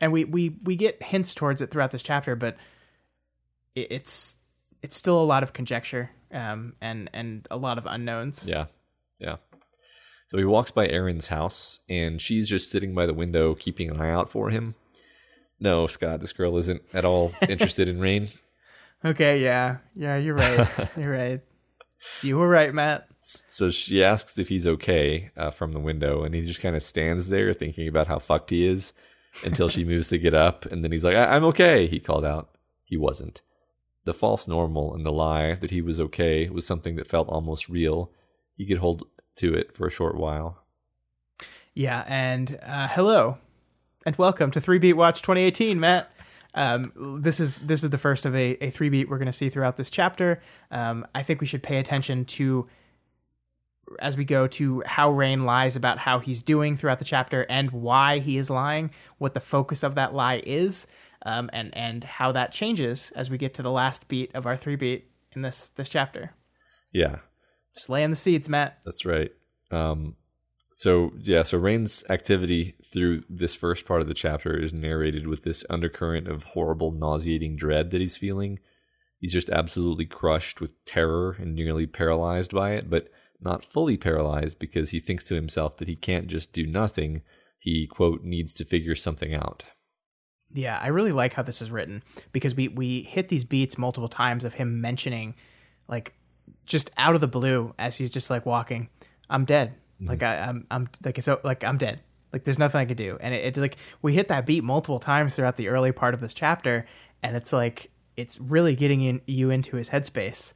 and 0.00 0.10
we 0.12 0.24
we 0.24 0.56
we 0.62 0.76
get 0.76 1.02
hints 1.02 1.34
towards 1.34 1.60
it 1.60 1.70
throughout 1.70 1.90
this 1.92 2.02
chapter 2.02 2.34
but 2.36 2.56
it, 3.74 3.88
it's 3.90 4.38
it's 4.82 4.96
still 4.96 5.20
a 5.20 5.24
lot 5.24 5.42
of 5.42 5.52
conjecture 5.52 6.10
um 6.32 6.74
and 6.80 7.10
and 7.12 7.46
a 7.50 7.56
lot 7.56 7.78
of 7.78 7.86
unknowns 7.86 8.48
Yeah, 8.48 8.66
yeah. 9.18 9.36
So 10.28 10.38
he 10.38 10.44
walks 10.44 10.70
by 10.70 10.86
Erin's 10.88 11.28
house, 11.28 11.80
and 11.88 12.20
she's 12.20 12.48
just 12.48 12.70
sitting 12.70 12.94
by 12.94 13.06
the 13.06 13.14
window, 13.14 13.54
keeping 13.54 13.90
an 13.90 14.00
eye 14.00 14.10
out 14.10 14.30
for 14.30 14.50
him. 14.50 14.74
No, 15.60 15.86
Scott, 15.86 16.20
this 16.20 16.32
girl 16.32 16.56
isn't 16.56 16.82
at 16.92 17.04
all 17.04 17.32
interested 17.48 17.88
in 17.88 18.00
Rain. 18.00 18.28
okay 19.04 19.38
yeah 19.38 19.78
yeah 19.94 20.16
you're 20.16 20.34
right 20.34 20.90
you're 20.96 21.12
right 21.12 21.40
you 22.22 22.38
were 22.38 22.48
right 22.48 22.72
matt 22.74 23.06
So 23.22 23.70
she 23.70 24.02
asks 24.02 24.38
if 24.38 24.48
he's 24.48 24.66
okay 24.66 25.30
uh, 25.36 25.50
from 25.50 25.72
the 25.72 25.80
window, 25.80 26.24
and 26.24 26.34
he 26.34 26.42
just 26.42 26.60
kind 26.62 26.74
of 26.76 26.82
stands 26.82 27.28
there 27.28 27.52
thinking 27.54 27.86
about 27.88 28.06
how 28.08 28.18
fucked 28.18 28.50
he 28.50 28.66
is 28.66 28.92
until 29.44 29.68
she 29.68 29.84
moves 29.92 30.08
to 30.08 30.18
get 30.18 30.34
up, 30.34 30.66
and 30.66 30.82
then 30.84 30.90
he's 30.92 31.04
like, 31.04 31.16
I- 31.16 31.34
"I'm 31.36 31.44
okay." 31.44 31.86
He 31.86 32.00
called 32.00 32.24
out. 32.24 32.50
He 32.84 32.96
wasn't. 32.96 33.40
The 34.04 34.12
false 34.14 34.46
normal 34.46 34.94
and 34.94 35.06
the 35.06 35.12
lie 35.12 35.54
that 35.54 35.70
he 35.70 35.80
was 35.80 35.98
okay 36.00 36.48
was 36.50 36.66
something 36.66 36.96
that 36.96 37.06
felt 37.06 37.28
almost 37.28 37.68
real. 37.70 38.10
He 38.56 38.66
could 38.66 38.78
hold 38.78 39.04
to 39.36 39.54
it 39.54 39.74
for 39.74 39.86
a 39.86 39.90
short 39.90 40.16
while. 40.16 40.64
Yeah, 41.74 42.04
and 42.06 42.58
uh, 42.62 42.88
hello, 42.88 43.38
and 44.06 44.14
welcome 44.16 44.50
to 44.52 44.60
Three 44.60 44.78
Beat 44.78 44.92
Watch 44.92 45.22
2018, 45.22 45.80
Matt. 45.80 46.10
Um, 46.54 47.20
this 47.20 47.40
is 47.40 47.58
this 47.58 47.82
is 47.82 47.90
the 47.90 47.98
first 47.98 48.26
of 48.26 48.34
a, 48.34 48.56
a 48.64 48.70
three 48.70 48.88
beat 48.88 49.08
we're 49.08 49.18
going 49.18 49.26
to 49.26 49.32
see 49.32 49.48
throughout 49.48 49.76
this 49.76 49.90
chapter. 49.90 50.40
Um, 50.70 51.06
I 51.14 51.22
think 51.22 51.40
we 51.40 51.46
should 51.46 51.62
pay 51.62 51.78
attention 51.78 52.24
to 52.26 52.68
as 53.98 54.16
we 54.16 54.24
go 54.24 54.46
to 54.46 54.82
how 54.86 55.10
Rain 55.10 55.44
lies 55.44 55.76
about 55.76 55.98
how 55.98 56.18
he's 56.18 56.42
doing 56.42 56.76
throughout 56.76 56.98
the 56.98 57.04
chapter 57.04 57.44
and 57.48 57.70
why 57.70 58.18
he 58.18 58.38
is 58.38 58.50
lying, 58.50 58.90
what 59.18 59.34
the 59.34 59.40
focus 59.40 59.82
of 59.82 59.96
that 59.96 60.14
lie 60.14 60.40
is, 60.46 60.86
um, 61.26 61.50
and 61.52 61.76
and 61.76 62.04
how 62.04 62.32
that 62.32 62.52
changes 62.52 63.10
as 63.12 63.30
we 63.30 63.38
get 63.38 63.54
to 63.54 63.62
the 63.62 63.70
last 63.70 64.08
beat 64.08 64.34
of 64.34 64.46
our 64.46 64.56
three 64.56 64.76
beat 64.76 65.10
in 65.32 65.42
this 65.42 65.70
this 65.70 65.88
chapter. 65.88 66.32
Yeah, 66.92 67.16
Just 67.74 67.90
laying 67.90 68.10
the 68.10 68.16
seeds, 68.16 68.48
Matt. 68.48 68.78
That's 68.84 69.04
right. 69.04 69.32
Um, 69.70 70.16
so 70.72 71.12
yeah, 71.20 71.44
so 71.44 71.58
Rain's 71.58 72.04
activity 72.10 72.74
through 72.82 73.22
this 73.28 73.54
first 73.54 73.86
part 73.86 74.00
of 74.00 74.08
the 74.08 74.14
chapter 74.14 74.56
is 74.56 74.72
narrated 74.72 75.26
with 75.26 75.44
this 75.44 75.64
undercurrent 75.70 76.28
of 76.28 76.44
horrible, 76.44 76.90
nauseating 76.90 77.56
dread 77.56 77.90
that 77.90 78.00
he's 78.00 78.16
feeling. 78.16 78.58
He's 79.18 79.32
just 79.32 79.50
absolutely 79.50 80.04
crushed 80.04 80.60
with 80.60 80.84
terror 80.84 81.36
and 81.38 81.54
nearly 81.54 81.86
paralyzed 81.86 82.52
by 82.52 82.72
it, 82.72 82.90
but 82.90 83.08
not 83.40 83.64
fully 83.64 83.96
paralyzed 83.96 84.58
because 84.58 84.90
he 84.90 84.98
thinks 84.98 85.24
to 85.24 85.34
himself 85.34 85.76
that 85.76 85.88
he 85.88 85.96
can't 85.96 86.26
just 86.26 86.52
do 86.52 86.66
nothing. 86.66 87.22
He 87.58 87.86
quote 87.86 88.24
needs 88.24 88.52
to 88.54 88.64
figure 88.64 88.94
something 88.94 89.32
out. 89.32 89.64
Yeah, 90.52 90.78
I 90.82 90.88
really 90.88 91.12
like 91.12 91.34
how 91.34 91.42
this 91.42 91.62
is 91.62 91.70
written 91.70 92.02
because 92.32 92.54
we 92.54 92.68
we 92.68 93.02
hit 93.02 93.28
these 93.28 93.44
beats 93.44 93.78
multiple 93.78 94.08
times 94.08 94.44
of 94.44 94.54
him 94.54 94.80
mentioning 94.80 95.36
like 95.88 96.14
just 96.66 96.90
out 96.96 97.14
of 97.14 97.20
the 97.20 97.28
blue 97.28 97.74
as 97.78 97.96
he's 97.96 98.10
just 98.10 98.30
like 98.30 98.46
walking, 98.46 98.88
I'm 99.28 99.44
dead. 99.44 99.74
Mm-hmm. 99.96 100.08
Like 100.08 100.22
I, 100.22 100.36
I'm 100.38 100.66
I'm 100.70 100.88
like 101.04 101.18
it's 101.18 101.28
like 101.42 101.64
I'm 101.64 101.78
dead. 101.78 102.00
Like 102.32 102.44
there's 102.44 102.58
nothing 102.58 102.80
I 102.80 102.84
could 102.84 102.96
do. 102.96 103.16
And 103.20 103.34
it, 103.34 103.44
it's 103.44 103.58
like 103.58 103.76
we 104.02 104.14
hit 104.14 104.28
that 104.28 104.46
beat 104.46 104.64
multiple 104.64 104.98
times 104.98 105.36
throughout 105.36 105.56
the 105.56 105.68
early 105.68 105.92
part 105.92 106.14
of 106.14 106.20
this 106.20 106.34
chapter, 106.34 106.86
and 107.22 107.36
it's 107.36 107.52
like 107.52 107.90
it's 108.16 108.40
really 108.40 108.76
getting 108.76 109.02
in, 109.02 109.20
you 109.26 109.50
into 109.50 109.76
his 109.76 109.90
headspace. 109.90 110.54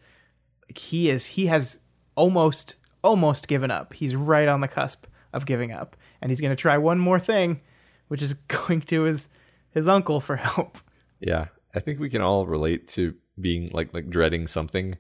Like 0.69 0.79
he 0.79 1.09
is 1.09 1.27
he 1.27 1.47
has 1.47 1.81
almost 2.15 2.77
almost 3.03 3.49
given 3.49 3.71
up. 3.71 3.95
He's 3.95 4.17
right 4.17 4.49
on 4.49 4.61
the 4.61 4.69
cusp 4.69 5.07
of 5.33 5.47
giving 5.47 5.73
up, 5.73 5.97
and 6.21 6.31
he's 6.31 6.41
gonna 6.41 6.57
try 6.57 6.79
one 6.79 6.99
more 6.99 7.19
thing, 7.19 7.61
which 8.09 8.23
is 8.23 8.35
going 8.35 8.81
to 8.83 9.03
his 9.03 9.31
his 9.71 9.89
uncle 9.89 10.21
for 10.21 10.37
help. 10.37 10.79
Yeah, 11.21 11.47
I 11.75 11.81
think 11.81 12.01
we 12.01 12.11
can 12.11 12.23
all 12.23 12.47
relate 12.47 12.89
to 12.89 13.15
being 13.41 13.71
like 13.73 13.95
like 13.95 14.11
dreading 14.11 14.47
something, 14.47 14.97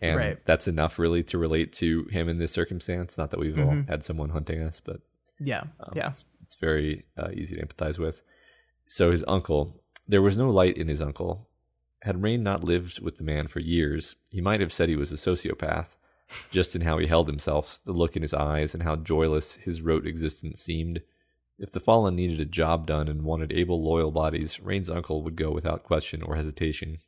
and 0.00 0.16
Right. 0.16 0.46
that's 0.46 0.68
enough 0.68 0.98
really 0.98 1.22
to 1.24 1.38
relate 1.38 1.72
to 1.74 2.04
him 2.04 2.28
in 2.28 2.38
this 2.38 2.52
circumstance. 2.52 3.18
Not 3.18 3.30
that 3.30 3.40
we've 3.40 3.58
all 3.58 3.82
had 3.88 4.04
someone 4.04 4.30
hunting 4.30 4.62
us, 4.62 4.80
but 4.80 5.00
Yeah, 5.40 5.64
yeah. 5.94 6.08
it's, 6.08 6.24
it's 6.42 6.56
very 6.56 7.04
uh, 7.16 7.30
easy 7.34 7.56
to 7.56 7.66
empathize 7.66 7.98
with. 7.98 8.22
So 8.86 9.10
his 9.10 9.24
uncle, 9.28 9.80
there 10.06 10.22
was 10.22 10.36
no 10.36 10.48
light 10.48 10.76
in 10.78 10.88
his 10.88 11.02
uncle. 11.02 11.48
Had 12.02 12.22
Rain 12.22 12.42
not 12.42 12.62
lived 12.64 13.00
with 13.02 13.18
the 13.18 13.24
man 13.24 13.48
for 13.48 13.60
years, 13.60 14.16
he 14.30 14.40
might 14.40 14.60
have 14.60 14.72
said 14.72 14.88
he 14.88 14.96
was 14.96 15.12
a 15.12 15.16
sociopath, 15.16 15.96
just 16.52 16.76
in 16.76 16.82
how 16.82 16.98
he 16.98 17.06
held 17.06 17.26
himself, 17.26 17.80
the 17.84 17.92
look 17.92 18.14
in 18.16 18.22
his 18.22 18.32
eyes, 18.34 18.72
and 18.74 18.84
how 18.84 18.94
joyless 18.96 19.56
his 19.56 19.82
rote 19.82 20.06
existence 20.06 20.60
seemed. 20.60 21.02
If 21.58 21.72
the 21.72 21.80
fallen 21.80 22.14
needed 22.14 22.38
a 22.40 22.44
job 22.44 22.86
done 22.86 23.08
and 23.08 23.22
wanted 23.22 23.50
able, 23.52 23.82
loyal 23.82 24.12
bodies, 24.12 24.60
Rain's 24.60 24.88
uncle 24.88 25.22
would 25.24 25.34
go 25.34 25.50
without 25.50 25.82
question 25.82 26.22
or 26.22 26.36
hesitation. 26.36 26.98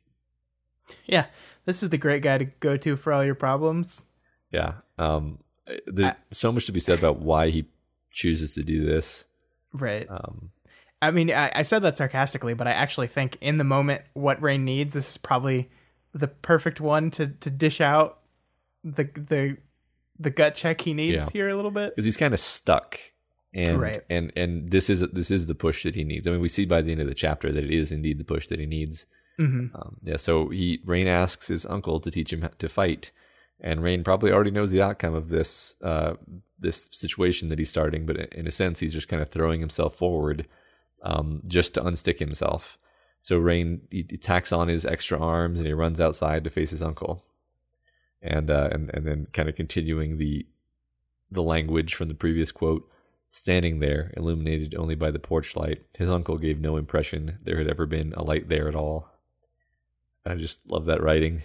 Yeah, 1.05 1.27
this 1.65 1.83
is 1.83 1.89
the 1.89 1.97
great 1.97 2.21
guy 2.23 2.37
to 2.37 2.45
go 2.45 2.77
to 2.77 2.95
for 2.95 3.13
all 3.13 3.23
your 3.23 3.35
problems. 3.35 4.07
Yeah. 4.51 4.75
Um, 4.97 5.39
there's 5.87 6.13
so 6.31 6.51
much 6.51 6.65
to 6.65 6.71
be 6.71 6.79
said 6.79 6.99
about 6.99 7.19
why 7.19 7.49
he 7.49 7.65
chooses 8.11 8.55
to 8.55 8.63
do 8.63 8.83
this. 8.83 9.25
Right. 9.73 10.05
Um, 10.09 10.51
I 11.01 11.11
mean, 11.11 11.31
I, 11.31 11.51
I 11.55 11.61
said 11.61 11.79
that 11.83 11.97
sarcastically, 11.97 12.53
but 12.53 12.67
I 12.67 12.71
actually 12.71 13.07
think 13.07 13.37
in 13.41 13.57
the 13.57 13.63
moment, 13.63 14.01
what 14.13 14.41
Rain 14.41 14.65
needs, 14.65 14.93
this 14.93 15.11
is 15.11 15.17
probably 15.17 15.69
the 16.13 16.27
perfect 16.27 16.81
one 16.81 17.09
to, 17.11 17.27
to 17.27 17.49
dish 17.49 17.79
out 17.81 18.19
the 18.83 19.03
the 19.03 19.57
the 20.19 20.29
gut 20.29 20.55
check 20.55 20.81
he 20.81 20.93
needs 20.93 21.27
Yeah. 21.27 21.29
here 21.31 21.49
a 21.49 21.55
little 21.55 21.71
bit. 21.71 21.89
because 21.91 22.05
he's 22.05 22.17
kind 22.17 22.33
of 22.33 22.39
stuck 22.39 22.99
and 23.53 23.79
Right. 23.79 24.01
and 24.09 24.31
and 24.35 24.69
this 24.71 24.89
is 24.89 24.99
this 25.11 25.31
is 25.31 25.45
the 25.47 25.55
push 25.55 25.83
that 25.83 25.93
he 25.95 26.03
needs 26.03 26.27
i 26.27 26.31
mean 26.31 26.41
we 26.41 26.47
see 26.47 26.65
by 26.65 26.81
the 26.81 26.91
end 26.91 27.01
of 27.01 27.07
the 27.07 27.13
chapter 27.13 27.51
that 27.51 27.63
it 27.63 27.71
is 27.71 27.91
indeed 27.91 28.17
the 28.17 28.23
push 28.23 28.47
that 28.47 28.59
he 28.59 28.65
needs 28.65 29.05
Mm-hmm. 29.39 29.75
um, 29.75 29.97
yeah 30.03 30.17
so 30.17 30.49
he 30.49 30.81
rain 30.85 31.07
asks 31.07 31.47
his 31.47 31.65
uncle 31.65 31.99
to 31.99 32.11
teach 32.11 32.33
him 32.33 32.47
to 32.57 32.69
fight 32.69 33.11
and 33.59 33.81
rain 33.81 34.03
probably 34.03 34.31
already 34.31 34.51
knows 34.51 34.71
the 34.71 34.81
outcome 34.81 35.15
of 35.15 35.29
this 35.29 35.77
uh 35.81 36.15
this 36.59 36.89
situation 36.91 37.49
that 37.49 37.57
he's 37.57 37.69
starting 37.69 38.05
but 38.05 38.17
in 38.33 38.45
a 38.45 38.51
sense 38.51 38.79
he's 38.79 38.93
just 38.93 39.07
kind 39.07 39.21
of 39.21 39.29
throwing 39.29 39.59
himself 39.59 39.95
forward 39.95 40.47
um 41.03 41.41
just 41.47 41.73
to 41.73 41.81
unstick 41.81 42.19
himself 42.19 42.77
so 43.19 43.37
rain 43.37 43.81
he, 43.89 44.05
he 44.09 44.17
tacks 44.17 44.51
on 44.51 44.67
his 44.67 44.85
extra 44.85 45.19
arms 45.19 45.59
and 45.59 45.67
he 45.67 45.73
runs 45.73 45.99
outside 45.99 46.43
to 46.43 46.49
face 46.49 46.71
his 46.71 46.83
uncle 46.83 47.23
and 48.21 48.51
uh 48.51 48.69
and 48.71 48.91
and 48.93 49.07
then 49.07 49.27
kind 49.33 49.49
of 49.49 49.55
continuing 49.55 50.17
the 50.17 50.45
the 51.31 51.41
language 51.41 51.95
from 51.95 52.09
the 52.09 52.13
previous 52.13 52.51
quote. 52.51 52.87
Standing 53.33 53.79
there, 53.79 54.11
illuminated 54.17 54.75
only 54.75 54.93
by 54.93 55.09
the 55.09 55.17
porch 55.17 55.55
light, 55.55 55.83
his 55.97 56.11
uncle 56.11 56.37
gave 56.37 56.59
no 56.59 56.75
impression 56.75 57.39
there 57.41 57.57
had 57.57 57.69
ever 57.69 57.85
been 57.85 58.13
a 58.17 58.23
light 58.23 58.49
there 58.49 58.67
at 58.67 58.75
all. 58.75 59.09
I 60.25 60.35
just 60.35 60.59
love 60.69 60.85
that 60.85 61.01
writing. 61.01 61.43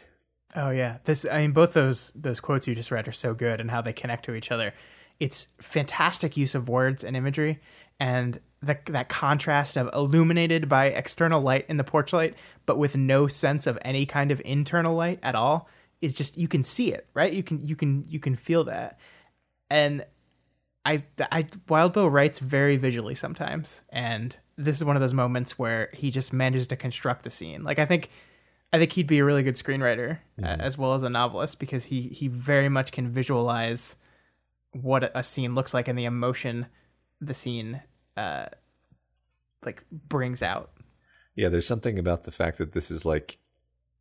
Oh 0.55 0.71
yeah, 0.71 0.99
this. 1.05 1.27
I 1.31 1.43
mean, 1.43 1.53
both 1.53 1.73
those 1.73 2.11
those 2.11 2.41
quotes 2.41 2.67
you 2.67 2.75
just 2.75 2.91
read 2.91 3.09
are 3.09 3.13
so 3.13 3.35
good, 3.35 3.61
and 3.61 3.71
how 3.71 3.81
they 3.83 3.93
connect 3.93 4.25
to 4.27 4.35
each 4.35 4.51
other. 4.51 4.73
it's 5.19 5.49
fantastic 5.61 6.37
use 6.37 6.55
of 6.55 6.69
words 6.69 7.03
and 7.05 7.17
imagery 7.17 7.61
and 7.99 8.39
the, 8.63 8.79
that 8.87 9.09
contrast 9.09 9.77
of 9.77 9.89
illuminated 9.95 10.69
by 10.69 10.87
external 10.87 11.41
light 11.41 11.65
in 11.69 11.77
the 11.77 11.85
porch 11.85 12.13
light 12.13 12.37
but 12.67 12.79
with 12.79 12.97
no 12.97 13.27
sense 13.27 13.67
of 13.67 13.79
any 13.83 14.05
kind 14.07 14.31
of 14.31 14.41
internal 14.45 14.95
light 14.95 15.19
at 15.23 15.35
all 15.35 15.69
is 16.01 16.15
just 16.15 16.37
you 16.37 16.49
can 16.49 16.63
see 16.63 16.93
it 16.93 17.09
right 17.15 17.33
you 17.33 17.43
can 17.43 17.65
you 17.65 17.77
can 17.77 18.05
you 18.09 18.19
can 18.21 18.37
feel 18.37 18.65
that 18.65 18.99
and 19.71 20.05
i 20.85 21.03
i 21.33 21.43
Wildbow 21.69 22.11
writes 22.11 22.39
very 22.39 22.77
visually 22.77 23.15
sometimes 23.15 23.85
and 23.91 24.37
this 24.59 24.77
is 24.77 24.85
one 24.85 24.97
of 24.97 25.01
those 25.01 25.15
moments 25.15 25.59
where 25.59 25.91
he 25.93 26.11
just 26.11 26.33
manages 26.33 26.67
to 26.69 26.77
construct 26.77 27.27
a 27.27 27.31
scene 27.31 27.63
like 27.63 27.79
i 27.79 27.87
think 27.87 28.11
i 28.73 28.79
think 28.79 28.93
he'd 28.93 29.07
be 29.07 29.19
a 29.19 29.25
really 29.25 29.43
good 29.43 29.55
screenwriter 29.55 30.19
uh, 30.43 30.47
as 30.47 30.77
well 30.79 30.95
as 30.95 31.03
a 31.03 31.11
novelist 31.11 31.59
because 31.61 31.87
he 31.87 32.03
he 32.03 32.29
very 32.29 32.69
much 32.69 32.93
can 32.93 33.11
visualize 33.11 33.97
what 34.73 35.11
a 35.15 35.23
scene 35.23 35.55
looks 35.55 35.73
like 35.73 35.89
and 35.89 35.99
the 35.99 36.05
emotion 36.05 36.67
the 37.21 37.35
scene 37.35 37.81
uh 38.17 38.47
like 39.65 39.85
brings 39.91 40.43
out 40.43 40.71
Yeah, 41.35 41.49
there's 41.49 41.67
something 41.67 41.99
about 41.99 42.25
the 42.25 42.31
fact 42.31 42.59
that 42.59 42.73
this 42.73 42.91
is 42.91 43.05
like 43.05 43.39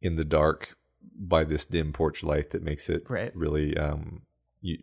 in 0.01 0.15
the 0.15 0.25
dark 0.25 0.77
by 1.17 1.43
this 1.45 1.65
dim 1.65 1.91
porch 1.93 2.23
light 2.23 2.49
that 2.51 2.61
makes 2.63 2.89
it 2.89 3.09
Right. 3.09 3.35
really 3.35 3.77
um 3.77 4.23
you, 4.61 4.79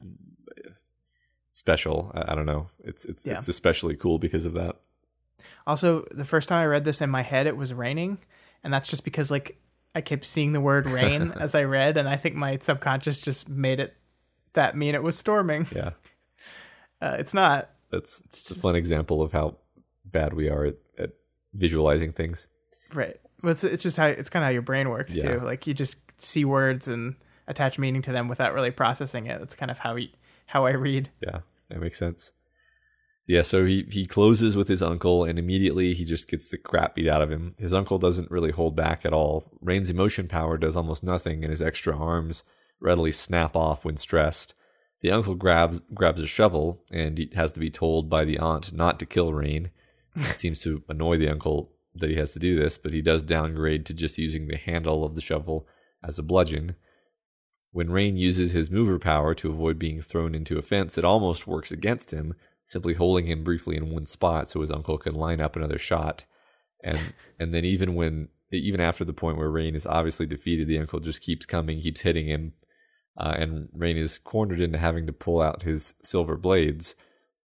special. 1.51 2.11
I, 2.15 2.33
I 2.33 2.35
don't 2.35 2.47
know. 2.47 2.69
It's 2.85 3.05
it's 3.05 3.27
Yeah. 3.27 3.39
it's 3.39 3.49
especially 3.49 3.97
cool 3.97 4.19
because 4.19 4.47
of 4.47 4.55
that. 4.55 4.77
Also, 5.67 6.05
the 6.11 6.25
first 6.25 6.49
time 6.49 6.59
I 6.61 6.67
read 6.67 6.85
this 6.85 7.01
in 7.03 7.11
my 7.11 7.23
head, 7.23 7.47
it 7.47 7.57
was 7.57 7.73
raining, 7.75 8.19
and 8.63 8.73
that's 8.73 8.89
just 8.89 9.05
because 9.05 9.31
like 9.31 9.59
I 9.95 10.01
kept 10.01 10.25
seeing 10.25 10.53
the 10.53 10.61
word 10.61 10.89
rain 10.89 11.33
as 11.41 11.55
I 11.55 11.65
read, 11.65 11.97
and 11.97 12.09
I 12.09 12.17
think 12.17 12.35
my 12.35 12.59
subconscious 12.59 13.21
just 13.21 13.49
made 13.49 13.79
it 13.81 13.95
that 14.55 14.77
mean 14.77 14.95
it 14.95 15.03
was 15.03 15.17
storming. 15.19 15.67
Yeah, 15.75 15.91
Uh, 17.01 17.17
it's 17.19 17.35
not. 17.35 17.69
that's 17.91 18.21
it's 18.27 18.51
a 18.51 18.55
fun 18.55 18.77
example 18.77 19.23
of 19.23 19.33
how 19.33 19.57
bad 20.05 20.33
we 20.35 20.49
are 20.49 20.65
at, 20.67 20.77
at 20.99 21.11
visualizing 21.53 22.13
things. 22.13 22.47
Right. 22.95 23.19
But 23.43 23.51
it's, 23.51 23.65
it's 23.65 23.83
just 23.83 23.97
how 23.97 24.07
it's 24.07 24.31
kind 24.31 24.45
of 24.45 24.47
how 24.47 24.53
your 24.53 24.63
brain 24.63 24.89
works 24.89 25.17
Yeah. 25.17 25.33
too. 25.35 25.41
Like 25.41 25.67
you 25.67 25.75
just 25.75 26.21
see 26.21 26.45
words 26.45 26.87
and 26.87 27.17
attach 27.49 27.77
meaning 27.79 28.03
to 28.03 28.13
them 28.13 28.29
without 28.29 28.55
really 28.55 28.71
processing 28.71 29.27
it. 29.27 29.39
That's 29.41 29.57
kind 29.57 29.71
of 29.71 29.79
how 29.81 29.95
we 29.95 30.13
how 30.47 30.65
I 30.67 30.73
read. 30.73 31.09
Yeah, 31.21 31.41
that 31.71 31.81
makes 31.81 31.99
sense. 31.99 32.33
Yeah, 33.27 33.43
so 33.43 33.65
he, 33.65 33.87
he 33.89 34.05
closes 34.05 34.57
with 34.57 34.69
his 34.69 34.83
uncle 34.83 35.25
and 35.25 35.39
immediately 35.39 35.95
he 35.95 36.05
just 36.05 36.29
gets 36.29 36.49
the 36.49 36.59
crap 36.59 36.97
beat 36.97 37.09
out 37.09 37.23
of 37.23 37.31
him. 37.31 37.55
His 37.57 37.73
uncle 37.73 37.99
doesn't 37.99 38.31
really 38.31 38.51
hold 38.51 38.75
back 38.75 39.07
at 39.07 39.13
all. 39.13 39.45
Rain's 39.61 39.91
emotion 39.91 40.27
power 40.27 40.59
does 40.59 40.77
almost 40.77 41.05
nothing 41.05 41.45
and 41.45 41.51
his 41.51 41.63
extra 41.63 41.97
arms 41.97 42.43
readily 42.81 43.13
snap 43.13 43.55
off 43.55 43.85
when 43.85 43.97
stressed. 43.97 44.55
The 45.03 45.13
uncle 45.13 45.35
grabs 45.35 45.81
grabs 45.95 46.21
a 46.21 46.27
shovel 46.27 46.85
and 46.91 47.17
he 47.19 47.31
has 47.35 47.53
to 47.53 47.61
be 47.61 47.71
told 47.71 48.11
by 48.11 48.25
the 48.25 48.39
aunt 48.39 48.73
not 48.73 48.99
to 48.99 49.07
kill 49.07 49.33
Rain. 49.33 49.71
It 50.17 50.39
seems 50.39 50.61
to 50.63 50.83
annoy 50.89 51.17
the 51.17 51.29
uncle 51.29 51.73
that 51.95 52.11
he 52.11 52.17
has 52.17 52.33
to 52.33 52.39
do 52.39 52.55
this, 52.55 52.77
but 52.79 52.93
he 52.93 53.03
does 53.03 53.23
downgrade 53.23 53.87
to 53.87 53.95
just 53.95 54.19
using 54.19 54.47
the 54.47 54.57
handle 54.57 55.05
of 55.05 55.15
the 55.15 55.21
shovel 55.21 55.67
as 56.03 56.19
a 56.19 56.23
bludgeon. 56.23 56.77
When 57.71 57.91
Rain 57.91 58.17
uses 58.17 58.53
his 58.53 58.71
mover 58.71 58.99
power 58.99 59.35
to 59.35 59.49
avoid 59.49 59.79
being 59.79 60.03
thrown 60.03 60.35
into 60.35 60.59
a 60.59 60.63
fence, 60.63 60.99
it 60.99 61.05
almost 61.05 61.47
works 61.47 61.73
against 61.73 62.13
him, 62.13 62.35
simply 62.73 62.95
holding 62.95 63.27
him 63.27 63.45
briefly 63.45 63.77
in 63.77 63.91
one 63.91 64.07
spot 64.07 64.49
so 64.49 64.61
his 64.61 64.71
uncle 64.71 64.99
can 64.99 65.15
line 65.15 65.41
up 65.41 65.55
another 65.55 65.79
shot. 65.79 66.25
And 66.83 66.99
and 67.39 67.55
then 67.55 67.65
even 67.65 67.95
when 67.95 68.29
even 68.51 68.81
after 68.81 69.05
the 69.05 69.13
point 69.13 69.39
where 69.39 69.51
Rain 69.51 69.75
is 69.75 69.87
obviously 69.87 70.27
defeated, 70.27 70.67
the 70.67 70.79
uncle 70.79 71.01
just 71.01 71.23
keeps 71.23 71.47
coming, 71.47 71.81
keeps 71.81 72.03
hitting 72.03 72.27
him, 72.27 72.53
uh, 73.17 73.35
and 73.37 73.69
Rain 73.73 73.97
is 73.97 74.19
cornered 74.19 74.61
into 74.61 74.79
having 74.79 75.07
to 75.07 75.13
pull 75.13 75.41
out 75.41 75.63
his 75.63 75.95
silver 76.03 76.37
blades. 76.37 76.95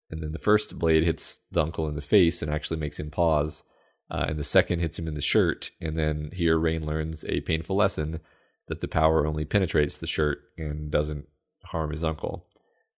And 0.10 0.22
then 0.22 0.32
the 0.32 0.40
first 0.40 0.78
blade 0.78 1.04
hits 1.04 1.42
the 1.52 1.62
uncle 1.62 1.88
in 1.88 1.96
the 1.96 2.02
face 2.02 2.42
and 2.42 2.52
actually 2.52 2.80
makes 2.80 3.00
him 3.00 3.10
pause. 3.10 3.64
Uh, 4.10 4.26
and 4.30 4.38
the 4.38 4.44
second 4.44 4.80
hits 4.80 5.00
him 5.00 5.08
in 5.08 5.16
the 5.16 5.22
shirt. 5.22 5.72
And 5.82 5.98
then 5.98 6.30
here 6.34 6.60
Rain 6.60 6.86
learns 6.86 7.26
a 7.26 7.42
painful 7.42 7.76
lesson 7.76 8.20
that 8.68 8.82
the 8.82 8.88
power 8.88 9.26
only 9.26 9.46
penetrates 9.46 9.98
the 9.98 10.08
shirt 10.08 10.40
and 10.58 10.92
doesn't 10.92 11.28
harm 11.66 11.92
his 11.92 12.04
uncle, 12.04 12.48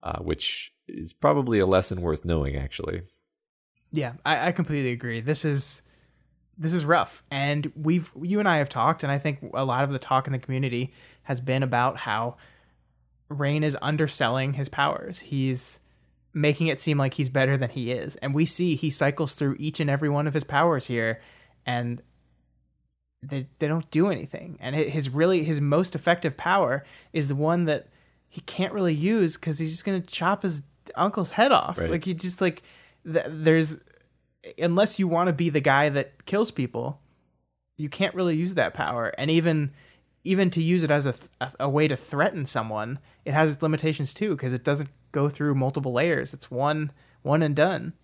uh, 0.07 0.21
which 0.21 0.73
is 0.87 1.13
probably 1.13 1.59
a 1.59 1.67
lesson 1.67 2.01
worth 2.01 2.25
knowing, 2.25 2.55
actually. 2.55 3.03
Yeah, 3.91 4.13
I, 4.25 4.49
I 4.49 4.53
completely 4.53 4.93
agree. 4.93 5.21
This 5.21 5.45
is 5.45 5.83
this 6.57 6.73
is 6.73 6.85
rough, 6.85 7.25
and 7.29 7.73
we've 7.75 8.13
you 8.23 8.39
and 8.39 8.49
I 8.49 8.59
have 8.59 8.69
talked, 8.69 9.03
and 9.03 9.11
I 9.11 9.19
think 9.19 9.41
a 9.53 9.65
lot 9.65 9.83
of 9.83 9.91
the 9.91 9.99
talk 9.99 10.29
in 10.29 10.33
the 10.33 10.39
community 10.39 10.95
has 11.25 11.41
been 11.41 11.65
about 11.65 11.97
how 11.97 12.37
Rain 13.29 13.65
is 13.65 13.77
underselling 13.83 14.53
his 14.53 14.69
powers. 14.69 15.19
He's 15.19 15.81
making 16.33 16.69
it 16.69 16.81
seem 16.81 16.99
like 16.99 17.15
he's 17.15 17.29
better 17.29 17.57
than 17.57 17.71
he 17.71 17.91
is, 17.91 18.15
and 18.17 18.33
we 18.33 18.47
see 18.47 18.77
he 18.77 18.91
cycles 18.91 19.35
through 19.35 19.57
each 19.59 19.81
and 19.81 19.91
every 19.91 20.09
one 20.09 20.29
of 20.29 20.35
his 20.35 20.45
powers 20.45 20.87
here, 20.87 21.21
and 21.67 22.01
they 23.25 23.49
they 23.59 23.67
don't 23.67 23.91
do 23.91 24.09
anything. 24.09 24.57
And 24.61 24.77
his 24.77 25.11
really 25.11 25.43
his 25.43 25.61
most 25.61 25.97
effective 25.97 26.37
power 26.37 26.85
is 27.13 27.27
the 27.27 27.35
one 27.35 27.65
that 27.65 27.89
he 28.37 28.43
can't 28.43 28.75
really 28.75 28.93
use 28.93 29.39
because 29.39 29.59
he's 29.59 29.71
just 29.71 29.87
gonna 29.87 30.03
chop 30.03 30.43
his 30.43 30.65
uncle's 30.95 31.31
head 31.31 31.53
off. 31.53 31.79
Right. 31.79 31.91
Like 31.91 32.05
he 32.05 32.13
just 32.13 32.43
like 32.43 32.63
th- 33.11 33.25
there's 33.31 33.81
unless 34.59 34.99
you 34.99 35.09
want 35.09 35.29
to 35.29 35.33
be 35.33 35.49
the 35.49 35.63
guy 35.63 35.89
that 35.89 36.27
kills 36.27 36.51
people, 36.51 37.01
you 37.79 37.89
can't 37.89 38.15
really 38.15 38.37
use 38.37 38.55
that 38.57 38.75
power. 38.75 39.11
And 39.17 39.31
even 39.31 39.73
even 40.23 40.51
to 40.51 40.63
use 40.63 40.83
it 40.83 40.91
as 40.91 41.07
a, 41.07 41.13
th- 41.13 41.53
a, 41.59 41.69
way 41.69 41.89
to 41.89 41.97
threaten 41.97 42.45
someone, 42.45 42.99
it 43.25 43.33
has 43.33 43.53
its 43.55 43.63
limitations 43.63 44.13
too 44.13 44.33
because 44.33 44.53
it 44.53 44.65
doesn't 44.65 44.91
go 45.13 45.31
through 45.31 45.55
multiple 45.55 45.95
layers. 45.95 46.35
It's 46.35 46.51
one 46.51 46.93
one 47.23 47.43
and 47.43 47.57
done. 47.57 47.95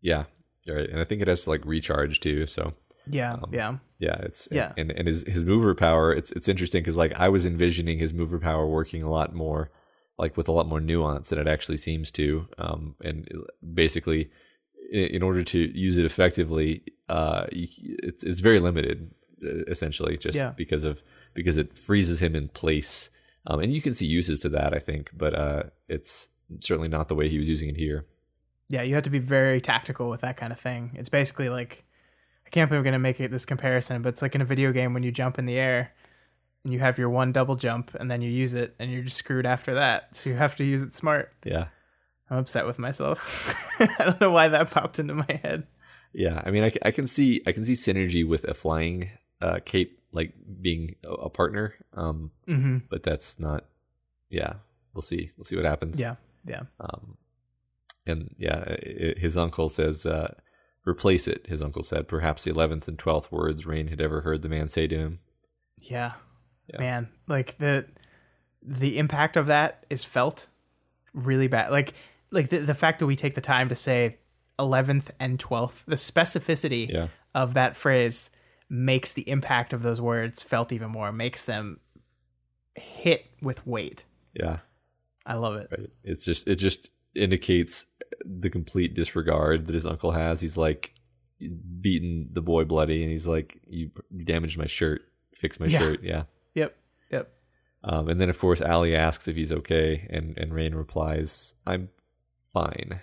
Yeah, 0.00 0.24
you're 0.66 0.78
right. 0.78 0.90
And 0.90 0.98
I 0.98 1.04
think 1.04 1.22
it 1.22 1.28
has 1.28 1.44
to 1.44 1.50
like 1.50 1.64
recharge 1.64 2.18
too. 2.18 2.46
So 2.46 2.74
Yeah, 3.06 3.36
yeah, 3.50 3.78
yeah, 3.98 4.16
it's 4.22 4.48
Yeah. 4.52 4.72
And 4.76 4.90
and 4.92 5.06
his 5.08 5.24
his 5.24 5.44
mover 5.44 5.74
power, 5.74 6.12
it's 6.12 6.30
it's 6.32 6.48
interesting 6.48 6.82
because 6.82 6.96
like 6.96 7.18
I 7.18 7.28
was 7.28 7.46
envisioning 7.46 7.98
his 7.98 8.12
mover 8.14 8.38
power 8.38 8.66
working 8.68 9.02
a 9.02 9.10
lot 9.10 9.34
more, 9.34 9.70
like 10.18 10.36
with 10.36 10.48
a 10.48 10.52
lot 10.52 10.66
more 10.68 10.80
nuance 10.80 11.30
than 11.30 11.38
it 11.38 11.48
actually 11.48 11.78
seems 11.78 12.10
to. 12.12 12.46
Um, 12.58 12.94
and 13.02 13.28
basically, 13.74 14.30
in, 14.92 15.06
in 15.16 15.22
order 15.22 15.42
to 15.44 15.58
use 15.78 15.98
it 15.98 16.04
effectively, 16.04 16.82
uh, 17.08 17.46
you, 17.52 17.68
it's 18.02 18.22
it's 18.24 18.40
very 18.40 18.60
limited, 18.60 19.10
essentially, 19.42 20.16
just 20.16 20.36
Yeah. 20.36 20.52
because 20.56 20.84
of 20.84 21.02
because 21.34 21.56
it 21.58 21.78
freezes 21.78 22.20
him 22.22 22.34
in 22.36 22.48
place. 22.48 23.10
Um, 23.46 23.60
and 23.60 23.72
you 23.72 23.80
can 23.80 23.94
see 23.94 24.06
uses 24.06 24.40
to 24.40 24.48
that, 24.50 24.74
I 24.74 24.78
think, 24.78 25.10
but 25.16 25.34
uh, 25.34 25.62
it's 25.88 26.28
certainly 26.60 26.88
not 26.88 27.08
the 27.08 27.14
way 27.14 27.28
he 27.28 27.38
was 27.38 27.48
using 27.48 27.70
it 27.70 27.76
here. 27.76 28.06
yeah. 28.68 28.82
You 28.82 28.94
have 28.94 29.04
to 29.04 29.10
be 29.10 29.18
very 29.18 29.60
tactical 29.60 30.10
with 30.10 30.20
that 30.20 30.36
kind 30.36 30.52
of 30.52 30.60
thing. 30.60 30.90
It's 30.94 31.08
basically 31.08 31.48
like 31.48 31.84
I 32.50 32.52
can't 32.52 32.68
believe 32.68 32.80
I'm 32.80 32.84
gonna 32.84 32.98
make 32.98 33.20
it 33.20 33.30
this 33.30 33.46
comparison, 33.46 34.02
but 34.02 34.08
it's 34.08 34.22
like 34.22 34.34
in 34.34 34.40
a 34.40 34.44
video 34.44 34.72
game 34.72 34.92
when 34.92 35.04
you 35.04 35.12
jump 35.12 35.38
in 35.38 35.46
the 35.46 35.56
air 35.56 35.92
and 36.64 36.72
you 36.72 36.80
have 36.80 36.98
your 36.98 37.08
one 37.08 37.30
double 37.30 37.54
jump 37.54 37.94
and 37.94 38.10
then 38.10 38.22
you 38.22 38.28
use 38.28 38.54
it 38.54 38.74
and 38.80 38.90
you're 38.90 39.04
just 39.04 39.18
screwed 39.18 39.46
after 39.46 39.74
that. 39.74 40.16
So 40.16 40.30
you 40.30 40.36
have 40.36 40.56
to 40.56 40.64
use 40.64 40.82
it 40.82 40.92
smart. 40.92 41.32
Yeah. 41.44 41.66
I'm 42.28 42.38
upset 42.38 42.66
with 42.66 42.78
myself. 42.78 43.56
I 43.80 44.04
don't 44.04 44.20
know 44.20 44.32
why 44.32 44.48
that 44.48 44.72
popped 44.72 44.98
into 44.98 45.14
my 45.14 45.40
head. 45.44 45.68
Yeah, 46.12 46.42
I 46.44 46.50
mean, 46.50 46.64
I 46.64 46.90
can 46.90 47.06
see 47.06 47.40
I 47.46 47.52
can 47.52 47.64
see 47.64 47.74
synergy 47.74 48.26
with 48.26 48.42
a 48.42 48.54
flying 48.54 49.10
uh, 49.40 49.60
cape 49.64 50.00
like 50.10 50.34
being 50.60 50.96
a, 51.04 51.12
a 51.12 51.30
partner, 51.30 51.74
um, 51.94 52.32
hmm 52.46 52.78
but 52.88 53.04
that's 53.04 53.38
not. 53.38 53.66
Yeah, 54.28 54.54
we'll 54.92 55.02
see. 55.02 55.30
We'll 55.36 55.44
see 55.44 55.54
what 55.54 55.64
happens. 55.64 56.00
Yeah, 56.00 56.16
yeah, 56.44 56.62
Um, 56.80 57.16
and 58.06 58.34
yeah, 58.38 58.64
i 58.66 59.14
his 59.18 59.36
uncle 59.36 59.68
says, 59.68 60.04
uh, 60.04 60.34
"Replace 60.86 61.28
it." 61.28 61.46
His 61.46 61.62
uncle 61.62 61.82
said, 61.82 62.08
perhaps 62.08 62.44
the 62.44 62.50
eleventh 62.50 62.88
and 62.88 62.98
twelfth 62.98 63.30
words 63.32 63.66
Rain 63.66 63.88
had 63.88 64.00
ever 64.00 64.20
heard 64.22 64.42
the 64.42 64.48
man 64.48 64.68
say 64.68 64.86
to 64.86 64.96
him. 64.96 65.20
yeah, 65.78 66.12
Yeah. 66.72 66.78
Man, 66.80 67.08
like 67.26 67.56
the 67.58 67.86
the 68.62 68.98
impact 68.98 69.36
of 69.36 69.46
that 69.46 69.84
is 69.90 70.04
felt 70.04 70.48
really 71.14 71.48
bad. 71.48 71.70
Like 71.70 71.94
like 72.30 72.48
the 72.48 72.58
the 72.58 72.74
fact 72.74 72.98
that 73.00 73.06
we 73.06 73.16
take 73.16 73.34
the 73.34 73.40
time 73.40 73.68
to 73.70 73.74
say 73.74 74.18
eleventh 74.58 75.10
and 75.18 75.38
twelfth, 75.40 75.84
the 75.86 75.96
specificity 75.96 76.88
Yeah, 76.88 77.08
of 77.34 77.54
that 77.54 77.76
phrase 77.76 78.30
makes 78.68 79.14
the 79.14 79.28
impact 79.28 79.72
of 79.72 79.82
those 79.82 80.00
words 80.00 80.42
felt 80.42 80.72
even 80.72 80.90
more. 80.90 81.10
Makes 81.12 81.44
them 81.46 81.80
hit 82.76 83.26
with 83.42 83.66
weight. 83.66 84.04
yeah, 84.34 84.58
I 85.26 85.34
love 85.34 85.56
it. 85.56 85.68
right. 85.76 85.90
It's 86.04 86.24
just 86.24 86.46
it 86.46 86.56
just 86.56 86.90
indicates 87.14 87.86
the 88.24 88.50
complete 88.50 88.94
disregard 88.94 89.66
that 89.66 89.72
his 89.74 89.86
uncle 89.86 90.12
has. 90.12 90.40
He's 90.40 90.56
like 90.56 90.94
beating 91.80 92.28
the 92.32 92.42
boy 92.42 92.64
bloody, 92.64 93.02
and 93.02 93.10
he's 93.10 93.26
like, 93.26 93.60
"You 93.68 93.90
damaged 94.24 94.58
my 94.58 94.66
shirt. 94.66 95.02
Fix 95.34 95.58
my 95.60 95.66
Yeah. 95.66 95.78
shirt." 95.78 96.02
Yeah. 96.02 96.24
Yep, 96.54 96.76
yep. 97.10 97.32
Um, 97.84 98.08
and 98.08 98.20
then, 98.20 98.28
of 98.28 98.38
course, 98.38 98.60
Allie 98.60 98.94
asks 98.96 99.26
if 99.28 99.36
he's 99.36 99.52
okay, 99.52 100.06
and, 100.10 100.36
and 100.36 100.52
Rain 100.52 100.74
replies, 100.74 101.54
I'm 101.66 101.88
fine. 102.52 103.00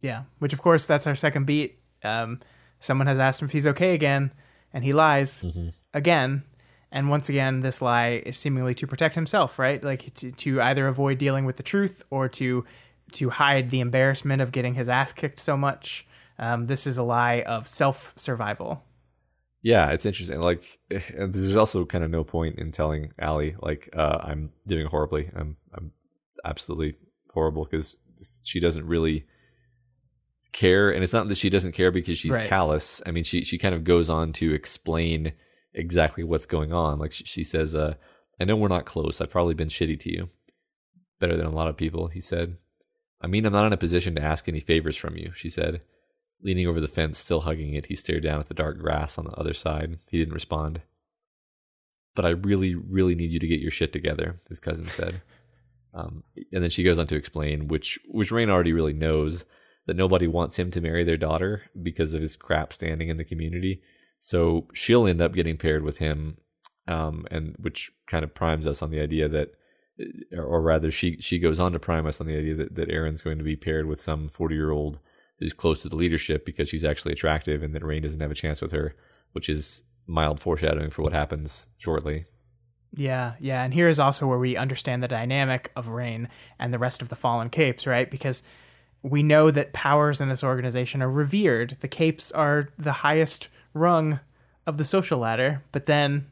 Yeah, 0.00 0.24
which 0.38 0.52
of 0.52 0.60
course 0.62 0.86
that's 0.86 1.06
our 1.06 1.14
second 1.14 1.44
beat. 1.46 1.78
Um, 2.02 2.40
someone 2.78 3.06
has 3.06 3.18
asked 3.18 3.40
him 3.42 3.46
if 3.46 3.52
he's 3.52 3.66
okay 3.68 3.94
again, 3.94 4.32
and 4.72 4.82
he 4.82 4.92
lies 4.92 5.44
again. 5.94 6.42
And 6.90 7.08
once 7.08 7.28
again, 7.28 7.60
this 7.60 7.80
lie 7.80 8.20
is 8.26 8.36
seemingly 8.36 8.74
to 8.76 8.86
protect 8.86 9.14
himself, 9.14 9.58
right? 9.60 9.82
Like 9.84 10.12
to, 10.14 10.32
to 10.32 10.60
either 10.60 10.88
avoid 10.88 11.18
dealing 11.18 11.44
with 11.44 11.56
the 11.56 11.62
truth 11.62 12.02
or 12.10 12.28
to 12.30 12.64
to 13.12 13.30
hide 13.30 13.70
the 13.70 13.80
embarrassment 13.80 14.42
of 14.42 14.52
getting 14.52 14.74
his 14.74 14.88
ass 14.88 15.12
kicked 15.12 15.38
so 15.40 15.56
much. 15.56 16.06
Um, 16.38 16.66
this 16.66 16.86
is 16.86 16.96
a 16.98 17.02
lie 17.02 17.42
of 17.42 17.68
self 17.68 18.12
survival. 18.16 18.84
Yeah, 19.62 19.90
it's 19.90 20.06
interesting. 20.06 20.40
Like, 20.40 20.62
there's 20.88 21.54
also 21.56 21.84
kind 21.84 22.02
of 22.02 22.10
no 22.10 22.24
point 22.24 22.58
in 22.58 22.72
telling 22.72 23.12
Allie 23.18 23.56
like 23.60 23.90
uh, 23.92 24.18
I'm 24.22 24.52
doing 24.66 24.86
horribly. 24.86 25.30
I'm 25.36 25.56
I'm 25.74 25.92
absolutely 26.44 26.96
horrible 27.34 27.64
because 27.64 27.96
she 28.42 28.58
doesn't 28.58 28.86
really 28.86 29.26
care, 30.52 30.90
and 30.90 31.04
it's 31.04 31.12
not 31.12 31.28
that 31.28 31.36
she 31.36 31.50
doesn't 31.50 31.72
care 31.72 31.90
because 31.90 32.18
she's 32.18 32.32
Right. 32.32 32.46
callous. 32.46 33.02
I 33.06 33.10
mean, 33.10 33.24
she 33.24 33.42
she 33.44 33.58
kind 33.58 33.74
of 33.74 33.84
goes 33.84 34.08
on 34.08 34.32
to 34.34 34.52
explain 34.54 35.32
exactly 35.74 36.24
what's 36.24 36.46
going 36.46 36.72
on. 36.72 36.98
Like 36.98 37.12
she, 37.12 37.24
she 37.24 37.44
says, 37.44 37.76
uh, 37.76 37.94
"I 38.40 38.44
know 38.46 38.56
we're 38.56 38.68
not 38.68 38.86
close. 38.86 39.20
I've 39.20 39.30
probably 39.30 39.54
been 39.54 39.68
shitty 39.68 40.00
to 40.00 40.10
you, 40.10 40.30
better 41.18 41.36
than 41.36 41.46
a 41.46 41.50
lot 41.54 41.68
of 41.68 41.76
people." 41.76 42.08
He 42.08 42.20
said. 42.22 42.56
I 43.20 43.26
mean, 43.26 43.44
I'm 43.44 43.52
not 43.52 43.66
in 43.66 43.72
a 43.72 43.78
position 43.78 44.14
to 44.14 44.22
ask 44.22 44.48
any 44.48 44.60
favors 44.60 44.96
from 44.96 45.16
you, 45.16 45.32
she 45.34 45.48
said. 45.48 45.82
Leaning 46.42 46.66
over 46.66 46.80
the 46.80 46.88
fence, 46.88 47.18
still 47.18 47.42
hugging 47.42 47.74
it, 47.74 47.86
he 47.86 47.94
stared 47.94 48.22
down 48.22 48.40
at 48.40 48.48
the 48.48 48.54
dark 48.54 48.78
grass 48.78 49.18
on 49.18 49.24
the 49.26 49.32
other 49.32 49.52
side. 49.52 49.98
He 50.10 50.18
didn't 50.18 50.34
respond. 50.34 50.80
But 52.14 52.24
I 52.24 52.30
really, 52.30 52.74
really 52.74 53.14
need 53.14 53.30
you 53.30 53.38
to 53.38 53.46
get 53.46 53.60
your 53.60 53.70
shit 53.70 53.92
together, 53.92 54.40
his 54.48 54.60
cousin 54.60 54.86
said. 54.86 55.22
Um, 55.92 56.22
and 56.52 56.62
then 56.62 56.70
she 56.70 56.84
goes 56.84 57.00
on 57.00 57.08
to 57.08 57.16
explain, 57.16 57.66
which 57.66 57.98
which 58.06 58.30
Rain 58.30 58.48
already 58.48 58.72
really 58.72 58.92
knows, 58.92 59.44
that 59.86 59.96
nobody 59.96 60.26
wants 60.26 60.58
him 60.58 60.70
to 60.70 60.80
marry 60.80 61.02
their 61.02 61.16
daughter 61.16 61.62
because 61.80 62.14
of 62.14 62.22
his 62.22 62.36
crap 62.36 62.72
standing 62.72 63.08
in 63.08 63.16
the 63.16 63.24
community. 63.24 63.82
So 64.20 64.68
she'll 64.72 65.06
end 65.06 65.20
up 65.20 65.34
getting 65.34 65.56
paired 65.56 65.82
with 65.82 65.98
him, 65.98 66.36
um, 66.86 67.26
and 67.30 67.56
which 67.58 67.90
kind 68.06 68.22
of 68.22 68.34
primes 68.34 68.66
us 68.66 68.82
on 68.82 68.90
the 68.90 69.00
idea 69.00 69.28
that, 69.28 69.54
or 70.36 70.60
rather, 70.60 70.90
she 70.90 71.16
she 71.20 71.38
goes 71.38 71.60
on 71.60 71.72
to 71.72 71.78
prime 71.78 72.06
us 72.06 72.20
on 72.20 72.26
the 72.26 72.36
idea 72.36 72.54
that 72.54 72.74
that 72.74 72.90
Erin's 72.90 73.22
going 73.22 73.38
to 73.38 73.44
be 73.44 73.56
paired 73.56 73.86
with 73.86 74.00
some 74.00 74.28
forty 74.28 74.54
year 74.54 74.70
old 74.70 74.98
who's 75.38 75.52
close 75.52 75.82
to 75.82 75.88
the 75.88 75.96
leadership 75.96 76.44
because 76.44 76.68
she's 76.68 76.84
actually 76.84 77.12
attractive, 77.12 77.62
and 77.62 77.74
that 77.74 77.84
Rain 77.84 78.02
doesn't 78.02 78.20
have 78.20 78.30
a 78.30 78.34
chance 78.34 78.60
with 78.60 78.72
her, 78.72 78.94
which 79.32 79.48
is 79.48 79.84
mild 80.06 80.40
foreshadowing 80.40 80.90
for 80.90 81.02
what 81.02 81.12
happens 81.12 81.68
shortly. 81.78 82.24
Yeah, 82.92 83.34
yeah, 83.38 83.62
and 83.62 83.72
here 83.72 83.88
is 83.88 84.00
also 84.00 84.26
where 84.26 84.38
we 84.38 84.56
understand 84.56 85.02
the 85.02 85.08
dynamic 85.08 85.70
of 85.76 85.88
Rain 85.88 86.28
and 86.58 86.74
the 86.74 86.78
rest 86.78 87.02
of 87.02 87.08
the 87.08 87.16
Fallen 87.16 87.48
Capes, 87.48 87.86
right? 87.86 88.10
Because 88.10 88.42
we 89.02 89.22
know 89.22 89.50
that 89.50 89.72
powers 89.72 90.20
in 90.20 90.28
this 90.28 90.42
organization 90.42 91.00
are 91.00 91.10
revered. 91.10 91.76
The 91.80 91.88
Capes 91.88 92.32
are 92.32 92.68
the 92.76 92.92
highest 92.92 93.48
rung 93.72 94.20
of 94.66 94.76
the 94.76 94.84
social 94.84 95.20
ladder, 95.20 95.62
but 95.72 95.86
then 95.86 96.26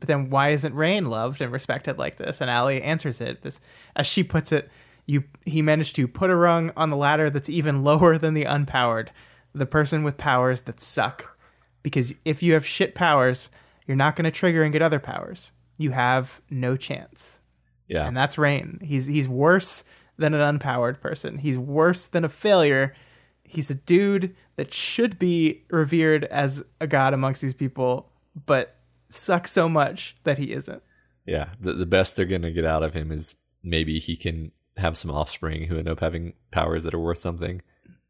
but 0.00 0.08
then 0.08 0.30
why 0.30 0.48
isn't 0.48 0.74
Rain 0.74 1.04
loved 1.04 1.40
and 1.40 1.52
respected 1.52 1.98
like 1.98 2.16
this? 2.16 2.40
And 2.40 2.50
Allie 2.50 2.82
answers 2.82 3.20
it 3.20 3.38
as, 3.44 3.60
as 3.94 4.06
she 4.06 4.24
puts 4.24 4.50
it, 4.50 4.70
you 5.06 5.24
he 5.44 5.62
managed 5.62 5.96
to 5.96 6.08
put 6.08 6.30
a 6.30 6.36
rung 6.36 6.72
on 6.76 6.90
the 6.90 6.96
ladder 6.96 7.30
that's 7.30 7.50
even 7.50 7.84
lower 7.84 8.16
than 8.18 8.34
the 8.34 8.44
unpowered, 8.44 9.08
the 9.54 9.66
person 9.66 10.02
with 10.02 10.16
powers 10.16 10.62
that 10.62 10.80
suck. 10.80 11.36
Because 11.82 12.14
if 12.24 12.42
you 12.42 12.54
have 12.54 12.66
shit 12.66 12.94
powers, 12.94 13.50
you're 13.86 13.96
not 13.96 14.16
going 14.16 14.24
to 14.24 14.30
trigger 14.30 14.62
and 14.62 14.72
get 14.72 14.82
other 14.82 15.00
powers. 15.00 15.52
You 15.78 15.90
have 15.90 16.40
no 16.50 16.76
chance. 16.76 17.40
Yeah, 17.88 18.06
And 18.06 18.16
that's 18.16 18.38
Rain. 18.38 18.78
He's 18.82 19.06
he's 19.06 19.28
worse 19.28 19.84
than 20.16 20.32
an 20.32 20.58
unpowered 20.58 21.00
person. 21.00 21.38
He's 21.38 21.58
worse 21.58 22.06
than 22.08 22.24
a 22.24 22.28
failure. 22.28 22.94
He's 23.42 23.70
a 23.70 23.74
dude 23.74 24.36
that 24.56 24.72
should 24.72 25.18
be 25.18 25.64
revered 25.70 26.24
as 26.24 26.64
a 26.80 26.86
god 26.86 27.14
amongst 27.14 27.42
these 27.42 27.54
people, 27.54 28.08
but 28.46 28.76
sucks 29.10 29.50
so 29.50 29.68
much 29.68 30.14
that 30.24 30.38
he 30.38 30.52
isn't. 30.52 30.82
yeah. 31.26 31.50
The 31.60 31.72
the 31.74 31.86
best 31.86 32.16
they're 32.16 32.24
gonna 32.26 32.50
get 32.50 32.64
out 32.64 32.82
of 32.82 32.94
him 32.94 33.10
is 33.12 33.36
maybe 33.62 33.98
he 33.98 34.16
can 34.16 34.52
have 34.76 34.96
some 34.96 35.10
offspring 35.10 35.64
who 35.64 35.76
end 35.76 35.88
up 35.88 36.00
having 36.00 36.32
powers 36.50 36.82
that 36.84 36.94
are 36.94 36.98
worth 37.00 37.18
something. 37.18 37.60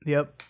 Yep. 0.07 0.43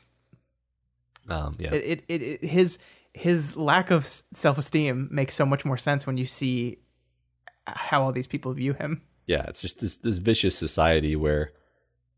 Um, 1.28 1.54
yeah, 1.58 1.72
It, 1.74 1.84
it, 1.84 2.04
it, 2.08 2.22
it 2.22 2.44
his 2.44 2.78
his 3.14 3.56
lack 3.56 3.90
of 3.90 4.04
self 4.04 4.58
esteem 4.58 5.08
makes 5.10 5.34
so 5.34 5.46
much 5.46 5.64
more 5.64 5.76
sense 5.76 6.06
when 6.06 6.16
you 6.16 6.26
see 6.26 6.78
how 7.66 8.02
all 8.02 8.12
these 8.12 8.26
people 8.26 8.52
view 8.52 8.72
him. 8.72 9.02
yeah. 9.26 9.42
It's 9.48 9.60
just 9.60 9.80
this 9.80 9.96
this 9.96 10.18
vicious 10.18 10.56
society 10.56 11.14
where, 11.16 11.52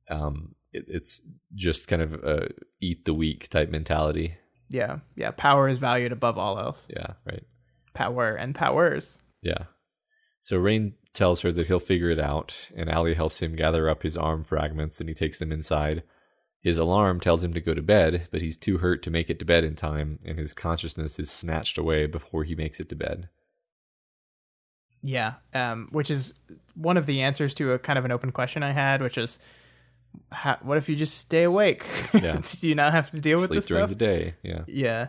um, 0.09 0.55
it, 0.72 0.85
it's 0.89 1.22
just 1.55 1.89
kind 1.89 2.01
of 2.03 2.14
a 2.14 2.49
eat 2.80 3.05
the 3.05 3.14
weak 3.14 3.49
type 3.49 3.70
mentality. 3.70 4.37
Yeah, 4.70 4.99
yeah. 5.16 5.30
Power 5.33 5.68
is 5.68 5.78
valued 5.78 6.12
above 6.12 6.39
all 6.39 6.59
else. 6.59 6.89
Yeah, 6.91 7.12
right. 7.26 7.45
Power 7.95 8.34
and 8.34 8.55
powers. 8.55 9.20
Yeah. 9.43 9.64
So 10.40 10.57
Rain 10.59 10.95
tells 11.12 11.43
her 11.43 11.53
that 11.53 11.66
he'll 11.66 11.78
figure 11.78 12.11
it 12.11 12.18
out, 12.18 12.70
and 12.74 12.90
Allie 12.90 13.14
helps 13.14 13.43
him 13.43 13.55
gather 13.55 13.88
up 13.88 14.03
his 14.03 14.16
arm 14.16 14.45
fragments 14.45 14.99
and 14.99 15.09
he 15.09 15.14
takes 15.14 15.38
them 15.38 15.53
inside. 15.53 16.03
His 16.62 16.78
alarm 16.78 17.20
tells 17.20 17.43
him 17.45 17.53
to 17.55 17.61
go 17.61 17.74
to 17.74 17.82
bed, 17.82 18.28
but 18.30 18.40
he's 18.40 18.57
too 18.57 18.78
hurt 18.78 19.03
to 19.03 19.11
make 19.11 19.28
it 19.28 19.38
to 19.40 19.45
bed 19.45 19.64
in 19.64 19.74
time, 19.74 20.20
and 20.24 20.38
his 20.38 20.55
consciousness 20.55 21.18
is 21.18 21.30
snatched 21.30 21.76
away 21.76 22.07
before 22.07 22.45
he 22.45 22.55
makes 22.55 22.78
it 22.78 22.88
to 22.90 22.95
bed. 22.95 23.28
Yeah, 25.03 25.34
um, 25.53 25.88
which 25.90 26.11
is 26.11 26.38
one 26.74 26.97
of 26.97 27.07
the 27.07 27.22
answers 27.22 27.55
to 27.55 27.72
a 27.72 27.78
kind 27.78 27.99
of 27.99 28.05
an 28.05 28.12
open 28.12 28.30
question 28.30 28.62
I 28.62 28.70
had, 28.70 29.03
which 29.03 29.18
is, 29.18 29.40
how, 30.30 30.59
what 30.62 30.78
if 30.78 30.88
you 30.88 30.95
just 30.95 31.18
stay 31.18 31.43
awake? 31.43 31.84
Yeah. 32.14 32.40
Do 32.61 32.68
you 32.68 32.76
not 32.76 32.93
have 32.93 33.11
to 33.11 33.20
deal 33.20 33.40
with 33.40 33.49
Sleep 33.49 33.59
this 33.59 33.66
during 33.66 33.82
stuff? 33.82 33.90
the 33.90 33.97
day. 33.97 34.34
Yeah. 34.45 34.62
Yeah. 34.68 35.09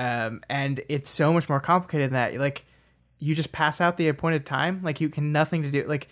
Um, 0.00 0.40
and 0.48 0.80
it's 0.88 1.10
so 1.10 1.32
much 1.32 1.48
more 1.48 1.60
complicated 1.60 2.06
than 2.10 2.14
that. 2.14 2.34
Like, 2.40 2.64
you 3.18 3.34
just 3.34 3.52
pass 3.52 3.80
out 3.82 3.98
the 3.98 4.08
appointed 4.08 4.46
time. 4.46 4.80
Like, 4.82 5.00
you 5.00 5.10
can 5.10 5.30
nothing 5.32 5.62
to 5.62 5.70
do. 5.70 5.86
Like, 5.86 6.08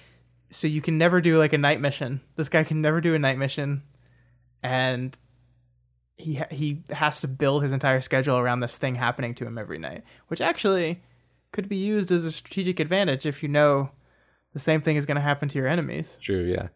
so 0.50 0.66
you 0.66 0.82
can 0.82 0.98
never 0.98 1.20
do 1.22 1.38
like 1.38 1.52
a 1.54 1.58
night 1.58 1.80
mission. 1.80 2.20
This 2.36 2.48
guy 2.50 2.64
can 2.64 2.82
never 2.82 3.00
do 3.00 3.14
a 3.14 3.18
night 3.18 3.38
mission, 3.38 3.82
and 4.62 5.16
he 6.16 6.34
ha- 6.36 6.48
he 6.50 6.82
has 6.90 7.20
to 7.22 7.28
build 7.28 7.62
his 7.62 7.72
entire 7.72 8.00
schedule 8.00 8.36
around 8.38 8.60
this 8.60 8.76
thing 8.76 8.94
happening 8.96 9.34
to 9.36 9.46
him 9.46 9.56
every 9.58 9.78
night, 9.78 10.04
which 10.28 10.40
actually 10.40 11.00
could 11.52 11.68
be 11.68 11.76
used 11.76 12.10
as 12.12 12.24
a 12.24 12.32
strategic 12.32 12.80
advantage 12.80 13.24
if 13.24 13.42
you 13.42 13.48
know 13.48 13.90
the 14.52 14.58
same 14.58 14.80
thing 14.80 14.96
is 14.96 15.06
going 15.06 15.14
to 15.16 15.20
happen 15.22 15.48
to 15.48 15.58
your 15.58 15.68
enemies. 15.68 16.18
True, 16.20 16.44
yeah. 16.44 16.68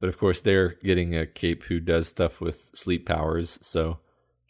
But 0.00 0.08
of 0.08 0.18
course, 0.18 0.40
they're 0.40 0.74
getting 0.82 1.14
a 1.16 1.26
cape 1.26 1.64
who 1.64 1.78
does 1.80 2.08
stuff 2.08 2.40
with 2.40 2.70
sleep 2.74 3.06
powers, 3.06 3.58
so 3.62 3.98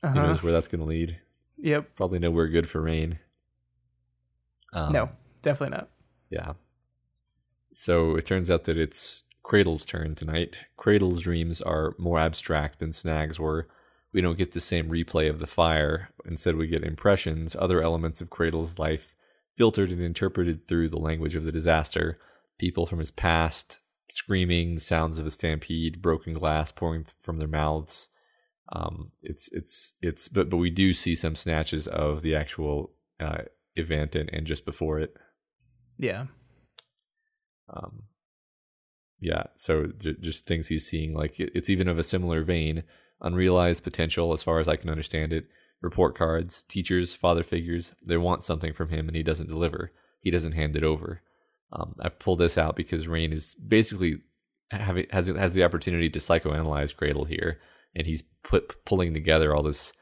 who 0.02 0.08
Uh-huh. 0.08 0.22
knows 0.26 0.42
where 0.42 0.52
that's 0.52 0.68
going 0.68 0.80
to 0.80 0.86
lead. 0.86 1.18
Yep. 1.62 1.96
Probably 1.96 2.18
nowhere 2.18 2.48
good 2.48 2.68
for 2.68 2.80
Rain. 2.80 3.18
Um, 4.72 4.92
no, 4.92 5.11
definitely 5.42 5.76
not. 5.76 5.90
Yeah. 6.30 6.52
So 7.72 8.16
it 8.16 8.26
turns 8.26 8.50
out 8.50 8.64
that 8.64 8.78
it's 8.78 9.24
Cradle's 9.42 9.84
turn 9.84 10.14
tonight. 10.14 10.58
Cradle's 10.76 11.20
dreams 11.20 11.61
are 11.61 11.94
more 11.98 12.18
abstract 12.18 12.78
than 12.78 12.92
Snag's 12.92 13.40
were. 13.40 13.68
We 14.12 14.20
don't 14.20 14.38
get 14.38 14.52
the 14.52 14.61
same 14.61 14.90
replay 14.90 15.28
of 15.28 15.38
the 15.38 15.46
fire. 15.46 16.11
Instead, 16.24 16.56
we 16.56 16.66
get 16.66 16.82
impressions, 16.82 17.54
other 17.54 17.80
elements 17.80 18.20
of 18.20 18.30
Cradle's 18.30 18.78
life, 18.78 19.14
filtered 19.56 19.90
and 19.90 20.00
interpreted 20.00 20.66
through 20.66 20.88
the 20.88 20.98
language 20.98 21.36
of 21.36 21.44
the 21.44 21.52
disaster. 21.52 22.18
People 22.58 22.86
from 22.86 22.98
his 22.98 23.11
past, 23.11 23.80
screaming, 24.08 24.78
sounds 24.78 25.18
of 25.18 25.26
a 25.26 25.30
stampede, 25.30 26.02
broken 26.02 26.32
glass 26.32 26.72
pouring 26.72 27.06
from 27.20 27.38
their 27.38 27.48
mouths. 27.48 28.08
Um, 28.72 29.12
it's 29.22 29.50
it's 29.52 29.94
it's 30.00 30.28
but 30.28 30.48
but 30.48 30.58
we 30.58 30.70
do 30.70 30.94
see 30.94 31.14
some 31.14 31.34
snatches 31.34 31.88
of 31.88 32.22
the 32.22 32.36
actual 32.36 32.92
uh, 33.18 33.42
event 33.76 34.14
and, 34.14 34.30
and 34.32 34.46
just 34.46 34.64
before 34.64 35.00
it. 35.00 35.14
Yeah. 35.98 36.26
Um, 37.68 38.04
yeah, 39.20 39.44
so 39.56 39.86
j- 39.98 40.16
just 40.20 40.46
things 40.46 40.68
he's 40.68 40.86
seeing, 40.86 41.14
like 41.14 41.38
it, 41.38 41.50
it's 41.54 41.70
even 41.70 41.88
of 41.88 41.98
a 41.98 42.02
similar 42.02 42.42
vein. 42.42 42.84
Unrealized 43.22 43.84
potential, 43.84 44.32
as 44.32 44.42
far 44.42 44.60
as 44.60 44.68
I 44.68 44.76
can 44.76 44.88
understand 44.88 45.32
it. 45.32 45.46
Report 45.82 46.16
cards, 46.16 46.62
teachers, 46.62 47.14
father 47.14 47.42
figures, 47.42 47.94
they 48.02 48.16
want 48.16 48.42
something 48.42 48.72
from 48.72 48.88
him 48.88 49.08
and 49.08 49.16
he 49.16 49.22
doesn't 49.22 49.48
deliver. 49.48 49.92
He 50.20 50.30
doesn't 50.30 50.52
hand 50.52 50.74
it 50.76 50.84
over. 50.84 51.22
Um, 51.72 51.96
I 52.00 52.08
pull 52.08 52.36
this 52.36 52.56
out 52.58 52.76
because 52.76 53.08
Rain 53.08 53.32
is 53.32 53.54
basically 53.54 54.20
having 54.70 55.06
has 55.10 55.26
has 55.26 55.52
the 55.54 55.64
opportunity 55.64 56.10
to 56.10 56.18
psychoanalyze 56.18 56.96
Cradle 56.96 57.24
here, 57.24 57.60
and 57.95 58.07
he's 58.07 58.22
put 58.43 58.84
pulling 58.84 59.14
together 59.14 59.55
all 59.55 59.62
this 59.62 59.93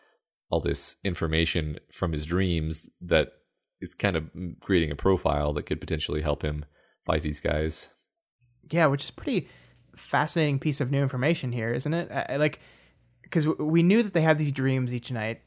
all 0.51 0.61
this 0.61 0.97
information 1.05 1.79
from 1.93 2.13
his 2.13 2.25
dreams 2.25 2.89
that 3.01 3.33
is 3.81 3.95
kind 3.95 4.17
of 4.17 4.25
mm, 4.35 4.59
creating 4.61 4.91
a 4.91 4.97
profile 4.97 5.53
that 5.53 5.67
could 5.67 5.81
potentially 5.81 6.23
help 6.23 6.43
him 6.43 6.65
fight 7.05 7.23
these 7.23 7.41
guys. 7.41 7.93
Yeah, 8.71 8.87
which 8.87 9.05
is 9.05 9.11
pretty 9.11 9.49
fascinating 9.95 10.59
piece 10.59 10.81
of 10.81 10.91
new 10.91 11.03
information 11.03 11.53
here, 11.53 11.73
isn't 11.73 11.93
it? 11.93 12.11
I, 12.11 12.37
like 12.37 12.61
because 13.23 13.47
we 13.47 13.83
knew 13.83 14.03
that 14.03 14.15
they 14.15 14.23
had 14.23 14.39
these 14.39 14.53
dreams 14.53 14.95
each 14.95 15.13
night, 15.13 15.43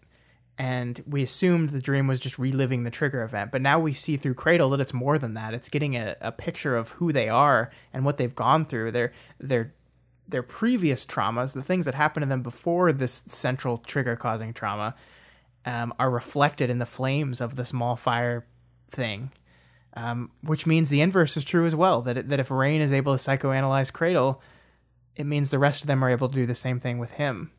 and 0.57 1.03
we 1.07 1.23
assumed 1.23 1.69
the 1.69 1.81
dream 1.81 2.07
was 2.07 2.19
just 2.19 2.37
reliving 2.37 2.83
the 2.83 2.91
trigger 2.91 3.23
event. 3.23 3.51
But 3.51 3.61
now 3.61 3.79
we 3.79 3.93
see 3.93 4.17
through 4.17 4.35
Cradle 4.35 4.69
that 4.71 4.81
it's 4.81 4.93
more 4.93 5.17
than 5.17 5.33
that. 5.33 5.53
It's 5.53 5.69
getting 5.69 5.95
a, 5.95 6.15
a 6.21 6.31
picture 6.31 6.77
of 6.77 6.89
who 6.89 7.11
they 7.11 7.27
are 7.29 7.71
and 7.91 8.05
what 8.05 8.17
they've 8.17 8.35
gone 8.35 8.65
through. 8.65 8.91
Their 8.91 9.13
their 10.31 10.43
previous 10.43 11.05
traumas, 11.05 11.53
the 11.53 11.63
things 11.63 11.85
that 11.85 11.95
happened 11.95 12.23
to 12.23 12.29
them 12.29 12.41
before 12.41 12.91
this 12.91 13.13
central 13.13 13.77
trigger 13.77 14.15
causing 14.15 14.53
trauma, 14.53 14.95
um, 15.65 15.93
are 15.99 16.09
reflected 16.09 16.69
in 16.69 16.79
the 16.79 16.85
flames 16.85 17.39
of 17.39 17.55
the 17.55 17.65
small 17.65 17.95
fire 17.95 18.45
thing 18.89 19.31
um, 19.93 20.31
which 20.41 20.65
means 20.65 20.89
the 20.89 21.01
inverse 21.01 21.35
is 21.35 21.43
true 21.43 21.65
as 21.65 21.75
well. 21.75 22.01
That 22.01 22.17
it, 22.17 22.29
that 22.29 22.39
if 22.39 22.49
Rain 22.49 22.81
is 22.81 22.93
able 22.93 23.15
to 23.15 23.21
psychoanalyze 23.21 23.91
Cradle, 23.91 24.41
it 25.15 25.25
means 25.25 25.49
the 25.49 25.59
rest 25.59 25.83
of 25.83 25.87
them 25.87 26.03
are 26.03 26.09
able 26.09 26.29
to 26.29 26.35
do 26.35 26.45
the 26.45 26.55
same 26.55 26.79
thing 26.79 26.97
with 26.97 27.11
him. 27.11 27.51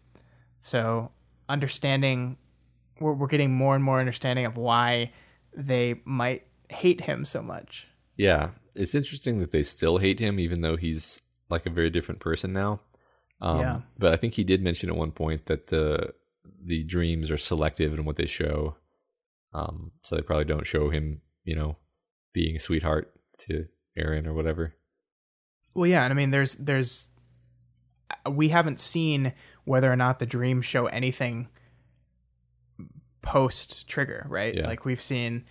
So 0.59 1.11
understanding, 1.49 2.39
we're, 3.01 3.13
we're 3.13 3.27
getting 3.27 3.53
more 3.53 3.75
and 3.75 3.85
more 3.85 4.01
understanding 4.01 4.47
of 4.47 4.57
why 4.57 5.13
they 5.55 6.01
might 6.05 6.47
hate 6.71 7.03
him 7.03 7.25
so 7.25 7.43
much. 7.43 7.87
Yeah, 8.17 8.51
it's 8.75 8.95
interesting 8.95 9.39
that 9.41 9.51
they 9.51 9.63
still 9.63 9.99
hate 9.99 10.21
him, 10.21 10.39
even 10.39 10.63
though 10.63 10.77
he's 10.77 11.21
like 11.53 11.67
a 11.67 11.71
very 11.71 11.91
different 11.91 12.21
person 12.21 12.53
now. 12.53 12.81
Um, 13.41 13.61
Yeah. 13.61 13.81
But 13.99 14.13
I 14.13 14.17
think 14.17 14.35
he 14.35 14.45
did 14.45 14.63
mention 14.63 14.91
at 14.91 14.97
one 14.97 15.13
point 15.13 15.47
that 15.47 15.69
the 15.69 16.15
the 16.65 16.85
dreams 16.85 17.31
are 17.31 17.37
selective 17.37 17.93
in 17.93 18.05
what 18.05 18.17
they 18.17 18.27
show. 18.27 18.77
Um, 19.53 19.93
so 20.01 20.17
they 20.17 20.23
probably 20.23 20.45
don't 20.45 20.67
show 20.67 20.91
him, 20.91 21.21
you 21.45 21.55
know, 21.55 21.77
being 22.33 22.57
a 22.57 22.61
sweetheart 22.61 23.13
to 23.41 23.67
Erin 23.97 24.27
or 24.27 24.33
whatever. 24.33 24.75
Well, 25.75 25.87
yeah, 25.87 26.05
and 26.05 26.13
I 26.13 26.17
mean, 26.17 26.31
there's 26.31 26.55
there's 26.55 27.11
we 28.29 28.49
haven't 28.49 28.81
seen 28.81 29.33
whether 29.65 29.91
or 29.93 29.97
not 29.97 30.19
the 30.19 30.27
dreams 30.27 30.67
show 30.67 30.87
anything 30.87 31.49
post 33.23 33.89
trigger, 33.89 34.27
right? 34.29 34.55
Yeah. 34.55 34.67
Like 34.67 34.85
we've 34.85 35.01
seen 35.01 35.45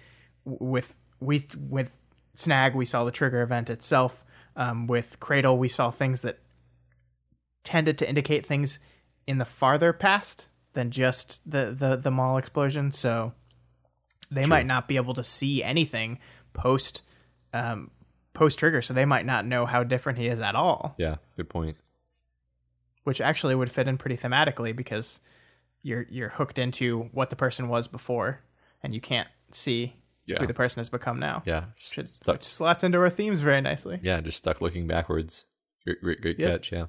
with 0.45 0.97
we 1.20 1.41
with 1.58 1.97
snag, 2.34 2.76
we 2.76 2.86
saw 2.86 3.04
the 3.04 3.12
trigger 3.12 3.41
event 3.41 3.70
itself. 3.70 4.24
Um, 4.56 4.88
with 4.88 5.20
cradle, 5.20 5.58
we 5.58 5.68
saw 5.68 5.91
things 5.91 6.22
that 6.22 6.39
tended 7.64 7.97
to 7.99 8.10
indicate 8.10 8.45
things 8.45 8.80
in 9.28 9.38
the 9.38 9.45
farther 9.45 9.93
past 9.93 10.47
than 10.74 10.91
just 10.91 11.49
the 11.49 11.76
the 11.78 11.95
the 11.95 12.12
mall 12.12 12.38
explosion. 12.38 12.91
So 12.91 13.34
they 14.30 14.45
might 14.45 14.66
not 14.66 14.88
be 14.88 14.95
able 14.95 15.14
to 15.16 15.24
see 15.24 15.64
anything 15.64 16.20
post 16.54 17.04
um, 17.54 17.91
post 18.34 18.60
trigger, 18.60 18.82
so 18.82 18.93
they 18.93 19.06
might 19.06 19.26
not 19.26 19.45
know 19.45 19.66
how 19.66 19.84
different 19.84 20.18
he 20.20 20.28
is 20.28 20.39
at 20.39 20.56
all. 20.56 20.95
Yeah, 20.97 21.16
good 21.36 21.49
point. 21.49 21.78
Which 23.04 23.20
actually 23.20 23.56
would 23.56 23.72
fit 23.72 23.88
in 23.88 23.97
pretty 23.97 24.18
thematically 24.18 24.76
because 24.76 25.22
you're 25.82 26.06
you're 26.10 26.30
hooked 26.30 26.60
into 26.60 27.10
what 27.12 27.30
the 27.30 27.36
person 27.36 27.68
was 27.68 27.88
before, 27.88 28.41
and 28.84 28.93
you 28.93 29.02
can't 29.02 29.28
see 29.52 29.95
Yeah. 30.28 30.40
who 30.40 30.48
the 30.48 30.54
person 30.54 30.80
has 30.80 30.90
become 30.90 31.20
now. 31.20 31.42
Yeah, 31.46 31.66
Which 31.96 32.08
stuck. 32.10 32.44
slots 32.44 32.84
into 32.84 33.00
our 33.00 33.10
themes 33.10 33.42
very 33.42 33.60
nicely. 33.62 34.00
Yeah, 34.04 34.22
just 34.22 34.38
stuck 34.38 34.62
looking 34.62 34.86
backwards. 34.88 35.46
Great, 35.86 36.02
great, 36.02 36.22
great 36.22 36.40
Yeah. 36.40 36.48
catch. 36.52 36.72
Yeah. 36.72 36.86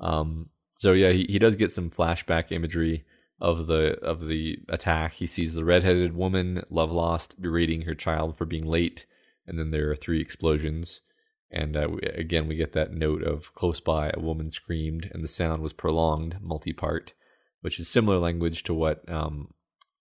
Um. 0.00 0.50
So 0.72 0.92
yeah, 0.92 1.10
he, 1.10 1.26
he 1.28 1.38
does 1.38 1.56
get 1.56 1.72
some 1.72 1.90
flashback 1.90 2.52
imagery 2.52 3.04
of 3.40 3.66
the 3.66 3.98
of 4.00 4.26
the 4.26 4.58
attack. 4.68 5.14
He 5.14 5.26
sees 5.26 5.54
the 5.54 5.64
redheaded 5.64 6.14
woman, 6.14 6.62
love 6.70 6.92
lost, 6.92 7.40
berating 7.40 7.82
her 7.82 7.94
child 7.94 8.36
for 8.36 8.44
being 8.46 8.66
late, 8.66 9.06
and 9.46 9.58
then 9.58 9.70
there 9.70 9.90
are 9.90 9.96
three 9.96 10.20
explosions. 10.20 11.00
And 11.50 11.76
uh, 11.76 11.88
we, 11.90 12.00
again, 12.02 12.46
we 12.46 12.56
get 12.56 12.72
that 12.72 12.92
note 12.92 13.22
of 13.22 13.54
close 13.54 13.80
by, 13.80 14.10
a 14.12 14.20
woman 14.20 14.50
screamed, 14.50 15.08
and 15.14 15.24
the 15.24 15.28
sound 15.28 15.62
was 15.62 15.72
prolonged, 15.72 16.36
multi-part, 16.42 17.14
which 17.62 17.80
is 17.80 17.88
similar 17.88 18.18
language 18.18 18.62
to 18.64 18.74
what 18.74 19.08
um 19.10 19.52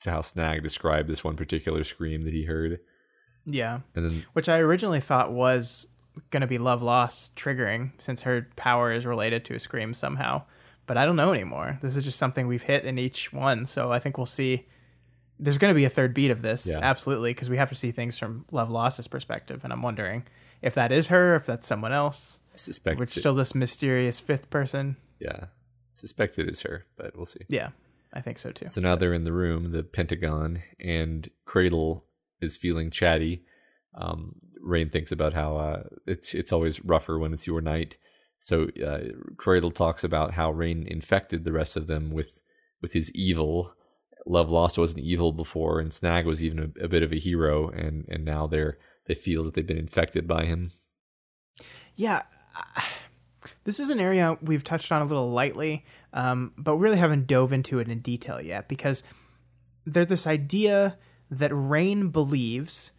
to 0.08 0.12
how 0.12 0.22
Snag 0.22 0.64
described 0.64 1.08
this 1.10 1.24
one 1.24 1.36
particular 1.36 1.84
scream 1.84 2.24
that 2.24 2.34
he 2.34 2.44
heard. 2.46 2.80
Yeah, 3.46 3.80
And 3.96 4.10
then 4.10 4.26
which 4.34 4.50
I 4.50 4.58
originally 4.58 5.00
thought 5.00 5.32
was 5.32 5.88
going 6.32 6.42
to 6.42 6.48
be 6.48 6.58
love 6.58 6.82
lost 6.82 7.36
triggering 7.38 7.92
since 8.00 8.24
her 8.24 8.48
power 8.56 8.92
is 8.92 9.06
related 9.06 9.46
to 9.46 9.56
a 9.56 9.60
scream 9.60 9.94
somehow. 9.94 10.42
But 10.86 10.98
I 10.98 11.06
don't 11.06 11.16
know 11.16 11.32
anymore. 11.32 11.80
This 11.82 11.96
is 11.96 12.04
just 12.04 12.18
something 12.20 12.48
we've 12.48 12.64
hit 12.64 12.84
in 12.86 12.98
each 12.98 13.32
one, 13.32 13.66
so 13.66 13.92
I 13.92 14.00
think 14.00 14.18
we'll 14.18 14.26
see. 14.26 14.66
There's 15.40 15.58
going 15.60 15.72
to 15.72 15.76
be 15.76 15.86
a 15.86 15.90
third 15.90 16.14
beat 16.14 16.32
of 16.32 16.42
this, 16.42 16.68
Yeah. 16.68 16.80
absolutely, 16.82 17.32
because 17.32 17.50
we 17.50 17.58
have 17.58 17.70
to 17.70 17.76
see 17.76 17.92
things 17.92 18.18
from 18.18 18.46
Love 18.52 18.70
Lost's 18.72 19.08
perspective, 19.08 19.64
and 19.64 19.72
I'm 19.72 19.82
wondering 19.82 20.26
if 20.62 20.74
that 20.76 20.92
is 20.92 21.10
her, 21.10 21.36
if 21.36 21.46
that's 21.46 21.68
someone 21.68 21.94
else. 21.94 22.40
I 22.54 22.58
suspect 22.58 23.08
still 23.10 23.36
this 23.36 23.54
mysterious 23.54 24.20
fifth 24.20 24.50
person. 24.50 24.98
yeah, 25.20 25.46
suspect 25.94 26.40
it 26.40 26.50
is 26.50 26.64
her, 26.64 26.86
but 26.98 27.16
we'll 27.16 27.26
see. 27.28 27.42
Yeah, 27.50 27.70
I 28.14 28.22
think 28.22 28.38
so 28.38 28.52
too. 28.52 28.68
So 28.68 28.82
now 28.82 28.96
they're 28.96 29.14
in 29.14 29.24
the 29.24 29.34
room, 29.34 29.72
the 29.72 29.84
Pentagon, 29.84 30.64
and 30.80 31.28
Cradle 31.46 32.06
is 32.42 32.58
feeling 32.58 32.90
chatty. 32.90 33.44
Um, 33.96 34.36
Rain 34.62 34.90
thinks 34.90 35.12
about 35.12 35.34
how 35.34 35.58
uh, 35.58 35.84
it's 36.06 36.34
it's 36.34 36.52
always 36.52 36.84
rougher 36.84 37.18
when 37.18 37.34
it's 37.34 37.48
your 37.48 37.62
night. 37.62 37.98
So 38.40 38.68
uh, 38.86 39.00
Cradle 39.38 39.72
talks 39.72 40.04
about 40.04 40.34
how 40.34 40.52
Rain 40.52 40.86
infected 40.88 41.44
the 41.44 41.52
rest 41.52 41.76
of 41.76 41.88
them 41.88 42.12
with 42.12 42.42
with 42.82 42.94
his 42.94 43.12
evil. 43.14 43.74
Love 44.26 44.52
Lost 44.52 44.78
wasn't 44.78 45.04
evil 45.04 45.32
before, 45.32 45.80
and 45.80 45.94
Snag 45.94 46.26
was 46.26 46.44
even 46.44 46.60
a, 46.60 46.86
a 46.86 46.88
bit 46.88 47.04
of 47.04 47.12
a 47.12 47.18
hero, 47.18 47.70
and 47.70 48.06
and 48.10 48.24
now 48.24 48.46
they're 48.46 48.78
they 49.06 49.16
feel 49.16 49.44
that 49.44 49.54
they've 49.54 49.66
been 49.66 49.78
infected 49.78 50.28
by 50.28 50.46
him. 50.46 50.72
Yeah, 51.96 52.24
this 53.64 53.80
is 53.80 53.90
an 53.90 54.00
area 54.00 54.38
we've 54.42 54.64
touched 54.64 54.92
on 54.92 55.02
a 55.02 55.06
little 55.06 55.32
lightly, 55.32 55.86
um, 56.14 56.54
but 56.58 56.76
we 56.76 56.84
really 56.84 56.98
haven't 56.98 57.28
dove 57.28 57.54
into 57.54 57.80
it 57.80 57.88
in 57.88 58.00
detail 58.00 58.42
yet 58.42 58.68
because 58.68 59.04
there's 59.86 60.08
this 60.08 60.28
idea 60.28 60.98
that 61.30 61.52
Rain 61.54 62.10
believes 62.10 62.94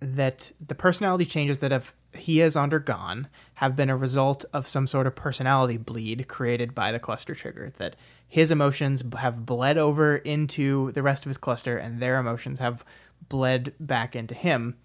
that 0.00 0.52
the 0.64 0.74
personality 0.74 1.24
changes 1.24 1.60
that 1.60 1.72
have 1.72 1.94
he 2.14 2.38
has 2.38 2.56
undergone 2.56 3.28
have 3.54 3.76
been 3.76 3.90
a 3.90 3.96
result 3.96 4.44
of 4.52 4.66
some 4.66 4.86
sort 4.86 5.06
of 5.06 5.14
personality 5.14 5.76
bleed 5.76 6.28
created 6.28 6.74
by 6.74 6.90
the 6.90 6.98
cluster 6.98 7.34
trigger 7.34 7.72
that 7.76 7.96
his 8.26 8.50
emotions 8.50 9.02
have 9.18 9.46
bled 9.46 9.78
over 9.78 10.16
into 10.16 10.90
the 10.92 11.02
rest 11.02 11.24
of 11.24 11.30
his 11.30 11.36
cluster 11.36 11.76
and 11.76 12.00
their 12.00 12.18
emotions 12.18 12.58
have 12.58 12.84
bled 13.28 13.72
back 13.78 14.16
into 14.16 14.34
him. 14.34 14.76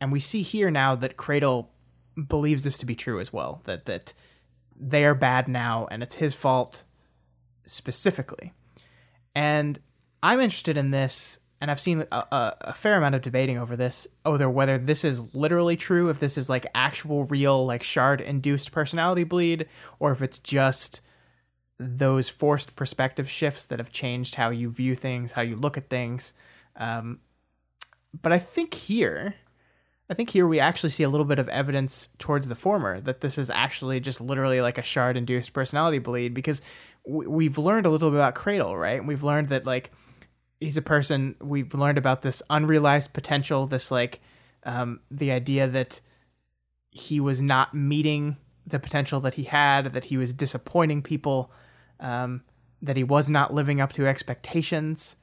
And 0.00 0.12
we 0.12 0.20
see 0.20 0.42
here 0.42 0.70
now 0.70 0.94
that 0.94 1.16
Cradle 1.16 1.70
believes 2.28 2.64
this 2.64 2.78
to 2.78 2.86
be 2.86 2.94
true 2.94 3.20
as 3.20 3.32
well 3.32 3.62
that 3.64 3.86
that 3.86 4.12
they 4.78 5.04
are 5.04 5.14
bad 5.14 5.48
now 5.48 5.86
and 5.90 6.02
it's 6.02 6.16
his 6.16 6.34
fault 6.34 6.84
specifically. 7.66 8.52
And 9.34 9.78
i'm 10.22 10.40
interested 10.40 10.76
in 10.76 10.90
this 10.90 11.40
and 11.60 11.70
i've 11.70 11.80
seen 11.80 12.04
a, 12.12 12.16
a, 12.16 12.56
a 12.62 12.74
fair 12.74 12.96
amount 12.96 13.14
of 13.14 13.22
debating 13.22 13.58
over 13.58 13.76
this 13.76 14.06
over 14.24 14.48
whether 14.48 14.78
this 14.78 15.04
is 15.04 15.34
literally 15.34 15.76
true 15.76 16.08
if 16.08 16.20
this 16.20 16.38
is 16.38 16.48
like 16.48 16.66
actual 16.74 17.24
real 17.24 17.66
like 17.66 17.82
shard 17.82 18.20
induced 18.20 18.72
personality 18.72 19.24
bleed 19.24 19.66
or 19.98 20.12
if 20.12 20.22
it's 20.22 20.38
just 20.38 21.00
those 21.78 22.28
forced 22.28 22.76
perspective 22.76 23.28
shifts 23.28 23.66
that 23.66 23.80
have 23.80 23.90
changed 23.90 24.36
how 24.36 24.50
you 24.50 24.70
view 24.70 24.94
things 24.94 25.32
how 25.32 25.42
you 25.42 25.56
look 25.56 25.76
at 25.76 25.90
things. 25.90 26.34
Um, 26.76 27.20
but 28.20 28.32
i 28.32 28.38
think 28.38 28.74
here 28.74 29.34
I 30.12 30.14
think 30.14 30.28
here 30.28 30.46
we 30.46 30.60
actually 30.60 30.90
see 30.90 31.04
a 31.04 31.08
little 31.08 31.24
bit 31.24 31.38
of 31.38 31.48
evidence 31.48 32.08
towards 32.18 32.46
the 32.46 32.54
former 32.54 33.00
that 33.00 33.22
this 33.22 33.38
is 33.38 33.48
actually 33.48 33.98
just 33.98 34.20
literally 34.20 34.60
like 34.60 34.76
a 34.76 34.82
shard 34.82 35.16
induced 35.16 35.54
personality 35.54 36.00
bleed 36.00 36.34
because 36.34 36.60
we've 37.08 37.56
learned 37.56 37.86
a 37.86 37.88
little 37.88 38.10
bit 38.10 38.18
about 38.18 38.34
Cradle, 38.34 38.76
right? 38.76 39.02
We've 39.02 39.24
learned 39.24 39.48
that 39.48 39.64
like 39.64 39.90
he's 40.60 40.76
a 40.76 40.82
person. 40.82 41.34
We've 41.40 41.72
learned 41.72 41.96
about 41.96 42.20
this 42.20 42.42
unrealized 42.50 43.14
potential, 43.14 43.66
this 43.66 43.90
like 43.90 44.20
um, 44.64 45.00
the 45.10 45.32
idea 45.32 45.66
that 45.66 46.02
he 46.90 47.18
was 47.18 47.40
not 47.40 47.72
meeting 47.72 48.36
the 48.66 48.78
potential 48.78 49.18
that 49.20 49.32
he 49.32 49.44
had, 49.44 49.94
that 49.94 50.04
he 50.04 50.18
was 50.18 50.34
disappointing 50.34 51.00
people, 51.00 51.50
um, 52.00 52.42
that 52.82 52.96
he 52.96 53.02
was 53.02 53.30
not 53.30 53.54
living 53.54 53.80
up 53.80 53.94
to 53.94 54.06
expectations. 54.06 55.16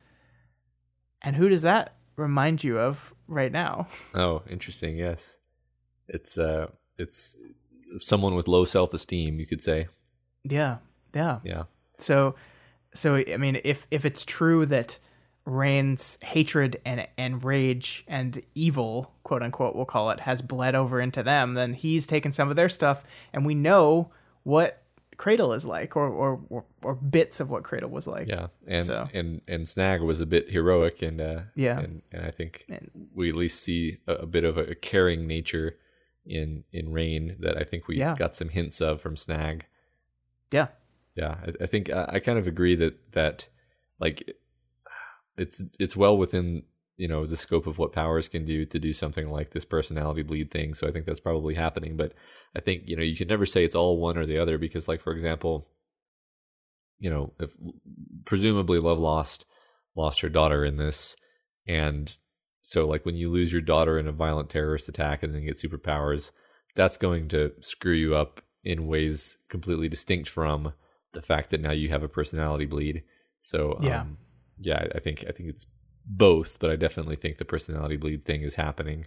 And 1.21 1.35
who 1.35 1.47
does 1.47 1.61
that 1.61 1.93
remind 2.19 2.63
you 2.63 2.79
of 2.79 3.13
right 3.27 3.51
now? 3.51 3.87
Oh, 4.15 4.43
interesting. 4.49 4.97
Yes, 4.97 5.37
it's 6.07 6.37
uh, 6.37 6.67
it's 6.97 7.35
someone 7.99 8.35
with 8.35 8.47
low 8.47 8.65
self 8.65 8.93
esteem, 8.93 9.39
you 9.39 9.45
could 9.45 9.61
say. 9.61 9.87
Yeah, 10.43 10.77
yeah. 11.13 11.39
Yeah, 11.43 11.63
So, 11.97 12.35
so 12.93 13.15
I 13.15 13.37
mean, 13.37 13.59
if 13.63 13.87
if 13.91 14.05
it's 14.05 14.23
true 14.25 14.65
that 14.67 14.99
Rain's 15.45 16.19
hatred 16.21 16.79
and 16.85 17.07
and 17.17 17.43
rage 17.43 18.03
and 18.07 18.41
evil, 18.55 19.13
quote 19.23 19.43
unquote, 19.43 19.75
we'll 19.75 19.85
call 19.85 20.11
it, 20.11 20.21
has 20.21 20.41
bled 20.41 20.75
over 20.75 20.99
into 21.01 21.23
them, 21.23 21.53
then 21.55 21.73
he's 21.73 22.05
taken 22.07 22.31
some 22.31 22.49
of 22.49 22.55
their 22.55 22.69
stuff, 22.69 23.03
and 23.33 23.45
we 23.45 23.55
know 23.55 24.11
what 24.43 24.83
Cradle 25.19 25.51
is 25.53 25.65
like, 25.65 25.95
or 25.97 26.07
or 26.07 26.39
or, 26.49 26.65
or 26.81 26.95
bits 26.95 27.39
of 27.41 27.49
what 27.49 27.63
Cradle 27.63 27.89
was 27.89 28.07
like. 28.07 28.27
yeah, 28.29 28.47
and 28.65 28.85
So- 28.85 29.07
and 29.13 29.41
and 29.49 29.67
Snag 29.67 30.01
was 30.01 30.21
a 30.21 30.25
bit 30.25 30.49
heroic, 30.49 31.01
and 31.01 31.19
uh, 31.19 31.41
Yeah. 31.55 31.77
and, 31.79 32.01
and 32.11 32.25
I 32.25 32.31
think 32.31 32.63
And- 32.69 32.89
we 33.13 33.27
at 33.29 33.35
least 33.35 33.61
see 33.61 33.97
a, 34.07 34.13
a 34.13 34.25
bit 34.25 34.45
of 34.45 34.57
a, 34.57 34.73
caring 34.75 35.27
nature 35.27 35.75
in 36.25 36.63
in 36.71 36.93
Rain 36.93 37.35
that 37.39 37.57
I 37.57 37.63
think 37.65 37.87
we 37.89 37.97
Yeah. 37.97 38.15
got 38.15 38.35
some 38.35 38.49
hints 38.49 38.79
of 38.81 39.01
from 39.01 39.15
Snag. 39.17 39.65
yeah, 40.51 40.67
Yeah, 41.15 41.35
I, 41.45 41.63
I 41.63 41.67
think 41.67 41.91
I, 41.91 42.05
I 42.13 42.19
kind 42.19 42.39
of 42.39 42.47
agree 42.47 42.75
that 42.75 43.11
that 43.11 43.49
like 43.99 44.37
it's 45.37 45.63
it's 45.79 45.97
well 45.97 46.17
within 46.17 46.63
you 46.99 47.07
know 47.07 47.25
the 47.25 47.37
scope 47.37 47.65
of 47.65 47.79
what 47.79 47.93
powers 47.93 48.27
can 48.27 48.43
do 48.43 48.65
to 48.65 48.77
do 48.77 48.91
something 48.91 49.31
like 49.31 49.51
this 49.51 49.63
personality 49.63 50.21
bleed 50.21 50.51
thing. 50.51 50.73
So 50.73 50.85
I 50.85 50.91
think 50.91 51.05
that's 51.05 51.21
probably 51.21 51.55
happening. 51.55 51.95
But 51.95 52.13
I 52.55 52.59
think 52.59 52.83
you 52.85 52.95
know 52.97 53.03
you 53.03 53.15
can 53.15 53.29
never 53.29 53.45
say 53.45 53.63
it's 53.63 53.73
all 53.73 53.97
one 53.97 54.17
or 54.17 54.25
the 54.25 54.37
other 54.37 54.57
because 54.57 54.87
like 54.89 54.99
for 54.99 55.13
example, 55.13 55.65
you 56.99 57.09
know, 57.09 57.31
if 57.39 57.51
presumably 58.25 58.79
Love 58.79 58.99
lost 58.99 59.45
lost 59.95 60.19
her 60.21 60.29
daughter 60.29 60.65
in 60.65 60.75
this, 60.75 61.15
and 61.65 62.17
so 62.61 62.85
like 62.85 63.05
when 63.05 63.15
you 63.15 63.29
lose 63.29 63.53
your 63.53 63.61
daughter 63.61 63.97
in 63.97 64.07
a 64.07 64.11
violent 64.11 64.49
terrorist 64.49 64.89
attack 64.89 65.23
and 65.23 65.33
then 65.33 65.45
get 65.45 65.55
superpowers, 65.55 66.33
that's 66.75 66.97
going 66.97 67.29
to 67.29 67.53
screw 67.61 67.93
you 67.93 68.13
up 68.13 68.41
in 68.63 68.87
ways 68.87 69.37
completely 69.47 69.87
distinct 69.87 70.27
from 70.27 70.73
the 71.13 71.21
fact 71.21 71.49
that 71.49 71.61
now 71.61 71.71
you 71.71 71.87
have 71.87 72.03
a 72.03 72.09
personality 72.09 72.65
bleed. 72.65 73.03
So 73.39 73.79
Yeah. 73.81 74.01
um, 74.01 74.17
yeah, 74.57 74.87
I 74.93 74.99
think 74.99 75.23
I 75.29 75.31
think 75.31 75.47
it's 75.47 75.65
both, 76.09 76.59
but 76.59 76.71
I 76.71 76.75
definitely 76.75 77.15
think 77.15 77.37
the 77.37 77.45
personality 77.45 77.95
bleed 77.95 78.25
thing 78.25 78.41
is 78.41 78.55
happening. 78.55 79.05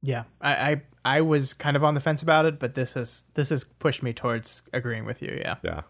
Yeah, 0.00 0.24
I, 0.40 0.52
I 0.54 0.82
I 1.04 1.20
was 1.20 1.54
kind 1.54 1.76
of 1.76 1.84
on 1.84 1.94
the 1.94 2.00
fence 2.00 2.22
about 2.22 2.46
it, 2.46 2.58
but 2.58 2.74
this 2.74 2.94
has 2.94 3.26
this 3.34 3.50
has 3.50 3.62
pushed 3.62 4.02
me 4.02 4.12
towards 4.12 4.62
agreeing 4.72 5.04
with 5.04 5.22
you. 5.22 5.38
Yeah, 5.40 5.56
Yeah. 5.62 5.82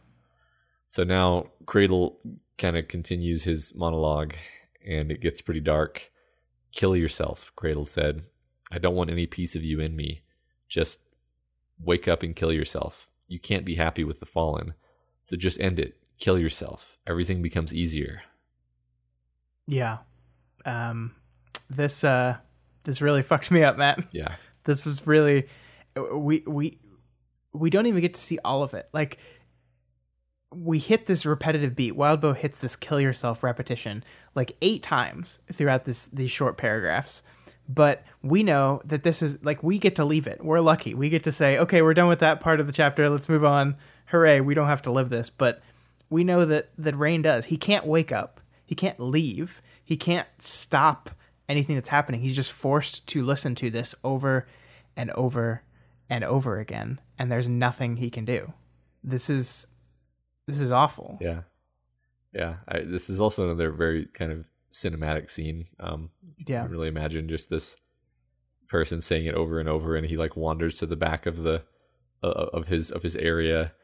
So 0.88 1.04
now 1.04 1.46
Cradle 1.64 2.18
kind 2.58 2.76
of 2.76 2.88
continues 2.88 3.44
his 3.44 3.74
monologue 3.74 4.34
and 4.86 5.10
it 5.10 5.22
gets 5.22 5.40
pretty 5.40 5.60
dark. 5.60 6.10
Kill 6.72 6.94
yourself, 6.94 7.50
Cradle 7.56 7.86
said. 7.86 8.24
I 8.70 8.78
don't 8.78 8.94
want 8.94 9.10
any 9.10 9.26
piece 9.26 9.56
of 9.56 9.64
you 9.64 9.80
in 9.80 9.96
me. 9.96 10.22
Just 10.68 11.00
wake 11.80 12.08
up 12.08 12.22
and 12.22 12.36
kill 12.36 12.52
yourself. 12.52 13.10
You 13.28 13.38
can't 13.38 13.64
be 13.64 13.76
happy 13.76 14.04
with 14.04 14.20
the 14.20 14.26
fallen. 14.26 14.74
So 15.24 15.36
just 15.36 15.60
end 15.60 15.78
it. 15.78 15.96
Kill 16.18 16.38
yourself. 16.38 16.98
Everything 17.06 17.40
becomes 17.40 17.72
easier. 17.72 18.22
yeah. 19.66 19.98
Um, 20.64 21.14
this 21.70 22.04
uh, 22.04 22.36
this 22.84 23.00
really 23.00 23.22
fucked 23.22 23.50
me 23.50 23.62
up, 23.62 23.76
Matt. 23.76 24.04
Yeah. 24.12 24.34
This 24.64 24.86
was 24.86 25.06
really 25.06 25.48
we 25.96 26.42
we 26.46 26.78
we 27.52 27.70
don't 27.70 27.86
even 27.86 28.00
get 28.00 28.14
to 28.14 28.20
see 28.20 28.38
all 28.44 28.62
of 28.62 28.74
it. 28.74 28.88
Like 28.92 29.18
we 30.54 30.78
hit 30.78 31.06
this 31.06 31.24
repetitive 31.24 31.74
beat. 31.74 31.94
Wildbow 31.94 32.36
hits 32.36 32.60
this 32.60 32.76
kill 32.76 33.00
yourself 33.00 33.42
repetition 33.42 34.04
like 34.34 34.56
eight 34.62 34.82
times 34.82 35.40
throughout 35.50 35.84
this 35.84 36.08
these 36.08 36.30
short 36.30 36.56
paragraphs. 36.56 37.22
But 37.68 38.04
we 38.22 38.42
know 38.42 38.82
that 38.84 39.02
this 39.02 39.22
is 39.22 39.42
like 39.44 39.62
we 39.62 39.78
get 39.78 39.96
to 39.96 40.04
leave 40.04 40.26
it. 40.26 40.44
We're 40.44 40.60
lucky. 40.60 40.94
We 40.94 41.08
get 41.08 41.24
to 41.24 41.32
say, 41.32 41.58
okay, 41.58 41.80
we're 41.82 41.94
done 41.94 42.08
with 42.08 42.20
that 42.20 42.40
part 42.40 42.60
of 42.60 42.66
the 42.66 42.72
chapter. 42.72 43.08
Let's 43.08 43.28
move 43.28 43.44
on. 43.44 43.76
Hooray! 44.06 44.40
We 44.40 44.54
don't 44.54 44.68
have 44.68 44.82
to 44.82 44.92
live 44.92 45.10
this. 45.10 45.30
But 45.30 45.62
we 46.10 46.24
know 46.24 46.44
that 46.44 46.70
that 46.78 46.96
Rain 46.96 47.22
does. 47.22 47.46
He 47.46 47.56
can't 47.56 47.86
wake 47.86 48.12
up. 48.12 48.40
He 48.64 48.74
can't 48.74 48.98
leave. 49.00 49.62
He 49.92 49.98
can't 49.98 50.28
stop 50.38 51.10
anything 51.50 51.74
that's 51.74 51.90
happening. 51.90 52.22
He's 52.22 52.34
just 52.34 52.50
forced 52.50 53.06
to 53.08 53.22
listen 53.22 53.54
to 53.56 53.68
this 53.68 53.94
over 54.02 54.46
and 54.96 55.10
over 55.10 55.64
and 56.08 56.24
over 56.24 56.58
again, 56.58 56.98
and 57.18 57.30
there's 57.30 57.46
nothing 57.46 57.98
he 57.98 58.08
can 58.08 58.24
do. 58.24 58.54
This 59.04 59.28
is 59.28 59.66
this 60.46 60.60
is 60.60 60.72
awful. 60.72 61.18
Yeah. 61.20 61.42
Yeah. 62.32 62.54
I, 62.66 62.78
this 62.78 63.10
is 63.10 63.20
also 63.20 63.44
another 63.44 63.70
very 63.70 64.06
kind 64.06 64.32
of 64.32 64.46
cinematic 64.72 65.30
scene. 65.30 65.66
Um, 65.78 66.08
Yeah. 66.48 66.60
I 66.60 66.62
can 66.62 66.72
really 66.72 66.88
imagine 66.88 67.28
just 67.28 67.50
this 67.50 67.76
person 68.70 69.02
saying 69.02 69.26
it 69.26 69.34
over 69.34 69.60
and 69.60 69.68
over, 69.68 69.94
and 69.94 70.06
he 70.06 70.16
like 70.16 70.38
wanders 70.38 70.78
to 70.78 70.86
the 70.86 70.96
back 70.96 71.26
of 71.26 71.42
the 71.42 71.64
uh, 72.22 72.28
of 72.54 72.68
his 72.68 72.90
of 72.90 73.02
his 73.02 73.14
area, 73.14 73.74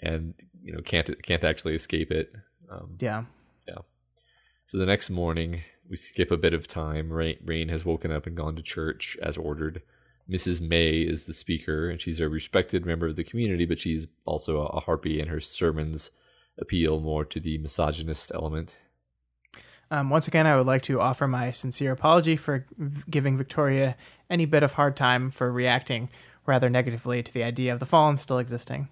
and 0.00 0.32
you 0.62 0.72
know 0.72 0.80
can't 0.80 1.22
can't 1.22 1.44
actually 1.44 1.74
escape 1.74 2.10
it. 2.10 2.32
Um, 2.70 2.96
Yeah. 2.98 3.24
So 4.70 4.78
the 4.78 4.86
next 4.86 5.10
morning, 5.10 5.62
we 5.88 5.96
skip 5.96 6.30
a 6.30 6.36
bit 6.36 6.54
of 6.54 6.68
time. 6.68 7.12
Rain, 7.12 7.38
Rain 7.44 7.70
has 7.70 7.84
woken 7.84 8.12
up 8.12 8.24
and 8.24 8.36
gone 8.36 8.54
to 8.54 8.62
church 8.62 9.18
as 9.20 9.36
ordered. 9.36 9.82
Mrs. 10.30 10.60
May 10.60 11.00
is 11.00 11.24
the 11.24 11.34
speaker, 11.34 11.90
and 11.90 12.00
she's 12.00 12.20
a 12.20 12.28
respected 12.28 12.86
member 12.86 13.08
of 13.08 13.16
the 13.16 13.24
community, 13.24 13.66
but 13.66 13.80
she's 13.80 14.06
also 14.24 14.64
a, 14.64 14.78
harpy, 14.78 15.18
and 15.18 15.28
her 15.28 15.40
sermons 15.40 16.12
appeal 16.56 17.00
more 17.00 17.24
to 17.24 17.40
the 17.40 17.58
misogynist 17.58 18.30
element. 18.32 18.78
Um, 19.90 20.08
once 20.08 20.28
again, 20.28 20.46
I 20.46 20.56
would 20.56 20.68
like 20.68 20.82
to 20.82 21.00
offer 21.00 21.26
my 21.26 21.50
sincere 21.50 21.90
apology 21.90 22.36
for 22.36 22.64
giving 23.10 23.36
Victoria 23.36 23.96
any 24.30 24.46
bit 24.46 24.62
of 24.62 24.74
hard 24.74 24.94
time 24.94 25.32
for 25.32 25.50
reacting 25.50 26.10
rather 26.46 26.70
negatively 26.70 27.24
to 27.24 27.34
the 27.34 27.42
idea 27.42 27.72
of 27.72 27.80
the 27.80 27.86
fallen 27.86 28.16
still 28.16 28.38
existing. 28.38 28.88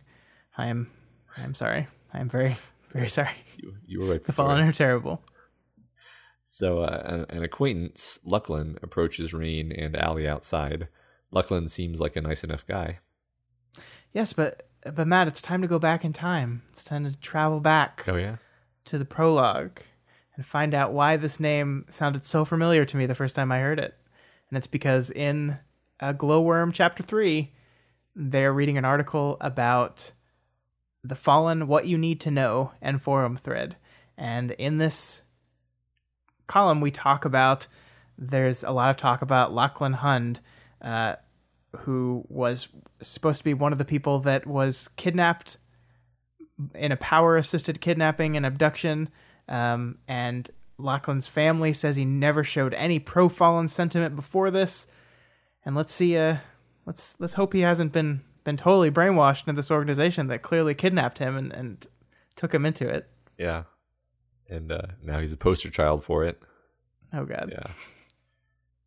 I 0.57 0.66
am, 0.66 0.91
I 1.37 1.43
am 1.43 1.55
sorry. 1.55 1.87
I 2.12 2.18
am 2.18 2.29
very, 2.29 2.57
very 2.91 3.07
sorry. 3.09 3.31
You, 3.59 3.76
you 3.87 4.01
were 4.01 4.11
right. 4.11 4.24
The 4.24 4.33
fallen 4.33 4.66
are 4.66 4.72
terrible. 4.72 5.22
So 6.51 6.78
uh, 6.78 7.03
an, 7.05 7.26
an 7.28 7.42
acquaintance, 7.42 8.20
Lachlan, 8.24 8.78
approaches 8.82 9.34
Rain 9.34 9.70
and 9.70 9.94
Allie 9.94 10.26
outside. 10.26 10.88
Lachlan 11.30 11.68
seems 11.68 12.01
like 12.01 12.16
a 12.16 12.22
nice 12.22 12.42
enough 12.42 12.66
guy. 12.66 13.01
Yes, 14.14 14.32
but 14.32 14.66
but 14.94 15.07
Matt, 15.07 15.28
it's 15.28 15.42
time 15.42 15.61
to 15.61 15.68
go 15.68 15.78
back 15.78 16.07
in 16.07 16.14
time. 16.14 16.62
It's 16.70 16.84
time 16.84 17.05
to 17.05 17.20
travel 17.20 17.61
back 17.61 18.03
Oh 18.09 18.16
yeah, 18.16 18.36
to 18.86 18.96
the 18.96 19.05
prologue 19.05 19.80
and 20.36 20.46
find 20.46 20.72
out 20.72 20.94
why 20.94 21.18
this 21.18 21.38
name 21.38 21.84
sounded 21.90 22.24
so 22.24 22.46
familiar 22.46 22.86
to 22.86 22.96
me 22.96 23.05
the 23.05 23.14
first 23.14 23.36
time 23.36 23.53
I 23.53 23.59
heard 23.61 23.78
it. 23.78 23.94
And 24.49 24.57
it's 24.57 24.66
because 24.66 25.11
in 25.11 25.59
uh, 26.01 26.14
Glowworm 26.14 26.72
chapter 26.72 27.03
3, 27.03 27.53
they're 28.16 28.55
reading 28.55 28.78
an 28.78 28.86
article 28.86 29.36
about 29.42 30.12
the 31.05 31.14
fallen, 31.14 31.66
what 31.66 31.86
you 31.86 31.99
need 31.99 32.22
to 32.22 32.30
know, 32.30 32.72
and 32.80 33.03
forum 33.03 33.36
thread. 33.36 33.76
And 34.16 34.53
in 34.53 34.78
this 34.78 35.24
column, 36.49 36.80
we 36.80 36.90
talk 36.90 37.24
about 37.24 37.68
there's 38.18 38.64
a 38.64 38.72
lot 38.72 38.90
of 38.90 38.96
talk 38.96 39.22
about 39.22 39.55
Lachlan 39.55 39.92
Hund, 39.92 40.40
uh, 40.82 41.14
who 41.80 42.24
was 42.28 42.68
supposed 43.01 43.38
to 43.38 43.44
be 43.44 43.55
one 43.55 43.70
of 43.70 43.78
the 43.78 43.84
people 43.84 44.18
that 44.20 44.46
was 44.46 44.88
kidnapped 44.96 45.59
in 46.74 46.90
a 46.90 46.96
power 46.96 47.36
assisted 47.36 47.80
kidnapping 47.80 48.36
and 48.36 48.44
abduction. 48.44 49.09
Um, 49.49 49.99
and 50.09 50.51
Lachlan's 50.78 51.28
family 51.28 51.72
says 51.72 51.96
he 51.96 52.05
never 52.05 52.42
showed 52.42 52.74
any 52.74 52.99
pro 52.99 53.28
fallen 53.28 53.68
sentiment 53.68 54.16
before 54.16 54.51
this. 54.51 54.88
And 55.64 55.76
let's 55.76 55.92
see, 55.92 56.16
uh, 56.16 56.38
let's 56.86 57.20
let's 57.20 57.34
hope 57.34 57.53
he 57.53 57.61
hasn't 57.61 57.92
been 57.92 58.22
been 58.44 58.57
totally 58.57 58.90
brainwashed 58.90 59.46
into 59.46 59.59
this 59.59 59.70
organization 59.70 60.28
that 60.28 60.42
clearly 60.42 60.74
kidnapped 60.74 61.18
him 61.18 61.36
and, 61.36 61.53
and 61.53 61.86
took 62.34 62.55
him 62.55 62.64
into 62.64 62.88
it. 62.88 63.07
yeah, 63.36 63.64
and 64.49 64.72
uh, 64.72 64.82
now 65.03 65.18
he's 65.18 65.32
a 65.32 65.36
poster 65.38 65.70
child 65.70 66.05
for 66.05 66.24
it. 66.24 66.42
Oh 67.12 67.24
god. 67.24 67.51
Yeah. 67.53 67.72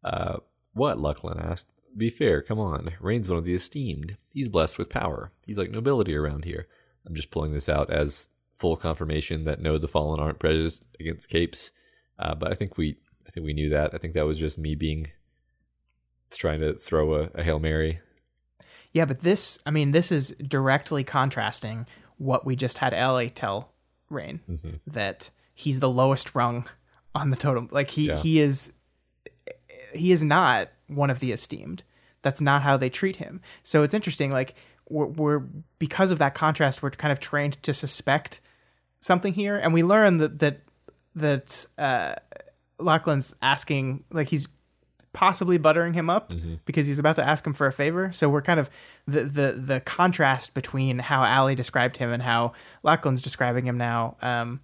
Uh, 0.03 0.38
what? 0.74 0.99
Lachlan 0.99 1.39
asked. 1.39 1.68
Be 1.95 2.09
fair, 2.09 2.41
come 2.41 2.59
on. 2.59 2.93
Rain's 2.99 3.30
one 3.30 3.38
of 3.38 3.45
the 3.45 3.53
esteemed. 3.53 4.18
He's 4.34 4.49
blessed 4.49 4.80
with 4.80 4.89
power. 4.89 5.32
He's 5.45 5.57
like 5.57 5.72
nobility 5.72 6.16
around 6.16 6.45
here. 6.45 6.68
I'm 7.05 7.16
just 7.16 7.32
pulling 7.32 7.51
this 7.53 7.68
out 7.68 7.89
as 7.89 8.30
full 8.53 8.78
confirmation 8.78 9.43
that 9.45 9.62
no, 9.62 9.78
the 9.78 9.88
fallen 9.88 10.20
aren't 10.20 10.39
prejudiced 10.39 10.86
against 10.99 11.30
capes. 11.30 11.72
Uh, 12.18 12.36
but 12.36 12.51
I 12.51 12.55
think 12.55 12.78
we, 12.78 12.97
I 13.28 13.32
think 13.32 13.45
we 13.45 13.53
knew 13.53 13.70
that. 13.70 13.93
I 13.93 13.97
think 13.97 14.14
that 14.14 14.26
was 14.26 14.39
just 14.39 14.57
me 14.57 14.76
being 14.76 15.12
trying 16.30 16.62
to 16.62 16.76
throw 16.76 17.16
a, 17.16 17.30
a 17.36 17.43
hail 17.43 17.59
mary. 17.59 17.99
Yeah, 18.93 19.05
but 19.05 19.22
this, 19.22 19.59
I 19.66 19.72
mean, 19.72 19.91
this 19.91 20.12
is 20.12 20.30
directly 20.38 21.03
contrasting 21.03 21.88
what 22.18 22.45
we 22.45 22.55
just 22.55 22.78
had 22.78 22.93
Ellie 22.93 23.30
tell 23.30 23.74
Rain 24.09 24.41
that 24.88 25.32
he's 25.62 25.80
the 25.80 25.89
lowest 25.89 26.34
rung 26.36 26.66
on 27.16 27.30
the 27.30 27.36
totem. 27.38 27.68
Like 27.72 27.89
he 27.91 28.07
Yeah. 28.07 28.18
he 28.18 28.39
is 28.39 28.74
he 29.93 30.12
is 30.12 30.24
not 30.24 30.70
one 30.88 31.09
of 31.09 31.20
the 31.20 31.32
esteemed. 31.32 31.84
That's 32.22 32.41
not 32.41 32.62
how 32.62 32.78
they 32.78 32.89
treat 32.89 33.18
him. 33.18 33.41
So 33.64 33.84
it's 33.84 33.93
interesting. 33.93 34.32
Like 34.32 34.55
we're, 34.89 35.07
we're 35.07 35.39
because 35.80 36.12
of 36.12 36.20
that 36.20 36.34
contrast, 36.34 36.82
we're 36.84 36.91
kind 36.91 37.12
of 37.12 37.20
trained 37.20 37.62
to 37.64 37.74
suspect 37.74 38.39
something 38.99 39.34
here, 39.34 39.57
and 39.57 39.74
we 39.74 39.84
learn 39.84 40.18
that 40.18 40.39
that 40.39 40.62
that 41.16 41.66
uh, 41.78 42.16
Lachlan's 42.80 43.36
asking 43.41 44.03
like 44.12 44.30
he's 44.30 44.47
possibly 45.14 45.57
buttering 45.57 45.93
him 45.93 46.09
up 46.09 46.32
because 46.66 46.88
he's 46.88 46.99
about 46.99 47.16
to 47.18 47.24
ask 47.28 47.45
him 47.45 47.51
for 47.53 47.68
a 47.68 47.74
favor. 47.74 48.12
So 48.14 48.30
we're 48.30 48.41
kind 48.41 48.59
of 48.59 48.70
the 49.07 49.24
the 49.24 49.51
the 49.57 49.80
contrast 49.82 50.53
between 50.55 50.99
how 50.99 51.24
Allie 51.24 51.55
described 51.55 51.97
him 51.97 52.12
and 52.12 52.24
how 52.24 52.53
Lachlan's 52.84 53.22
describing 53.22 53.66
him 53.66 53.78
now 53.78 54.16
um, 54.22 54.62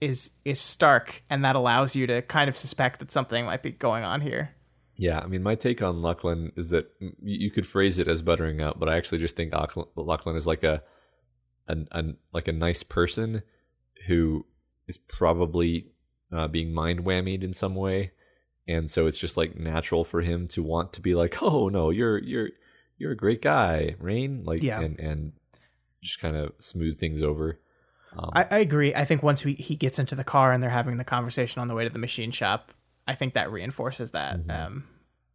is 0.00 0.32
is 0.44 0.60
stark, 0.60 1.22
and 1.30 1.44
that 1.44 1.56
allows 1.56 1.94
you 1.94 2.06
to 2.06 2.22
kind 2.22 2.48
of 2.48 2.56
suspect 2.56 3.00
that 3.00 3.10
something 3.10 3.44
might 3.44 3.62
be 3.62 3.72
going 3.72 4.04
on 4.04 4.20
here. 4.20 4.54
Yeah, 4.96 5.20
I 5.20 5.26
mean, 5.26 5.42
my 5.42 5.54
take 5.54 5.80
on 5.82 6.02
Lachlan 6.02 6.52
is 6.56 6.68
that 6.70 6.90
you 7.22 7.50
could 7.50 7.66
phrase 7.66 7.98
it 7.98 8.06
as 8.06 8.20
buttering 8.22 8.60
up, 8.60 8.78
but 8.78 8.88
I 8.88 8.96
actually 8.96 9.18
just 9.18 9.34
think 9.36 9.54
Lachlan 9.96 10.36
is 10.36 10.46
like 10.46 10.62
a, 10.62 10.82
an, 11.68 11.88
an 11.92 12.16
like 12.32 12.48
a 12.48 12.52
nice 12.52 12.82
person 12.82 13.42
who 14.06 14.44
is 14.86 14.98
probably 14.98 15.92
uh, 16.32 16.48
being 16.48 16.72
mind 16.74 17.00
whammied 17.04 17.42
in 17.42 17.54
some 17.54 17.74
way, 17.74 18.12
and 18.68 18.90
so 18.90 19.06
it's 19.06 19.18
just 19.18 19.36
like 19.36 19.58
natural 19.58 20.04
for 20.04 20.20
him 20.20 20.46
to 20.48 20.62
want 20.62 20.92
to 20.94 21.00
be 21.00 21.14
like, 21.14 21.36
oh 21.42 21.68
no, 21.68 21.90
you're 21.90 22.18
you're 22.18 22.50
you're 22.98 23.12
a 23.12 23.16
great 23.16 23.40
guy, 23.40 23.96
Rain, 23.98 24.44
like, 24.44 24.62
Yeah. 24.62 24.80
and 24.80 24.98
and 25.00 25.32
just 26.02 26.20
kind 26.20 26.36
of 26.36 26.52
smooth 26.58 26.98
things 26.98 27.22
over. 27.22 27.58
Um, 28.16 28.30
I, 28.34 28.46
I 28.50 28.58
agree. 28.58 28.94
I 28.94 29.04
think 29.04 29.22
once 29.22 29.44
we, 29.44 29.54
he 29.54 29.76
gets 29.76 29.98
into 29.98 30.14
the 30.14 30.24
car 30.24 30.52
and 30.52 30.62
they're 30.62 30.70
having 30.70 30.96
the 30.96 31.04
conversation 31.04 31.60
on 31.60 31.68
the 31.68 31.74
way 31.74 31.84
to 31.84 31.90
the 31.90 31.98
machine 31.98 32.30
shop, 32.30 32.72
I 33.06 33.14
think 33.14 33.34
that 33.34 33.50
reinforces 33.50 34.12
that. 34.12 34.40
Um, 34.48 34.84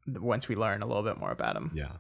once 0.08 0.48
we 0.48 0.56
learn 0.56 0.82
a 0.82 0.86
little 0.86 1.04
bit 1.04 1.18
more 1.18 1.32
about 1.32 1.56
him. 1.56 1.72
Yeah. 1.74 1.98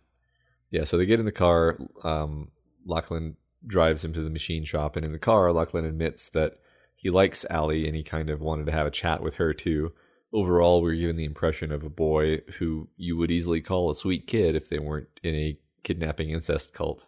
Yeah. 0.69 0.83
So 0.83 0.97
they 0.97 1.05
get 1.05 1.19
in 1.19 1.25
the 1.25 1.31
car. 1.31 1.79
Um, 2.03 2.51
Lachlan 2.85 3.37
drives 3.65 4.05
him 4.05 4.13
to 4.13 4.21
the 4.21 4.29
machine 4.29 4.63
shop. 4.63 4.95
And 4.95 5.05
in 5.05 5.11
the 5.11 5.19
car, 5.19 5.51
Lachlan 5.51 5.85
admits 5.85 6.29
that 6.29 6.59
he 6.95 7.09
likes 7.09 7.45
Allie 7.49 7.87
and 7.87 7.95
he 7.95 8.03
kind 8.03 8.29
of 8.29 8.41
wanted 8.41 8.65
to 8.67 8.71
have 8.71 8.87
a 8.87 8.91
chat 8.91 9.21
with 9.21 9.35
her 9.35 9.53
too. 9.53 9.93
Overall, 10.33 10.81
we're 10.81 10.95
given 10.95 11.15
the 11.15 11.25
impression 11.25 11.71
of 11.71 11.83
a 11.83 11.89
boy 11.89 12.41
who 12.59 12.89
you 12.97 13.15
would 13.17 13.31
easily 13.31 13.61
call 13.61 13.89
a 13.89 13.95
sweet 13.95 14.27
kid 14.27 14.55
if 14.55 14.69
they 14.69 14.79
weren't 14.79 15.07
in 15.23 15.35
a 15.35 15.57
kidnapping 15.83 16.29
incest 16.29 16.73
cult. 16.73 17.07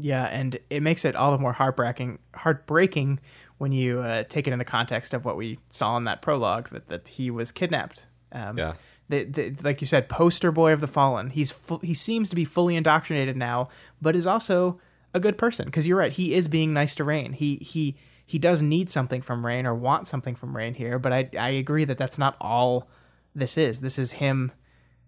Yeah, 0.00 0.24
and 0.26 0.56
it 0.70 0.82
makes 0.82 1.04
it 1.04 1.16
all 1.16 1.32
the 1.32 1.38
more 1.38 1.52
heartbreaking 1.52 2.20
heartbreaking 2.34 3.18
when 3.58 3.72
you 3.72 3.98
uh, 4.00 4.22
take 4.28 4.46
it 4.46 4.52
in 4.52 4.58
the 4.60 4.64
context 4.64 5.12
of 5.12 5.24
what 5.24 5.36
we 5.36 5.58
saw 5.68 5.96
in 5.96 6.04
that 6.04 6.22
prologue 6.22 6.68
that, 6.70 6.86
that 6.86 7.08
he 7.08 7.30
was 7.30 7.50
kidnapped. 7.50 8.06
Um, 8.30 8.56
Yeah. 8.56 8.74
the, 9.08 9.24
the, 9.24 9.56
like 9.64 9.80
you 9.80 9.86
said, 9.88 10.08
poster 10.08 10.52
boy 10.52 10.72
of 10.72 10.80
the 10.80 10.86
fallen. 10.86 11.30
He's 11.30 11.50
fu- 11.50 11.80
he 11.82 11.94
seems 11.94 12.30
to 12.30 12.36
be 12.36 12.44
fully 12.44 12.76
indoctrinated 12.76 13.36
now, 13.36 13.70
but 14.00 14.14
is 14.14 14.26
also 14.26 14.80
a 15.12 15.18
good 15.20 15.36
person. 15.36 15.64
Because 15.66 15.88
you're 15.88 15.98
right, 15.98 16.12
he 16.12 16.32
is 16.34 16.46
being 16.46 16.72
nice 16.72 16.94
to 16.96 17.04
Rain. 17.04 17.32
He 17.32 17.56
he 17.56 17.96
he 18.24 18.38
does 18.38 18.62
need 18.62 18.88
something 18.90 19.22
from 19.22 19.44
Rain 19.44 19.66
or 19.66 19.74
want 19.74 20.06
something 20.06 20.36
from 20.36 20.56
Rain 20.56 20.74
here. 20.74 21.00
But 21.00 21.12
I 21.12 21.30
I 21.36 21.48
agree 21.50 21.84
that 21.86 21.98
that's 21.98 22.18
not 22.18 22.36
all 22.40 22.88
this 23.34 23.58
is. 23.58 23.80
This 23.80 23.98
is 23.98 24.12
him. 24.12 24.52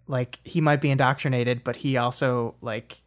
Like 0.08 0.40
he 0.42 0.60
might 0.60 0.80
be 0.80 0.90
indoctrinated, 0.90 1.62
but 1.62 1.76
he 1.76 1.96
also 1.96 2.56
like 2.60 3.02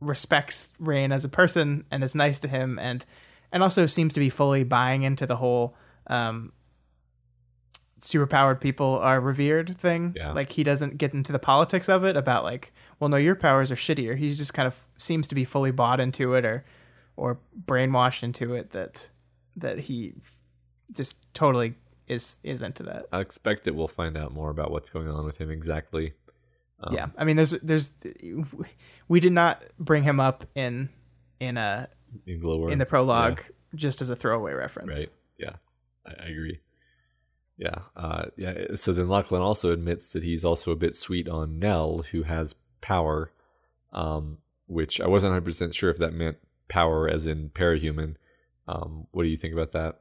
respects 0.00 0.72
Rain 0.78 1.12
as 1.12 1.24
a 1.24 1.28
person 1.28 1.84
and 1.90 2.04
is 2.04 2.14
nice 2.14 2.40
to 2.40 2.48
him, 2.48 2.78
and 2.78 3.04
and 3.52 3.62
also 3.62 3.86
seems 3.86 4.14
to 4.14 4.20
be 4.20 4.30
fully 4.30 4.64
buying 4.64 5.02
into 5.02 5.26
the 5.26 5.36
whole. 5.36 5.76
Um, 6.08 6.52
superpowered 7.98 8.60
people 8.60 8.98
are 8.98 9.20
revered 9.20 9.76
thing. 9.76 10.14
Yeah. 10.16 10.32
Like 10.32 10.52
he 10.52 10.62
doesn't 10.62 10.98
get 10.98 11.14
into 11.14 11.32
the 11.32 11.38
politics 11.38 11.88
of 11.88 12.04
it 12.04 12.16
about 12.16 12.44
like, 12.44 12.72
well, 13.00 13.08
no, 13.08 13.16
your 13.16 13.34
powers 13.34 13.72
are 13.72 13.76
shittier. 13.76 14.16
He 14.16 14.34
just 14.34 14.54
kind 14.54 14.66
of 14.66 14.86
seems 14.96 15.28
to 15.28 15.34
be 15.34 15.44
fully 15.44 15.70
bought 15.70 16.00
into 16.00 16.34
it 16.34 16.44
or 16.44 16.64
or 17.16 17.38
brainwashed 17.64 18.22
into 18.22 18.54
it 18.54 18.70
that 18.72 19.08
that 19.56 19.78
he 19.78 20.12
just 20.92 21.32
totally 21.34 21.74
is 22.06 22.38
is 22.42 22.62
into 22.62 22.82
that. 22.84 23.06
I 23.12 23.20
expect 23.20 23.64
that 23.64 23.74
we'll 23.74 23.88
find 23.88 24.16
out 24.16 24.32
more 24.32 24.50
about 24.50 24.70
what's 24.70 24.90
going 24.90 25.08
on 25.08 25.24
with 25.24 25.38
him 25.38 25.50
exactly. 25.50 26.12
Um, 26.80 26.94
yeah. 26.94 27.06
I 27.16 27.24
mean 27.24 27.36
there's 27.36 27.52
there's 27.52 27.94
we 29.08 29.20
did 29.20 29.32
not 29.32 29.62
bring 29.78 30.02
him 30.02 30.20
up 30.20 30.44
in 30.54 30.88
in 31.40 31.56
a 31.56 31.86
in 32.26 32.40
Glowworm. 32.40 32.70
in 32.70 32.78
the 32.78 32.86
prologue 32.86 33.40
just 33.74 34.00
as 34.00 34.10
a 34.10 34.16
throwaway 34.16 34.52
reference. 34.52 34.96
Right. 34.96 35.08
Yeah, 35.38 35.56
I, 36.06 36.24
I 36.24 36.26
agree. 36.26 36.60
Yeah, 37.58 37.78
uh, 37.96 38.26
yeah. 38.36 38.74
So 38.74 38.92
then 38.92 39.08
Lachlan 39.08 39.42
also 39.42 39.72
admits 39.72 40.12
that 40.12 40.22
he's 40.22 40.44
also 40.44 40.72
a 40.72 40.76
bit 40.76 40.94
sweet 40.94 41.28
on 41.28 41.58
Nell, 41.58 42.04
who 42.10 42.22
has 42.22 42.54
power, 42.82 43.32
um, 43.92 44.38
which 44.66 45.00
I 45.00 45.06
wasn't 45.06 45.30
100 45.30 45.44
percent 45.44 45.74
sure 45.74 45.90
if 45.90 45.98
that 45.98 46.12
meant 46.12 46.36
power 46.68 47.08
as 47.08 47.26
in 47.26 47.48
parahuman. 47.50 48.16
Um, 48.68 49.06
what 49.12 49.22
do 49.22 49.28
you 49.28 49.36
think 49.36 49.54
about 49.54 49.72
that? 49.72 50.00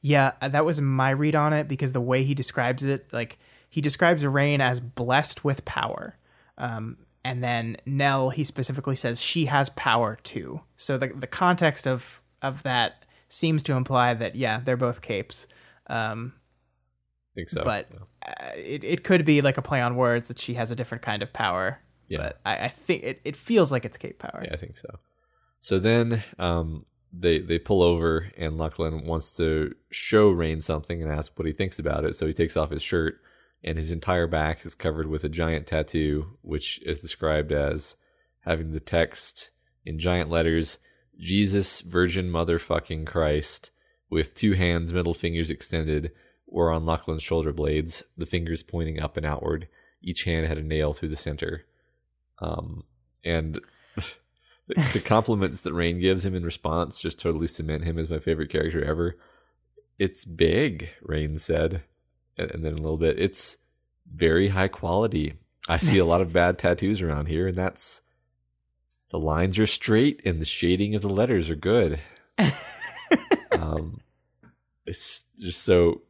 Yeah, 0.00 0.32
that 0.40 0.64
was 0.64 0.80
my 0.80 1.10
read 1.10 1.34
on 1.34 1.52
it 1.52 1.68
because 1.68 1.92
the 1.92 2.00
way 2.00 2.24
he 2.24 2.34
describes 2.34 2.84
it, 2.84 3.12
like 3.12 3.38
he 3.74 3.80
describes 3.80 4.24
Rain 4.24 4.60
as 4.60 4.78
blessed 4.78 5.42
with 5.44 5.64
power. 5.64 6.16
Um, 6.56 6.98
and 7.24 7.42
then 7.42 7.76
Nell, 7.84 8.30
he 8.30 8.44
specifically 8.44 8.94
says 8.94 9.20
she 9.20 9.46
has 9.46 9.68
power 9.70 10.16
too. 10.22 10.60
So 10.76 10.96
the 10.96 11.08
the 11.08 11.26
context 11.26 11.84
of 11.88 12.22
of 12.40 12.62
that 12.62 13.04
seems 13.26 13.64
to 13.64 13.72
imply 13.72 14.14
that 14.14 14.36
yeah, 14.36 14.60
they're 14.64 14.76
both 14.76 15.02
capes. 15.02 15.48
Um, 15.88 16.34
I 17.32 17.34
think 17.34 17.48
so. 17.48 17.64
but 17.64 17.88
Yeah. 17.90 17.98
uh, 18.28 18.52
it 18.54 18.84
it 18.84 19.02
could 19.02 19.24
be 19.24 19.40
like 19.40 19.58
a 19.58 19.62
play 19.62 19.80
on 19.82 19.96
words 19.96 20.28
that 20.28 20.38
she 20.38 20.54
has 20.54 20.70
a 20.70 20.76
different 20.76 21.02
kind 21.02 21.20
of 21.20 21.32
power. 21.32 21.80
Yeah. 22.06 22.18
But 22.18 22.40
I, 22.46 22.66
I 22.66 22.68
think 22.68 23.02
it, 23.02 23.20
it 23.24 23.34
feels 23.34 23.72
like 23.72 23.84
it's 23.84 23.98
cape 23.98 24.20
power. 24.20 24.42
Yeah, 24.44 24.52
I 24.54 24.56
think 24.56 24.76
so. 24.76 25.00
So 25.62 25.80
then 25.80 26.22
um, 26.38 26.84
they 27.12 27.40
they 27.40 27.58
pull 27.58 27.82
over, 27.82 28.28
and 28.38 28.52
Lachlan 28.56 29.04
wants 29.06 29.32
to 29.32 29.74
show 29.90 30.28
Rain 30.30 30.60
something 30.60 31.02
and 31.02 31.10
ask 31.10 31.36
what 31.36 31.46
he 31.46 31.52
thinks 31.52 31.80
about 31.80 32.04
it. 32.04 32.14
So 32.14 32.26
he 32.26 32.32
takes 32.32 32.56
off 32.56 32.70
his 32.70 32.82
shirt, 32.82 33.20
and 33.64 33.78
his 33.78 33.90
entire 33.90 34.26
back 34.26 34.64
is 34.64 34.74
covered 34.74 35.06
with 35.06 35.24
a 35.24 35.28
giant 35.28 35.66
tattoo, 35.66 36.36
which 36.42 36.80
is 36.82 37.00
described 37.00 37.50
as 37.50 37.96
having 38.40 38.72
the 38.72 38.80
text 38.80 39.50
in 39.84 39.98
giant 39.98 40.30
letters 40.30 40.78
Jesus 41.18 41.80
Virgin 41.80 42.30
Motherfucking 42.30 43.06
Christ 43.06 43.70
with 44.10 44.34
two 44.34 44.52
hands, 44.52 44.92
middle 44.92 45.14
fingers 45.14 45.50
extended, 45.50 46.12
were 46.46 46.70
on 46.70 46.86
Lachlan's 46.86 47.22
shoulder 47.22 47.52
blades, 47.52 48.04
the 48.16 48.26
fingers 48.26 48.62
pointing 48.62 49.00
up 49.00 49.16
and 49.16 49.24
outward. 49.24 49.68
Each 50.02 50.24
hand 50.24 50.46
had 50.46 50.58
a 50.58 50.62
nail 50.62 50.92
through 50.92 51.08
the 51.08 51.16
center. 51.16 51.64
Um, 52.38 52.84
and 53.24 53.58
the, 53.96 54.74
the 54.92 55.02
compliments 55.04 55.62
that 55.62 55.72
Rain 55.72 56.00
gives 56.00 56.26
him 56.26 56.34
in 56.34 56.44
response 56.44 57.00
just 57.00 57.18
totally 57.18 57.46
cement 57.46 57.84
him 57.84 57.98
as 57.98 58.10
my 58.10 58.18
favorite 58.18 58.50
character 58.50 58.84
ever. 58.84 59.16
It's 59.98 60.24
big, 60.24 60.90
Rain 61.00 61.38
said. 61.38 61.82
And, 62.36 62.64
then 62.64 62.72
a 62.72 62.76
little 62.76 62.96
bit, 62.96 63.18
it's 63.18 63.58
very 64.12 64.48
high 64.48 64.68
quality. 64.68 65.34
I 65.68 65.76
see 65.76 65.98
a 65.98 66.04
lot 66.04 66.20
of 66.20 66.32
bad 66.32 66.58
tattoos 66.58 67.00
around 67.00 67.26
here, 67.26 67.48
and 67.48 67.56
that's 67.56 68.02
the 69.10 69.18
lines 69.18 69.58
are 69.58 69.66
straight 69.66 70.20
and 70.24 70.40
the 70.40 70.44
shading 70.44 70.94
of 70.94 71.02
the 71.02 71.08
letters 71.08 71.50
are 71.50 71.56
good. 71.56 72.00
um, 73.52 74.00
it's 74.86 75.24
just 75.38 75.62
so 75.62 76.02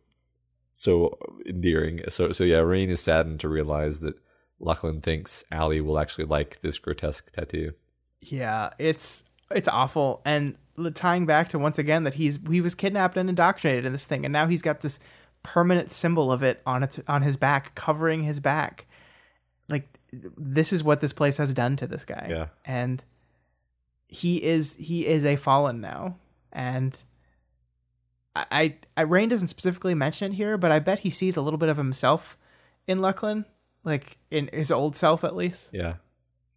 so 0.72 1.18
endearing. 1.46 2.00
So 2.08 2.32
so 2.32 2.44
yeah, 2.44 2.58
Rain 2.58 2.90
is 2.90 3.00
saddened 3.00 3.40
to 3.40 3.48
realize 3.48 4.00
that 4.00 4.16
Lachlan 4.58 5.00
thinks 5.00 5.44
Allie 5.50 5.80
will 5.80 5.98
actually 5.98 6.24
like 6.24 6.60
this 6.62 6.78
grotesque 6.78 7.30
tattoo. 7.30 7.74
Yeah, 8.20 8.70
it's 8.78 9.24
it's 9.50 9.68
awful, 9.68 10.22
and 10.24 10.56
tying 10.94 11.26
back 11.26 11.48
to 11.50 11.58
once 11.58 11.78
again 11.78 12.04
that 12.04 12.14
he's 12.14 12.38
he 12.48 12.60
was 12.60 12.74
kidnapped 12.74 13.16
and 13.16 13.28
indoctrinated 13.28 13.84
in 13.84 13.92
this 13.92 14.06
thing, 14.06 14.24
and 14.24 14.32
now 14.32 14.46
he's 14.46 14.62
got 14.62 14.80
this 14.80 14.98
permanent 15.44 15.92
symbol 15.92 16.32
of 16.32 16.42
it 16.42 16.60
on 16.66 16.82
its 16.82 16.98
on 17.06 17.22
his 17.22 17.36
back, 17.36 17.76
covering 17.76 18.24
his 18.24 18.40
back. 18.40 18.86
Like 19.68 19.86
this 20.12 20.72
is 20.72 20.82
what 20.82 21.00
this 21.00 21.12
place 21.12 21.38
has 21.38 21.54
done 21.54 21.76
to 21.76 21.86
this 21.86 22.04
guy. 22.04 22.26
Yeah. 22.28 22.46
and 22.64 23.02
he 24.08 24.42
is 24.42 24.76
he 24.76 25.06
is 25.06 25.24
a 25.24 25.36
fallen 25.36 25.80
now, 25.80 26.16
and 26.52 26.96
I 28.36 28.46
I, 28.50 28.76
I 28.96 29.02
Rain 29.02 29.28
doesn't 29.28 29.48
specifically 29.48 29.94
mention 29.94 30.32
it 30.32 30.36
here, 30.36 30.56
but 30.56 30.70
I 30.70 30.78
bet 30.78 31.00
he 31.00 31.10
sees 31.10 31.36
a 31.36 31.42
little 31.42 31.58
bit 31.58 31.68
of 31.68 31.76
himself 31.76 32.36
in 32.86 33.00
Lachlan, 33.00 33.44
like 33.82 34.18
in 34.30 34.48
his 34.52 34.70
old 34.70 34.96
self 34.96 35.24
at 35.24 35.34
least. 35.34 35.74
Yeah, 35.74 35.94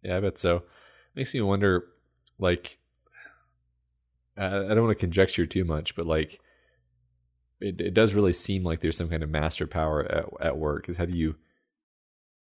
yeah, 0.02 0.16
I 0.16 0.20
bet 0.20 0.38
so. 0.38 0.62
Makes 1.14 1.34
me 1.34 1.40
wonder, 1.40 1.86
like, 2.38 2.78
I 4.36 4.48
don't 4.48 4.84
want 4.84 4.96
to 4.96 5.00
conjecture 5.00 5.46
too 5.46 5.64
much, 5.64 5.96
but 5.96 6.06
like, 6.06 6.38
it 7.60 7.80
it 7.80 7.94
does 7.94 8.14
really 8.14 8.32
seem 8.32 8.64
like 8.64 8.80
there's 8.80 8.96
some 8.96 9.10
kind 9.10 9.22
of 9.22 9.30
master 9.30 9.66
power 9.66 10.04
at 10.04 10.26
at 10.40 10.58
work. 10.58 10.88
Is 10.88 10.98
how 10.98 11.06
do 11.06 11.16
you, 11.16 11.36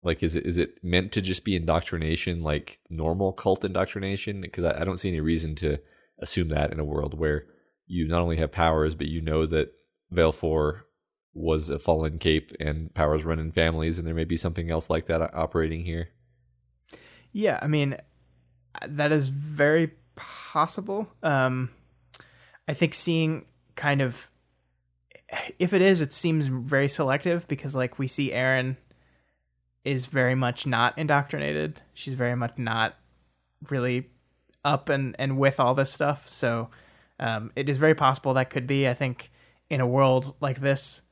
like, 0.03 0.23
is 0.23 0.37
it 0.37 0.47
is 0.47 0.59
it 0.59 0.83
meant 0.83 1.13
to 1.13 1.21
just 1.21 1.45
be 1.45 1.57
indoctrination, 1.57 2.43
like 2.43 2.79
normal 2.89 3.33
cult 3.33 3.65
indoctrination? 3.65 4.41
Because 4.41 4.65
I, 4.65 4.81
I 4.81 4.85
don't 4.85 4.99
see 4.99 5.09
any 5.09 5.21
reason 5.21 5.55
to 5.57 5.79
assume 6.19 6.49
that 6.49 6.73
in 6.73 6.79
a 6.79 6.85
world 6.85 7.19
where 7.19 7.47
you 7.87 8.07
not 8.07 8.21
only 8.21 8.37
have 8.37 8.53
powers, 8.53 8.95
but 8.95 9.09
you 9.09 9.21
know 9.21 9.47
that 9.47 9.73
Valefor 10.13 10.83
was 11.33 11.71
a 11.71 11.79
fallen 11.79 12.19
cape 12.19 12.53
and 12.61 12.93
powers 12.95 13.25
run 13.25 13.39
in 13.39 13.53
families, 13.53 13.99
and 13.99 14.07
there 14.07 14.15
may 14.15 14.25
be 14.25 14.37
something 14.37 14.71
else 14.71 14.91
like 14.91 15.07
that 15.07 15.35
operating 15.35 15.85
here. 15.85 16.09
Yeah, 17.33 17.59
I 17.63 17.69
mean, 17.69 17.97
that 18.87 19.13
is 19.13 19.29
very 19.29 19.93
possible. 20.17 21.13
Um, 21.23 21.71
I 22.67 22.75
think 22.75 22.95
seeing 22.95 23.47
kind 23.77 24.03
of, 24.03 24.29
if 25.59 25.73
it 25.73 25.83
is, 25.83 26.01
it 26.01 26.13
seems 26.13 26.47
very 26.47 26.89
selective 26.89 27.47
because, 27.49 27.77
like, 27.77 27.99
we 27.99 28.07
see 28.07 28.33
Erin 28.33 28.77
is 29.85 30.07
very 30.07 30.35
much 30.35 30.67
not 30.67 30.97
indoctrinated. 30.99 31.81
She's 31.95 32.15
very 32.15 32.37
much 32.37 32.59
not 32.59 32.97
really 33.69 34.11
up 34.65 34.89
and, 34.89 35.17
and 35.19 35.39
with 35.39 35.59
all 35.59 35.75
this 35.75 35.93
stuff. 35.93 36.29
So 36.29 36.71
um, 37.19 37.51
it 37.57 37.69
is 37.69 37.79
very 37.79 37.95
possible 37.95 38.35
that 38.35 38.51
could 38.51 38.67
be. 38.67 38.89
I 38.89 38.95
think 38.95 39.31
in 39.69 39.81
a 39.81 39.87
world 39.87 40.35
like 40.41 40.61
this, 40.61 41.03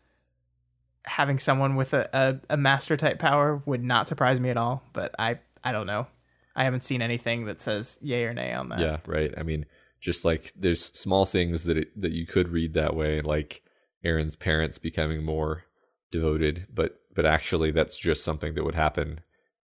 having 1.05 1.39
someone 1.39 1.77
with 1.77 1.95
a, 1.95 2.09
a, 2.12 2.55
a 2.55 2.57
master 2.57 2.97
type 2.97 3.19
power 3.19 3.62
would 3.64 3.85
not 3.85 4.09
surprise 4.09 4.39
me 4.41 4.51
at 4.51 4.57
all. 4.57 4.83
But 4.93 5.14
I 5.19 5.39
I 5.64 5.73
don't 5.73 5.87
know. 5.87 6.07
I 6.55 6.64
haven't 6.64 6.85
seen 6.85 7.03
anything 7.03 7.47
that 7.47 7.61
says 7.61 7.99
yay 8.03 8.25
or 8.25 8.35
nay 8.35 8.53
on 8.53 8.69
that. 8.71 8.81
Yeah, 8.81 8.99
right. 9.07 9.33
I 9.39 9.45
mean, 9.45 9.64
just 10.01 10.25
like 10.25 10.53
there's 10.57 10.85
small 10.85 11.25
things 11.25 11.64
that 11.64 11.77
it, 11.77 12.01
that 12.01 12.12
you 12.12 12.27
could 12.27 12.49
read 12.49 12.75
that 12.75 12.95
way, 12.97 13.21
like 13.21 13.62
Erin's 14.05 14.36
parents 14.36 14.78
becoming 14.78 15.24
more 15.24 15.64
devoted, 16.11 16.66
but 16.72 17.01
but 17.14 17.26
actually 17.26 17.70
that's 17.70 17.99
just 17.99 18.24
something 18.24 18.55
that 18.55 18.64
would 18.64 18.74
happen 18.74 19.20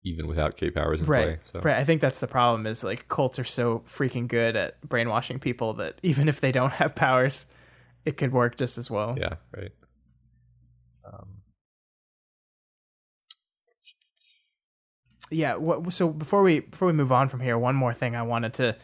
even 0.05 0.27
without 0.27 0.57
cape 0.57 0.75
powers 0.75 1.01
in 1.01 1.07
Right, 1.07 1.25
play. 1.25 1.39
So 1.43 1.61
right. 1.61 1.77
I 1.77 1.85
think 1.85 2.01
that's 2.01 2.21
the 2.21 2.27
problem. 2.27 2.67
Is 2.67 2.85
like 2.85 3.09
cults 3.09 3.39
are 3.39 3.45
so 3.45 3.81
freaking 3.81 4.29
good 4.29 4.57
at 4.57 4.81
brainwashing 4.89 5.39
people 5.41 5.75
that 5.75 5.99
even 6.03 6.29
if 6.29 6.41
they 6.41 6.53
don't 6.53 6.73
have 6.73 6.95
powers, 6.95 7.47
it 8.05 8.17
could 8.17 8.33
work 8.33 8.57
just 8.57 8.79
as 8.79 8.91
well. 8.91 9.17
yeah, 9.19 9.35
right. 9.57 9.73
Um, 11.05 11.29
yeah 15.31 15.57
what, 15.57 15.93
so 15.93 16.13
before 16.13 16.43
we 16.43 16.61
before 16.61 16.87
we 16.87 16.93
move 16.93 17.13
on 17.13 17.29
from 17.29 17.41
here 17.41 17.59
one 17.59 17.75
more 17.75 17.93
thing 17.93 18.15
i 18.15 18.23
wanted 18.23 18.55
to 18.55 18.77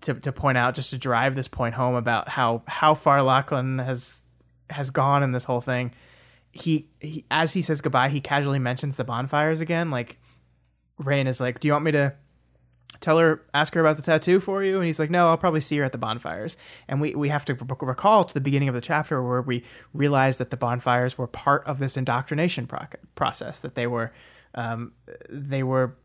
to 0.00 0.14
to 0.14 0.32
point 0.32 0.58
out 0.58 0.74
just 0.74 0.90
to 0.90 0.98
drive 0.98 1.34
this 1.34 1.48
point 1.48 1.74
home 1.74 1.94
about 1.94 2.28
how 2.28 2.62
how 2.66 2.94
far 2.94 3.22
lachlan 3.22 3.78
has 3.78 4.23
has 4.70 4.90
gone 4.90 5.22
in 5.22 5.32
this 5.32 5.44
whole 5.44 5.60
thing 5.60 5.92
he, 6.52 6.88
he 7.00 7.24
as 7.30 7.52
he 7.52 7.62
says 7.62 7.80
goodbye 7.80 8.08
he 8.08 8.20
casually 8.20 8.58
mentions 8.58 8.96
the 8.96 9.04
bonfires 9.04 9.60
again 9.60 9.90
like 9.90 10.18
rain 10.98 11.26
is 11.26 11.40
like 11.40 11.60
do 11.60 11.68
you 11.68 11.72
want 11.72 11.84
me 11.84 11.92
to 11.92 12.14
tell 13.04 13.18
her, 13.18 13.42
ask 13.52 13.74
her 13.74 13.80
about 13.80 13.96
the 13.96 14.02
tattoo 14.02 14.40
for 14.40 14.64
you. 14.64 14.76
And 14.76 14.86
he's 14.86 14.98
like, 14.98 15.10
no, 15.10 15.28
I'll 15.28 15.36
probably 15.36 15.60
see 15.60 15.76
her 15.76 15.84
at 15.84 15.92
the 15.92 15.98
bonfires. 15.98 16.56
And 16.88 17.00
we, 17.00 17.14
we 17.14 17.28
have 17.28 17.44
to 17.46 17.54
recall 17.54 18.24
to 18.24 18.34
the 18.34 18.40
beginning 18.40 18.68
of 18.68 18.74
the 18.74 18.80
chapter 18.80 19.22
where 19.22 19.42
we 19.42 19.62
realize 19.92 20.38
that 20.38 20.50
the 20.50 20.56
bonfires 20.56 21.18
were 21.18 21.26
part 21.26 21.66
of 21.66 21.78
this 21.78 21.96
indoctrination 21.96 22.66
pro- 22.66 22.86
process, 23.14 23.60
that 23.60 23.74
they 23.74 23.86
were, 23.86 24.10
um, 24.54 24.92
they 25.28 25.62
were 25.62 25.96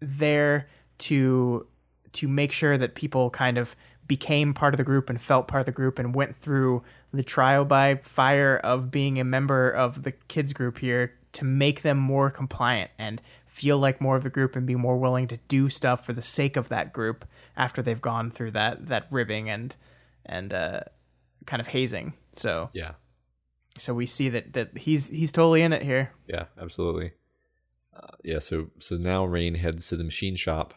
there 0.00 0.68
to, 0.98 1.66
to 2.12 2.28
make 2.28 2.52
sure 2.52 2.78
that 2.78 2.94
people 2.94 3.28
kind 3.30 3.58
of 3.58 3.76
became 4.06 4.54
part 4.54 4.72
of 4.72 4.78
the 4.78 4.84
group 4.84 5.10
and 5.10 5.20
felt 5.20 5.48
part 5.48 5.60
of 5.60 5.66
the 5.66 5.72
group 5.72 5.98
and 5.98 6.14
went 6.14 6.36
through 6.36 6.82
the 7.14 7.22
trial 7.22 7.64
by 7.64 7.96
fire 7.96 8.56
of 8.56 8.90
being 8.90 9.18
a 9.20 9.24
member 9.24 9.70
of 9.70 10.02
the 10.02 10.12
kids 10.12 10.52
group 10.52 10.78
here 10.78 11.14
to 11.32 11.44
make 11.44 11.82
them 11.82 11.98
more 11.98 12.30
compliant 12.30 12.90
and 12.98 13.20
feel 13.46 13.78
like 13.78 14.00
more 14.00 14.16
of 14.16 14.22
the 14.22 14.30
group 14.30 14.56
and 14.56 14.66
be 14.66 14.74
more 14.76 14.96
willing 14.98 15.26
to 15.28 15.36
do 15.48 15.68
stuff 15.68 16.04
for 16.04 16.12
the 16.12 16.22
sake 16.22 16.56
of 16.56 16.68
that 16.68 16.92
group 16.92 17.24
after 17.56 17.82
they've 17.82 18.00
gone 18.00 18.30
through 18.30 18.50
that 18.50 18.86
that 18.86 19.06
ribbing 19.10 19.48
and 19.50 19.76
and 20.26 20.52
uh, 20.54 20.80
kind 21.46 21.60
of 21.60 21.68
hazing. 21.68 22.14
So 22.32 22.70
Yeah. 22.72 22.92
so 23.76 23.94
we 23.94 24.06
see 24.06 24.28
that 24.30 24.52
that 24.54 24.78
he's 24.78 25.08
he's 25.08 25.32
totally 25.32 25.62
in 25.62 25.72
it 25.72 25.82
here. 25.82 26.12
Yeah, 26.26 26.44
absolutely. 26.60 27.12
Uh, 27.96 28.16
yeah, 28.24 28.40
so 28.40 28.70
so 28.78 28.96
now 28.96 29.24
Rain 29.24 29.54
heads 29.54 29.88
to 29.88 29.96
the 29.96 30.04
machine 30.04 30.34
shop, 30.36 30.74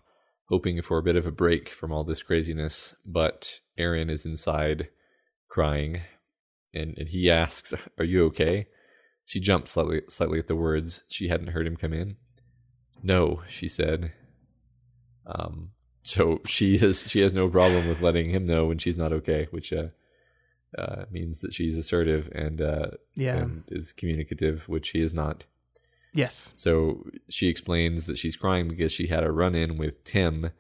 hoping 0.50 0.82
for 0.84 0.98
a 1.00 1.04
bit 1.04 1.16
of 1.16 1.26
a 1.26 1.32
break 1.32 1.70
from 1.70 1.92
all 1.92 2.04
this 2.04 2.22
craziness. 2.22 2.96
But 3.06 3.60
Erin 3.78 4.10
is 4.12 4.24
inside, 4.26 4.90
crying, 5.48 6.02
and 6.74 6.98
and 6.98 7.10
he 7.10 7.30
asks, 7.30 7.74
"Are 7.98 8.06
you 8.06 8.26
okay?" 8.26 8.68
She 9.26 9.40
jumps 9.40 9.72
slightly 9.72 10.02
slightly 10.10 10.40
at 10.40 10.48
the 10.48 10.56
words. 10.56 11.04
She 11.10 11.28
hadn't 11.28 11.50
heard 11.50 11.68
him 11.68 11.76
come 11.76 11.94
in. 11.94 12.18
No, 13.04 13.42
she 13.50 13.68
said. 13.68 14.14
Um, 15.26 15.72
so 16.04 16.40
she 16.48 16.78
has 16.78 17.10
she 17.10 17.20
has 17.22 17.34
no 17.34 17.50
problem 17.50 17.88
with 17.88 18.02
letting 18.02 18.30
him 18.30 18.46
know 18.46 18.66
when 18.66 18.78
she's 18.78 18.98
not 18.98 19.12
okay, 19.12 19.48
which 19.52 19.74
uh, 19.74 19.88
uh 20.78 21.06
means 21.12 21.42
that 21.42 21.54
she's 21.54 21.78
assertive 21.78 22.30
and 22.34 22.62
uh 22.62 22.92
Yeah. 23.16 23.38
and 23.38 23.64
is 23.68 23.94
communicative, 23.94 24.70
which 24.70 24.90
he 24.90 25.02
is 25.02 25.14
not. 25.14 25.46
Yes. 26.14 26.52
So 26.54 27.06
she 27.30 27.50
explains 27.50 28.06
that 28.06 28.18
she's 28.18 28.38
crying 28.38 28.70
because 28.70 28.92
she 28.92 29.08
had 29.08 29.24
a 29.24 29.32
run 29.32 29.54
in 29.54 29.78
with 29.78 30.04
Tim, 30.04 30.52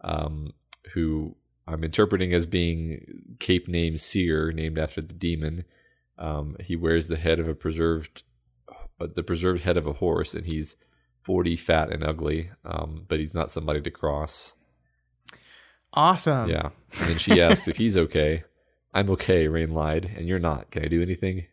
um, 0.00 0.54
who 0.94 1.36
I'm 1.66 1.84
interpreting 1.84 2.32
as 2.34 2.46
being 2.46 3.36
Cape 3.38 3.68
name 3.68 3.96
Seir, 3.96 4.50
named 4.52 4.78
after 4.78 5.00
the 5.00 5.14
demon. 5.14 5.64
Um, 6.18 6.56
he 6.60 6.76
wears 6.76 7.08
the 7.08 7.16
head 7.16 7.38
of 7.38 7.48
a 7.48 7.54
preserved, 7.54 8.24
uh, 8.68 9.06
the 9.14 9.22
preserved 9.22 9.62
head 9.62 9.76
of 9.76 9.86
a 9.86 9.94
horse, 9.94 10.34
and 10.34 10.46
he's 10.46 10.76
40, 11.20 11.56
fat 11.56 11.90
and 11.90 12.04
ugly. 12.04 12.50
Um, 12.64 13.04
but 13.08 13.20
he's 13.20 13.34
not 13.34 13.50
somebody 13.50 13.80
to 13.80 13.90
cross. 13.90 14.56
Awesome. 15.94 16.48
Yeah. 16.48 16.70
And 16.98 17.08
then 17.10 17.18
she 17.18 17.40
asks 17.42 17.68
if 17.68 17.76
he's 17.76 17.96
okay. 17.98 18.44
I'm 18.94 19.08
okay, 19.10 19.48
Rain 19.48 19.72
lied, 19.72 20.10
and 20.16 20.26
you're 20.28 20.38
not. 20.38 20.70
Can 20.70 20.84
I 20.84 20.88
do 20.88 21.00
anything? 21.00 21.46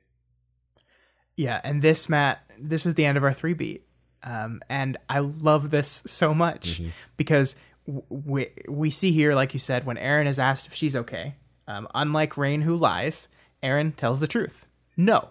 Yeah, 1.35 1.61
and 1.63 1.81
this 1.81 2.09
Matt, 2.09 2.43
this 2.59 2.85
is 2.85 2.95
the 2.95 3.05
end 3.05 3.17
of 3.17 3.23
our 3.23 3.31
three 3.31 3.53
beat, 3.53 3.85
um, 4.23 4.61
and 4.69 4.97
I 5.07 5.19
love 5.19 5.69
this 5.69 5.87
so 6.05 6.33
much 6.33 6.81
because 7.15 7.53
w- 7.53 7.63
we 8.09 8.49
we 8.67 8.89
see 8.89 9.11
here, 9.11 9.33
like 9.33 9.53
you 9.53 9.59
said, 9.59 9.85
when 9.85 9.97
Erin 9.97 10.27
is 10.27 10.39
asked 10.39 10.67
if 10.67 10.73
she's 10.73 10.95
okay. 10.95 11.35
Um, 11.67 11.87
unlike 11.93 12.37
Rain, 12.37 12.61
who 12.61 12.75
lies, 12.75 13.29
Erin 13.61 13.91
tells 13.91 14.19
the 14.19 14.27
truth. 14.27 14.65
No, 14.97 15.29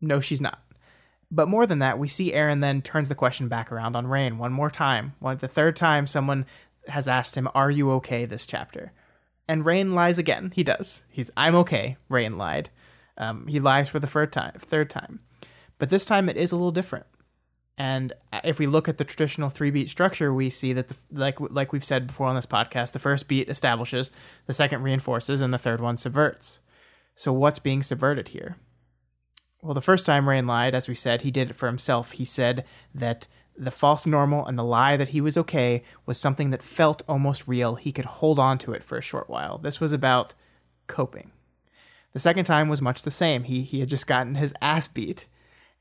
no, 0.00 0.20
she's 0.20 0.40
not. 0.40 0.62
But 1.30 1.48
more 1.48 1.66
than 1.66 1.78
that, 1.78 1.98
we 1.98 2.08
see 2.08 2.32
Erin 2.32 2.60
then 2.60 2.82
turns 2.82 3.08
the 3.08 3.14
question 3.14 3.48
back 3.48 3.70
around 3.70 3.94
on 3.94 4.06
Rain 4.06 4.38
one 4.38 4.52
more 4.52 4.70
time. 4.70 5.14
One 5.20 5.36
the 5.36 5.48
third 5.48 5.76
time 5.76 6.06
someone 6.06 6.46
has 6.88 7.08
asked 7.08 7.36
him, 7.36 7.48
"Are 7.54 7.70
you 7.70 7.90
okay?" 7.92 8.24
This 8.24 8.46
chapter, 8.46 8.92
and 9.48 9.64
Rain 9.64 9.94
lies 9.94 10.18
again. 10.18 10.52
He 10.54 10.64
does. 10.64 11.06
He's, 11.08 11.30
"I'm 11.36 11.54
okay." 11.56 11.96
Rain 12.08 12.36
lied. 12.36 12.70
Um, 13.16 13.46
he 13.46 13.60
lies 13.60 13.88
for 13.88 14.00
the 14.00 14.06
third 14.06 14.32
time. 14.32 14.54
Third 14.58 14.90
time, 14.90 15.20
but 15.78 15.90
this 15.90 16.04
time 16.04 16.28
it 16.28 16.36
is 16.36 16.52
a 16.52 16.56
little 16.56 16.72
different. 16.72 17.06
And 17.80 18.12
if 18.44 18.58
we 18.58 18.66
look 18.66 18.90
at 18.90 18.98
the 18.98 19.06
traditional 19.06 19.48
three 19.48 19.70
beat 19.70 19.88
structure, 19.88 20.34
we 20.34 20.50
see 20.50 20.74
that 20.74 20.88
the, 20.88 20.96
like 21.10 21.40
like 21.40 21.72
we've 21.72 21.82
said 21.82 22.08
before 22.08 22.26
on 22.26 22.34
this 22.34 22.44
podcast, 22.44 22.92
the 22.92 22.98
first 22.98 23.26
beat 23.26 23.48
establishes, 23.48 24.12
the 24.44 24.52
second 24.52 24.82
reinforces, 24.82 25.40
and 25.40 25.50
the 25.50 25.56
third 25.56 25.80
one 25.80 25.96
subverts. 25.96 26.60
So 27.14 27.32
what's 27.32 27.58
being 27.58 27.82
subverted 27.82 28.28
here? 28.28 28.58
Well, 29.62 29.72
the 29.72 29.80
first 29.80 30.04
time 30.04 30.28
Rain 30.28 30.46
lied, 30.46 30.74
as 30.74 30.88
we 30.88 30.94
said, 30.94 31.22
he 31.22 31.30
did 31.30 31.48
it 31.48 31.56
for 31.56 31.68
himself. 31.68 32.12
He 32.12 32.24
said 32.26 32.66
that 32.94 33.26
the 33.56 33.70
false 33.70 34.06
normal 34.06 34.44
and 34.44 34.58
the 34.58 34.62
lie 34.62 34.98
that 34.98 35.08
he 35.08 35.22
was 35.22 35.38
okay 35.38 35.82
was 36.04 36.20
something 36.20 36.50
that 36.50 36.62
felt 36.62 37.02
almost 37.08 37.48
real. 37.48 37.76
He 37.76 37.92
could 37.92 38.04
hold 38.04 38.38
on 38.38 38.58
to 38.58 38.74
it 38.74 38.84
for 38.84 38.98
a 38.98 39.02
short 39.02 39.30
while. 39.30 39.56
This 39.56 39.80
was 39.80 39.94
about 39.94 40.34
coping. 40.86 41.32
The 42.12 42.18
second 42.18 42.44
time 42.44 42.68
was 42.68 42.82
much 42.82 43.04
the 43.04 43.10
same. 43.10 43.44
He 43.44 43.62
he 43.62 43.80
had 43.80 43.88
just 43.88 44.06
gotten 44.06 44.34
his 44.34 44.52
ass 44.60 44.86
beat 44.86 45.24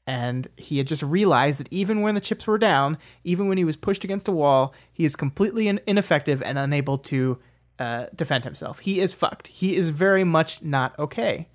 and 0.09 0.47
he 0.57 0.79
had 0.79 0.87
just 0.87 1.03
realized 1.03 1.59
that 1.59 1.71
even 1.71 2.01
when 2.01 2.15
the 2.15 2.19
chips 2.19 2.47
were 2.47 2.57
down, 2.57 2.97
even 3.23 3.47
when 3.47 3.59
he 3.59 3.63
was 3.63 3.75
pushed 3.75 4.03
against 4.03 4.27
a 4.27 4.31
wall, 4.31 4.73
he 4.91 5.05
is 5.05 5.15
completely 5.15 5.67
in- 5.67 5.79
ineffective 5.85 6.41
and 6.41 6.57
unable 6.57 6.97
to 6.97 7.37
uh, 7.77 8.07
defend 8.15 8.43
himself. 8.43 8.79
He 8.79 8.99
is 9.01 9.13
fucked. 9.13 9.49
He 9.49 9.75
is 9.75 9.89
very 9.89 10.23
much 10.23 10.63
not 10.63 10.97
okay. 10.97 11.47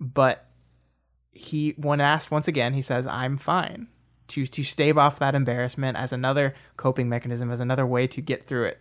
But 0.00 0.46
he, 1.30 1.74
when 1.76 2.00
asked 2.00 2.30
once 2.30 2.48
again, 2.48 2.72
he 2.72 2.80
says, 2.80 3.06
"I'm 3.06 3.36
fine." 3.36 3.88
To 4.28 4.46
to 4.46 4.64
stave 4.64 4.96
off 4.96 5.18
that 5.18 5.34
embarrassment 5.34 5.98
as 5.98 6.10
another 6.10 6.54
coping 6.78 7.10
mechanism, 7.10 7.50
as 7.50 7.60
another 7.60 7.86
way 7.86 8.06
to 8.06 8.22
get 8.22 8.44
through 8.44 8.64
it. 8.64 8.80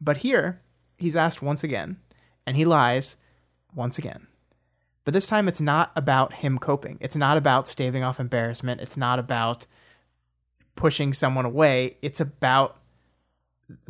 But 0.00 0.18
here, 0.18 0.62
he's 0.96 1.14
asked 1.14 1.42
once 1.42 1.62
again, 1.62 1.98
and 2.46 2.56
he 2.56 2.64
lies 2.64 3.18
once 3.74 3.98
again. 3.98 4.28
But 5.04 5.12
this 5.12 5.28
time 5.28 5.48
it's 5.48 5.60
not 5.60 5.92
about 5.94 6.34
him 6.34 6.58
coping. 6.58 6.98
It's 7.00 7.16
not 7.16 7.36
about 7.36 7.68
staving 7.68 8.02
off 8.02 8.18
embarrassment. 8.18 8.80
It's 8.80 8.96
not 8.96 9.18
about 9.18 9.66
pushing 10.76 11.12
someone 11.12 11.44
away. 11.44 11.98
It's 12.02 12.20
about 12.20 12.78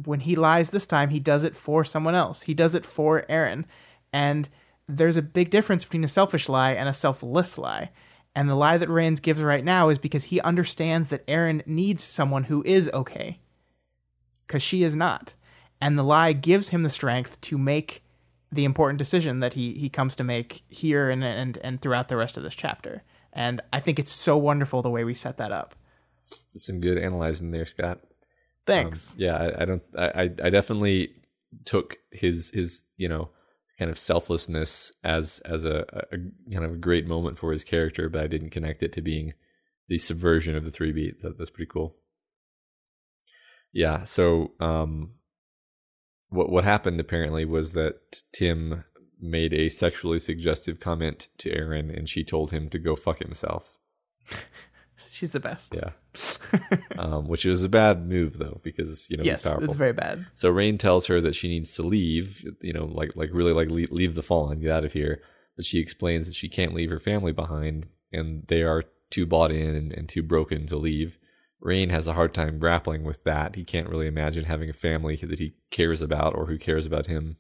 when 0.05 0.21
he 0.21 0.37
lies 0.37 0.71
this 0.71 0.87
time, 0.87 1.09
he 1.09 1.21
does 1.21 1.45
it 1.45 1.57
for 1.57 1.85
someone 1.85 2.15
else. 2.15 2.43
He 2.43 2.55
does 2.55 2.75
it 2.75 2.85
for 2.85 3.25
Erin. 3.29 3.67
And 4.13 4.49
there's 4.89 5.17
a 5.17 5.23
big 5.23 5.51
difference 5.51 5.85
between 5.85 6.05
a 6.05 6.09
selfish 6.09 6.49
lie 6.49 6.73
and 6.73 6.89
a 6.89 6.93
selfless 6.93 7.59
lie. 7.59 7.91
And 8.37 8.49
the 8.49 8.55
lie 8.55 8.79
that 8.79 8.89
Rains 8.89 9.21
gives 9.21 9.43
right 9.43 9.65
now 9.65 9.89
is 9.89 9.99
because 9.99 10.25
he 10.25 10.41
understands 10.41 11.09
that 11.09 11.25
Erin 11.29 11.63
needs 11.67 12.03
someone 12.03 12.45
who 12.45 12.63
is 12.65 12.91
okay. 12.93 13.41
Because 14.47 14.63
she 14.63 14.83
is 14.83 14.95
not. 14.95 15.35
And 15.81 15.99
the 15.99 16.03
lie 16.03 16.33
gives 16.33 16.71
him 16.71 16.83
the 16.83 16.91
strength 16.91 17.41
to 17.43 17.59
make 17.59 18.04
the 18.55 18.65
important 18.65 18.99
decision 18.99 19.41
that 19.41 19.55
he 19.55 19.73
he 19.75 19.89
comes 19.89 20.17
to 20.17 20.25
make 20.25 20.63
here 20.69 21.11
and 21.11 21.25
and 21.25 21.59
and 21.59 21.81
throughout 21.81 22.09
the 22.09 22.17
rest 22.17 22.37
of 22.37 22.43
this 22.43 22.55
chapter. 22.55 23.03
And 23.33 23.61
I 23.73 23.81
think 23.81 23.99
it's 23.99 24.13
so 24.13 24.37
wonderful 24.37 24.81
the 24.81 24.91
way 24.91 25.03
we 25.05 25.15
set 25.15 25.37
that 25.39 25.51
up. 25.51 25.75
Some 26.57 26.81
good 26.81 26.99
analyzing 26.99 27.51
there, 27.51 27.67
Scott. 27.67 28.01
Thanks. 28.65 29.15
Um, 29.15 29.17
yeah, 29.19 29.37
I, 29.37 29.63
I 29.63 29.65
don't. 29.65 29.83
I, 29.99 30.31
I 30.43 30.51
definitely 30.51 31.11
took 31.65 31.97
his 32.13 32.51
his 32.51 32.85
you 32.97 33.09
know 33.09 33.31
kind 33.79 33.91
of 33.91 33.99
selflessness 33.99 34.93
as 35.03 35.41
as 35.41 35.65
a, 35.65 35.85
a 36.11 36.17
kind 36.53 36.65
of 36.65 36.73
a 36.73 36.77
great 36.77 37.07
moment 37.07 37.39
for 37.39 37.51
his 37.51 37.65
character, 37.65 38.09
but 38.09 38.23
I 38.23 38.27
didn't 38.27 38.51
connect 38.51 38.83
it 38.83 38.93
to 38.93 39.03
being 39.03 39.35
the 39.89 39.99
subversion 39.99 40.57
of 40.57 40.65
the 40.65 40.71
three 40.71 40.93
beat. 40.93 41.21
That, 41.23 41.37
that's 41.37 41.51
pretty 41.51 41.71
cool. 41.71 41.97
Yeah. 43.73 44.05
So 44.05 44.53
um, 44.61 45.15
what 46.35 46.51
what 46.51 46.65
happened 46.65 47.01
apparently 47.01 47.45
was 47.45 47.73
that 47.73 48.23
Tim 48.33 48.85
made 49.21 49.55
a 49.55 49.69
sexually 49.69 50.19
suggestive 50.19 50.81
comment 50.81 51.29
to 51.39 51.51
Erin, 51.51 51.91
and 51.91 52.09
she 52.09 52.25
told 52.25 52.51
him 52.51 52.69
to 52.71 52.79
go 52.79 52.97
fuck 52.97 53.21
himself. 53.21 53.79
She's 55.11 55.33
the 55.33 55.41
best. 55.41 55.75
Yeah. 55.75 55.91
um, 56.99 57.29
which 57.29 57.45
was 57.45 57.65
a 57.65 57.69
bad 57.69 58.09
move 58.09 58.39
though, 58.39 58.61
because 58.63 59.09
you 59.11 59.17
know 59.17 59.25
yes, 59.25 59.43
he's 59.43 59.51
powerful. 59.51 59.65
it's 59.65 59.75
very 59.75 59.93
bad. 59.93 60.27
So 60.35 60.51
Rain 60.51 60.79
tells 60.79 61.07
her 61.07 61.21
that 61.21 61.35
she 61.35 61.49
needs 61.49 61.75
to 61.77 61.83
leave, 61.83 62.45
you 62.61 62.73
know, 62.73 62.85
like 62.85 63.17
like 63.17 63.31
really 63.33 63.53
like 63.53 63.71
leave, 63.71 63.91
leave 63.91 64.15
the 64.15 64.23
fallen, 64.23 64.61
get 64.61 64.71
out 64.71 64.85
of 64.85 64.93
here. 64.93 65.21
But 65.57 65.65
she 65.65 65.79
explains 65.79 66.27
that 66.27 66.35
she 66.35 66.49
can't 66.49 66.75
leave 66.75 66.91
her 66.91 66.99
family 66.99 67.33
behind, 67.33 67.87
and 68.13 68.45
they 68.49 68.63
are 68.63 68.85
too 69.11 69.27
bought 69.27 69.53
in 69.53 69.75
and, 69.75 69.93
and 69.93 70.09
too 70.09 70.23
broken 70.23 70.67
to 70.67 70.77
leave. 70.77 71.19
Rain 71.65 71.89
has 71.89 72.07
a 72.07 72.13
hard 72.13 72.35
time 72.35 72.59
grappling 72.59 73.03
with 73.05 73.25
that. 73.25 73.57
He 73.57 73.65
can't 73.65 73.89
really 73.89 74.07
imagine 74.07 74.45
having 74.45 74.69
a 74.69 74.75
family 74.75 75.17
that 75.17 75.39
he 75.39 75.55
cares 75.71 76.03
about 76.03 76.37
or 76.37 76.47
who 76.47 76.59
cares 76.59 76.85
about 76.85 77.07
him. 77.07 77.39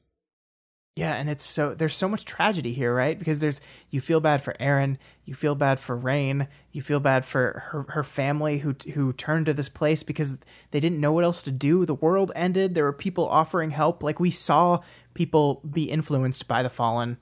Yeah, 0.96 1.14
and 1.16 1.28
it's 1.28 1.44
so 1.44 1.74
there's 1.74 1.94
so 1.94 2.08
much 2.08 2.24
tragedy 2.24 2.72
here, 2.72 2.94
right? 2.94 3.18
Because 3.18 3.40
there's 3.40 3.60
you 3.90 4.00
feel 4.00 4.20
bad 4.20 4.42
for 4.42 4.54
Erin, 4.60 4.96
you 5.24 5.34
feel 5.34 5.56
bad 5.56 5.80
for 5.80 5.96
Rain, 5.96 6.46
you 6.70 6.82
feel 6.82 7.00
bad 7.00 7.24
for 7.24 7.64
her 7.70 7.86
her 7.88 8.04
family 8.04 8.58
who 8.58 8.76
who 8.94 9.12
turned 9.12 9.46
to 9.46 9.54
this 9.54 9.68
place 9.68 10.04
because 10.04 10.38
they 10.70 10.78
didn't 10.78 11.00
know 11.00 11.12
what 11.12 11.24
else 11.24 11.42
to 11.42 11.50
do. 11.50 11.84
The 11.84 11.94
world 11.94 12.30
ended. 12.36 12.74
There 12.74 12.84
were 12.84 12.92
people 12.92 13.28
offering 13.28 13.70
help. 13.70 14.04
Like 14.04 14.20
we 14.20 14.30
saw 14.30 14.82
people 15.14 15.60
be 15.68 15.90
influenced 15.90 16.46
by 16.46 16.62
the 16.62 16.70
fallen 16.70 17.18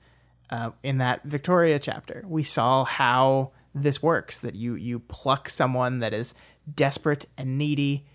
uh, 0.51 0.69
in 0.83 0.99
that 0.99 1.23
Victoria 1.23 1.79
chapter. 1.79 2.23
We 2.27 2.43
saw 2.43 2.85
how 2.85 3.53
this 3.73 4.03
works. 4.03 4.39
That 4.39 4.55
you 4.55 4.75
you 4.75 4.99
pluck 4.99 5.49
someone 5.49 5.97
that 5.99 6.13
is 6.13 6.35
desperate 6.71 7.25
and 7.37 7.57
needy 7.57 8.05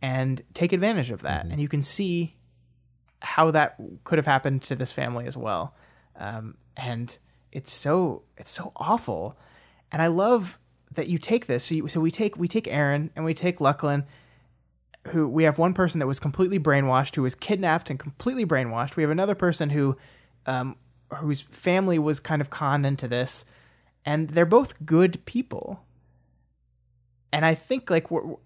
and 0.00 0.42
take 0.54 0.72
advantage 0.72 1.10
of 1.10 1.22
that. 1.22 1.46
And 1.46 1.60
you 1.60 1.68
can 1.68 1.82
see 1.82 2.36
how 3.20 3.50
that 3.50 3.76
could 4.04 4.18
have 4.18 4.26
happened 4.26 4.62
to 4.62 4.76
this 4.76 4.92
family 4.92 5.26
as 5.26 5.36
well. 5.36 5.74
Um, 6.16 6.56
and 6.76 7.16
it's 7.52 7.72
so 7.72 8.22
it's 8.36 8.50
so 8.50 8.72
awful. 8.76 9.36
And 9.90 10.00
I 10.00 10.06
love 10.06 10.58
that 10.94 11.08
you 11.08 11.18
take 11.18 11.46
this. 11.46 11.64
So, 11.64 11.74
you, 11.74 11.88
so 11.88 12.00
we 12.00 12.10
take 12.10 12.36
we 12.36 12.48
take 12.48 12.68
Erin 12.68 13.10
and 13.16 13.24
we 13.24 13.34
take 13.34 13.60
Lachlan, 13.60 14.04
who 15.08 15.28
we 15.28 15.44
have 15.44 15.58
one 15.58 15.74
person 15.74 15.98
that 16.00 16.06
was 16.06 16.20
completely 16.20 16.58
brainwashed, 16.58 17.14
who 17.16 17.22
was 17.22 17.34
kidnapped 17.34 17.90
and 17.90 17.98
completely 17.98 18.46
brainwashed. 18.46 18.96
We 18.96 19.02
have 19.02 19.10
another 19.10 19.34
person 19.34 19.70
who, 19.70 19.96
um, 20.46 20.76
whose 21.16 21.42
family 21.42 21.98
was 21.98 22.20
kind 22.20 22.40
of 22.40 22.50
conned 22.50 22.86
into 22.86 23.08
this, 23.08 23.44
and 24.04 24.30
they're 24.30 24.46
both 24.46 24.84
good 24.84 25.24
people. 25.24 25.84
And 27.32 27.44
I 27.44 27.54
think 27.54 27.90
like 27.90 28.10
we're, 28.10 28.36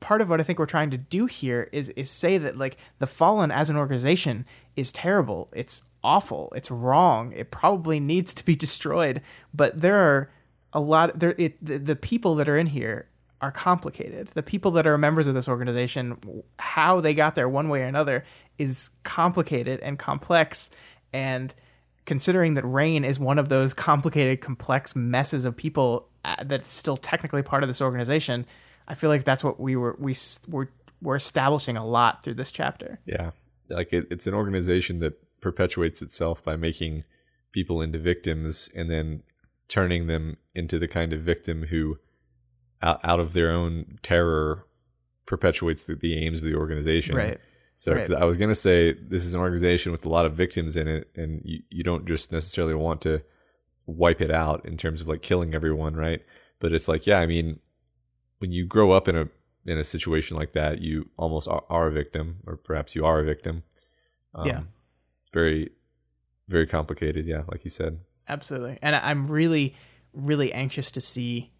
part 0.00 0.20
of 0.20 0.28
what 0.28 0.40
I 0.40 0.42
think 0.42 0.58
we're 0.58 0.66
trying 0.66 0.90
to 0.90 0.98
do 0.98 1.26
here 1.26 1.68
is 1.72 1.88
is 1.90 2.10
say 2.10 2.38
that 2.38 2.56
like 2.56 2.76
the 2.98 3.06
Fallen 3.06 3.50
as 3.50 3.70
an 3.70 3.76
organization 3.76 4.44
is 4.76 4.92
terrible. 4.92 5.48
It's 5.54 5.82
awful. 6.04 6.52
It's 6.54 6.70
wrong. 6.70 7.32
It 7.32 7.50
probably 7.50 7.98
needs 7.98 8.32
to 8.34 8.44
be 8.44 8.54
destroyed. 8.54 9.20
But 9.52 9.80
there 9.80 9.96
are 9.96 10.30
a 10.72 10.80
lot. 10.80 11.18
There, 11.18 11.34
it, 11.36 11.62
the, 11.64 11.78
the 11.78 11.96
people 11.96 12.36
that 12.36 12.48
are 12.48 12.56
in 12.56 12.66
here 12.66 13.08
are 13.40 13.50
complicated. 13.50 14.28
The 14.28 14.42
people 14.42 14.70
that 14.72 14.86
are 14.86 14.96
members 14.96 15.26
of 15.26 15.34
this 15.34 15.48
organization, 15.48 16.42
how 16.58 17.00
they 17.00 17.14
got 17.14 17.34
there 17.34 17.48
one 17.48 17.68
way 17.68 17.82
or 17.82 17.86
another, 17.86 18.24
is 18.58 18.90
complicated 19.02 19.80
and 19.80 19.98
complex. 19.98 20.74
And 21.12 21.54
considering 22.04 22.54
that 22.54 22.64
Rain 22.64 23.04
is 23.04 23.18
one 23.18 23.38
of 23.38 23.48
those 23.48 23.74
complicated, 23.74 24.40
complex 24.40 24.94
messes 24.96 25.44
of 25.44 25.56
people 25.56 26.08
Uh, 26.26 26.34
that's 26.42 26.68
still 26.68 26.96
technically 26.96 27.40
part 27.40 27.62
of 27.62 27.68
this 27.68 27.80
organization, 27.80 28.44
I 28.88 28.94
feel 28.94 29.10
like 29.10 29.22
that's 29.22 29.44
what 29.44 29.60
we 29.60 29.76
were 29.76 29.96
we 30.00 30.12
were 30.48 30.68
we're 31.00 31.14
establishing 31.14 31.76
a 31.76 31.86
lot 31.86 32.24
through 32.24 32.34
this 32.34 32.50
chapter. 32.50 32.98
Yeah, 33.06 33.30
like 33.70 33.92
it, 33.92 34.08
it's 34.10 34.26
an 34.26 34.34
organization 34.34 34.98
that 34.98 35.20
perpetuates 35.40 36.02
itself 36.02 36.42
by 36.42 36.56
making 36.56 37.04
people 37.52 37.80
into 37.80 38.00
victims 38.00 38.68
and 38.74 38.90
then 38.90 39.22
turning 39.68 40.08
them 40.08 40.36
into 40.52 40.80
the 40.80 40.88
kind 40.88 41.12
of 41.12 41.20
victim 41.20 41.64
who, 41.64 41.98
out, 42.82 42.98
out 43.04 43.20
of 43.20 43.32
their 43.32 43.52
own 43.52 43.98
terror, 44.02 44.66
perpetuates 45.26 45.84
the, 45.84 45.94
the 45.94 46.18
aims 46.24 46.38
of 46.38 46.44
the 46.44 46.56
organization. 46.56 47.14
Right. 47.14 47.38
So 47.76 47.94
Right. 47.94 48.10
I 48.10 48.24
was 48.24 48.36
gonna 48.36 48.54
say 48.56 48.94
this 48.94 49.24
is 49.24 49.32
an 49.32 49.40
organization 49.40 49.92
with 49.92 50.04
a 50.04 50.08
lot 50.08 50.26
of 50.26 50.32
victims 50.32 50.76
in 50.76 50.88
it, 50.88 51.08
and 51.14 51.40
you, 51.44 51.62
you 51.70 51.84
don't 51.84 52.04
just 52.04 52.32
necessarily 52.32 52.74
want 52.74 53.00
to 53.02 53.22
wipe 53.86 54.20
it 54.20 54.30
out 54.30 54.64
in 54.64 54.76
terms 54.76 55.00
of 55.00 55.08
like 55.08 55.22
killing 55.22 55.54
everyone, 55.54 55.94
right? 55.94 56.22
But 56.58 56.72
it's 56.72 56.88
like, 56.88 57.06
yeah, 57.06 57.20
I 57.20 57.26
mean, 57.26 57.60
when 58.38 58.52
you 58.52 58.64
grow 58.66 58.92
up 58.92 59.08
in 59.08 59.16
a 59.16 59.28
in 59.64 59.78
a 59.78 59.84
situation 59.84 60.36
like 60.36 60.52
that, 60.52 60.80
you 60.80 61.08
almost 61.16 61.48
are, 61.48 61.64
are 61.68 61.88
a 61.88 61.92
victim, 61.92 62.36
or 62.46 62.56
perhaps 62.56 62.94
you 62.94 63.04
are 63.04 63.20
a 63.20 63.24
victim. 63.24 63.64
Um, 64.34 64.46
Yeah. 64.46 64.60
very, 65.32 65.70
very 66.48 66.66
complicated. 66.66 67.26
Yeah, 67.26 67.42
like 67.50 67.64
you 67.64 67.70
said. 67.70 67.98
Absolutely. 68.28 68.78
And 68.82 68.94
I'm 68.96 69.26
really, 69.26 69.74
really 70.12 70.52
anxious 70.52 70.90
to 70.92 71.00
see 71.00 71.52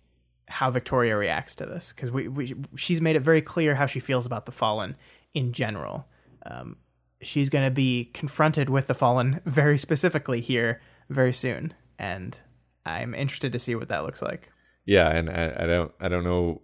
how 0.48 0.70
Victoria 0.70 1.16
reacts 1.16 1.56
to 1.56 1.66
this 1.66 1.92
because 1.92 2.10
we, 2.12 2.28
we 2.28 2.54
she's 2.76 3.00
made 3.00 3.16
it 3.16 3.20
very 3.20 3.40
clear 3.42 3.74
how 3.74 3.86
she 3.86 3.98
feels 3.98 4.26
about 4.26 4.46
the 4.46 4.52
Fallen 4.52 4.94
in 5.34 5.52
general. 5.52 6.06
Um, 6.44 6.76
she's 7.20 7.48
going 7.48 7.64
to 7.64 7.74
be 7.74 8.10
confronted 8.14 8.70
with 8.70 8.86
the 8.86 8.94
Fallen 8.94 9.40
very 9.44 9.78
specifically 9.78 10.40
here 10.40 10.80
very 11.08 11.32
soon, 11.32 11.74
and 11.98 12.38
I'm 12.84 13.14
interested 13.14 13.52
to 13.52 13.58
see 13.58 13.74
what 13.74 13.88
that 13.88 14.04
looks 14.04 14.22
like. 14.22 14.50
Yeah, 14.84 15.10
and 15.10 15.28
I, 15.28 15.54
I 15.58 15.66
don't 15.66 15.92
I 16.00 16.08
don't 16.08 16.24
know 16.24 16.62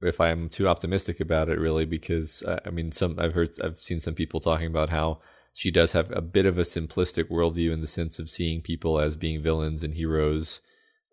if 0.00 0.20
I'm 0.20 0.48
too 0.48 0.68
optimistic 0.68 1.20
about 1.20 1.48
it 1.48 1.58
really 1.58 1.84
because 1.84 2.42
uh, 2.42 2.60
I 2.64 2.70
mean 2.70 2.90
some 2.92 3.18
I've 3.18 3.34
heard 3.34 3.50
I've 3.62 3.78
seen 3.80 4.00
some 4.00 4.14
people 4.14 4.40
talking 4.40 4.66
about 4.66 4.90
how 4.90 5.20
she 5.52 5.70
does 5.70 5.92
have 5.92 6.10
a 6.12 6.22
bit 6.22 6.46
of 6.46 6.58
a 6.58 6.62
simplistic 6.62 7.24
worldview 7.24 7.72
in 7.72 7.80
the 7.80 7.86
sense 7.86 8.18
of 8.18 8.30
seeing 8.30 8.62
people 8.62 8.98
as 8.98 9.16
being 9.16 9.42
villains 9.42 9.84
and 9.84 9.94
heroes, 9.94 10.62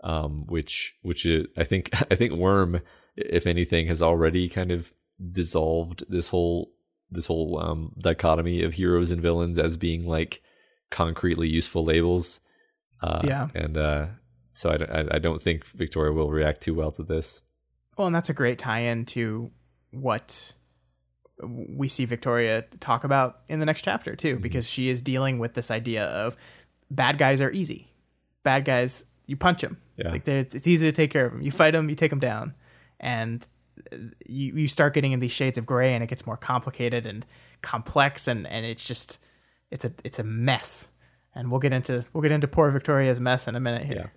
um, 0.03 0.45
which 0.47 0.95
which 1.01 1.25
is, 1.25 1.47
I 1.57 1.65
think 1.65 1.89
I 2.11 2.15
think 2.15 2.33
Worm, 2.33 2.81
if 3.15 3.45
anything, 3.45 3.87
has 3.87 4.01
already 4.01 4.47
kind 4.49 4.71
of 4.71 4.93
dissolved 5.31 6.05
this 6.07 6.29
whole 6.29 6.71
this 7.11 7.25
whole 7.25 7.59
um, 7.59 7.93
dichotomy 7.99 8.61
of 8.63 8.73
heroes 8.73 9.11
and 9.11 9.21
villains 9.21 9.59
as 9.59 9.77
being 9.77 10.07
like 10.07 10.41
concretely 10.89 11.49
useful 11.49 11.83
labels. 11.83 12.39
Uh, 13.01 13.21
Yeah. 13.23 13.47
and 13.55 13.77
uh, 13.77 14.05
so 14.53 14.69
I, 14.71 14.99
I, 15.01 15.07
I 15.15 15.19
don't 15.19 15.41
think 15.41 15.65
Victoria 15.65 16.11
will 16.11 16.29
react 16.29 16.61
too 16.61 16.73
well 16.75 16.91
to 16.91 17.03
this. 17.03 17.41
Well, 17.97 18.07
and 18.07 18.15
that's 18.15 18.29
a 18.29 18.33
great 18.33 18.57
tie-in 18.59 19.05
to 19.07 19.51
what 19.91 20.53
we 21.41 21.87
see 21.87 22.05
Victoria 22.05 22.63
talk 22.79 23.03
about 23.03 23.41
in 23.47 23.59
the 23.59 23.65
next 23.65 23.83
chapter 23.83 24.15
too, 24.15 24.37
because 24.39 24.69
she 24.69 24.89
is 24.89 25.01
dealing 25.01 25.39
with 25.39 25.53
this 25.53 25.71
idea 25.71 26.05
of 26.05 26.35
bad 26.91 27.17
guys 27.17 27.39
are 27.41 27.51
easy. 27.51 27.87
Bad 28.43 28.65
guys, 28.65 29.05
you 29.25 29.37
punch 29.37 29.61
them. 29.61 29.77
Yeah. 29.95 30.11
Like 30.11 30.27
it's, 30.27 30.55
it's 30.55 30.67
easy 30.67 30.87
to 30.87 30.91
take 30.91 31.11
care 31.11 31.25
of 31.25 31.31
them. 31.33 31.41
You 31.41 31.51
fight 31.51 31.71
them, 31.71 31.89
you 31.89 31.95
take 31.95 32.09
them 32.09 32.19
down, 32.19 32.55
and 32.99 33.47
uh, 33.91 33.97
you 34.25 34.53
you 34.53 34.67
start 34.67 34.93
getting 34.93 35.11
in 35.13 35.19
these 35.19 35.31
shades 35.31 35.57
of 35.57 35.65
gray, 35.65 35.93
and 35.93 36.03
it 36.03 36.07
gets 36.07 36.25
more 36.25 36.37
complicated 36.37 37.05
and 37.05 37.25
complex, 37.61 38.27
and 38.27 38.47
and 38.47 38.65
it's 38.65 38.85
just 38.85 39.23
it's 39.71 39.85
a 39.85 39.91
it's 40.03 40.19
a 40.19 40.23
mess. 40.23 40.89
And 41.35 41.51
we'll 41.51 41.59
get 41.59 41.73
into 41.73 42.05
we'll 42.13 42.23
get 42.23 42.31
into 42.31 42.47
poor 42.47 42.71
Victoria's 42.71 43.19
mess 43.19 43.47
in 43.47 43.55
a 43.55 43.59
minute 43.59 43.85
here. 43.85 43.95
Yeah. 43.95 44.07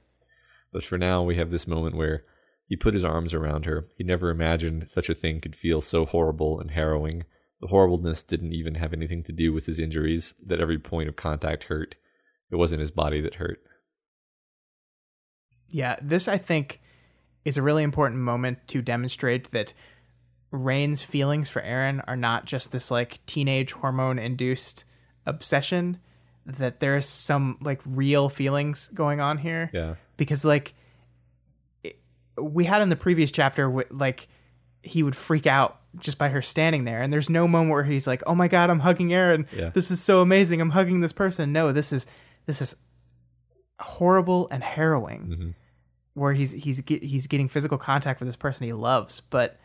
But 0.72 0.84
for 0.84 0.96
now, 0.98 1.22
we 1.22 1.36
have 1.36 1.50
this 1.50 1.66
moment 1.66 1.96
where 1.96 2.24
he 2.66 2.76
put 2.76 2.94
his 2.94 3.04
arms 3.04 3.34
around 3.34 3.66
her. 3.66 3.86
He 3.98 4.04
never 4.04 4.30
imagined 4.30 4.88
such 4.88 5.10
a 5.10 5.14
thing 5.14 5.40
could 5.40 5.54
feel 5.54 5.80
so 5.80 6.06
horrible 6.06 6.58
and 6.58 6.70
harrowing. 6.70 7.24
The 7.60 7.68
horribleness 7.68 8.22
didn't 8.22 8.54
even 8.54 8.76
have 8.76 8.92
anything 8.92 9.22
to 9.24 9.32
do 9.32 9.52
with 9.52 9.66
his 9.66 9.78
injuries, 9.78 10.34
that 10.42 10.60
every 10.60 10.78
point 10.78 11.08
of 11.08 11.16
contact 11.16 11.64
hurt. 11.64 11.96
It 12.50 12.56
wasn't 12.56 12.80
his 12.80 12.90
body 12.90 13.20
that 13.20 13.36
hurt. 13.36 13.60
Yeah, 15.68 15.96
this 16.02 16.28
I 16.28 16.38
think 16.38 16.80
is 17.44 17.56
a 17.56 17.62
really 17.62 17.82
important 17.82 18.20
moment 18.20 18.66
to 18.68 18.82
demonstrate 18.82 19.50
that 19.50 19.74
Rain's 20.50 21.02
feelings 21.02 21.48
for 21.48 21.62
Erin 21.62 22.00
are 22.06 22.16
not 22.16 22.44
just 22.44 22.72
this 22.72 22.90
like 22.90 23.24
teenage 23.26 23.72
hormone 23.72 24.18
induced 24.18 24.84
obsession 25.24 25.98
that 26.46 26.80
there's 26.80 27.06
some 27.06 27.58
like 27.60 27.80
real 27.86 28.28
feelings 28.28 28.88
going 28.94 29.20
on 29.20 29.38
here. 29.38 29.70
Yeah. 29.72 29.94
because 30.16 30.44
like 30.44 30.74
it, 31.84 31.98
we 32.40 32.64
had 32.64 32.82
in 32.82 32.88
the 32.88 32.96
previous 32.96 33.30
chapter 33.32 33.70
wh- 33.70 33.90
like 33.92 34.28
he 34.82 35.02
would 35.02 35.14
freak 35.14 35.46
out 35.46 35.80
just 35.98 36.18
by 36.18 36.28
her 36.30 36.42
standing 36.42 36.84
there. 36.84 37.00
And 37.02 37.12
there's 37.12 37.30
no 37.30 37.46
moment 37.46 37.70
where 37.70 37.84
he's 37.84 38.06
like 38.06 38.22
oh 38.26 38.34
my 38.34 38.48
god 38.48 38.70
i'm 38.70 38.80
hugging 38.80 39.12
erin. 39.12 39.46
Yeah. 39.56 39.68
this 39.70 39.90
is 39.90 40.02
so 40.02 40.20
amazing. 40.20 40.60
I'm 40.60 40.70
hugging 40.70 41.00
this 41.00 41.12
person. 41.12 41.52
No 41.52 41.70
this 41.72 41.92
is 41.92 42.06
this 42.46 42.60
is 42.60 42.76
horrible 43.80 44.48
and 44.50 44.62
harrowing 44.62 45.26
Mhm. 45.26 45.54
where 46.14 46.32
he's 46.32 46.52
he's 46.52 46.80
get, 46.80 47.02
he's 47.02 47.26
getting 47.26 47.48
physical 47.48 47.78
contact 47.78 48.20
with 48.20 48.28
this 48.28 48.36
person 48.36 48.66
he 48.66 48.72
loves. 48.72 49.20
But 49.20 49.58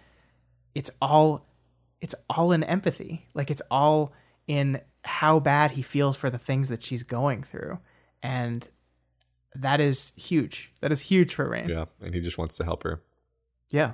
it's 0.76 0.92
all 1.02 1.48
it's 2.02 2.16
all 2.30 2.52
in 2.52 2.64
empathy. 2.64 3.28
Like 3.34 3.50
it's 3.50 3.62
all 3.72 4.14
in 4.48 4.80
how 5.08 5.40
bad 5.40 5.72
he 5.72 5.82
feels 5.82 6.16
for 6.18 6.30
the 6.30 6.38
things 6.38 6.70
that 6.70 6.84
she's 6.84 7.04
going 7.04 7.42
through 7.44 7.80
and 8.22 8.68
that 9.56 9.80
is 9.80 10.14
huge 10.16 10.72
that 10.82 10.92
is 10.92 11.02
huge 11.02 11.34
for 11.34 11.50
rain 11.50 11.68
Yeah. 11.70 11.86
And 12.02 12.14
he 12.14 12.22
just 12.22 12.38
wants 12.38 12.56
to 12.56 12.64
help 12.64 12.84
her. 12.84 13.02
yeah 13.72 13.94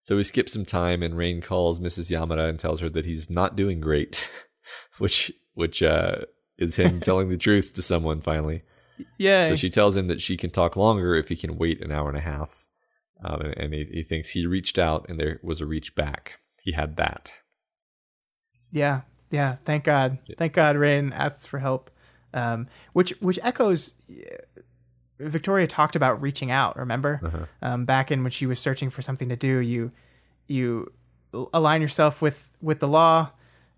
So 0.00 0.16
we 0.16 0.22
skip 0.22 0.48
some 0.48 0.64
time, 0.64 1.02
and 1.02 1.16
Rain 1.16 1.40
calls 1.42 1.80
Mrs. 1.80 2.10
Yamada 2.10 2.48
and 2.48 2.58
tells 2.58 2.80
her 2.80 2.88
that 2.90 3.04
he's 3.04 3.28
not 3.28 3.56
doing 3.56 3.80
great, 3.80 4.30
which 4.98 5.30
which 5.54 5.82
uh, 5.82 6.22
is 6.56 6.76
him 6.76 7.00
telling 7.08 7.28
the 7.28 7.36
truth 7.36 7.74
to 7.74 7.82
someone 7.82 8.20
finally. 8.22 8.62
yeah 9.18 9.48
So 9.48 9.54
she 9.56 9.68
tells 9.68 9.96
him 9.96 10.06
that 10.08 10.20
she 10.22 10.36
can 10.36 10.50
talk 10.50 10.76
longer 10.76 11.14
if 11.14 11.28
he 11.28 11.36
can 11.36 11.58
wait 11.58 11.82
an 11.82 11.92
hour 11.92 12.08
and 12.08 12.16
a 12.16 12.22
half, 12.32 12.68
um, 13.24 13.40
and, 13.42 13.54
and 13.58 13.74
he, 13.74 13.84
he 13.92 14.02
thinks 14.02 14.30
he 14.30 14.46
reached 14.46 14.78
out 14.78 15.04
and 15.08 15.18
there 15.20 15.40
was 15.42 15.60
a 15.60 15.66
reach 15.66 15.94
back. 15.94 16.38
He 16.62 16.72
had 16.72 16.96
that. 16.96 17.32
Yeah, 18.70 19.02
yeah. 19.30 19.56
Thank 19.64 19.84
God. 19.84 20.18
Thank 20.38 20.52
God. 20.52 20.76
Rain 20.76 21.12
asks 21.12 21.46
for 21.46 21.58
help, 21.58 21.90
um, 22.34 22.66
which 22.92 23.10
which 23.20 23.38
echoes. 23.42 23.94
uh, 24.10 24.14
Victoria 25.20 25.66
talked 25.66 25.96
about 25.96 26.22
reaching 26.22 26.50
out. 26.52 26.76
Remember, 26.76 27.20
Uh-huh. 27.24 27.44
um, 27.60 27.84
back 27.84 28.10
in 28.12 28.22
when 28.22 28.30
she 28.30 28.46
was 28.46 28.58
searching 28.60 28.88
for 28.88 29.02
something 29.02 29.28
to 29.28 29.36
do, 29.36 29.58
you 29.58 29.90
you 30.46 30.92
align 31.52 31.80
yourself 31.82 32.22
with 32.22 32.50
with 32.62 32.78
the 32.80 32.88
law. 32.88 33.30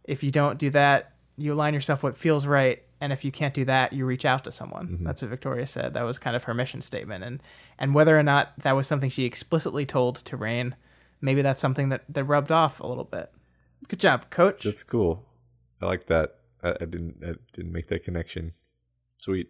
If 0.04 0.22
you 0.22 0.30
don't 0.30 0.58
do 0.58 0.70
that, 0.70 1.14
you 1.36 1.52
align 1.54 1.72
yourself 1.74 2.02
what 2.02 2.14
feels 2.14 2.46
right, 2.46 2.82
and 3.00 3.10
if 3.12 3.24
you 3.24 3.32
can't 3.32 3.54
do 3.54 3.64
that, 3.64 3.92
you 3.94 4.04
reach 4.04 4.24
out 4.26 4.44
to 4.44 4.52
someone. 4.52 4.98
That's 5.00 5.22
what 5.22 5.30
Victoria 5.30 5.66
said. 5.66 5.94
That 5.94 6.02
was 6.02 6.18
kind 6.18 6.36
of 6.36 6.44
her 6.44 6.52
mission 6.54 6.80
statement, 6.82 7.24
and 7.24 7.42
and 7.78 7.94
whether 7.94 8.18
or 8.18 8.22
not 8.22 8.52
that 8.58 8.76
was 8.76 8.86
something 8.86 9.08
she 9.08 9.24
explicitly 9.24 9.86
told 9.86 10.16
to 10.16 10.36
Rain, 10.36 10.74
maybe 11.22 11.40
that's 11.40 11.60
something 11.60 11.88
that 11.88 12.02
that 12.10 12.24
rubbed 12.24 12.52
off 12.52 12.80
a 12.80 12.86
little 12.86 13.04
bit. 13.04 13.32
Good 13.88 14.00
job, 14.00 14.28
Coach. 14.28 14.64
That's 14.64 14.84
cool. 14.84 15.24
I 15.80 15.86
like 15.86 16.06
that. 16.06 16.36
I, 16.62 16.70
I 16.70 16.84
didn't 16.84 17.16
I 17.22 17.34
didn't 17.52 17.72
make 17.72 17.88
that 17.88 18.04
connection. 18.04 18.52
Sweet. 19.18 19.48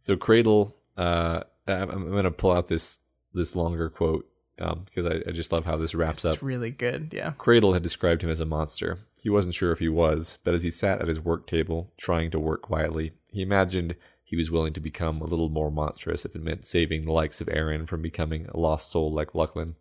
So 0.00 0.16
Cradle, 0.16 0.76
uh, 0.96 1.44
I'm, 1.66 1.90
I'm 1.90 2.12
gonna 2.12 2.30
pull 2.30 2.52
out 2.52 2.68
this 2.68 3.00
this 3.32 3.56
longer 3.56 3.88
quote 3.90 4.28
because 4.56 5.06
I, 5.06 5.22
I 5.28 5.32
just 5.32 5.52
love 5.52 5.64
how 5.64 5.76
this 5.76 5.94
wraps 5.94 6.24
up. 6.24 6.34
It's 6.34 6.42
really 6.42 6.70
good. 6.70 7.12
Yeah. 7.12 7.32
Cradle 7.38 7.72
had 7.72 7.82
described 7.82 8.22
him 8.22 8.30
as 8.30 8.40
a 8.40 8.46
monster. 8.46 8.98
He 9.22 9.30
wasn't 9.30 9.54
sure 9.54 9.72
if 9.72 9.78
he 9.78 9.88
was, 9.88 10.38
but 10.44 10.54
as 10.54 10.62
he 10.62 10.70
sat 10.70 11.00
at 11.00 11.08
his 11.08 11.20
work 11.20 11.46
table, 11.46 11.92
trying 11.96 12.30
to 12.30 12.38
work 12.38 12.62
quietly, 12.62 13.12
he 13.32 13.42
imagined 13.42 13.96
he 14.22 14.36
was 14.36 14.50
willing 14.50 14.72
to 14.74 14.80
become 14.80 15.20
a 15.20 15.26
little 15.26 15.48
more 15.48 15.70
monstrous 15.70 16.24
if 16.24 16.34
it 16.34 16.42
meant 16.42 16.66
saving 16.66 17.04
the 17.04 17.12
likes 17.12 17.40
of 17.40 17.48
Erin 17.48 17.86
from 17.86 18.02
becoming 18.02 18.46
a 18.46 18.58
lost 18.58 18.90
soul 18.90 19.12
like 19.12 19.34
Lachlan. 19.34 19.76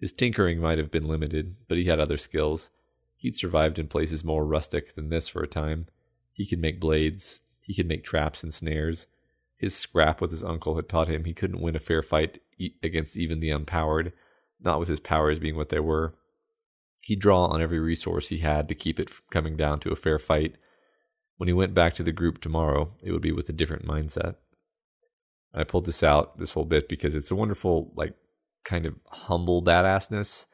His 0.00 0.12
tinkering 0.12 0.58
might 0.60 0.78
have 0.78 0.90
been 0.90 1.08
limited, 1.08 1.56
but 1.68 1.78
he 1.78 1.84
had 1.84 2.00
other 2.00 2.16
skills. 2.16 2.70
He'd 3.26 3.34
survived 3.34 3.80
in 3.80 3.88
places 3.88 4.22
more 4.22 4.46
rustic 4.46 4.94
than 4.94 5.08
this 5.08 5.26
for 5.26 5.42
a 5.42 5.48
time. 5.48 5.88
He 6.32 6.46
could 6.46 6.60
make 6.60 6.78
blades, 6.78 7.40
he 7.58 7.74
could 7.74 7.88
make 7.88 8.04
traps 8.04 8.44
and 8.44 8.54
snares. 8.54 9.08
His 9.56 9.74
scrap 9.74 10.20
with 10.20 10.30
his 10.30 10.44
uncle 10.44 10.76
had 10.76 10.88
taught 10.88 11.08
him 11.08 11.24
he 11.24 11.34
couldn't 11.34 11.60
win 11.60 11.74
a 11.74 11.80
fair 11.80 12.02
fight 12.02 12.40
against 12.84 13.16
even 13.16 13.40
the 13.40 13.50
unpowered, 13.50 14.12
not 14.60 14.78
with 14.78 14.88
his 14.88 15.00
powers 15.00 15.40
being 15.40 15.56
what 15.56 15.70
they 15.70 15.80
were. 15.80 16.14
He'd 17.02 17.18
draw 17.18 17.46
on 17.46 17.60
every 17.60 17.80
resource 17.80 18.28
he 18.28 18.38
had 18.38 18.68
to 18.68 18.76
keep 18.76 19.00
it 19.00 19.10
from 19.10 19.24
coming 19.32 19.56
down 19.56 19.80
to 19.80 19.90
a 19.90 19.96
fair 19.96 20.20
fight. 20.20 20.54
When 21.36 21.48
he 21.48 21.52
went 21.52 21.74
back 21.74 21.94
to 21.94 22.04
the 22.04 22.12
group 22.12 22.40
tomorrow, 22.40 22.92
it 23.02 23.10
would 23.10 23.22
be 23.22 23.32
with 23.32 23.48
a 23.48 23.52
different 23.52 23.84
mindset. 23.84 24.36
I 25.52 25.64
pulled 25.64 25.86
this 25.86 26.04
out, 26.04 26.38
this 26.38 26.52
whole 26.52 26.64
bit, 26.64 26.88
because 26.88 27.16
it's 27.16 27.32
a 27.32 27.34
wonderful, 27.34 27.92
like, 27.96 28.14
kind 28.64 28.86
of 28.86 28.94
humble 29.10 29.64
badassness. 29.64 30.46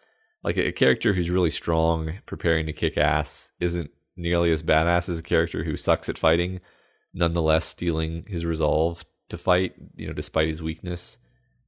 Like 0.42 0.56
a, 0.56 0.72
character 0.72 1.12
who's 1.12 1.30
really 1.30 1.50
strong, 1.50 2.14
preparing 2.26 2.66
to 2.66 2.72
kick 2.72 2.98
ass, 2.98 3.52
isn't 3.60 3.90
nearly 4.16 4.50
as 4.52 4.62
badass 4.62 5.08
as 5.08 5.18
a 5.18 5.22
character 5.22 5.64
who 5.64 5.76
sucks 5.76 6.08
at 6.08 6.18
fighting, 6.18 6.60
nonetheless 7.14 7.64
stealing 7.64 8.24
his 8.26 8.44
resolve 8.44 9.04
to 9.28 9.36
fight, 9.36 9.74
you 9.96 10.06
know, 10.06 10.12
despite 10.12 10.48
his 10.48 10.62
weakness. 10.62 11.18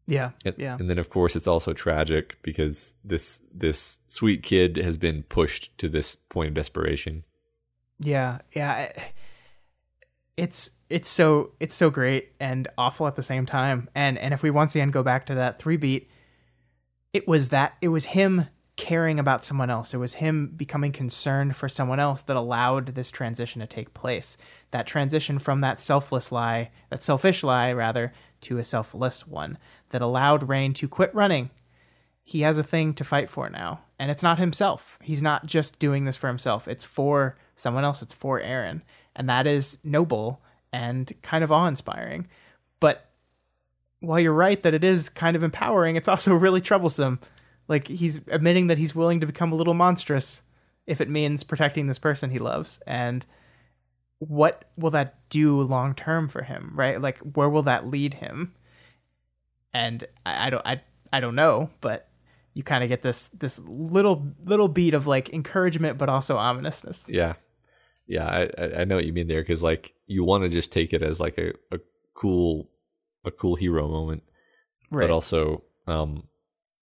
Yeah. 0.06 0.32
And, 0.44 0.54
yeah. 0.58 0.76
and 0.78 0.90
then 0.90 0.98
of 0.98 1.08
course 1.08 1.34
it's 1.34 1.46
also 1.46 1.72
tragic 1.72 2.38
because 2.42 2.94
this 3.02 3.42
this 3.52 3.98
sweet 4.08 4.42
kid 4.42 4.76
has 4.76 4.96
been 4.96 5.22
pushed 5.24 5.76
to 5.78 5.88
this 5.88 6.14
point 6.16 6.48
of 6.48 6.54
desperation. 6.54 7.24
Yeah. 7.98 8.38
Yeah. 8.54 8.92
It's 10.36 10.72
it's 10.90 11.08
so 11.08 11.52
it's 11.60 11.74
so 11.74 11.90
great 11.90 12.32
and 12.38 12.68
awful 12.76 13.06
at 13.06 13.16
the 13.16 13.22
same 13.22 13.46
time. 13.46 13.88
And 13.94 14.18
and 14.18 14.34
if 14.34 14.42
we 14.42 14.50
once 14.50 14.74
again 14.74 14.90
go 14.90 15.02
back 15.02 15.26
to 15.26 15.34
that 15.36 15.58
three 15.58 15.76
beat, 15.76 16.10
it 17.12 17.26
was 17.26 17.48
that 17.50 17.74
it 17.80 17.88
was 17.88 18.06
him 18.06 18.48
caring 18.76 19.20
about 19.20 19.44
someone 19.44 19.70
else. 19.70 19.94
It 19.94 19.98
was 19.98 20.14
him 20.14 20.48
becoming 20.48 20.90
concerned 20.90 21.56
for 21.56 21.68
someone 21.68 22.00
else 22.00 22.22
that 22.22 22.36
allowed 22.36 22.86
this 22.88 23.10
transition 23.10 23.60
to 23.60 23.66
take 23.66 23.94
place. 23.94 24.36
That 24.72 24.86
transition 24.86 25.38
from 25.38 25.60
that 25.60 25.80
selfless 25.80 26.32
lie, 26.32 26.70
that 26.90 27.02
selfish 27.02 27.42
lie 27.44 27.72
rather, 27.72 28.12
to 28.42 28.58
a 28.58 28.64
selfless 28.64 29.26
one 29.26 29.58
that 29.90 30.02
allowed 30.02 30.48
Rain 30.48 30.72
to 30.74 30.88
quit 30.88 31.14
running. 31.14 31.50
He 32.24 32.40
has 32.40 32.58
a 32.58 32.62
thing 32.62 32.94
to 32.94 33.04
fight 33.04 33.28
for 33.28 33.48
now, 33.48 33.82
and 33.98 34.10
it's 34.10 34.22
not 34.22 34.38
himself. 34.38 34.98
He's 35.02 35.22
not 35.22 35.46
just 35.46 35.78
doing 35.78 36.04
this 36.04 36.16
for 36.16 36.28
himself. 36.28 36.66
It's 36.66 36.84
for 36.84 37.36
someone 37.54 37.84
else. 37.84 38.02
It's 38.02 38.14
for 38.14 38.40
Erin, 38.40 38.82
and 39.14 39.28
that 39.28 39.46
is 39.46 39.78
noble 39.84 40.42
and 40.72 41.12
kind 41.22 41.44
of 41.44 41.52
awe-inspiring. 41.52 42.26
But 42.80 43.08
while 44.00 44.18
you're 44.18 44.32
right 44.32 44.62
that 44.62 44.74
it 44.74 44.82
is 44.82 45.08
kind 45.08 45.36
of 45.36 45.42
empowering, 45.42 45.96
it's 45.96 46.08
also 46.08 46.34
really 46.34 46.60
troublesome 46.60 47.20
like 47.68 47.88
he's 47.88 48.26
admitting 48.28 48.66
that 48.68 48.78
he's 48.78 48.94
willing 48.94 49.20
to 49.20 49.26
become 49.26 49.52
a 49.52 49.56
little 49.56 49.74
monstrous 49.74 50.42
if 50.86 51.00
it 51.00 51.08
means 51.08 51.44
protecting 51.44 51.86
this 51.86 51.98
person 51.98 52.30
he 52.30 52.38
loves. 52.38 52.80
And 52.86 53.24
what 54.18 54.70
will 54.76 54.90
that 54.90 55.28
do 55.28 55.60
long 55.62 55.94
term 55.94 56.28
for 56.28 56.42
him, 56.42 56.72
right? 56.74 57.00
Like 57.00 57.18
where 57.18 57.48
will 57.48 57.62
that 57.62 57.86
lead 57.86 58.14
him? 58.14 58.54
And 59.72 60.06
I, 60.24 60.46
I 60.46 60.50
don't 60.50 60.66
I 60.66 60.80
I 61.12 61.20
don't 61.20 61.34
know, 61.34 61.70
but 61.80 62.08
you 62.52 62.62
kind 62.62 62.84
of 62.84 62.88
get 62.88 63.02
this 63.02 63.28
this 63.28 63.60
little 63.60 64.34
little 64.44 64.68
beat 64.68 64.94
of 64.94 65.06
like 65.06 65.32
encouragement 65.32 65.98
but 65.98 66.08
also 66.08 66.36
ominousness. 66.36 67.08
Yeah. 67.08 67.34
Yeah, 68.06 68.26
I 68.58 68.80
I 68.80 68.84
know 68.84 68.96
what 68.96 69.06
you 69.06 69.14
mean 69.14 69.28
there 69.28 69.42
cuz 69.44 69.62
like 69.62 69.94
you 70.06 70.24
want 70.24 70.44
to 70.44 70.50
just 70.50 70.70
take 70.70 70.92
it 70.92 71.02
as 71.02 71.20
like 71.20 71.38
a, 71.38 71.54
a 71.72 71.80
cool 72.12 72.70
a 73.24 73.30
cool 73.30 73.56
hero 73.56 73.88
moment. 73.88 74.22
Right. 74.90 75.04
But 75.04 75.10
also 75.10 75.64
um 75.86 76.28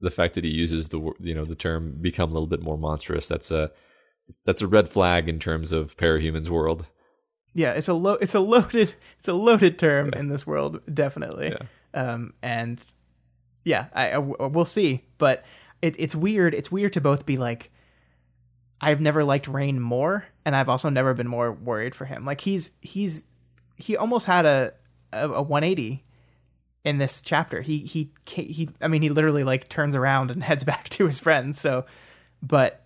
the 0.03 0.11
fact 0.11 0.35
that 0.35 0.45
he 0.45 0.51
uses 0.51 0.89
the 0.89 1.01
you 1.21 1.35
know 1.35 1.45
the 1.45 1.55
term 1.55 1.97
become 2.01 2.31
a 2.31 2.33
little 2.35 2.49
bit 2.49 2.63
more 2.63 2.77
monstrous 2.77 3.27
that's 3.27 3.51
a 3.51 3.71
that's 4.45 4.61
a 4.61 4.69
red 4.69 4.89
flag 4.89 5.29
in 5.29 5.39
terms 5.39 5.73
of 5.73 5.97
parahumans 5.97 6.51
world 6.51 6.85
yeah 7.55 7.73
it's 7.73 7.89
a 7.89 7.95
lo- 7.95 8.19
it's 8.21 8.35
a 8.35 8.41
loaded 8.41 8.93
it's 9.19 9.29
a 9.29 9.33
loaded 9.33 9.79
term 9.79 10.11
yeah. 10.13 10.19
in 10.19 10.29
this 10.29 10.47
world 10.47 10.81
definitely 10.93 11.55
yeah. 11.55 12.03
um 12.03 12.35
and 12.43 12.85
yeah 13.65 13.87
I, 13.95 14.11
I 14.11 14.19
we'll 14.19 14.65
see 14.65 15.05
but 15.19 15.45
it, 15.81 15.97
it's 15.99 16.15
weird 16.15 16.53
it's 16.53 16.71
weird 16.71 16.93
to 16.95 17.01
both 17.01 17.25
be 17.25 17.37
like 17.37 17.71
I've 18.85 19.01
never 19.01 19.23
liked 19.23 19.47
Rain 19.47 19.79
more 19.81 20.27
and 20.45 20.57
I've 20.57 20.69
also 20.69 20.89
never 20.91 21.15
been 21.15 21.29
more 21.29 21.53
worried 21.53 21.95
for 21.95 22.05
him 22.05 22.25
like 22.25 22.41
he's 22.41 22.73
he's 22.81 23.29
he 23.77 23.97
almost 23.97 24.27
had 24.27 24.45
a 24.45 24.75
a, 25.13 25.29
a 25.29 25.43
180 25.43 26.05
in 26.85 26.99
this 26.99 27.23
chapter. 27.23 27.61
He 27.61 27.79
he 27.79 28.11
he 28.27 28.69
I 28.81 28.89
mean 28.89 29.03
he 29.03 29.09
literally 29.09 29.45
like 29.45 29.69
turns 29.69 29.95
around 29.95 30.31
and 30.31 30.43
heads 30.45 30.65
back 30.65 30.89
to 30.91 31.07
his 31.07 31.19
friends. 31.19 31.61
So 31.61 31.85
but 32.43 32.79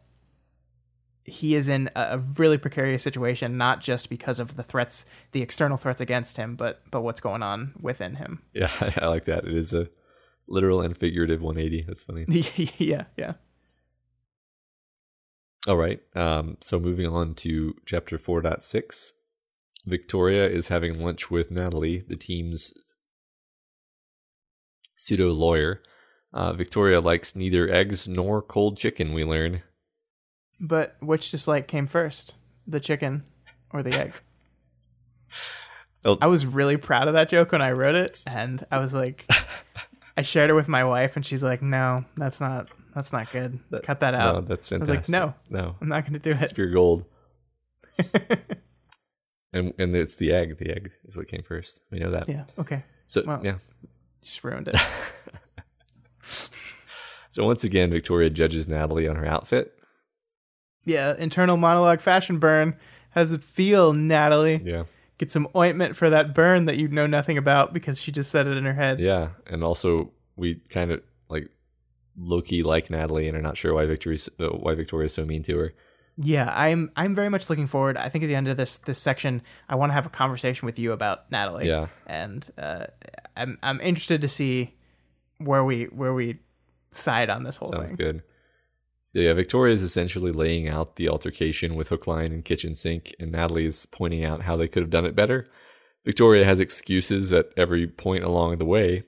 he 1.24 1.56
is 1.56 1.66
in 1.66 1.90
a 1.96 2.18
really 2.36 2.56
precarious 2.56 3.02
situation 3.02 3.56
not 3.56 3.80
just 3.80 4.08
because 4.08 4.38
of 4.38 4.54
the 4.56 4.62
threats 4.62 5.06
the 5.32 5.42
external 5.42 5.76
threats 5.76 6.00
against 6.00 6.36
him 6.36 6.54
but 6.54 6.82
but 6.90 7.00
what's 7.00 7.20
going 7.20 7.42
on 7.42 7.72
within 7.80 8.16
him. 8.16 8.42
Yeah 8.52 8.70
i 9.00 9.06
like 9.06 9.24
that. 9.24 9.44
It 9.44 9.54
is 9.54 9.74
a 9.74 9.88
literal 10.48 10.80
and 10.80 10.96
figurative 10.96 11.42
180 11.42 11.84
that's 11.86 12.02
funny. 12.02 12.24
Yeah 12.78 13.04
yeah. 13.16 13.34
All 15.66 15.76
right 15.76 16.00
um 16.14 16.58
so 16.60 16.78
moving 16.78 17.06
on 17.06 17.34
to 17.36 17.74
chapter 17.86 18.18
4.6 18.18 19.12
victoria 19.84 20.48
is 20.48 20.68
having 20.68 21.02
lunch 21.02 21.30
with 21.30 21.50
natalie 21.50 22.04
the 22.08 22.16
team's 22.16 22.72
pseudo 24.96 25.32
lawyer. 25.32 25.82
Uh, 26.32 26.52
Victoria 26.52 27.00
likes 27.00 27.36
neither 27.36 27.70
eggs 27.70 28.08
nor 28.08 28.42
cold 28.42 28.76
chicken, 28.76 29.12
we 29.12 29.24
learn. 29.24 29.62
But 30.60 30.96
which 31.00 31.30
dislike 31.30 31.68
came 31.68 31.86
first, 31.86 32.36
the 32.66 32.80
chicken 32.80 33.24
or 33.70 33.82
the 33.82 33.94
egg? 33.94 34.14
I 36.20 36.26
was 36.26 36.44
really 36.46 36.76
proud 36.76 37.08
of 37.08 37.14
that 37.14 37.28
joke 37.28 37.52
when 37.52 37.62
I 37.62 37.72
wrote 37.72 37.96
it, 37.96 38.22
and 38.26 38.62
I 38.70 38.78
was 38.78 38.94
like, 38.94 39.26
I 40.16 40.22
shared 40.22 40.50
it 40.50 40.54
with 40.54 40.68
my 40.68 40.84
wife, 40.84 41.16
and 41.16 41.26
she's 41.26 41.42
like, 41.42 41.62
"No, 41.62 42.04
that's 42.16 42.40
not 42.40 42.68
that's 42.94 43.12
not 43.12 43.30
good. 43.32 43.58
That, 43.70 43.82
Cut 43.82 44.00
that 44.00 44.14
out." 44.14 44.34
No, 44.34 44.40
that's 44.42 44.68
fantastic. 44.68 44.94
I 44.94 44.98
was 44.98 45.08
like, 45.08 45.20
"No, 45.20 45.34
no, 45.50 45.74
I'm 45.80 45.88
not 45.88 46.04
going 46.04 46.12
to 46.14 46.20
do 46.20 46.30
it." 46.30 46.42
It's 46.42 46.52
pure 46.52 46.70
gold. 46.70 47.04
and 49.52 49.74
and 49.78 49.96
it's 49.96 50.14
the 50.16 50.32
egg. 50.32 50.58
The 50.58 50.70
egg 50.70 50.92
is 51.04 51.16
what 51.16 51.26
came 51.26 51.42
first. 51.42 51.80
We 51.90 51.98
know 51.98 52.12
that. 52.12 52.28
Yeah. 52.28 52.44
Okay. 52.58 52.84
So 53.06 53.22
well, 53.26 53.40
yeah, 53.44 53.58
just 54.26 54.44
ruined 54.44 54.68
it. 54.68 54.76
so 57.30 57.46
once 57.46 57.64
again, 57.64 57.90
Victoria 57.90 58.28
judges 58.28 58.68
Natalie 58.68 59.08
on 59.08 59.16
her 59.16 59.26
outfit. 59.26 59.72
Yeah, 60.84 61.14
internal 61.18 61.56
monologue 61.56 62.00
fashion 62.00 62.38
burn. 62.38 62.76
How 63.10 63.22
does 63.22 63.32
it 63.32 63.42
feel, 63.42 63.92
Natalie? 63.92 64.60
Yeah. 64.62 64.84
Get 65.18 65.32
some 65.32 65.48
ointment 65.56 65.96
for 65.96 66.10
that 66.10 66.34
burn 66.34 66.66
that 66.66 66.76
you 66.76 66.88
know 66.88 67.06
nothing 67.06 67.38
about 67.38 67.72
because 67.72 68.00
she 68.00 68.12
just 68.12 68.30
said 68.30 68.46
it 68.46 68.56
in 68.56 68.64
her 68.64 68.74
head. 68.74 69.00
Yeah, 69.00 69.30
and 69.46 69.64
also 69.64 70.12
we 70.36 70.56
kind 70.68 70.90
of 70.90 71.02
like 71.28 71.48
Loki 72.16 72.62
like 72.62 72.90
Natalie 72.90 73.26
and 73.26 73.36
are 73.36 73.42
not 73.42 73.56
sure 73.56 73.72
why 73.72 73.86
Victoria 73.86 74.18
uh, 74.38 74.48
why 74.48 74.74
Victoria's 74.74 75.14
so 75.14 75.24
mean 75.24 75.42
to 75.44 75.56
her. 75.56 75.74
Yeah, 76.18 76.50
I'm 76.54 76.90
I'm 76.96 77.14
very 77.14 77.28
much 77.28 77.50
looking 77.50 77.66
forward. 77.66 77.96
I 77.96 78.08
think 78.08 78.24
at 78.24 78.28
the 78.28 78.34
end 78.34 78.48
of 78.48 78.56
this 78.56 78.78
this 78.78 78.98
section, 78.98 79.42
I 79.68 79.74
want 79.74 79.90
to 79.90 79.94
have 79.94 80.06
a 80.06 80.10
conversation 80.10 80.64
with 80.64 80.78
you 80.78 80.92
about 80.92 81.30
Natalie. 81.30 81.68
Yeah, 81.68 81.88
and 82.06 82.48
uh, 82.56 82.86
I'm 83.36 83.58
I'm 83.62 83.80
interested 83.80 84.22
to 84.22 84.28
see 84.28 84.74
where 85.38 85.62
we 85.62 85.84
where 85.84 86.14
we 86.14 86.38
side 86.90 87.28
on 87.28 87.42
this 87.42 87.56
whole 87.56 87.70
Sounds 87.70 87.90
thing. 87.90 87.96
good. 87.96 88.22
Yeah, 89.12 89.32
Victoria 89.34 89.74
is 89.74 89.82
essentially 89.82 90.32
laying 90.32 90.68
out 90.68 90.96
the 90.96 91.08
altercation 91.08 91.74
with 91.74 91.88
hook, 91.88 92.06
line, 92.06 92.32
and 92.32 92.44
kitchen 92.44 92.74
sink, 92.74 93.14
and 93.20 93.32
Natalie 93.32 93.66
is 93.66 93.86
pointing 93.86 94.24
out 94.24 94.42
how 94.42 94.56
they 94.56 94.68
could 94.68 94.82
have 94.82 94.90
done 94.90 95.06
it 95.06 95.16
better. 95.16 95.48
Victoria 96.04 96.44
has 96.44 96.60
excuses 96.60 97.32
at 97.32 97.50
every 97.56 97.86
point 97.86 98.24
along 98.24 98.56
the 98.56 98.64
way. 98.64 99.04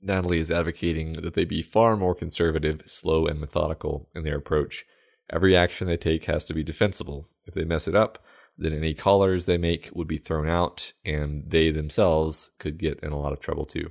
Natalie 0.00 0.38
is 0.38 0.50
advocating 0.50 1.14
that 1.14 1.34
they 1.34 1.44
be 1.44 1.62
far 1.62 1.96
more 1.96 2.14
conservative, 2.14 2.82
slow, 2.86 3.26
and 3.26 3.40
methodical 3.40 4.08
in 4.14 4.22
their 4.22 4.36
approach 4.36 4.84
Every 5.30 5.56
action 5.56 5.86
they 5.86 5.96
take 5.96 6.24
has 6.24 6.44
to 6.46 6.54
be 6.54 6.62
defensible. 6.62 7.26
If 7.46 7.54
they 7.54 7.64
mess 7.64 7.86
it 7.86 7.94
up, 7.94 8.24
then 8.56 8.72
any 8.72 8.94
callers 8.94 9.46
they 9.46 9.58
make 9.58 9.90
would 9.92 10.08
be 10.08 10.18
thrown 10.18 10.48
out, 10.48 10.92
and 11.04 11.44
they 11.46 11.70
themselves 11.70 12.50
could 12.58 12.78
get 12.78 12.98
in 13.00 13.12
a 13.12 13.18
lot 13.18 13.32
of 13.32 13.40
trouble 13.40 13.66
too. 13.66 13.90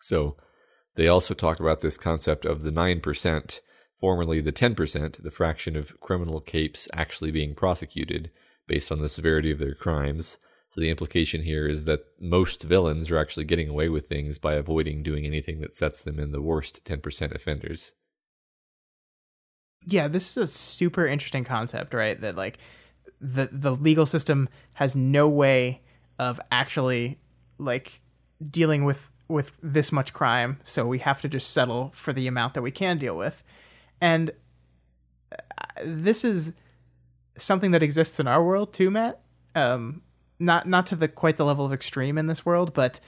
So, 0.00 0.36
they 0.96 1.08
also 1.08 1.34
talk 1.34 1.60
about 1.60 1.80
this 1.80 1.96
concept 1.96 2.44
of 2.44 2.62
the 2.62 2.70
9%, 2.70 3.60
formerly 3.98 4.40
the 4.40 4.52
10%, 4.52 5.22
the 5.22 5.30
fraction 5.30 5.76
of 5.76 5.98
criminal 6.00 6.40
capes 6.40 6.88
actually 6.92 7.30
being 7.30 7.54
prosecuted 7.54 8.30
based 8.66 8.92
on 8.92 9.00
the 9.00 9.08
severity 9.08 9.50
of 9.50 9.58
their 9.58 9.74
crimes. 9.74 10.38
So 10.70 10.80
the 10.80 10.90
implication 10.90 11.42
here 11.42 11.66
is 11.66 11.84
that 11.84 12.04
most 12.20 12.62
villains 12.62 13.10
are 13.10 13.18
actually 13.18 13.44
getting 13.44 13.68
away 13.68 13.88
with 13.88 14.08
things 14.08 14.38
by 14.38 14.54
avoiding 14.54 15.02
doing 15.02 15.26
anything 15.26 15.60
that 15.60 15.74
sets 15.74 16.04
them 16.04 16.18
in 16.20 16.32
the 16.32 16.42
worst 16.42 16.84
10% 16.84 17.34
offenders. 17.34 17.94
Yeah, 19.86 20.08
this 20.08 20.30
is 20.30 20.36
a 20.36 20.46
super 20.46 21.06
interesting 21.06 21.44
concept, 21.44 21.94
right? 21.94 22.20
That 22.20 22.36
like 22.36 22.58
the 23.20 23.48
the 23.52 23.72
legal 23.72 24.06
system 24.06 24.48
has 24.74 24.94
no 24.96 25.28
way 25.28 25.82
of 26.18 26.40
actually 26.50 27.18
like 27.58 28.00
dealing 28.50 28.84
with 28.84 29.10
with 29.28 29.56
this 29.62 29.92
much 29.92 30.12
crime, 30.12 30.58
so 30.64 30.86
we 30.86 30.98
have 30.98 31.20
to 31.22 31.28
just 31.28 31.52
settle 31.52 31.92
for 31.94 32.12
the 32.12 32.26
amount 32.26 32.54
that 32.54 32.62
we 32.62 32.70
can 32.70 32.98
deal 32.98 33.16
with. 33.16 33.44
And 34.00 34.32
uh, 35.32 35.36
this 35.84 36.24
is 36.24 36.54
something 37.36 37.70
that 37.70 37.82
exists 37.82 38.18
in 38.20 38.26
our 38.26 38.44
world 38.44 38.72
too, 38.72 38.90
Matt. 38.90 39.20
Um, 39.54 40.02
not 40.38 40.66
not 40.66 40.86
to 40.86 40.96
the 40.96 41.08
quite 41.08 41.36
the 41.36 41.44
level 41.44 41.64
of 41.64 41.72
extreme 41.72 42.18
in 42.18 42.26
this 42.26 42.44
world, 42.44 42.74
but 42.74 43.00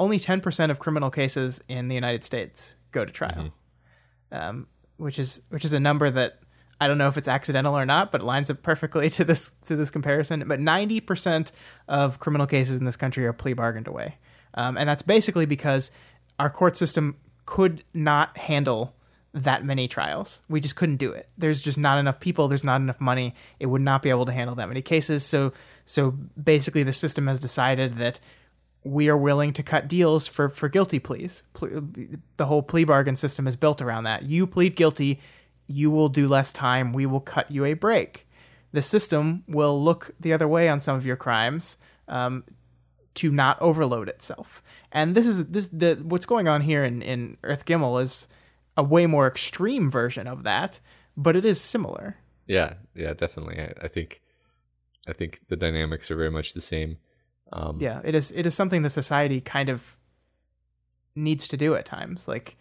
only 0.00 0.18
ten 0.18 0.40
percent 0.40 0.72
of 0.72 0.78
criminal 0.78 1.10
cases 1.10 1.62
in 1.68 1.88
the 1.88 1.94
United 1.94 2.24
States 2.24 2.76
go 2.92 3.04
to 3.04 3.12
trial, 3.12 3.52
um, 4.32 4.66
which 4.98 5.18
is 5.18 5.42
which 5.48 5.64
is 5.64 5.72
a 5.72 5.80
number 5.80 6.10
that 6.10 6.38
I 6.80 6.86
don't 6.86 6.98
know 6.98 7.08
if 7.08 7.16
it's 7.16 7.28
accidental 7.28 7.76
or 7.76 7.84
not, 7.84 8.12
but 8.12 8.20
it 8.20 8.24
lines 8.24 8.50
up 8.50 8.62
perfectly 8.62 9.10
to 9.18 9.24
this 9.24 9.50
to 9.66 9.76
this 9.76 9.90
comparison. 9.90 10.44
But 10.46 10.60
ninety 10.60 11.00
percent 11.00 11.52
of 11.88 12.18
criminal 12.18 12.46
cases 12.46 12.78
in 12.78 12.84
this 12.84 12.96
country 12.96 13.24
are 13.26 13.32
plea 13.32 13.54
bargained 13.54 13.88
away, 13.88 14.18
um, 14.54 14.76
and 14.76 14.88
that's 14.88 15.02
basically 15.02 15.46
because 15.46 15.90
our 16.38 16.50
court 16.50 16.76
system 16.76 17.16
could 17.46 17.82
not 17.94 18.36
handle 18.36 18.94
that 19.32 19.64
many 19.64 19.88
trials. 19.88 20.42
We 20.48 20.60
just 20.60 20.76
couldn't 20.76 20.96
do 20.96 21.12
it. 21.12 21.28
There's 21.36 21.60
just 21.60 21.78
not 21.78 21.98
enough 21.98 22.20
people. 22.20 22.48
There's 22.48 22.64
not 22.64 22.80
enough 22.80 23.00
money. 23.00 23.34
It 23.58 23.66
would 23.66 23.82
not 23.82 24.02
be 24.02 24.10
able 24.10 24.26
to 24.26 24.32
handle 24.32 24.56
that 24.56 24.68
many 24.68 24.82
cases. 24.82 25.24
So 25.24 25.52
so 25.84 26.10
basically, 26.10 26.82
the 26.82 26.92
system 26.92 27.26
has 27.26 27.40
decided 27.40 27.96
that 27.96 28.20
we 28.88 29.08
are 29.08 29.16
willing 29.16 29.52
to 29.52 29.62
cut 29.62 29.88
deals 29.88 30.26
for 30.26 30.48
for 30.48 30.68
guilty 30.68 30.98
pleas. 30.98 31.44
The 31.54 32.46
whole 32.46 32.62
plea 32.62 32.84
bargain 32.84 33.16
system 33.16 33.46
is 33.46 33.56
built 33.56 33.82
around 33.82 34.04
that. 34.04 34.24
You 34.24 34.46
plead 34.46 34.76
guilty, 34.76 35.20
you 35.66 35.90
will 35.90 36.08
do 36.08 36.26
less 36.28 36.52
time. 36.52 36.92
We 36.92 37.06
will 37.06 37.20
cut 37.20 37.50
you 37.50 37.64
a 37.64 37.74
break. 37.74 38.26
The 38.72 38.82
system 38.82 39.44
will 39.46 39.82
look 39.82 40.14
the 40.20 40.32
other 40.32 40.48
way 40.48 40.68
on 40.68 40.80
some 40.80 40.96
of 40.96 41.06
your 41.06 41.16
crimes 41.16 41.78
um, 42.06 42.44
to 43.14 43.30
not 43.30 43.60
overload 43.60 44.08
itself. 44.08 44.62
And 44.92 45.14
this 45.14 45.26
is 45.26 45.48
this 45.48 45.68
the 45.68 45.96
what's 46.02 46.26
going 46.26 46.48
on 46.48 46.62
here 46.62 46.84
in 46.84 47.02
in 47.02 47.36
Earth 47.42 47.64
Gimel 47.64 48.02
is 48.02 48.28
a 48.76 48.82
way 48.82 49.06
more 49.06 49.26
extreme 49.26 49.90
version 49.90 50.26
of 50.26 50.44
that, 50.44 50.80
but 51.16 51.36
it 51.36 51.44
is 51.44 51.60
similar. 51.60 52.16
Yeah, 52.46 52.74
yeah, 52.94 53.12
definitely. 53.12 53.60
I, 53.60 53.72
I 53.82 53.88
think, 53.88 54.22
I 55.06 55.12
think 55.12 55.40
the 55.48 55.56
dynamics 55.56 56.10
are 56.10 56.16
very 56.16 56.30
much 56.30 56.54
the 56.54 56.60
same. 56.62 56.96
Um, 57.52 57.78
yeah, 57.80 58.00
it 58.04 58.14
is. 58.14 58.30
It 58.32 58.46
is 58.46 58.54
something 58.54 58.82
that 58.82 58.90
society 58.90 59.40
kind 59.40 59.68
of 59.68 59.96
needs 61.14 61.48
to 61.48 61.56
do 61.56 61.74
at 61.74 61.84
times. 61.84 62.28
Like 62.28 62.56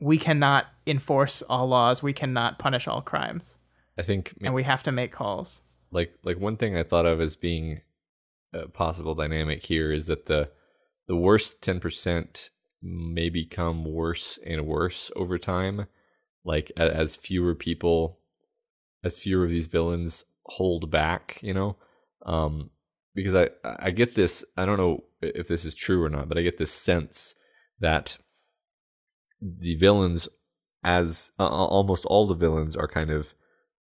we 0.00 0.18
cannot 0.18 0.66
enforce 0.86 1.42
all 1.42 1.66
laws. 1.66 2.02
We 2.02 2.12
cannot 2.12 2.58
punish 2.58 2.86
all 2.86 3.02
crimes. 3.02 3.58
I 3.98 4.02
think, 4.02 4.34
and 4.42 4.54
we 4.54 4.62
have 4.62 4.84
to 4.84 4.92
make 4.92 5.10
calls. 5.10 5.64
Like, 5.90 6.14
like 6.22 6.38
one 6.38 6.56
thing 6.56 6.76
I 6.76 6.84
thought 6.84 7.06
of 7.06 7.20
as 7.20 7.34
being 7.34 7.80
a 8.52 8.68
possible 8.68 9.14
dynamic 9.14 9.64
here 9.64 9.92
is 9.92 10.06
that 10.06 10.26
the 10.26 10.50
the 11.06 11.16
worst 11.16 11.62
ten 11.62 11.80
percent 11.80 12.50
may 12.80 13.28
become 13.28 13.84
worse 13.84 14.38
and 14.46 14.66
worse 14.66 15.10
over 15.16 15.36
time 15.36 15.86
like 16.44 16.70
as 16.76 17.16
fewer 17.16 17.54
people 17.54 18.20
as 19.02 19.18
fewer 19.18 19.44
of 19.44 19.50
these 19.50 19.66
villains 19.66 20.24
hold 20.46 20.90
back 20.90 21.38
you 21.42 21.52
know 21.52 21.76
um 22.24 22.70
because 23.18 23.34
i 23.34 23.48
i 23.80 23.90
get 23.90 24.14
this 24.14 24.44
i 24.56 24.64
don't 24.64 24.78
know 24.78 25.02
if 25.20 25.48
this 25.48 25.64
is 25.64 25.74
true 25.74 26.02
or 26.02 26.08
not 26.08 26.28
but 26.28 26.38
i 26.38 26.42
get 26.42 26.58
this 26.58 26.72
sense 26.72 27.34
that 27.80 28.18
the 29.40 29.74
villains 29.76 30.28
as 30.84 31.32
uh, 31.38 31.46
almost 31.46 32.04
all 32.06 32.26
the 32.26 32.34
villains 32.34 32.76
are 32.76 32.88
kind 32.88 33.10
of 33.10 33.34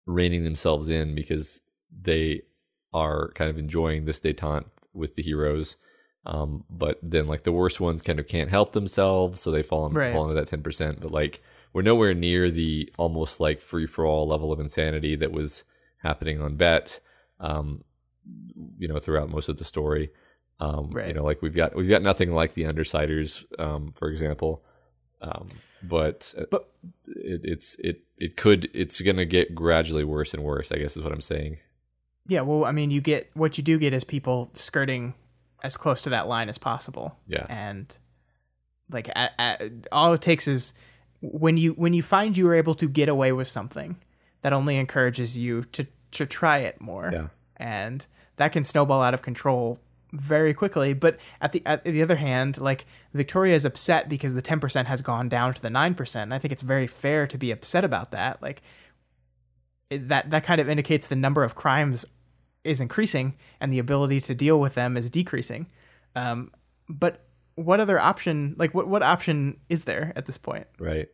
reining 0.05 0.43
themselves 0.43 0.89
in 0.89 1.15
because 1.15 1.61
they 1.91 2.41
are 2.93 3.31
kind 3.33 3.49
of 3.49 3.57
enjoying 3.57 4.05
this 4.05 4.19
detente 4.19 4.65
with 4.93 5.15
the 5.15 5.23
heroes 5.23 5.77
um, 6.25 6.63
but 6.69 6.99
then 7.03 7.27
like 7.27 7.43
the 7.43 7.51
worst 7.51 7.79
ones 7.79 8.01
kind 8.01 8.19
of 8.19 8.27
can't 8.27 8.49
help 8.49 8.73
themselves, 8.73 9.39
so 9.39 9.51
they 9.51 9.61
fall, 9.61 9.85
in, 9.85 9.93
right. 9.93 10.11
fall 10.11 10.23
into 10.23 10.33
that 10.35 10.47
ten 10.47 10.63
percent. 10.63 10.99
But 10.99 11.11
like 11.11 11.41
we're 11.71 11.83
nowhere 11.83 12.13
near 12.13 12.49
the 12.49 12.91
almost 12.97 13.39
like 13.39 13.61
free 13.61 13.85
for 13.85 14.05
all 14.05 14.27
level 14.27 14.51
of 14.51 14.59
insanity 14.59 15.15
that 15.17 15.31
was 15.31 15.65
happening 16.01 16.41
on 16.41 16.55
Bet. 16.55 16.99
Um, 17.39 17.83
you 18.77 18.87
know, 18.87 18.99
throughout 18.99 19.29
most 19.29 19.49
of 19.49 19.57
the 19.57 19.63
story. 19.63 20.11
Um, 20.59 20.91
right. 20.91 21.09
You 21.09 21.13
know, 21.13 21.23
like 21.23 21.41
we've 21.41 21.55
got 21.55 21.75
we've 21.75 21.89
got 21.89 22.01
nothing 22.01 22.31
like 22.33 22.53
the 22.53 22.63
Undersiders, 22.63 23.45
um, 23.59 23.93
for 23.95 24.09
example. 24.09 24.63
Um, 25.21 25.47
but 25.83 26.33
uh, 26.37 26.45
but 26.49 26.71
it, 27.07 27.41
it's 27.43 27.75
it 27.79 28.01
it 28.17 28.37
could 28.37 28.69
it's 28.73 29.01
gonna 29.01 29.25
get 29.25 29.53
gradually 29.53 30.03
worse 30.03 30.33
and 30.33 30.43
worse. 30.43 30.71
I 30.71 30.77
guess 30.77 30.95
is 30.95 31.03
what 31.03 31.11
I'm 31.11 31.21
saying. 31.21 31.57
Yeah, 32.27 32.41
well, 32.41 32.65
I 32.65 32.71
mean, 32.71 32.89
you 32.89 33.01
get 33.01 33.29
what 33.33 33.57
you 33.57 33.63
do 33.63 33.77
get 33.77 33.93
is 33.93 34.03
people 34.03 34.49
skirting 34.53 35.13
as 35.63 35.77
close 35.77 36.01
to 36.03 36.11
that 36.11 36.27
line 36.27 36.49
as 36.49 36.57
possible. 36.57 37.17
Yeah. 37.27 37.45
And 37.49 37.95
like 38.89 39.09
all 39.91 40.13
it 40.13 40.21
takes 40.21 40.47
is 40.47 40.73
when 41.21 41.57
you 41.57 41.73
when 41.73 41.93
you 41.93 42.03
find 42.03 42.37
you 42.37 42.47
are 42.47 42.55
able 42.55 42.75
to 42.75 42.87
get 42.87 43.09
away 43.09 43.31
with 43.31 43.47
something, 43.47 43.97
that 44.41 44.53
only 44.53 44.77
encourages 44.77 45.37
you 45.37 45.63
to 45.73 45.87
to 46.11 46.25
try 46.25 46.59
it 46.59 46.79
more. 46.79 47.09
Yeah. 47.11 47.27
And 47.57 48.05
that 48.37 48.51
can 48.51 48.63
snowball 48.63 49.01
out 49.01 49.13
of 49.13 49.21
control 49.21 49.79
very 50.11 50.53
quickly. 50.53 50.93
But 50.93 51.17
at 51.41 51.51
the 51.51 51.61
at 51.65 51.83
the 51.83 52.01
other 52.01 52.15
hand, 52.15 52.59
like 52.59 52.85
Victoria 53.13 53.55
is 53.55 53.65
upset 53.65 54.09
because 54.09 54.33
the 54.33 54.41
ten 54.41 54.59
percent 54.59 54.87
has 54.87 55.01
gone 55.01 55.29
down 55.29 55.53
to 55.53 55.61
the 55.61 55.69
nine 55.69 55.93
percent. 55.93 56.33
I 56.33 56.39
think 56.39 56.51
it's 56.51 56.61
very 56.61 56.87
fair 56.87 57.27
to 57.27 57.37
be 57.37 57.51
upset 57.51 57.83
about 57.83 58.11
that. 58.11 58.41
Like 58.41 58.61
that 59.89 60.29
that 60.29 60.43
kind 60.43 60.61
of 60.61 60.69
indicates 60.69 61.07
the 61.07 61.15
number 61.15 61.43
of 61.43 61.55
crimes 61.55 62.05
is 62.63 62.81
increasing 62.81 63.35
and 63.59 63.71
the 63.71 63.79
ability 63.79 64.19
to 64.19 64.35
deal 64.35 64.59
with 64.59 64.73
them 64.73 64.97
is 64.97 65.09
decreasing. 65.09 65.67
Um, 66.15 66.51
but 66.89 67.25
what 67.55 67.79
other 67.79 67.99
option, 67.99 68.55
like 68.57 68.73
what, 68.73 68.87
what 68.87 69.03
option 69.03 69.59
is 69.69 69.85
there 69.85 70.11
at 70.15 70.25
this 70.25 70.37
point? 70.37 70.67
Right. 70.79 71.07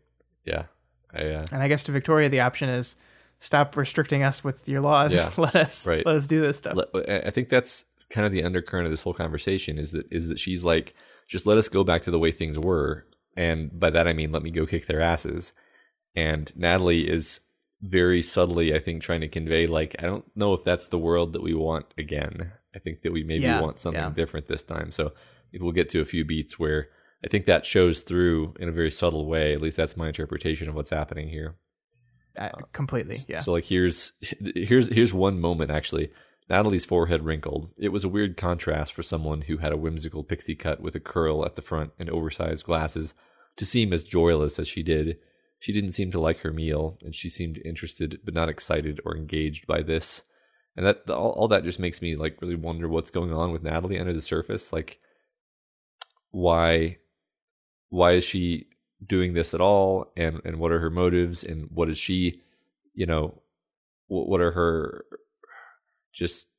Yeah. 0.45 0.65
I, 1.13 1.25
uh... 1.25 1.45
And 1.51 1.61
I 1.61 1.67
guess 1.67 1.83
to 1.83 1.91
Victoria, 1.91 2.29
the 2.29 2.39
option 2.39 2.69
is 2.69 2.95
stop 3.41 3.75
restricting 3.75 4.21
us 4.21 4.43
with 4.43 4.69
your 4.69 4.81
laws. 4.81 5.13
Yeah. 5.15 5.43
let 5.43 5.55
us, 5.55 5.87
right. 5.89 6.05
let 6.05 6.15
us 6.15 6.27
do 6.27 6.41
this 6.41 6.59
stuff. 6.59 6.77
Uh, 6.77 7.01
I 7.25 7.31
think 7.31 7.49
that's 7.49 7.85
kind 8.11 8.25
of 8.25 8.31
the 8.31 8.43
undercurrent 8.43 8.85
of 8.85 8.91
this 8.91 9.01
whole 9.01 9.15
conversation 9.15 9.79
is 9.79 9.91
that, 9.91 10.05
is 10.11 10.27
that 10.27 10.37
she's 10.37 10.63
like, 10.63 10.93
just 11.27 11.47
let 11.47 11.57
us 11.57 11.67
go 11.67 11.83
back 11.83 12.03
to 12.03 12.11
the 12.11 12.19
way 12.19 12.31
things 12.31 12.59
were. 12.59 13.07
And 13.35 13.77
by 13.77 13.89
that, 13.89 14.07
I 14.07 14.13
mean, 14.13 14.31
let 14.31 14.43
me 14.43 14.51
go 14.51 14.67
kick 14.67 14.85
their 14.85 15.01
asses. 15.01 15.53
And 16.15 16.51
Natalie 16.55 17.09
is 17.09 17.41
very 17.81 18.21
subtly, 18.21 18.75
I 18.75 18.79
think, 18.79 19.01
trying 19.01 19.21
to 19.21 19.27
convey 19.27 19.65
like 19.65 19.95
I 19.97 20.05
don't 20.05 20.25
know 20.35 20.53
if 20.53 20.63
that's 20.63 20.89
the 20.89 20.99
world 20.99 21.33
that 21.33 21.41
we 21.41 21.55
want 21.55 21.87
again. 21.97 22.51
I 22.75 22.79
think 22.79 23.01
that 23.01 23.11
we 23.11 23.23
maybe 23.23 23.43
yeah, 23.43 23.59
want 23.59 23.79
something 23.79 23.99
yeah. 23.99 24.09
different 24.09 24.47
this 24.47 24.61
time. 24.61 24.91
So 24.91 25.13
we'll 25.59 25.71
get 25.71 25.89
to 25.89 25.99
a 25.99 26.05
few 26.05 26.23
beats 26.25 26.59
where 26.59 26.89
I 27.25 27.27
think 27.27 27.45
that 27.45 27.65
shows 27.65 28.03
through 28.03 28.53
in 28.59 28.69
a 28.69 28.73
very 28.73 28.91
subtle 28.91 29.25
way. 29.25 29.53
At 29.53 29.61
least 29.61 29.77
that's 29.77 29.97
my 29.97 30.07
interpretation 30.07 30.69
of 30.69 30.75
what's 30.75 30.91
happening 30.91 31.29
here. 31.29 31.55
Uh, 32.37 32.49
completely, 32.71 33.15
yeah. 33.27 33.37
So 33.37 33.51
like 33.53 33.65
here's 33.65 34.13
here's 34.55 34.89
here's 34.93 35.13
one 35.13 35.39
moment 35.39 35.71
actually. 35.71 36.11
Natalie's 36.49 36.85
forehead 36.85 37.23
wrinkled. 37.23 37.71
It 37.79 37.89
was 37.89 38.03
a 38.03 38.09
weird 38.09 38.35
contrast 38.35 38.93
for 38.93 39.03
someone 39.03 39.41
who 39.41 39.57
had 39.57 39.71
a 39.71 39.77
whimsical 39.77 40.23
pixie 40.23 40.55
cut 40.55 40.81
with 40.81 40.95
a 40.95 40.99
curl 40.99 41.45
at 41.45 41.55
the 41.55 41.61
front 41.61 41.93
and 41.97 42.09
oversized 42.09 42.65
glasses 42.65 43.13
to 43.55 43.65
seem 43.65 43.93
as 43.93 44.03
joyless 44.03 44.59
as 44.59 44.67
she 44.67 44.83
did. 44.83 45.17
She 45.59 45.71
didn't 45.71 45.93
seem 45.93 46.11
to 46.11 46.19
like 46.19 46.39
her 46.39 46.51
meal, 46.51 46.97
and 47.01 47.15
she 47.15 47.29
seemed 47.29 47.61
interested 47.63 48.19
but 48.25 48.33
not 48.33 48.49
excited 48.49 48.99
or 49.05 49.15
engaged 49.15 49.65
by 49.65 49.81
this. 49.81 50.23
And 50.75 50.85
that 50.85 51.09
all, 51.09 51.31
all 51.31 51.47
that 51.49 51.63
just 51.63 51.79
makes 51.79 52.01
me 52.01 52.15
like 52.15 52.41
really 52.41 52.55
wonder 52.55 52.89
what's 52.89 53.11
going 53.11 53.31
on 53.31 53.51
with 53.51 53.63
Natalie 53.63 53.99
under 53.99 54.13
the 54.13 54.21
surface. 54.21 54.73
Like, 54.73 54.99
why, 56.31 56.97
why 57.89 58.13
is 58.13 58.23
she 58.23 58.67
doing 59.05 59.33
this 59.33 59.53
at 59.53 59.61
all? 59.61 60.11
And 60.15 60.41
and 60.45 60.57
what 60.57 60.71
are 60.71 60.79
her 60.79 60.89
motives? 60.89 61.43
And 61.43 61.69
what 61.71 61.89
is 61.89 61.97
she, 61.97 62.41
you 62.93 63.05
know, 63.05 63.41
what, 64.07 64.27
what 64.27 64.41
are 64.41 64.51
her? 64.51 65.05
Just, 66.11 66.49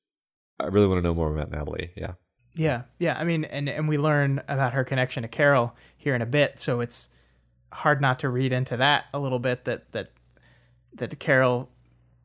I 0.58 0.66
really 0.66 0.86
want 0.86 0.98
to 0.98 1.02
know 1.02 1.14
more 1.14 1.32
about 1.32 1.50
Natalie. 1.50 1.90
Yeah. 1.96 2.12
Yeah, 2.54 2.82
yeah. 2.98 3.16
I 3.18 3.24
mean, 3.24 3.44
and 3.44 3.68
and 3.68 3.88
we 3.88 3.96
learn 3.96 4.42
about 4.46 4.74
her 4.74 4.84
connection 4.84 5.22
to 5.22 5.28
Carol 5.28 5.74
here 5.96 6.14
in 6.14 6.22
a 6.22 6.26
bit, 6.26 6.60
so 6.60 6.80
it's 6.80 7.08
hard 7.72 8.00
not 8.00 8.18
to 8.18 8.28
read 8.28 8.52
into 8.52 8.76
that 8.76 9.06
a 9.14 9.18
little 9.18 9.38
bit 9.38 9.64
that 9.64 9.90
that 9.92 10.12
that 10.94 11.18
Carol 11.18 11.70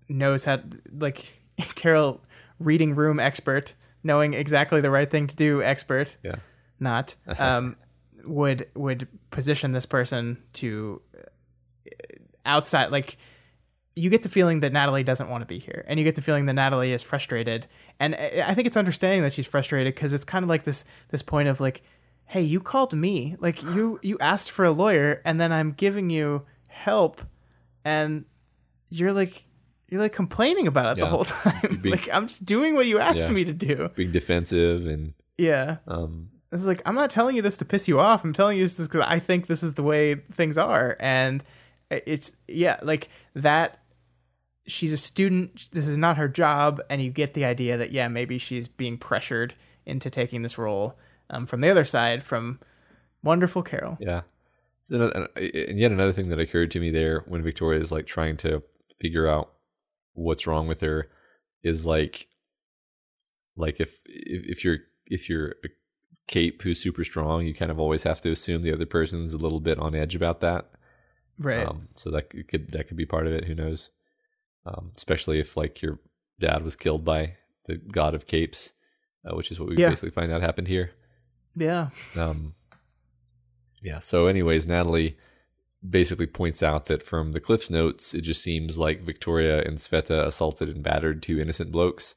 knows 0.09 0.45
how 0.45 0.59
like 0.91 1.39
Carol 1.75 2.21
reading 2.59 2.95
room 2.95 3.19
expert, 3.19 3.75
knowing 4.03 4.33
exactly 4.33 4.81
the 4.81 4.91
right 4.91 5.09
thing 5.09 5.27
to 5.27 5.35
do 5.35 5.61
expert. 5.63 6.17
Yeah. 6.23 6.35
Not 6.79 7.15
um 7.39 7.77
would 8.27 8.67
would 8.75 9.07
position 9.31 9.71
this 9.71 9.85
person 9.85 10.37
to 10.53 11.01
uh, 11.17 11.21
outside 12.45 12.91
like 12.91 13.17
you 13.95 14.11
get 14.11 14.21
the 14.21 14.29
feeling 14.29 14.59
that 14.59 14.71
Natalie 14.71 15.03
doesn't 15.03 15.27
want 15.29 15.41
to 15.41 15.47
be 15.47 15.57
here, 15.57 15.83
and 15.87 15.99
you 15.99 16.03
get 16.03 16.15
the 16.15 16.21
feeling 16.21 16.45
that 16.45 16.53
Natalie 16.53 16.93
is 16.93 17.01
frustrated. 17.01 17.65
And 17.99 18.13
I 18.15 18.43
I 18.47 18.53
think 18.53 18.67
it's 18.67 18.77
understanding 18.77 19.23
that 19.23 19.33
she's 19.33 19.47
frustrated 19.47 19.95
because 19.95 20.13
it's 20.13 20.23
kind 20.23 20.43
of 20.43 20.49
like 20.49 20.63
this 20.63 20.85
this 21.09 21.23
point 21.23 21.47
of 21.47 21.59
like, 21.59 21.81
hey, 22.25 22.41
you 22.41 22.59
called 22.59 22.93
me, 22.93 23.35
like 23.39 23.61
you 23.63 23.99
you 24.03 24.17
asked 24.19 24.51
for 24.51 24.65
a 24.65 24.71
lawyer, 24.71 25.21
and 25.25 25.39
then 25.41 25.51
I'm 25.51 25.71
giving 25.71 26.09
you 26.11 26.45
help, 26.69 27.21
and 27.83 28.25
you're 28.89 29.13
like 29.13 29.45
you're 29.89 30.01
like 30.01 30.13
complaining 30.13 30.67
about 30.67 30.95
it 30.97 31.01
the 31.01 31.07
whole 31.07 31.25
time. 31.25 31.79
being- 31.81 31.95
like 31.95 32.07
I'm 32.13 32.27
just 32.27 32.45
doing 32.45 32.75
what 32.75 32.85
you 32.85 32.99
asked 32.99 33.27
Yeah. 33.29 33.31
me 33.33 33.45
to 33.45 33.53
do. 33.53 33.89
being 33.95 34.11
defensive 34.11 34.85
and 34.85 35.13
Yeah. 35.39 35.77
um 35.87 36.29
This 36.51 36.61
is 36.61 36.67
like 36.67 36.81
I'm 36.85 36.95
not 36.95 37.09
telling 37.09 37.35
you 37.35 37.41
this 37.41 37.57
to 37.57 37.65
piss 37.65 37.87
you 37.87 37.99
off. 37.99 38.23
I'm 38.23 38.33
telling 38.33 38.57
you 38.57 38.63
this 38.63 38.77
because 38.77 39.01
I 39.01 39.19
think 39.19 39.47
this 39.47 39.63
is 39.63 39.73
the 39.73 39.83
way 39.83 40.15
things 40.15 40.57
are, 40.57 40.95
and 40.99 41.43
it's 41.89 42.35
yeah, 42.47 42.79
like 42.81 43.09
that. 43.33 43.79
She's 44.65 44.91
a 44.91 44.97
student. 44.97 45.69
This 45.71 45.87
is 45.87 45.97
not 45.97 46.17
her 46.17 46.27
job, 46.27 46.81
and 46.89 47.01
you 47.01 47.09
get 47.09 47.33
the 47.33 47.45
idea 47.45 47.77
that 47.77 47.91
yeah, 47.91 48.07
maybe 48.07 48.37
she's 48.37 48.67
being 48.67 48.97
pressured 48.97 49.55
into 49.85 50.09
taking 50.09 50.41
this 50.41 50.57
role 50.57 50.97
um, 51.29 51.45
from 51.45 51.61
the 51.61 51.69
other 51.69 51.85
side 51.85 52.21
from 52.21 52.59
wonderful 53.23 53.63
Carol. 53.63 53.97
yeah. 53.99 54.21
Another- 54.89 55.27
and 55.35 55.77
yet 55.77 55.91
another 55.91 56.13
thing 56.13 56.29
that 56.29 56.39
occurred 56.39 56.71
to 56.71 56.79
me 56.79 56.89
there 56.91 57.25
when 57.27 57.43
Victoria 57.43 57.79
is 57.79 57.91
like 57.91 58.05
trying 58.05 58.37
to 58.37 58.63
figure 59.01 59.27
out 59.27 59.51
what's 60.13 60.47
wrong 60.47 60.65
with 60.65 60.79
her 60.79 61.09
is 61.61 61.85
like 61.85 62.27
like 63.57 63.81
if 63.81 63.99
if, 64.05 64.43
if 64.45 64.63
you're 64.63 64.77
if 65.05 65.29
you're 65.29 65.55
a 65.65 65.67
cape 66.27 66.61
who's 66.61 66.79
super 66.81 67.03
strong, 67.03 67.45
you 67.45 67.53
kind 67.53 67.71
of 67.71 67.79
always 67.79 68.03
have 68.03 68.21
to 68.21 68.31
assume 68.31 68.61
the 68.61 68.73
other 68.73 68.85
person's 68.85 69.33
a 69.33 69.37
little 69.37 69.59
bit 69.59 69.79
on 69.79 69.95
edge 69.95 70.15
about 70.15 70.41
that. 70.41 70.69
Right. 71.39 71.65
Um, 71.67 71.87
so 71.95 72.09
that 72.11 72.29
could 72.47 72.71
that 72.71 72.87
could 72.87 72.97
be 72.97 73.05
part 73.05 73.27
of 73.27 73.33
it. 73.33 73.45
Who 73.45 73.55
knows? 73.55 73.89
Um, 74.65 74.91
especially 74.95 75.39
if 75.39 75.55
like 75.55 75.81
your 75.81 75.99
dad 76.39 76.63
was 76.63 76.75
killed 76.75 77.05
by 77.05 77.37
the 77.65 77.77
god 77.77 78.13
of 78.15 78.25
capes, 78.27 78.73
uh, 79.25 79.35
which 79.35 79.51
is 79.51 79.59
what 79.59 79.69
we 79.69 79.77
Yeah. 79.77 79.89
basically 79.89 80.09
find 80.11 80.31
out 80.31 80.41
happened 80.41 80.67
here. 80.67 80.91
yeah. 81.55 81.89
Um, 82.15 82.53
yeah. 83.81 83.99
So, 83.99 84.27
anyways, 84.27 84.65
Natalie 84.67 85.17
basically 85.87 86.25
points 86.27 86.61
out 86.63 86.87
that 86.87 87.03
from 87.03 87.31
the 87.33 87.39
Cliff's 87.39 87.69
notes, 87.69 88.13
it 88.15 88.21
just 88.21 88.41
seems 88.41 88.77
like 88.77 89.01
Victoria 89.03 89.61
and 89.63 89.77
Sveta 89.77 90.25
assaulted 90.25 90.69
and 90.69 90.83
battered 90.83 91.21
two 91.21 91.39
innocent 91.39 91.71
blokes. 91.71 92.15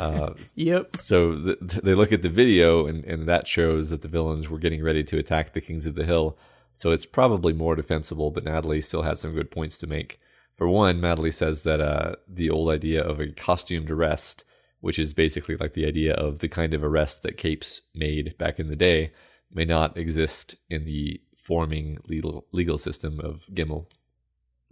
Uh, 0.00 0.30
Yep. 0.56 0.90
so 0.90 1.36
th- 1.36 1.58
th- 1.60 1.82
they 1.82 1.94
look 1.94 2.12
at 2.12 2.22
the 2.22 2.28
video, 2.28 2.86
and, 2.86 3.04
and 3.04 3.26
that 3.28 3.46
shows 3.46 3.90
that 3.90 4.02
the 4.02 4.08
villains 4.08 4.48
were 4.48 4.58
getting 4.58 4.82
ready 4.82 5.04
to 5.04 5.18
attack 5.18 5.52
the 5.52 5.60
Kings 5.60 5.86
of 5.86 5.94
the 5.94 6.04
Hill. 6.04 6.36
So 6.74 6.90
it's 6.90 7.06
probably 7.06 7.52
more 7.52 7.76
defensible, 7.76 8.30
but 8.30 8.44
Natalie 8.44 8.80
still 8.80 9.02
had 9.02 9.18
some 9.18 9.32
good 9.32 9.50
points 9.50 9.78
to 9.78 9.86
make. 9.86 10.18
For 10.56 10.68
one, 10.68 11.00
Natalie 11.00 11.30
says 11.30 11.62
that 11.62 11.80
uh, 11.80 12.16
the 12.28 12.50
old 12.50 12.70
idea 12.70 13.02
of 13.02 13.20
a 13.20 13.28
costumed 13.32 13.90
arrest, 13.90 14.44
which 14.80 14.98
is 14.98 15.14
basically 15.14 15.56
like 15.56 15.74
the 15.74 15.86
idea 15.86 16.14
of 16.14 16.40
the 16.40 16.48
kind 16.48 16.74
of 16.74 16.82
arrest 16.84 17.22
that 17.22 17.36
capes 17.36 17.82
made 17.94 18.36
back 18.38 18.58
in 18.58 18.68
the 18.68 18.76
day, 18.76 19.12
may 19.52 19.64
not 19.64 19.96
exist 19.96 20.56
in 20.68 20.84
the 20.84 21.20
forming 21.36 21.98
legal 22.08 22.46
legal 22.52 22.78
system 22.78 23.20
of 23.20 23.46
Gimel. 23.52 23.86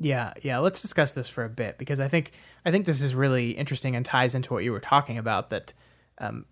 Yeah, 0.03 0.33
yeah. 0.43 0.59
Let's 0.59 0.83
discuss 0.83 1.13
this 1.13 1.29
for 1.29 1.45
a 1.45 1.49
bit 1.49 1.79
because 1.79 2.01
I 2.01 2.09
think 2.09 2.33
I 2.65 2.71
think 2.71 2.87
this 2.87 3.03
is 3.03 3.15
really 3.15 3.53
interesting 3.53 3.95
and 3.95 4.05
ties 4.05 4.35
into 4.35 4.53
what 4.53 4.65
you 4.65 4.73
were 4.73 4.81
talking 4.81 5.17
about. 5.17 5.51
That 5.51 5.73
um, 6.19 6.45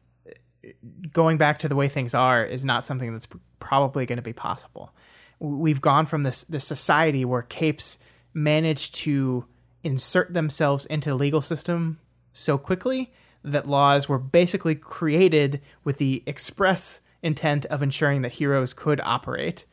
going 1.12 1.36
back 1.36 1.59
to 1.60 1.68
the 1.68 1.74
way 1.74 1.89
things 1.89 2.14
are 2.14 2.44
is 2.44 2.64
not 2.64 2.85
something 2.85 3.12
that's 3.12 3.28
probably 3.59 4.06
going 4.06 4.16
to 4.16 4.22
be 4.22 4.32
possible. 4.32 4.94
We've 5.40 5.81
gone 5.81 6.06
from 6.06 6.22
this 6.22 6.44
this 6.44 6.64
society 6.64 7.24
where 7.24 7.43
capes 7.43 7.98
manage 8.32 8.93
to 8.93 9.47
insert 9.82 10.32
themselves 10.32 10.86
into 10.86 11.10
the 11.10 11.16
legal 11.16 11.43
system 11.43 11.98
so 12.32 12.56
quickly 12.56 13.12
that 13.43 13.66
laws 13.66 14.09
were 14.09 14.18
basically 14.18 14.77
created 14.77 15.60
with 15.82 15.98
the 15.98 16.22
express 16.27 17.01
intent 17.22 17.66
of 17.66 17.82
ensuring 17.82 18.22
that 18.22 18.32
heroes 18.32 18.72
could 18.72 19.01
operate 19.01 19.64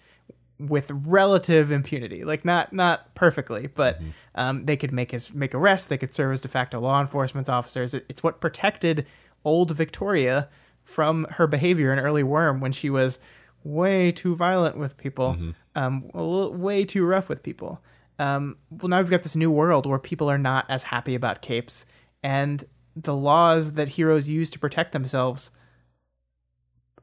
with 0.60 0.90
relative 0.92 1.72
impunity. 1.72 2.24
Like 2.24 2.44
not 2.44 2.74
not 2.74 3.14
perfectly 3.16 3.68
but 3.68 4.00
um, 4.36 4.66
they 4.66 4.76
could 4.78 4.92
make 4.92 5.12
his 5.12 5.34
make 5.34 5.54
arrests. 5.54 5.88
They 5.88 5.98
could 5.98 6.14
serve 6.14 6.34
as 6.34 6.42
de 6.42 6.48
facto 6.48 6.80
law 6.80 7.00
enforcement 7.02 7.50
officers. 7.50 7.94
It, 7.94 8.06
it's 8.10 8.24
what 8.24 8.42
protected 8.42 9.06
old 9.46 9.72
victoria 9.72 10.50
from 10.84 11.26
her 11.32 11.48
behavior 11.48 11.92
in 11.94 12.00
early 12.00 12.24
worm 12.24 12.60
when 12.60 12.72
she 12.72 12.90
was 12.90 13.20
way 13.64 14.12
too 14.12 14.36
violent 14.36 14.78
with 14.78 14.98
people 14.98 15.36
um, 15.76 16.10
a 16.14 16.22
little, 16.24 16.54
way 16.54 16.86
too 16.86 17.06
rough 17.06 17.28
with 17.30 17.44
people. 17.44 17.82
Um, 18.20 18.58
well 18.72 18.90
now 18.90 19.00
we've 19.00 19.10
got 19.10 19.24
this 19.24 19.36
new 19.36 19.52
world 19.52 19.86
where 19.86 20.00
people 20.00 20.30
are 20.30 20.38
not 20.40 20.66
as 20.70 20.84
happy 20.84 21.14
about 21.14 21.42
capes 21.42 21.86
and 22.24 22.64
the 22.96 23.16
laws 23.16 23.74
that 23.74 23.90
heroes 23.90 24.28
use 24.28 24.50
to 24.50 24.60
protect 24.60 24.92
themselves 24.92 25.52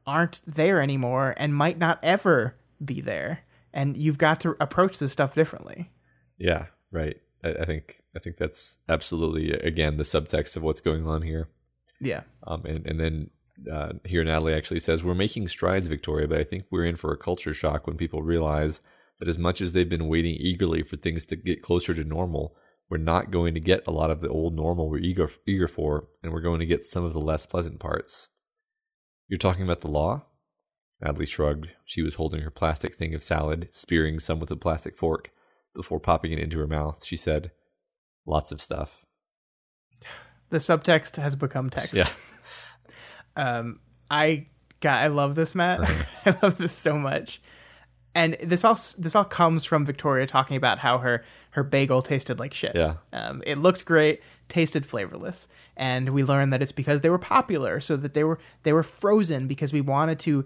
aren't 0.05 0.41
there 0.45 0.81
anymore 0.81 1.33
and 1.37 1.55
might 1.55 1.77
not 1.77 1.99
ever 2.03 2.55
be 2.83 2.99
there 2.99 3.44
and 3.75 3.95
you've 3.95 4.17
got 4.17 4.39
to 4.39 4.55
approach 4.59 4.97
this 4.97 5.11
stuff 5.11 5.35
differently 5.35 5.91
Yeah, 6.39 6.67
right. 6.91 7.17
I, 7.43 7.49
I 7.49 7.65
think 7.65 8.01
I 8.15 8.19
think 8.19 8.37
that's 8.37 8.79
absolutely 8.89 9.51
again 9.51 9.97
the 9.97 10.03
subtext 10.03 10.57
of 10.57 10.63
what's 10.63 10.81
going 10.81 11.07
on 11.07 11.21
here. 11.21 11.49
yeah 12.01 12.23
Um, 12.47 12.65
and 12.65 12.87
and 12.87 12.99
then 12.99 13.29
uh, 13.71 13.93
here 14.03 14.23
Natalie 14.23 14.53
actually 14.53 14.79
says 14.79 15.03
we're 15.03 15.13
making 15.13 15.47
strides, 15.47 15.87
Victoria, 15.87 16.27
but 16.27 16.39
I 16.39 16.43
think 16.43 16.65
we're 16.71 16.85
in 16.85 16.95
for 16.95 17.11
a 17.11 17.17
culture 17.17 17.53
shock 17.53 17.85
when 17.85 17.97
people 17.97 18.21
realize 18.23 18.81
that 19.19 19.29
as 19.29 19.37
much 19.37 19.61
as 19.61 19.71
they've 19.71 19.87
been 19.87 20.09
waiting 20.09 20.35
eagerly 20.35 20.83
for 20.83 20.97
things 20.97 21.25
to 21.27 21.35
get 21.35 21.61
closer 21.61 21.93
to 21.93 22.03
normal, 22.03 22.55
we're 22.89 22.97
not 22.97 23.31
going 23.31 23.53
to 23.53 23.61
get 23.61 23.87
a 23.87 23.91
lot 23.91 24.11
of 24.11 24.19
the 24.19 24.29
old 24.29 24.55
normal 24.55 24.89
we're 24.89 24.97
eager 24.97 25.29
eager 25.47 25.67
for, 25.67 26.07
and 26.21 26.33
we're 26.33 26.41
going 26.41 26.59
to 26.59 26.65
get 26.65 26.85
some 26.85 27.05
of 27.05 27.13
the 27.13 27.21
less 27.21 27.45
pleasant 27.45 27.79
parts. 27.79 28.29
You're 29.27 29.37
talking 29.37 29.63
about 29.63 29.81
the 29.81 29.89
law? 29.89 30.25
Natalie 31.05 31.25
shrugged. 31.25 31.69
She 31.85 32.01
was 32.01 32.15
holding 32.15 32.41
her 32.41 32.49
plastic 32.49 32.93
thing 32.95 33.13
of 33.13 33.21
salad, 33.21 33.67
spearing 33.71 34.19
some 34.19 34.39
with 34.39 34.49
a 34.51 34.55
plastic 34.55 34.97
fork. 34.97 35.31
Before 35.73 35.99
popping 35.99 36.31
it 36.31 36.39
into 36.39 36.57
her 36.59 36.67
mouth, 36.67 37.03
she 37.05 37.15
said, 37.15 37.51
Lots 38.25 38.51
of 38.51 38.59
stuff. 38.61 39.05
the 40.49 40.57
subtext 40.57 41.17
has 41.21 41.35
become 41.35 41.69
text 41.69 41.93
Yeah. 41.93 42.07
um 43.35 43.79
i 44.09 44.47
got 44.79 44.99
i 44.99 45.07
love 45.07 45.35
this 45.35 45.53
matt 45.55 45.79
i 46.25 46.35
love 46.41 46.57
this 46.57 46.71
so 46.71 46.97
much 46.97 47.41
and 48.13 48.37
this 48.41 48.63
all 48.63 48.75
this 48.97 49.15
all 49.15 49.25
comes 49.25 49.65
from 49.65 49.85
victoria 49.85 50.25
talking 50.25 50.55
about 50.57 50.79
how 50.79 50.99
her 50.99 51.23
her 51.51 51.63
bagel 51.63 52.01
tasted 52.01 52.39
like 52.39 52.53
shit 52.53 52.71
Yeah. 52.75 52.95
um, 53.13 53.43
it 53.45 53.57
looked 53.57 53.83
great 53.85 54.21
tasted 54.47 54.85
flavorless 54.85 55.47
and 55.75 56.09
we 56.11 56.23
learned 56.23 56.53
that 56.53 56.61
it's 56.61 56.71
because 56.71 57.01
they 57.01 57.09
were 57.09 57.17
popular 57.19 57.79
so 57.79 57.97
that 57.97 58.13
they 58.13 58.23
were 58.23 58.39
they 58.63 58.71
were 58.73 58.83
frozen 58.83 59.47
because 59.47 59.73
we 59.73 59.81
wanted 59.81 60.19
to 60.19 60.45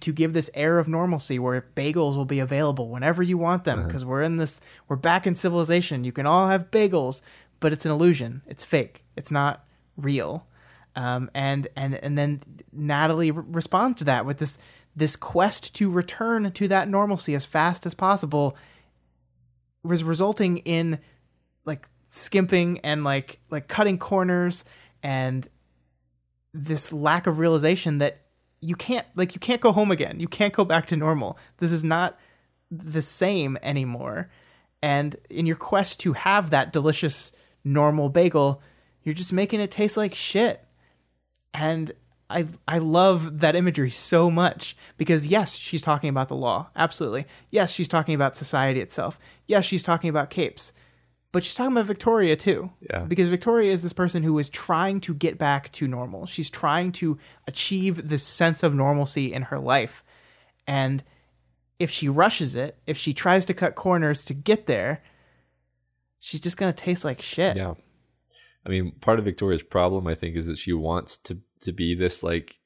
to 0.00 0.12
give 0.12 0.32
this 0.32 0.50
air 0.54 0.78
of 0.78 0.88
normalcy 0.88 1.38
where 1.38 1.66
bagels 1.74 2.16
will 2.16 2.24
be 2.24 2.40
available 2.40 2.88
whenever 2.88 3.22
you 3.22 3.38
want 3.38 3.64
them 3.64 3.86
because 3.86 4.04
we're 4.04 4.22
in 4.22 4.36
this 4.36 4.60
we're 4.88 4.96
back 4.96 5.26
in 5.26 5.34
civilization. 5.34 6.04
You 6.04 6.12
can 6.12 6.26
all 6.26 6.48
have 6.48 6.70
bagels 6.70 7.22
but 7.60 7.72
it's 7.72 7.86
an 7.86 7.92
illusion. 7.92 8.42
It's 8.46 8.64
fake. 8.64 9.04
It's 9.16 9.30
not 9.30 9.64
real. 9.96 10.46
Um, 10.94 11.30
and 11.34 11.68
and 11.76 11.94
and 11.94 12.16
then 12.16 12.40
Natalie 12.72 13.30
re- 13.30 13.44
responds 13.46 13.98
to 13.98 14.04
that 14.04 14.24
with 14.24 14.38
this 14.38 14.58
this 14.94 15.14
quest 15.14 15.74
to 15.76 15.90
return 15.90 16.50
to 16.50 16.68
that 16.68 16.88
normalcy 16.88 17.34
as 17.34 17.44
fast 17.44 17.84
as 17.84 17.94
possible 17.94 18.56
was 19.82 20.02
resulting 20.02 20.58
in 20.58 20.98
like 21.66 21.86
skimping 22.08 22.78
and 22.80 23.04
like 23.04 23.38
like 23.50 23.68
cutting 23.68 23.98
corners 23.98 24.64
and 25.02 25.48
this 26.54 26.92
lack 26.92 27.26
of 27.26 27.38
realization 27.38 27.98
that 27.98 28.22
you 28.60 28.74
can't 28.74 29.06
like 29.14 29.34
you 29.34 29.40
can't 29.40 29.60
go 29.60 29.72
home 29.72 29.90
again 29.90 30.18
you 30.20 30.28
can't 30.28 30.52
go 30.52 30.64
back 30.64 30.86
to 30.86 30.96
normal 30.96 31.38
this 31.58 31.72
is 31.72 31.84
not 31.84 32.18
the 32.70 33.02
same 33.02 33.56
anymore 33.62 34.28
and 34.82 35.16
in 35.30 35.46
your 35.46 35.56
quest 35.56 36.00
to 36.00 36.14
have 36.14 36.50
that 36.50 36.72
delicious 36.72 37.32
normal 37.64 38.08
bagel 38.08 38.62
you're 39.02 39.14
just 39.14 39.32
making 39.32 39.60
it 39.60 39.70
taste 39.70 39.96
like 39.96 40.14
shit 40.14 40.64
and 41.54 41.92
I 42.28 42.46
I 42.66 42.78
love 42.78 43.40
that 43.40 43.54
imagery 43.56 43.90
so 43.90 44.30
much 44.30 44.76
because 44.96 45.28
yes, 45.28 45.54
she's 45.54 45.82
talking 45.82 46.10
about 46.10 46.28
the 46.28 46.36
law. 46.36 46.70
Absolutely. 46.74 47.26
Yes, 47.50 47.72
she's 47.72 47.88
talking 47.88 48.14
about 48.14 48.36
society 48.36 48.80
itself. 48.80 49.18
Yes, 49.46 49.64
she's 49.64 49.82
talking 49.82 50.10
about 50.10 50.30
capes. 50.30 50.72
But 51.36 51.44
she's 51.44 51.54
talking 51.54 51.72
about 51.72 51.84
Victoria 51.84 52.34
too. 52.34 52.70
Yeah. 52.80 53.00
Because 53.00 53.28
Victoria 53.28 53.70
is 53.70 53.82
this 53.82 53.92
person 53.92 54.22
who 54.22 54.38
is 54.38 54.48
trying 54.48 55.00
to 55.00 55.12
get 55.12 55.36
back 55.36 55.70
to 55.72 55.86
normal. 55.86 56.24
She's 56.24 56.48
trying 56.48 56.92
to 56.92 57.18
achieve 57.46 58.08
this 58.08 58.22
sense 58.22 58.62
of 58.62 58.74
normalcy 58.74 59.34
in 59.34 59.42
her 59.42 59.58
life. 59.58 60.02
And 60.66 61.04
if 61.78 61.90
she 61.90 62.08
rushes 62.08 62.56
it, 62.56 62.78
if 62.86 62.96
she 62.96 63.12
tries 63.12 63.44
to 63.44 63.52
cut 63.52 63.74
corners 63.74 64.24
to 64.24 64.32
get 64.32 64.64
there, 64.64 65.02
she's 66.20 66.40
just 66.40 66.56
going 66.56 66.72
to 66.72 66.82
taste 66.82 67.04
like 67.04 67.20
shit. 67.20 67.54
Yeah. 67.54 67.74
I 68.64 68.70
mean, 68.70 68.92
part 69.02 69.18
of 69.18 69.26
Victoria's 69.26 69.62
problem, 69.62 70.06
I 70.06 70.14
think, 70.14 70.36
is 70.36 70.46
that 70.46 70.56
she 70.56 70.72
wants 70.72 71.18
to 71.18 71.40
to 71.60 71.70
be 71.70 71.94
this 71.94 72.22
like 72.22 72.60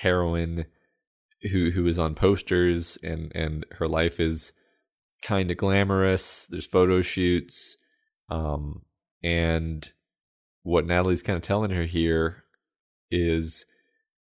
heroine 0.00 0.66
who 1.50 1.72
who 1.72 1.88
is 1.88 1.98
on 1.98 2.14
posters 2.14 2.96
and 3.02 3.32
and 3.34 3.66
her 3.80 3.88
life 3.88 4.20
is 4.20 4.52
kind 5.22 5.50
of 5.50 5.56
glamorous. 5.56 6.46
There's 6.46 6.68
photo 6.68 7.02
shoots. 7.02 7.78
Um, 8.28 8.82
and 9.22 9.90
what 10.62 10.86
Natalie's 10.86 11.22
kind 11.22 11.36
of 11.36 11.42
telling 11.42 11.70
her 11.70 11.84
here 11.84 12.44
is 13.10 13.66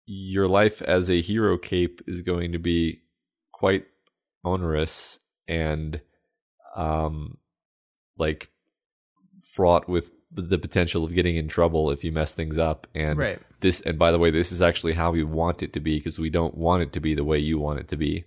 your 0.06 0.48
life 0.48 0.82
as 0.82 1.10
a 1.12 1.22
hero 1.22 1.58
cape 1.58 2.02
is 2.08 2.22
going 2.22 2.52
to 2.52 2.60
be 2.60 3.02
quite 3.52 3.86
onerous 4.44 5.20
and 5.48 6.00
um 6.76 7.38
like 8.18 8.50
fraught 9.42 9.90
with 9.90 10.12
the 10.32 10.58
potential 10.58 11.04
of 11.04 11.14
getting 11.14 11.36
in 11.36 11.48
trouble 11.48 11.90
if 11.92 12.04
you 12.04 12.12
mess 12.12 12.34
things 12.34 12.58
up 12.58 12.88
and 12.96 13.18
Right. 13.18 13.40
this 13.60 13.82
and 13.82 14.00
by 14.00 14.12
the 14.12 14.20
way 14.20 14.32
this 14.32 14.52
is 14.52 14.62
actually 14.62 14.94
how 14.94 15.12
we 15.12 15.24
want 15.24 15.62
it 15.62 15.74
to 15.74 15.80
be 15.80 15.98
because 15.98 16.20
we 16.20 16.30
don't 16.30 16.56
want 16.56 16.84
it 16.84 16.94
to 16.94 17.00
be 17.00 17.14
the 17.14 17.24
way 17.24 17.38
you 17.38 17.60
want 17.60 17.80
it 17.80 17.88
to 17.90 17.98
be 17.98 18.24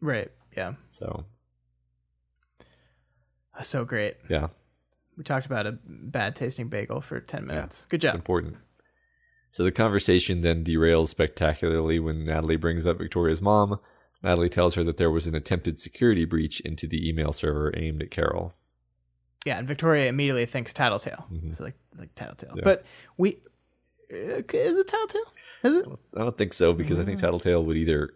Right. 0.00 0.30
Yeah. 0.56 0.74
so 0.88 1.24
So 3.62 3.84
great. 3.84 4.16
yeah 4.28 4.48
We 5.20 5.24
talked 5.24 5.44
about 5.44 5.66
a 5.66 5.78
bad 5.84 6.34
tasting 6.34 6.68
bagel 6.68 7.02
for 7.02 7.20
10 7.20 7.44
minutes. 7.44 7.84
Good 7.90 8.00
job. 8.00 8.14
it's 8.14 8.14
important 8.14 8.56
so 9.50 9.62
the 9.64 9.70
conversation 9.72 10.40
then 10.40 10.64
derails 10.64 11.08
spectacularly 11.08 11.98
when 11.98 12.24
natalie 12.24 12.56
brings 12.56 12.86
up 12.86 12.96
victoria's 12.96 13.42
mom 13.42 13.78
natalie 14.22 14.48
tells 14.48 14.76
her 14.76 14.84
that 14.84 14.96
there 14.96 15.10
was 15.10 15.26
an 15.26 15.34
attempted 15.34 15.78
security 15.78 16.24
breach 16.24 16.60
into 16.60 16.86
the 16.86 17.06
email 17.06 17.34
server 17.34 17.70
aimed 17.76 18.00
at 18.02 18.10
carol 18.10 18.54
Yeah, 19.44 19.58
and 19.58 19.68
Victoria 19.68 20.06
immediately 20.08 20.46
thinks 20.46 20.72
Tattletale. 20.72 21.26
Mhm. 21.30 21.48
It's 21.50 21.60
like 21.60 21.76
like 21.98 22.14
Tattletale. 22.14 22.54
Yeah. 22.56 22.62
But 22.64 22.84
we 23.18 23.36
uh, 24.12 24.42
is 24.54 24.78
it 24.78 24.88
Tattletale? 24.88 25.30
Is 25.64 25.74
it? 25.78 25.86
I 26.16 26.20
don't 26.20 26.38
think 26.38 26.52
so 26.54 26.72
because 26.72 26.98
I 26.98 27.04
think 27.04 27.18
Mm. 27.18 27.22
Tattletale 27.22 27.62
would 27.64 27.76
either 27.76 28.10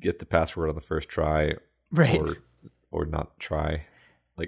get 0.00 0.18
the 0.18 0.26
password 0.26 0.68
on 0.68 0.74
the 0.74 0.80
first 0.92 1.08
try 1.08 1.54
Right. 1.90 2.20
or 2.20 2.36
or 2.90 3.04
not 3.06 3.38
try. 3.38 3.86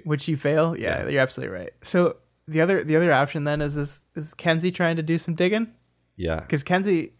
Would 0.05 0.21
she 0.21 0.35
fail? 0.35 0.75
Yeah, 0.77 1.03
Yeah. 1.03 1.09
you're 1.09 1.21
absolutely 1.21 1.55
right. 1.55 1.73
So 1.81 2.17
the 2.47 2.61
other 2.61 2.83
the 2.83 2.95
other 2.95 3.11
option 3.13 3.43
then 3.43 3.61
is 3.61 3.77
is, 3.77 4.01
is 4.15 4.33
Kenzie 4.33 4.71
trying 4.71 4.95
to 4.97 5.03
do 5.03 5.17
some 5.17 5.35
digging? 5.35 5.73
Yeah. 6.15 6.39
Because 6.39 6.63
Kenzie 6.63 7.13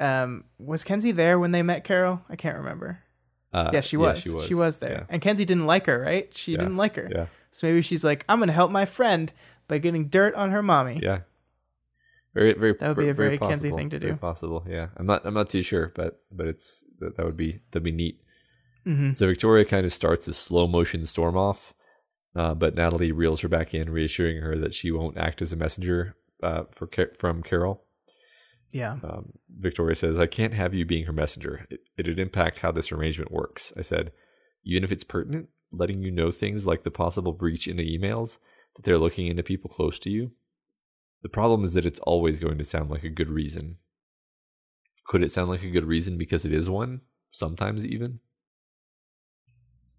um 0.00 0.44
was 0.58 0.84
Kenzie 0.84 1.12
there 1.12 1.38
when 1.38 1.50
they 1.52 1.62
met 1.62 1.84
Carol? 1.84 2.22
I 2.28 2.36
can't 2.36 2.56
remember. 2.56 3.00
Uh, 3.52 3.70
yeah, 3.72 3.80
she 3.80 3.96
was. 3.96 4.20
she 4.20 4.28
was. 4.30 4.46
She 4.46 4.54
was 4.54 4.78
there. 4.78 4.92
Yeah. 4.92 5.04
And 5.08 5.22
Kenzie 5.22 5.46
didn't 5.46 5.66
like 5.66 5.86
her, 5.86 5.98
right? 6.00 6.32
She 6.34 6.52
Yeah. 6.52 6.58
didn't 6.58 6.76
like 6.76 6.96
her. 6.96 7.08
Yeah. 7.10 7.26
So 7.50 7.66
maybe 7.66 7.80
she's 7.82 8.04
like, 8.04 8.24
I'm 8.28 8.38
gonna 8.40 8.52
help 8.52 8.70
my 8.70 8.84
friend 8.84 9.32
by 9.68 9.78
getting 9.78 10.08
dirt 10.08 10.34
on 10.34 10.50
her 10.50 10.62
mommy. 10.62 11.00
Yeah. 11.02 11.20
Very 12.34 12.52
very 12.52 12.74
That 12.74 12.88
would 12.96 13.02
be 13.02 13.08
a 13.08 13.14
very 13.14 13.38
Kenzie 13.38 13.70
thing 13.70 13.90
to 13.90 13.98
Very 13.98 14.12
do. 14.12 14.18
possible. 14.18 14.64
Yeah. 14.68 14.88
I'm 14.96 15.06
not 15.06 15.24
I'm 15.24 15.34
not 15.34 15.48
too 15.48 15.62
sure, 15.62 15.92
but 15.94 16.20
but 16.30 16.46
it's 16.46 16.84
that, 17.00 17.16
that 17.16 17.24
would 17.24 17.36
be 17.36 17.60
that'd 17.70 17.82
be 17.82 17.90
neat. 17.92 18.20
hmm 18.84 19.10
So 19.12 19.26
Victoria 19.26 19.64
kind 19.64 19.84
of 19.86 19.92
starts 19.92 20.28
a 20.28 20.34
slow 20.34 20.68
motion 20.68 21.04
storm 21.06 21.36
off, 21.36 21.72
uh, 22.38 22.54
but 22.54 22.76
Natalie 22.76 23.10
reels 23.10 23.40
her 23.40 23.48
back 23.48 23.74
in, 23.74 23.90
reassuring 23.90 24.40
her 24.40 24.56
that 24.58 24.72
she 24.72 24.92
won't 24.92 25.18
act 25.18 25.42
as 25.42 25.52
a 25.52 25.56
messenger 25.56 26.14
uh, 26.40 26.62
for 26.70 26.88
from 27.16 27.42
Carol. 27.42 27.82
Yeah. 28.72 28.98
Um, 29.02 29.32
Victoria 29.50 29.96
says, 29.96 30.20
I 30.20 30.26
can't 30.26 30.54
have 30.54 30.72
you 30.72 30.84
being 30.84 31.06
her 31.06 31.12
messenger. 31.12 31.66
It, 31.68 31.80
it'd 31.96 32.20
impact 32.20 32.60
how 32.60 32.70
this 32.70 32.92
arrangement 32.92 33.32
works. 33.32 33.72
I 33.76 33.80
said, 33.80 34.12
even 34.64 34.84
if 34.84 34.92
it's 34.92 35.02
pertinent, 35.02 35.48
letting 35.72 36.00
you 36.02 36.12
know 36.12 36.30
things 36.30 36.64
like 36.64 36.84
the 36.84 36.92
possible 36.92 37.32
breach 37.32 37.66
in 37.66 37.76
the 37.76 37.98
emails, 37.98 38.38
that 38.76 38.84
they're 38.84 38.98
looking 38.98 39.26
into 39.26 39.42
people 39.42 39.68
close 39.68 39.98
to 39.98 40.10
you. 40.10 40.30
The 41.22 41.28
problem 41.28 41.64
is 41.64 41.72
that 41.74 41.86
it's 41.86 41.98
always 42.00 42.38
going 42.38 42.58
to 42.58 42.64
sound 42.64 42.92
like 42.92 43.02
a 43.02 43.10
good 43.10 43.30
reason. 43.30 43.78
Could 45.06 45.24
it 45.24 45.32
sound 45.32 45.48
like 45.48 45.64
a 45.64 45.70
good 45.70 45.86
reason 45.86 46.16
because 46.16 46.44
it 46.44 46.52
is 46.52 46.70
one? 46.70 47.00
Sometimes 47.30 47.84
even. 47.84 48.20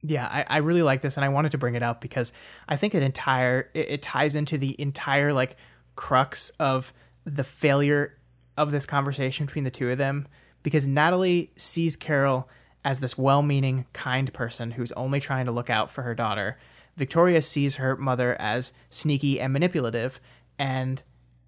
Yeah, 0.02 0.28
I, 0.28 0.46
I 0.48 0.58
really 0.60 0.82
like 0.82 1.02
this, 1.02 1.18
and 1.18 1.26
I 1.26 1.30
wanted 1.30 1.52
to 1.52 1.58
bring 1.58 1.76
it 1.76 1.84
up 1.84 2.00
because 2.00 2.32
I 2.68 2.76
think 2.78 2.96
it 2.96 3.04
entire 3.04 3.70
it, 3.74 3.92
it 3.92 4.02
ties 4.02 4.36
into 4.36 4.58
the 4.58 4.76
entire 4.80 5.34
like 5.34 5.58
crux 5.96 6.52
of 6.52 6.94
the 7.26 7.44
failure 7.44 8.18
of 8.58 8.72
this 8.72 8.86
conversation 8.86 9.46
between 9.46 9.66
the 9.66 9.72
two 9.72 9.90
of 9.90 9.98
them. 9.98 10.28
Because 10.64 10.88
Natalie 10.88 11.52
sees 11.56 11.96
Carol 11.96 12.50
as 12.84 13.00
this 13.00 13.18
well-meaning, 13.18 13.86
kind 13.94 14.32
person 14.34 14.72
who's 14.72 14.92
only 14.94 15.20
trying 15.20 15.46
to 15.46 15.52
look 15.52 15.70
out 15.70 15.90
for 15.90 16.02
her 16.04 16.16
daughter. 16.16 16.58
Victoria 16.96 17.42
sees 17.42 17.78
her 17.78 17.96
mother 17.96 18.36
as 18.40 18.74
sneaky 18.90 19.40
and 19.40 19.54
manipulative, 19.54 20.20
and 20.58 21.04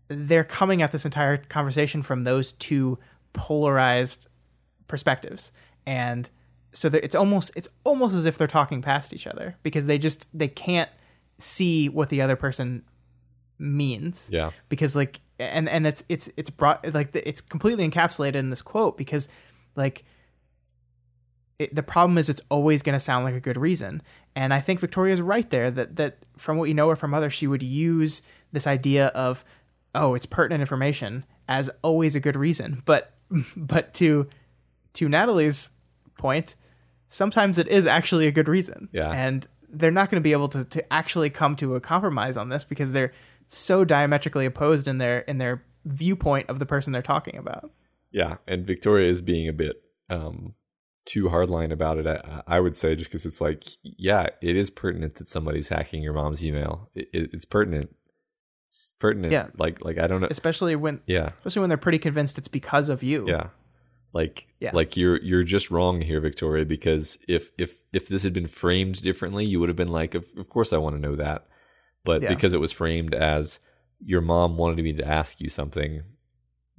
they're 0.07 0.43
coming 0.43 0.81
at 0.81 0.91
this 0.91 1.05
entire 1.05 1.37
conversation 1.37 2.01
from 2.01 2.23
those 2.23 2.51
two 2.51 2.99
polarized 3.33 4.27
perspectives 4.87 5.53
and 5.85 6.29
so 6.73 6.89
it's 6.93 7.15
almost 7.15 7.51
it's 7.55 7.67
almost 7.83 8.15
as 8.15 8.25
if 8.25 8.37
they're 8.37 8.47
talking 8.47 8.81
past 8.81 9.13
each 9.13 9.27
other 9.27 9.57
because 9.63 9.85
they 9.85 9.97
just 9.97 10.37
they 10.37 10.47
can't 10.47 10.89
see 11.37 11.89
what 11.89 12.09
the 12.09 12.21
other 12.21 12.35
person 12.35 12.83
means. 13.59 14.29
Yeah. 14.31 14.51
because 14.69 14.95
like 14.95 15.19
and 15.39 15.67
and 15.69 15.85
it's 15.85 16.03
it's 16.09 16.29
it's 16.37 16.49
brought 16.49 16.93
like 16.93 17.15
it's 17.15 17.41
completely 17.41 17.87
encapsulated 17.89 18.35
in 18.35 18.49
this 18.49 18.61
quote 18.61 18.97
because 18.97 19.29
like 19.75 20.03
it, 21.59 21.75
the 21.75 21.83
problem 21.83 22.17
is 22.17 22.29
it's 22.29 22.41
always 22.49 22.81
going 22.81 22.93
to 22.93 22.99
sound 22.99 23.25
like 23.25 23.35
a 23.35 23.39
good 23.39 23.57
reason. 23.57 24.01
And 24.35 24.53
i 24.53 24.61
think 24.61 24.79
victoria's 24.79 25.21
right 25.21 25.49
there 25.49 25.69
that 25.71 25.97
that 25.97 26.19
from 26.37 26.57
what 26.57 26.69
you 26.69 26.73
know 26.73 26.89
of 26.89 27.01
her 27.01 27.07
mother 27.07 27.29
she 27.29 27.47
would 27.47 27.63
use 27.63 28.21
this 28.51 28.65
idea 28.65 29.07
of 29.07 29.43
oh 29.93 30.13
it's 30.15 30.25
pertinent 30.25 30.61
information 30.61 31.25
as 31.47 31.69
always 31.81 32.15
a 32.15 32.19
good 32.19 32.35
reason. 32.35 32.81
But 32.85 33.13
but 33.57 33.93
to 33.95 34.27
to 34.93 35.09
natalie's 35.09 35.71
point 36.17 36.55
sometimes 37.11 37.57
it 37.57 37.67
is 37.67 37.85
actually 37.85 38.25
a 38.27 38.31
good 38.31 38.47
reason 38.47 38.87
Yeah. 38.93 39.11
and 39.11 39.45
they're 39.69 39.91
not 39.91 40.09
going 40.09 40.21
to 40.21 40.23
be 40.23 40.31
able 40.33 40.47
to, 40.49 40.63
to 40.65 40.93
actually 40.93 41.29
come 41.29 41.55
to 41.57 41.75
a 41.75 41.79
compromise 41.81 42.37
on 42.37 42.49
this 42.49 42.63
because 42.63 42.93
they're 42.93 43.11
so 43.47 43.83
diametrically 43.85 44.45
opposed 44.45 44.87
in 44.87 44.97
their 44.97 45.19
in 45.19 45.37
their 45.37 45.63
viewpoint 45.85 46.49
of 46.49 46.59
the 46.59 46.65
person 46.65 46.93
they're 46.93 47.01
talking 47.01 47.37
about 47.37 47.71
Yeah. 48.11 48.37
And 48.47 48.65
Victoria 48.65 49.09
is 49.09 49.21
being 49.21 49.47
a 49.47 49.53
bit 49.53 49.75
um, 50.09 50.55
too 51.05 51.25
hardline 51.25 51.71
about 51.71 51.97
it, 51.97 52.05
I, 52.07 52.43
I 52.47 52.59
would 52.59 52.75
say, 52.75 52.95
just 52.95 53.09
because 53.09 53.25
it's 53.25 53.41
like, 53.41 53.63
yeah, 53.83 54.27
it 54.41 54.55
is 54.55 54.69
pertinent 54.69 55.15
that 55.15 55.27
somebody's 55.27 55.69
hacking 55.69 56.03
your 56.03 56.13
mom's 56.13 56.45
email. 56.45 56.89
It, 56.93 57.07
it, 57.13 57.29
it's 57.33 57.45
pertinent. 57.45 57.95
It's 58.67 58.93
pertinent. 58.99 59.33
Yeah. 59.33 59.47
Like, 59.57 59.83
like 59.83 59.97
I 59.97 60.07
don't 60.07 60.21
know. 60.21 60.27
especially 60.29 60.75
when 60.75 61.01
Yeah. 61.07 61.31
especially 61.39 61.61
when 61.61 61.69
they're 61.69 61.77
pretty 61.77 61.99
convinced 61.99 62.37
it's 62.37 62.47
because 62.47 62.89
of 62.89 63.01
you 63.03 63.25
Yeah. 63.27 63.47
Like 64.13 64.47
Yeah. 64.59 64.71
like 64.73 64.97
you're 64.97 65.21
you're 65.21 65.43
just 65.43 65.71
wrong 65.71 66.01
here, 66.01 66.19
Victoria, 66.19 66.65
because 66.65 67.17
if 67.27 67.51
if 67.57 67.79
if 67.93 68.07
this 68.09 68.23
had 68.23 68.33
been 68.33 68.47
framed 68.47 69.01
differently, 69.01 69.45
you 69.45 69.59
would 69.59 69.69
have 69.69 69.75
been 69.77 69.91
like, 69.91 70.15
of, 70.15 70.25
of 70.37 70.49
course 70.49 70.73
I 70.73 70.77
want 70.77 70.95
to 70.95 71.01
know 71.01 71.15
that. 71.15 71.47
But 72.03 72.21
Yeah. 72.21 72.29
because 72.29 72.53
it 72.53 72.59
was 72.59 72.71
framed 72.71 73.13
as 73.15 73.59
your 74.03 74.21
mom 74.21 74.57
wanted 74.57 74.83
me 74.83 74.93
to 74.93 75.07
ask 75.07 75.39
you 75.39 75.47
something, 75.49 76.01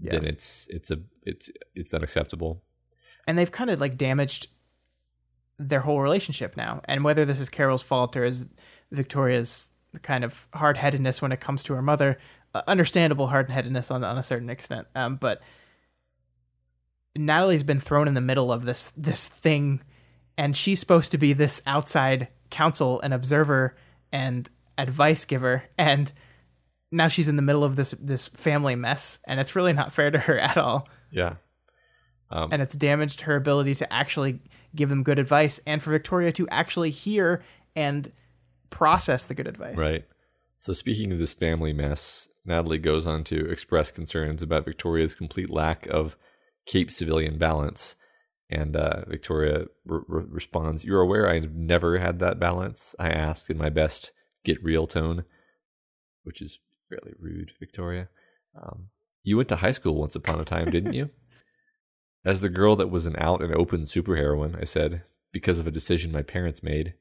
Yeah. 0.01 0.13
then 0.13 0.25
it's 0.27 0.67
it's 0.71 0.91
a 0.91 0.99
it's 1.23 1.51
it's 1.75 1.95
unacceptable. 1.95 2.63
and 3.27 3.39
they've 3.39 3.53
kind 3.53 3.71
of 3.71 3.81
like 3.81 3.97
damaged 3.97 4.49
their 5.59 5.81
whole 5.81 6.01
relationship 6.01 6.57
now. 6.57 6.81
And 6.87 7.05
whether 7.05 7.25
this 7.25 7.39
is 7.39 7.49
Carol's 7.49 7.83
fault 7.83 8.17
or 8.17 8.25
is 8.25 8.49
Victoria's 8.91 9.73
kind 10.03 10.25
of 10.25 10.49
hard 10.55 10.77
headedness 10.77 11.23
when 11.23 11.31
it 11.33 11.41
comes 11.41 11.63
to 11.65 11.75
her 11.75 11.83
mother, 11.83 12.19
uh, 12.55 12.63
understandable 12.67 13.29
hard 13.29 13.49
headedness 13.51 13.91
on 13.91 14.03
on 14.05 14.19
a 14.19 14.23
certain 14.23 14.51
extent. 14.51 14.87
Um, 14.95 15.17
but 15.17 15.41
Natalie's 17.17 17.63
been 17.63 17.81
thrown 17.81 18.09
in 18.09 18.15
the 18.15 18.21
middle 18.21 18.53
of 18.53 18.65
this 18.65 18.91
this 18.93 19.29
thing, 19.29 19.83
and 20.39 20.57
she's 20.57 20.81
supposed 20.81 21.13
to 21.13 21.19
be 21.19 21.33
this 21.33 21.63
outside 21.67 22.29
counsel 22.51 23.01
and 23.03 23.13
observer 23.13 23.77
and 24.13 24.49
advice 24.79 25.25
giver, 25.25 25.65
and 25.79 26.13
now 26.91 27.09
she's 27.09 27.29
in 27.29 27.37
the 27.37 27.43
middle 27.43 27.65
of 27.65 27.77
this 27.77 27.93
this 27.93 28.29
family 28.29 28.75
mess, 28.75 29.21
and 29.27 29.41
it's 29.41 29.57
really 29.57 29.73
not 29.73 29.93
fair 29.93 30.11
to 30.11 30.19
her 30.19 30.39
at 30.39 30.57
all 30.57 30.85
Yeah. 31.11 31.37
Um, 32.31 32.49
and 32.51 32.63
it's 32.63 32.75
damaged 32.75 33.23
her 33.23 33.37
ability 33.37 33.75
to 33.77 33.93
actually 33.93 34.41
give 34.75 34.89
them 34.89 35.03
good 35.03 35.19
advice 35.19 35.61
and 35.67 35.83
for 35.83 35.91
Victoria 35.91 36.33
to 36.33 36.49
actually 36.49 36.89
hear 36.89 37.43
and 37.77 38.11
process 38.71 39.27
the 39.27 39.35
good 39.35 39.47
advice. 39.47 39.77
Right. 39.77 40.07
So 40.57 40.73
speaking 40.73 41.13
of 41.13 41.19
this 41.19 41.35
family 41.35 41.75
mess, 41.75 42.31
Natalie 42.47 42.79
goes 42.79 43.07
on 43.07 43.25
to 43.25 43.51
express 43.51 43.91
concerns 43.91 44.43
about 44.43 44.65
Victoria's 44.65 45.15
complete 45.15 45.51
lack 45.51 45.87
of 45.89 46.17
Cape 46.67 46.91
civilian 46.91 47.39
balance. 47.39 47.97
And 48.51 48.77
uh, 48.77 49.05
Victoria 49.07 49.67
re- 49.87 50.01
re- 50.07 50.25
responds, 50.29 50.85
You're 50.85 51.01
aware 51.01 51.29
I've 51.29 51.55
never 51.55 51.99
had 51.99 52.19
that 52.19 52.39
balance? 52.39 52.95
I 52.99 53.09
asked 53.09 53.49
in 53.49 53.57
my 53.57 53.71
best 53.71 54.13
get 54.45 54.63
real 54.63 54.87
tone, 54.87 55.25
which 56.25 56.43
is 56.43 56.61
fairly 56.89 57.15
rude, 57.19 57.53
Victoria. 57.59 58.09
Um, 58.61 58.89
you 59.23 59.37
went 59.37 59.49
to 59.51 59.57
high 59.57 59.73
school 59.73 59.95
once 59.95 60.15
upon 60.15 60.41
a 60.41 60.45
time, 60.45 60.71
didn't 60.71 60.93
you? 60.93 61.11
As 62.25 62.41
the 62.41 62.49
girl 62.49 62.77
that 62.77 62.91
was 62.91 63.07
an 63.07 63.17
out 63.19 63.43
and 63.43 63.55
open 63.55 63.83
superheroine, 63.83 64.61
I 64.61 64.65
said, 64.65 65.03
because 65.33 65.59
of 65.59 65.67
a 65.67 65.73
decision 65.73 66.13
my 66.13 66.23
parents 66.23 66.63
made. 66.63 66.95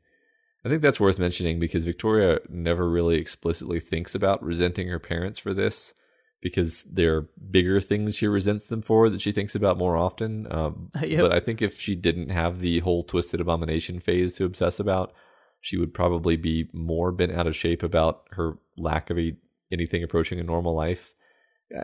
I 0.64 0.70
think 0.70 0.82
that's 0.82 1.00
worth 1.00 1.20
mentioning 1.20 1.60
because 1.60 1.86
Victoria 1.86 2.40
never 2.50 2.90
really 2.90 3.18
explicitly 3.18 3.80
thinks 3.80 4.16
about 4.16 4.44
resenting 4.44 4.88
her 4.88 5.00
parents 5.00 5.38
for 5.38 5.54
this 5.54 5.94
because 6.42 6.84
there 6.84 7.16
are 7.18 7.30
bigger 7.52 7.80
things 7.80 8.16
she 8.16 8.28
resents 8.28 8.66
them 8.68 8.82
for 8.82 9.10
that 9.10 9.22
she 9.22 9.32
thinks 9.32 9.56
about 9.56 9.78
more 9.78 9.96
often. 9.96 10.48
Um, 10.52 10.90
Yep. 11.02 11.22
But 11.22 11.34
I 11.34 11.40
think 11.40 11.62
if 11.62 11.80
she 11.80 11.96
didn't 11.96 12.30
have 12.30 12.60
the 12.60 12.80
whole 12.80 13.04
twisted 13.04 13.40
abomination 13.42 14.00
phase 14.00 14.36
to 14.38 14.46
obsess 14.46 14.80
about, 14.80 15.14
she 15.60 15.78
would 15.78 15.94
probably 15.94 16.36
be 16.38 16.70
more 16.74 17.12
bent 17.12 17.32
out 17.32 17.46
of 17.48 17.56
shape 17.56 17.84
about 17.84 18.24
her 18.32 18.58
lack 18.76 19.10
of 19.12 19.20
a, 19.20 19.36
anything 19.72 20.04
approaching 20.04 20.40
a 20.40 20.44
normal 20.44 20.74
life. 20.76 21.14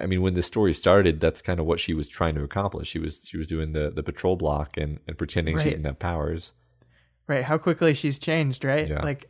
I 0.01 0.05
mean, 0.05 0.21
when 0.21 0.34
the 0.34 0.41
story 0.41 0.73
started, 0.73 1.19
that's 1.21 1.41
kind 1.41 1.59
of 1.59 1.65
what 1.65 1.79
she 1.79 1.93
was 1.93 2.09
trying 2.09 2.35
to 2.35 2.43
accomplish. 2.43 2.89
She 2.89 2.99
was 2.99 3.23
she 3.25 3.38
was 3.38 3.47
doing 3.47 3.71
the 3.71 3.89
the 3.89 4.03
patrol 4.03 4.35
block 4.35 4.75
and 4.75 4.99
and 5.07 5.17
pretending 5.17 5.57
she 5.57 5.69
didn't 5.69 5.85
have 5.85 5.97
powers. 5.99 6.51
right 7.27 7.43
how 7.45 7.57
quickly 7.57 7.93
she's 7.93 8.19
changed 8.19 8.65
right 8.65 8.89
Yeah. 8.89 9.01
like 9.03 9.29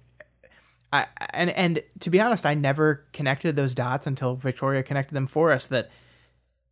i 0.97 1.07
and 1.31 1.49
and 1.51 1.83
to 1.99 2.09
be 2.09 2.19
honest 2.19 2.45
i 2.45 2.53
never 2.53 3.05
connected 3.13 3.55
those 3.55 3.75
dots 3.75 4.07
until 4.07 4.35
victoria 4.35 4.83
connected 4.83 5.13
them 5.13 5.27
for 5.27 5.51
us 5.51 5.67
that 5.67 5.89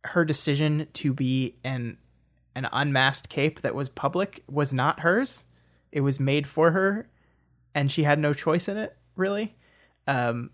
her 0.06 0.24
decision 0.24 0.86
to 0.94 1.12
be 1.12 1.56
an 1.64 1.98
an 2.54 2.68
unmasked 2.72 3.28
cape 3.28 3.60
that 3.60 3.74
was 3.74 3.90
public 3.90 4.42
was 4.48 4.72
not 4.72 5.00
hers. 5.00 5.44
It 5.92 6.00
was 6.00 6.18
made 6.18 6.46
for 6.46 6.70
her 6.70 7.08
and 7.74 7.90
she 7.90 8.04
had 8.04 8.18
no 8.18 8.32
choice 8.32 8.68
in 8.68 8.76
it 8.76 8.96
really. 9.14 9.54
Um 10.06 10.50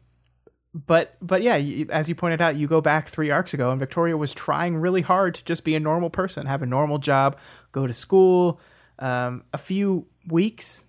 but 0.75 1.17
but 1.21 1.43
yeah 1.43 1.57
you, 1.57 1.87
as 1.91 2.09
you 2.09 2.15
pointed 2.15 2.41
out 2.41 2.57
you 2.57 2.67
go 2.67 2.81
back 2.81 3.07
three 3.07 3.31
arcs 3.31 3.53
ago 3.53 3.71
and 3.71 3.79
victoria 3.79 4.17
was 4.17 4.33
trying 4.33 4.75
really 4.75 5.03
hard 5.03 5.35
to 5.35 5.45
just 5.45 5.65
be 5.65 5.77
a 5.77 5.81
normal 5.81 6.09
person 6.09 6.47
have 6.47 6.63
a 6.63 6.67
normal 6.67 6.99
job 6.99 7.39
go 7.73 7.87
to 7.87 7.93
school. 7.93 8.61
Um, 8.99 9.45
a 9.53 9.59
few 9.59 10.07
weeks 10.27 10.87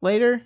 later 0.00 0.42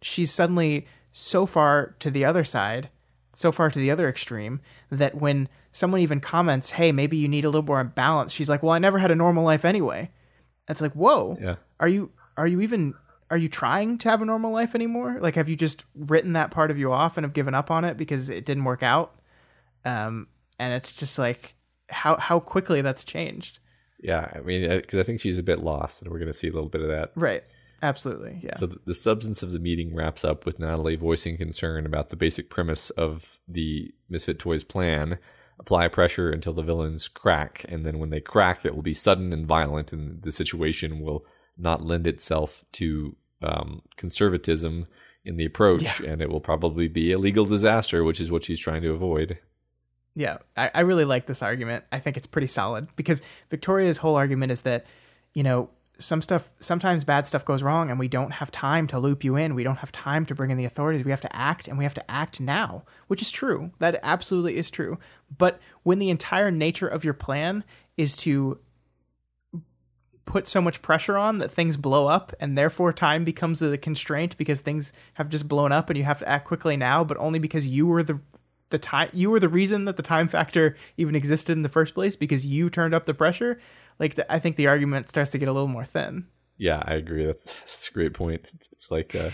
she's 0.00 0.32
suddenly 0.32 0.86
so 1.12 1.46
far 1.46 1.94
to 1.98 2.10
the 2.10 2.24
other 2.24 2.42
side 2.44 2.88
so 3.34 3.50
far 3.50 3.70
to 3.70 3.78
the 3.78 3.90
other 3.90 4.08
extreme 4.08 4.60
that 4.90 5.14
when 5.14 5.48
someone 5.70 6.00
even 6.00 6.20
comments 6.20 6.72
hey 6.72 6.92
maybe 6.92 7.16
you 7.16 7.28
need 7.28 7.44
a 7.44 7.48
little 7.48 7.62
more 7.62 7.82
balance 7.84 8.32
she's 8.32 8.48
like 8.48 8.62
well 8.62 8.72
i 8.72 8.78
never 8.78 8.98
had 8.98 9.10
a 9.10 9.14
normal 9.14 9.44
life 9.44 9.64
anyway. 9.64 10.10
It's 10.68 10.80
like 10.80 10.92
whoa. 10.92 11.36
Yeah. 11.40 11.56
are 11.80 11.88
you 11.88 12.12
are 12.36 12.46
you 12.46 12.60
even 12.60 12.94
are 13.30 13.36
you 13.36 13.48
trying 13.48 13.98
to 13.98 14.10
have 14.10 14.22
a 14.22 14.24
normal 14.24 14.52
life 14.52 14.74
anymore? 14.74 15.18
Like 15.20 15.34
have 15.34 15.48
you 15.48 15.56
just 15.56 15.84
written 15.94 16.32
that 16.34 16.50
part 16.50 16.70
of 16.70 16.78
you 16.78 16.92
off 16.92 17.16
and 17.16 17.24
have 17.24 17.32
given 17.32 17.54
up 17.54 17.70
on 17.70 17.84
it 17.84 17.96
because 17.96 18.30
it 18.30 18.44
didn't 18.44 18.64
work 18.64 18.82
out? 18.82 19.14
Um 19.84 20.28
and 20.58 20.72
it's 20.74 20.92
just 20.92 21.18
like 21.18 21.54
how 21.88 22.16
how 22.16 22.38
quickly 22.38 22.80
that's 22.80 23.04
changed. 23.04 23.58
Yeah, 24.00 24.30
I 24.34 24.40
mean, 24.40 24.68
because 24.68 24.98
I 24.98 25.04
think 25.04 25.20
she's 25.20 25.38
a 25.38 25.44
bit 25.44 25.60
lost, 25.60 26.02
and 26.02 26.10
we're 26.10 26.18
going 26.18 26.26
to 26.26 26.36
see 26.36 26.48
a 26.48 26.52
little 26.52 26.68
bit 26.68 26.80
of 26.80 26.88
that. 26.88 27.12
right 27.14 27.44
absolutely 27.82 28.40
yeah 28.42 28.54
So 28.54 28.66
the, 28.66 28.94
substance 28.94 29.42
of 29.42 29.52
the 29.52 29.58
meeting 29.58 29.94
wraps 29.94 30.24
up 30.24 30.46
with 30.46 30.58
Natalie 30.58 30.96
voicing 30.96 31.36
concern 31.36 31.84
about 31.84 32.10
the 32.10 32.16
basic 32.16 32.48
premise 32.48 32.90
of 32.90 33.40
the 33.46 33.92
Misfit 34.08 34.38
Toys 34.38 34.64
plan. 34.64 35.18
Apply 35.58 35.88
pressure 35.88 36.30
until 36.30 36.54
the 36.54 36.62
villains 36.62 37.08
crack, 37.08 37.64
and 37.68 37.84
then 37.84 37.98
when 37.98 38.10
they 38.10 38.20
crack, 38.20 38.64
it 38.64 38.74
will 38.74 38.82
be 38.82 38.94
sudden 38.94 39.32
and 39.32 39.46
violent, 39.46 39.92
and 39.92 40.22
the 40.22 40.32
situation 40.32 41.00
will 41.00 41.24
not 41.56 41.84
lend 41.84 42.06
itself 42.06 42.64
to 42.72 43.16
um, 43.42 43.82
conservatism 43.96 44.86
in 45.24 45.36
the 45.36 45.44
approach, 45.44 46.00
and 46.00 46.20
it 46.20 46.30
will 46.30 46.40
probably 46.40 46.88
be 46.88 47.12
a 47.12 47.18
legal 47.18 47.44
disaster, 47.44 48.02
which 48.02 48.20
is 48.20 48.32
what 48.32 48.44
she's 48.44 48.58
trying 48.58 48.82
to 48.82 48.92
avoid. 48.92 49.38
Yeah, 50.14 50.38
I, 50.56 50.70
I 50.74 50.80
really 50.80 51.04
like 51.04 51.26
this 51.26 51.42
argument. 51.42 51.84
I 51.92 51.98
think 51.98 52.16
it's 52.16 52.26
pretty 52.26 52.48
solid 52.48 52.88
because 52.96 53.22
Victoria's 53.50 53.98
whole 53.98 54.16
argument 54.16 54.52
is 54.52 54.62
that, 54.62 54.84
you 55.32 55.42
know, 55.42 55.70
some 56.02 56.20
stuff, 56.20 56.52
sometimes 56.60 57.04
bad 57.04 57.26
stuff 57.26 57.44
goes 57.44 57.62
wrong 57.62 57.90
and 57.90 57.98
we 57.98 58.08
don't 58.08 58.32
have 58.32 58.50
time 58.50 58.86
to 58.88 58.98
loop 58.98 59.24
you 59.24 59.36
in. 59.36 59.54
We 59.54 59.64
don't 59.64 59.78
have 59.78 59.92
time 59.92 60.26
to 60.26 60.34
bring 60.34 60.50
in 60.50 60.58
the 60.58 60.64
authorities. 60.64 61.04
We 61.04 61.10
have 61.10 61.20
to 61.22 61.36
act 61.36 61.68
and 61.68 61.78
we 61.78 61.84
have 61.84 61.94
to 61.94 62.10
act 62.10 62.40
now, 62.40 62.84
which 63.06 63.22
is 63.22 63.30
true. 63.30 63.70
That 63.78 63.98
absolutely 64.02 64.56
is 64.56 64.70
true. 64.70 64.98
But 65.36 65.60
when 65.82 65.98
the 65.98 66.10
entire 66.10 66.50
nature 66.50 66.88
of 66.88 67.04
your 67.04 67.14
plan 67.14 67.64
is 67.96 68.16
to 68.18 68.58
put 70.24 70.46
so 70.48 70.60
much 70.60 70.82
pressure 70.82 71.18
on 71.18 71.38
that 71.38 71.50
things 71.50 71.76
blow 71.76 72.06
up 72.06 72.32
and 72.40 72.56
therefore 72.56 72.92
time 72.92 73.24
becomes 73.24 73.60
a 73.60 73.76
constraint 73.76 74.36
because 74.38 74.60
things 74.60 74.92
have 75.14 75.28
just 75.28 75.48
blown 75.48 75.72
up 75.72 75.90
and 75.90 75.98
you 75.98 76.04
have 76.04 76.20
to 76.20 76.28
act 76.28 76.46
quickly 76.46 76.76
now 76.76 77.02
but 77.02 77.16
only 77.16 77.38
because 77.38 77.68
you 77.68 77.86
were 77.86 78.02
the 78.02 78.20
the 78.70 78.78
time 78.78 79.10
you 79.12 79.30
were 79.30 79.40
the 79.40 79.48
reason 79.48 79.84
that 79.84 79.96
the 79.96 80.02
time 80.02 80.26
factor 80.28 80.76
even 80.96 81.14
existed 81.14 81.52
in 81.52 81.62
the 81.62 81.68
first 81.68 81.92
place 81.92 82.16
because 82.16 82.46
you 82.46 82.70
turned 82.70 82.94
up 82.94 83.04
the 83.04 83.14
pressure 83.14 83.60
like 84.02 84.16
the, 84.16 84.30
i 84.30 84.38
think 84.38 84.56
the 84.56 84.66
argument 84.66 85.08
starts 85.08 85.30
to 85.30 85.38
get 85.38 85.48
a 85.48 85.52
little 85.52 85.68
more 85.68 85.86
thin 85.86 86.26
Yeah, 86.58 86.80
I 86.86 86.94
agree. 86.94 87.26
That's, 87.26 87.58
that's 87.60 87.88
a 87.88 87.92
great 87.92 88.14
point. 88.14 88.42
It's, 88.54 88.68
it's 88.72 88.90
like, 88.90 89.16
uh, 89.16 89.30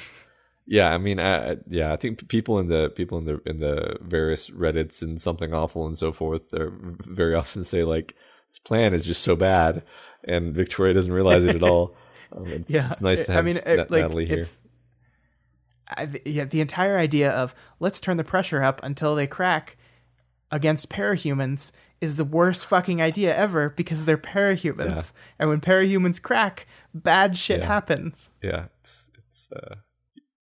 yeah, 0.67 0.95
I 0.95 0.97
mean, 0.97 1.21
I, 1.21 1.57
yeah, 1.69 1.93
I 1.93 1.97
think 1.97 2.27
people 2.29 2.59
in 2.59 2.69
the 2.69 2.89
people 2.89 3.19
in 3.19 3.27
the 3.27 3.41
in 3.45 3.61
the 3.61 3.99
various 4.01 4.49
Reddits 4.49 5.03
and 5.03 5.21
something 5.21 5.53
awful 5.53 5.87
and 5.87 5.99
so 5.99 6.11
forth, 6.11 6.55
are 6.55 6.73
very 7.01 7.35
often 7.43 7.65
say 7.65 7.85
like, 7.85 8.15
this 8.51 8.61
plan 8.61 8.95
is 8.95 9.05
just 9.05 9.23
so 9.23 9.37
bad, 9.37 9.83
and 10.25 10.55
Victoria 10.55 10.95
doesn't 10.95 11.13
realize 11.13 11.45
it 11.45 11.57
at 11.57 11.63
all. 11.63 11.95
Um, 12.31 12.45
it's, 12.47 12.71
it's 12.71 13.01
nice 13.01 13.25
to 13.25 13.33
have 13.33 13.43
i 13.43 13.47
mean 13.47 13.57
it, 13.65 13.91
like, 13.91 14.03
Natalie 14.03 14.27
here. 14.27 14.41
it's 14.41 14.61
I, 15.89 16.21
yeah 16.27 16.45
the 16.45 16.61
entire 16.61 16.99
idea 16.99 17.31
of 17.31 17.55
let's 17.81 18.03
turn 18.03 18.19
the 18.19 18.23
pressure 18.23 18.63
up 18.63 18.83
until 18.83 19.15
they 19.15 19.27
crack 19.27 19.79
against 20.51 20.91
parahumans 20.91 21.73
is 22.01 22.17
the 22.17 22.25
worst 22.25 22.67
fucking 22.67 23.03
idea 23.03 23.35
ever 23.37 23.71
because 23.71 24.05
they're 24.05 24.17
parahumans. 24.19 25.13
And 25.39 25.49
when 25.49 25.61
parahumans 25.61 26.23
crack 26.23 26.67
bad 26.95 27.37
shit 27.37 27.61
Yeah. 27.61 27.67
happens. 27.67 28.33
Yeah, 28.43 28.67
it's 28.81 29.11
it's 29.19 29.49
uh, 29.53 29.77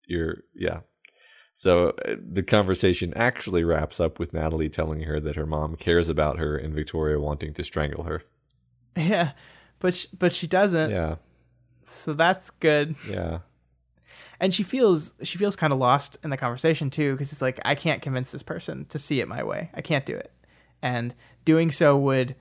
you're 0.07 0.37
yeah. 0.53 0.81
So 1.57 1.89
uh, 2.05 2.15
the 2.19 2.43
conversation 2.43 3.13
actually 3.15 3.63
wraps 3.63 3.99
up 4.01 4.19
with 4.19 4.33
Natalie 4.33 4.67
telling 4.69 5.03
her 5.03 5.21
that 5.21 5.37
her 5.37 5.45
mom 5.45 5.75
cares 5.77 6.09
about 6.09 6.37
her 6.37 6.57
and 6.57 6.73
Victoria 6.73 7.19
wanting 7.19 7.53
to 7.53 7.63
strangle 7.63 8.03
her. 8.03 8.23
yeah 8.97 9.31
but 9.79 9.93
sh- 9.95 10.07
but 10.17 10.31
she 10.33 10.47
doesn't. 10.47 10.91
Yeah, 10.91 11.15
so 11.81 12.13
that's 12.13 12.49
good. 12.49 12.95
Yeah, 13.09 13.39
and 14.39 14.53
she 14.53 14.63
feels 14.63 15.13
she 15.23 15.37
feels 15.37 15.55
kind 15.55 15.71
of 15.73 15.79
lost 15.79 16.17
in 16.23 16.29
the 16.29 16.37
conversation 16.37 16.89
too 16.89 17.13
because 17.13 17.31
it's 17.31 17.41
like 17.41 17.59
i 17.65 17.75
can't 17.75 18.01
convince 18.01 18.31
this 18.31 18.43
person 18.43 18.85
to 18.85 18.97
see 18.99 19.19
it 19.21 19.27
my 19.27 19.43
way. 19.43 19.69
I 19.73 19.81
can't 19.81 20.05
do 20.05 20.15
it 20.15 20.31
and 20.85 21.15
doing 21.45 21.71
so 21.71 21.97
would 21.97 22.35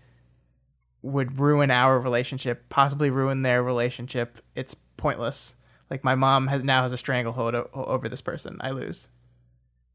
would 1.01 1.39
ruin 1.39 1.71
our 1.71 1.99
relationship 1.99 2.69
possibly 2.69 3.11
ruin 3.11 3.43
their 3.43 3.63
relationship. 3.63 4.41
It's 4.55 4.75
pointless. 4.97 5.57
Like 5.91 6.05
my 6.05 6.15
mom 6.15 6.47
has 6.49 6.63
now 6.63 6.83
has 6.83 6.93
a 6.93 6.97
stranglehold 6.97 7.55
o- 7.55 7.69
over 7.75 8.09
this 8.09 8.21
person. 8.21 8.59
I 8.61 8.71
lose. 8.71 9.09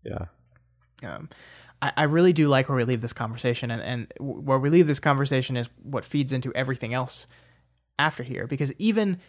Yeah. 0.04 0.26
um, 1.04 1.30
I, 1.82 1.92
I 1.98 2.04
really 2.04 2.34
do 2.34 2.48
like 2.48 2.70
where 2.70 2.76
we 2.76 2.84
leave 2.84 3.02
this 3.02 3.14
conversation, 3.14 3.70
and, 3.72 3.82
and 3.82 4.14
where 4.20 4.60
we 4.60 4.70
leave 4.70 4.88
this 4.88 5.00
conversation 5.00 5.56
is 5.56 5.70
what 5.84 6.04
feeds 6.04 6.34
into 6.34 6.54
everything 6.54 6.94
else 6.94 7.28
after 7.98 8.24
here. 8.24 8.48
Because 8.48 8.74
even 8.78 9.20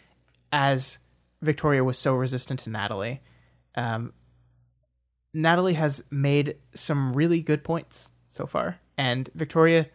as 0.52 0.98
Victoria 1.42 1.84
was 1.84 1.98
so 1.98 2.14
resistant 2.14 2.60
to 2.60 2.70
Natalie, 2.70 3.20
um, 3.74 4.12
Natalie 5.34 5.74
has 5.74 6.05
made 6.10 6.56
some 6.74 7.12
really 7.12 7.42
good 7.42 7.62
points 7.64 8.12
so 8.26 8.47
far, 8.47 8.80
and 9.01 9.31
Victoria 9.35 9.86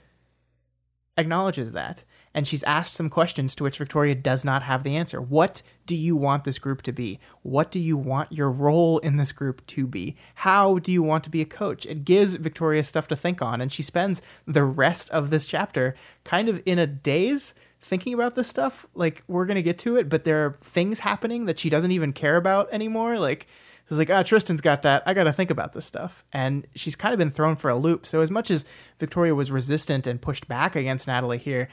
acknowledges 1.16 1.74
that. 1.74 2.04
And 2.34 2.48
she's 2.48 2.64
asked 2.64 2.96
some 2.96 3.10
questions 3.10 3.54
to 3.56 3.64
which 3.64 3.78
Victoria 3.78 4.16
does 4.16 4.44
not 4.44 4.64
have 4.64 4.82
the 4.82 4.98
answer. 4.98 5.22
What 5.22 5.62
do 5.86 5.96
you 5.96 6.16
want 6.16 6.44
this 6.44 6.58
group 6.58 6.82
to 6.82 6.92
be? 6.92 7.20
What 7.44 7.70
do 7.70 7.80
you 7.80 7.98
want 7.98 8.32
your 8.32 8.50
role 8.50 8.98
in 8.98 9.18
this 9.18 9.32
group 9.32 9.66
to 9.68 9.86
be? 9.86 10.18
How 10.34 10.80
do 10.80 10.92
you 10.92 11.04
want 11.04 11.24
to 11.26 11.30
be 11.30 11.40
a 11.40 11.46
coach? 11.46 11.86
It 11.86 12.04
gives 12.04 12.34
Victoria 12.34 12.84
stuff 12.84 13.08
to 13.10 13.16
think 13.16 13.44
on, 13.44 13.62
and 13.62 13.72
she 13.72 13.84
spends 13.84 14.24
the 14.48 14.66
rest 14.66 15.12
of 15.12 15.30
this 15.30 15.46
chapter 15.46 15.96
kind 16.24 16.50
of 16.50 16.64
in 16.66 16.80
a 16.80 16.88
daze 16.88 17.54
thinking 17.80 18.14
about 18.16 18.34
this 18.36 18.50
stuff. 18.50 18.88
Like, 18.96 19.24
we're 19.28 19.46
going 19.46 19.56
to 19.56 19.62
get 19.62 19.78
to 19.80 19.98
it, 19.98 20.10
but 20.10 20.24
there 20.24 20.48
are 20.48 20.54
things 20.54 21.02
happening 21.02 21.46
that 21.46 21.60
she 21.60 21.70
doesn't 21.70 21.92
even 21.92 22.12
care 22.12 22.38
about 22.38 22.74
anymore. 22.74 23.20
Like, 23.20 23.46
it's 23.88 23.98
like, 23.98 24.10
ah, 24.10 24.24
Tristan's 24.24 24.62
got 24.62 24.82
that. 24.84 25.04
I 25.06 25.14
got 25.14 25.26
to 25.26 25.34
think 25.34 25.52
about 25.52 25.74
this 25.74 25.86
stuff. 25.86 26.24
And 26.34 26.66
she's 26.76 26.96
kind 26.96 27.14
of 27.14 27.20
been 27.20 27.32
thrown 27.32 27.56
for 27.56 27.70
a 27.70 27.78
loop. 27.78 28.06
So, 28.06 28.22
as 28.22 28.32
much 28.32 28.50
as 28.50 28.66
Victoria 29.00 29.36
was 29.36 29.52
resistant 29.52 30.08
and 30.08 30.22
pushed 30.22 30.48
back 30.48 30.76
against 30.76 31.08
Natalie 31.08 31.38
here, 31.38 31.70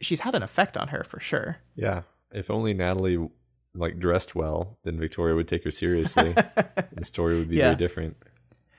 she's 0.00 0.20
had 0.20 0.34
an 0.34 0.42
effect 0.42 0.76
on 0.76 0.88
her 0.88 1.04
for 1.04 1.20
sure. 1.20 1.58
Yeah. 1.74 2.02
If 2.32 2.50
only 2.50 2.72
Natalie 2.74 3.28
like 3.74 3.98
dressed 3.98 4.34
well, 4.34 4.78
then 4.84 4.98
Victoria 4.98 5.34
would 5.34 5.48
take 5.48 5.64
her 5.64 5.70
seriously. 5.70 6.32
the 6.92 7.04
story 7.04 7.38
would 7.38 7.48
be 7.50 7.56
Yeah. 7.56 7.64
very 7.66 7.76
different. 7.76 8.16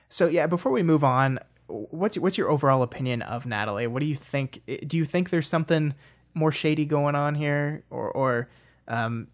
So, 0.08 0.26
yeah, 0.28 0.46
before 0.46 0.72
we 0.72 0.82
move 0.82 1.04
on, 1.04 1.38
what's 1.68 2.18
what's 2.18 2.36
your 2.36 2.50
overall 2.50 2.82
opinion 2.82 3.22
of 3.22 3.46
Natalie? 3.46 3.86
What 3.86 4.00
do 4.00 4.06
you 4.06 4.16
think? 4.16 4.60
Do 4.86 4.96
you 4.96 5.04
think 5.04 5.30
there's 5.30 5.48
something 5.48 5.94
more 6.34 6.52
shady 6.52 6.84
going 6.84 7.14
on 7.14 7.34
here, 7.34 7.84
or 7.90 8.10
or 8.10 8.48
um, 8.88 9.28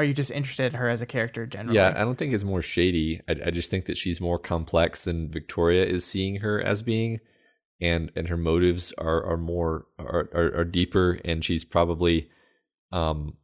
are 0.00 0.04
you 0.04 0.14
just 0.14 0.30
interested 0.30 0.72
in 0.72 0.78
her 0.78 0.88
as 0.88 1.02
a 1.02 1.06
character 1.06 1.46
generally? 1.46 1.76
Yeah, 1.76 1.92
I 1.94 2.00
don't 2.00 2.16
think 2.16 2.32
it's 2.32 2.42
more 2.42 2.62
shady. 2.62 3.20
I, 3.28 3.36
I 3.44 3.50
just 3.50 3.70
think 3.70 3.84
that 3.84 3.98
she's 3.98 4.18
more 4.18 4.38
complex 4.38 5.04
than 5.04 5.30
Victoria 5.30 5.84
is 5.84 6.06
seeing 6.06 6.36
her 6.36 6.58
as 6.58 6.82
being, 6.82 7.20
and 7.82 8.10
and 8.16 8.28
her 8.28 8.38
motives 8.38 8.94
are 8.96 9.22
are 9.22 9.36
more 9.36 9.88
are 9.98 10.30
are, 10.32 10.60
are 10.60 10.64
deeper, 10.64 11.18
and 11.22 11.44
she's 11.44 11.66
probably, 11.66 12.30
um, 12.92 13.36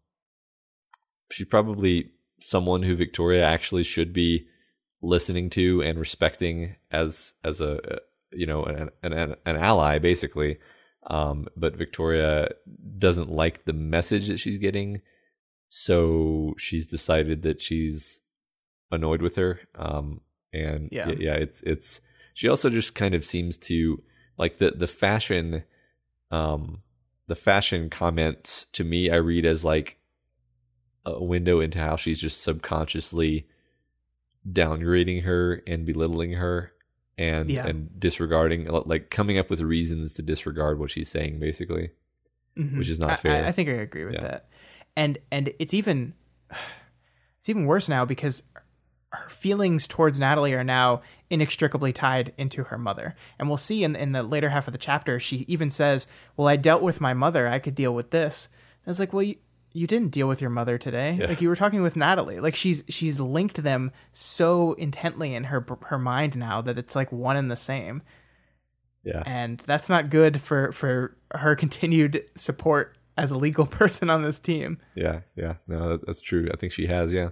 she's 1.30 1.46
probably 1.46 2.12
someone 2.40 2.84
who 2.84 2.94
Victoria 2.96 3.44
actually 3.44 3.84
should 3.84 4.14
be 4.14 4.46
listening 5.02 5.50
to 5.50 5.82
and 5.82 5.98
respecting 5.98 6.76
as 6.90 7.34
as 7.44 7.60
a 7.60 8.00
you 8.32 8.46
know 8.46 8.64
an 8.64 8.88
an, 9.02 9.34
an 9.44 9.56
ally 9.56 9.98
basically. 9.98 10.56
Um, 11.08 11.48
but 11.54 11.76
Victoria 11.76 12.48
doesn't 12.98 13.30
like 13.30 13.64
the 13.66 13.74
message 13.74 14.28
that 14.28 14.38
she's 14.38 14.58
getting, 14.58 15.02
so 15.68 16.54
she's 16.58 16.86
decided 16.86 17.42
that 17.42 17.60
she's 17.60 18.22
annoyed 18.90 19.22
with 19.22 19.36
her. 19.36 19.60
Um, 19.74 20.20
and 20.52 20.88
Yeah. 20.92 21.10
yeah. 21.18 21.34
it's 21.34 21.62
it's 21.62 22.00
she 22.34 22.48
also 22.48 22.70
just 22.70 22.94
kind 22.94 23.14
of 23.14 23.24
seems 23.24 23.58
to 23.58 24.02
like 24.38 24.58
the 24.58 24.70
the 24.70 24.86
fashion, 24.86 25.64
um, 26.30 26.82
the 27.26 27.34
fashion 27.34 27.90
comments 27.90 28.66
to 28.72 28.84
me 28.84 29.10
I 29.10 29.16
read 29.16 29.44
as 29.44 29.64
like 29.64 29.98
a 31.04 31.22
window 31.22 31.60
into 31.60 31.78
how 31.78 31.96
she's 31.96 32.20
just 32.20 32.42
subconsciously 32.42 33.46
downgrading 34.50 35.22
her 35.24 35.62
and 35.66 35.84
belittling 35.86 36.32
her 36.34 36.70
and 37.18 37.50
Yeah. 37.50 37.66
and 37.66 37.98
disregarding 37.98 38.66
like 38.66 39.10
coming 39.10 39.38
up 39.38 39.50
with 39.50 39.60
reasons 39.60 40.12
to 40.14 40.22
disregard 40.22 40.78
what 40.78 40.90
she's 40.90 41.08
saying 41.08 41.38
basically 41.40 41.90
Mhm. 42.56 42.78
which 42.78 42.88
is 42.88 43.00
not 43.00 43.18
fair. 43.18 43.44
I, 43.44 43.48
I 43.48 43.52
think 43.52 43.68
I 43.68 43.72
agree 43.72 44.04
with 44.04 44.14
Yeah. 44.14 44.20
that. 44.20 44.48
And 44.96 45.18
and 45.30 45.52
it's 45.58 45.74
even 45.74 46.14
it's 47.38 47.48
even 47.48 47.66
worse 47.66 47.88
now 47.88 48.04
because 48.04 48.44
her 49.12 49.28
feelings 49.28 49.86
towards 49.86 50.18
Natalie 50.18 50.54
are 50.54 50.64
now 50.64 51.02
inextricably 51.30 51.92
tied 51.92 52.32
into 52.36 52.64
her 52.64 52.78
mother. 52.78 53.14
And 53.38 53.48
we'll 53.48 53.56
see 53.56 53.84
in, 53.84 53.96
in 53.96 54.12
the 54.12 54.22
later 54.22 54.50
half 54.50 54.66
of 54.66 54.72
the 54.72 54.78
chapter, 54.78 55.18
she 55.18 55.44
even 55.48 55.70
says, 55.70 56.08
Well, 56.36 56.48
I 56.48 56.56
dealt 56.56 56.82
with 56.82 57.00
my 57.00 57.14
mother, 57.14 57.48
I 57.48 57.58
could 57.58 57.74
deal 57.74 57.94
with 57.94 58.10
this. 58.10 58.48
And 58.84 58.90
it's 58.90 59.00
like, 59.00 59.12
Well, 59.12 59.22
you, 59.22 59.36
you 59.72 59.86
didn't 59.86 60.08
deal 60.08 60.28
with 60.28 60.40
your 60.40 60.50
mother 60.50 60.78
today. 60.78 61.18
Yeah. 61.20 61.26
Like 61.26 61.40
you 61.40 61.48
were 61.48 61.56
talking 61.56 61.82
with 61.82 61.96
Natalie. 61.96 62.40
Like 62.40 62.54
she's 62.54 62.82
she's 62.88 63.20
linked 63.20 63.62
them 63.62 63.92
so 64.12 64.72
intently 64.74 65.34
in 65.34 65.44
her 65.44 65.64
her 65.82 65.98
mind 65.98 66.36
now 66.36 66.60
that 66.62 66.78
it's 66.78 66.96
like 66.96 67.12
one 67.12 67.36
and 67.36 67.50
the 67.50 67.56
same. 67.56 68.02
yeah 69.04 69.22
And 69.26 69.62
that's 69.66 69.88
not 69.88 70.10
good 70.10 70.40
for 70.40 70.72
for 70.72 71.16
her 71.32 71.54
continued 71.54 72.24
support 72.34 72.95
as 73.16 73.30
a 73.30 73.38
legal 73.38 73.66
person 73.80 74.10
on 74.10 74.22
this 74.22 74.38
team. 74.38 74.78
Yeah, 74.94 75.20
yeah, 75.34 75.54
no, 75.66 75.90
that, 75.90 76.06
that's 76.06 76.22
true. 76.22 76.48
I 76.52 76.56
think 76.56 76.72
she 76.72 76.86
has. 76.86 77.12
Yeah, 77.12 77.30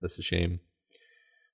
that's 0.00 0.18
a 0.18 0.22
shame. 0.22 0.60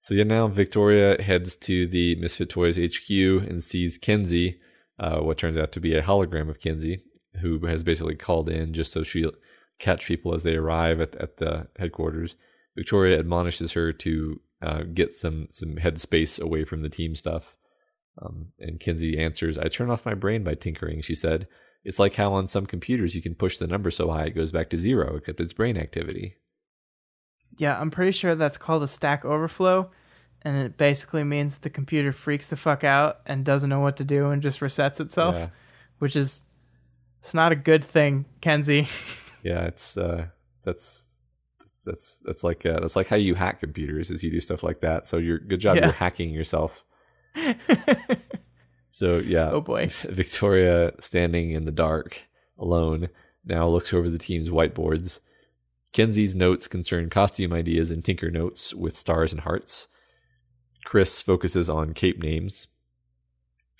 So 0.02 0.14
yeah, 0.14 0.24
now 0.24 0.48
Victoria 0.48 1.20
heads 1.22 1.56
to 1.56 1.86
the 1.86 2.14
Misfit 2.16 2.48
Toys 2.48 2.78
HQ 2.78 3.10
and 3.10 3.62
sees 3.62 3.98
Kenzie, 3.98 4.58
uh, 4.98 5.18
what 5.18 5.38
turns 5.38 5.58
out 5.58 5.72
to 5.72 5.80
be 5.80 5.94
a 5.94 6.02
hologram 6.02 6.48
of 6.48 6.58
Kenzie, 6.58 7.02
who 7.40 7.66
has 7.66 7.84
basically 7.84 8.14
called 8.14 8.48
in 8.48 8.72
just 8.72 8.92
so 8.92 9.02
she'll 9.02 9.34
catch 9.78 10.06
people 10.06 10.34
as 10.34 10.42
they 10.42 10.56
arrive 10.56 11.00
at 11.00 11.14
at 11.16 11.36
the 11.36 11.68
headquarters. 11.78 12.36
Victoria 12.76 13.18
admonishes 13.18 13.72
her 13.72 13.92
to 13.92 14.40
uh, 14.62 14.82
get 14.94 15.12
some 15.12 15.48
some 15.50 15.76
headspace 15.76 16.40
away 16.40 16.64
from 16.64 16.82
the 16.82 16.88
team 16.88 17.14
stuff. 17.14 17.56
Um, 18.20 18.52
and 18.58 18.80
Kenzie 18.80 19.18
answers, 19.18 19.58
"I 19.58 19.68
turn 19.68 19.90
off 19.90 20.06
my 20.06 20.14
brain 20.14 20.44
by 20.44 20.54
tinkering." 20.54 21.02
She 21.02 21.14
said. 21.14 21.46
It's 21.84 21.98
like 21.98 22.14
how 22.16 22.32
on 22.34 22.46
some 22.46 22.66
computers 22.66 23.14
you 23.14 23.22
can 23.22 23.34
push 23.34 23.56
the 23.58 23.66
number 23.66 23.90
so 23.90 24.10
high 24.10 24.24
it 24.26 24.34
goes 24.34 24.52
back 24.52 24.68
to 24.70 24.76
zero, 24.76 25.16
except 25.16 25.40
it's 25.40 25.52
brain 25.52 25.76
activity. 25.78 26.36
Yeah, 27.58 27.80
I'm 27.80 27.90
pretty 27.90 28.12
sure 28.12 28.34
that's 28.34 28.58
called 28.58 28.82
a 28.82 28.88
stack 28.88 29.24
overflow. 29.24 29.90
And 30.42 30.56
it 30.56 30.76
basically 30.78 31.24
means 31.24 31.58
the 31.58 31.68
computer 31.70 32.12
freaks 32.12 32.48
the 32.48 32.56
fuck 32.56 32.82
out 32.84 33.20
and 33.26 33.44
doesn't 33.44 33.68
know 33.68 33.80
what 33.80 33.98
to 33.98 34.04
do 34.04 34.30
and 34.30 34.40
just 34.42 34.60
resets 34.60 34.98
itself, 35.00 35.34
Yeah. 35.36 35.48
which 35.98 36.16
is 36.16 36.44
it's 37.18 37.34
not 37.34 37.52
a 37.52 37.56
good 37.56 37.84
thing, 37.84 38.24
Kenzie. 38.40 38.86
Yeah, 39.42 39.62
it's 39.64 39.96
uh, 39.96 40.26
that's 40.64 41.06
that's 41.58 41.84
that's 41.84 42.20
that's 42.26 42.44
like 42.44 42.66
uh, 42.66 42.78
that's 42.80 42.94
like 42.94 43.08
how 43.08 43.16
you 43.16 43.34
hack 43.36 43.58
computers 43.60 44.10
is 44.10 44.22
you 44.22 44.30
do 44.30 44.38
stuff 44.38 44.62
like 44.62 44.80
that. 44.80 45.06
So 45.06 45.16
you're 45.16 45.38
good 45.38 45.60
job 45.60 45.76
Yeah. 45.76 45.84
you're 45.86 45.92
hacking 45.94 46.28
yourself. 46.28 46.84
So 49.00 49.16
yeah, 49.16 49.50
oh 49.50 49.62
boy. 49.62 49.86
Victoria 49.88 50.92
standing 51.00 51.52
in 51.52 51.64
the 51.64 51.70
dark 51.72 52.28
alone 52.58 53.08
now 53.46 53.66
looks 53.66 53.94
over 53.94 54.10
the 54.10 54.18
team's 54.18 54.50
whiteboards. 54.50 55.20
Kenzie's 55.94 56.36
notes 56.36 56.68
concern 56.68 57.08
costume 57.08 57.54
ideas 57.54 57.90
and 57.90 58.04
Tinker 58.04 58.30
notes 58.30 58.74
with 58.74 58.98
stars 58.98 59.32
and 59.32 59.40
hearts. 59.40 59.88
Chris 60.84 61.22
focuses 61.22 61.70
on 61.70 61.94
cape 61.94 62.22
names. 62.22 62.68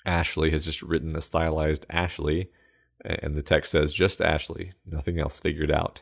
Ashley 0.06 0.52
has 0.52 0.64
just 0.64 0.80
written 0.80 1.14
a 1.14 1.20
stylized 1.20 1.84
Ashley, 1.90 2.48
and 3.04 3.34
the 3.34 3.42
text 3.42 3.72
says 3.72 3.92
just 3.92 4.22
Ashley, 4.22 4.72
nothing 4.86 5.18
else 5.18 5.38
figured 5.38 5.70
out. 5.70 6.00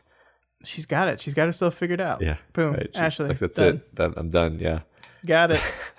She's 0.63 0.85
got 0.85 1.09
it. 1.09 1.19
She's 1.19 1.33
got 1.33 1.47
herself 1.47 1.75
figured 1.75 1.99
out. 1.99 2.21
Yeah, 2.21 2.37
Boom. 2.53 2.71
right. 2.71 2.89
Ashley. 2.95 3.27
like 3.27 3.39
that's 3.39 3.57
done. 3.57 3.81
it. 3.97 4.13
I'm 4.15 4.29
done. 4.29 4.59
Yeah. 4.59 4.79
Got 5.25 5.51
it. 5.51 5.91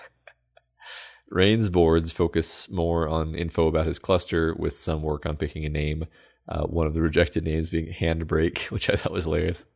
Rain's 1.31 1.71
boards 1.71 2.13
focus 2.13 2.69
more 2.71 3.09
on 3.09 3.35
info 3.35 3.69
about 3.69 3.87
his 3.87 3.99
cluster 3.99 4.55
with 4.59 4.75
some 4.75 5.03
work 5.03 5.25
on 5.27 5.37
picking 5.37 5.65
a 5.65 5.69
name. 5.69 6.07
Uh, 6.49 6.65
one 6.65 6.87
of 6.87 6.95
the 6.95 7.01
rejected 7.03 7.45
names 7.45 7.71
being 7.71 7.87
Handbrake, 7.87 8.71
which 8.71 8.91
I 8.91 8.97
thought 8.97 9.13
was 9.13 9.25
hilarious. 9.25 9.67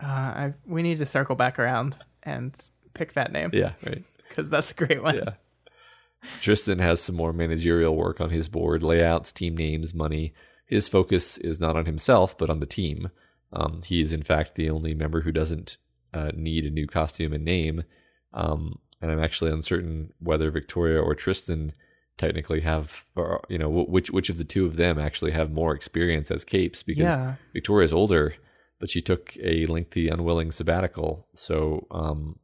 Uh, 0.00 0.06
I, 0.06 0.54
we 0.66 0.82
need 0.82 0.98
to 0.98 1.06
circle 1.06 1.34
back 1.34 1.58
around 1.58 1.96
and 2.22 2.54
pick 2.94 3.14
that 3.14 3.32
name 3.32 3.50
Yeah, 3.52 3.72
right. 3.84 4.02
because 4.28 4.50
that's 4.50 4.70
a 4.70 4.74
great 4.74 5.02
one. 5.02 5.16
Yeah. 5.16 5.34
Tristan 6.40 6.78
has 6.78 7.02
some 7.02 7.16
more 7.16 7.32
managerial 7.32 7.94
work 7.94 8.20
on 8.20 8.30
his 8.30 8.48
board 8.48 8.82
layouts, 8.82 9.32
team 9.32 9.56
names, 9.56 9.94
money. 9.94 10.32
His 10.66 10.88
focus 10.88 11.36
is 11.38 11.60
not 11.60 11.76
on 11.76 11.84
himself, 11.84 12.38
but 12.38 12.48
on 12.48 12.60
the 12.60 12.66
team. 12.66 13.10
Um, 13.52 13.82
he 13.84 14.00
is, 14.00 14.12
in 14.12 14.22
fact, 14.22 14.54
the 14.54 14.70
only 14.70 14.94
member 14.94 15.20
who 15.20 15.32
doesn't 15.32 15.76
uh, 16.12 16.30
need 16.34 16.64
a 16.64 16.70
new 16.70 16.86
costume 16.86 17.32
and 17.32 17.44
name. 17.44 17.84
Um, 18.32 18.78
and 19.04 19.12
I'm 19.12 19.22
actually 19.22 19.50
uncertain 19.52 20.12
whether 20.18 20.50
Victoria 20.50 21.00
or 21.00 21.14
Tristan 21.14 21.72
technically 22.16 22.60
have, 22.60 23.04
or 23.14 23.44
you 23.48 23.58
know, 23.58 23.68
which 23.68 24.10
which 24.10 24.30
of 24.30 24.38
the 24.38 24.44
two 24.44 24.64
of 24.64 24.76
them 24.76 24.98
actually 24.98 25.32
have 25.32 25.52
more 25.52 25.74
experience 25.74 26.30
as 26.30 26.44
capes 26.44 26.82
because 26.82 27.02
Yeah. 27.02 27.34
Victoria's 27.52 27.92
older, 27.92 28.34
but 28.80 28.88
she 28.88 29.02
took 29.02 29.36
a 29.42 29.66
lengthy, 29.66 30.08
unwilling 30.08 30.50
sabbatical. 30.50 31.28
So 31.34 31.86
um, 31.90 32.38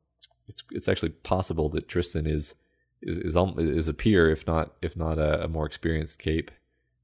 it's 0.47 0.62
it's 0.70 0.89
actually 0.89 1.11
possible 1.11 1.70
that 1.70 1.89
Tristan 1.89 2.27
is 2.27 2.55
is 3.01 3.16
is, 3.16 3.35
is 3.59 3.89
a 3.89 3.95
peer, 3.95 4.31
if 4.31 4.47
not 4.47 4.74
if 4.82 4.97
not 4.97 5.19
a, 5.19 5.45
a 5.45 5.49
more 5.49 5.65
experienced 5.65 6.19
cape. 6.19 6.51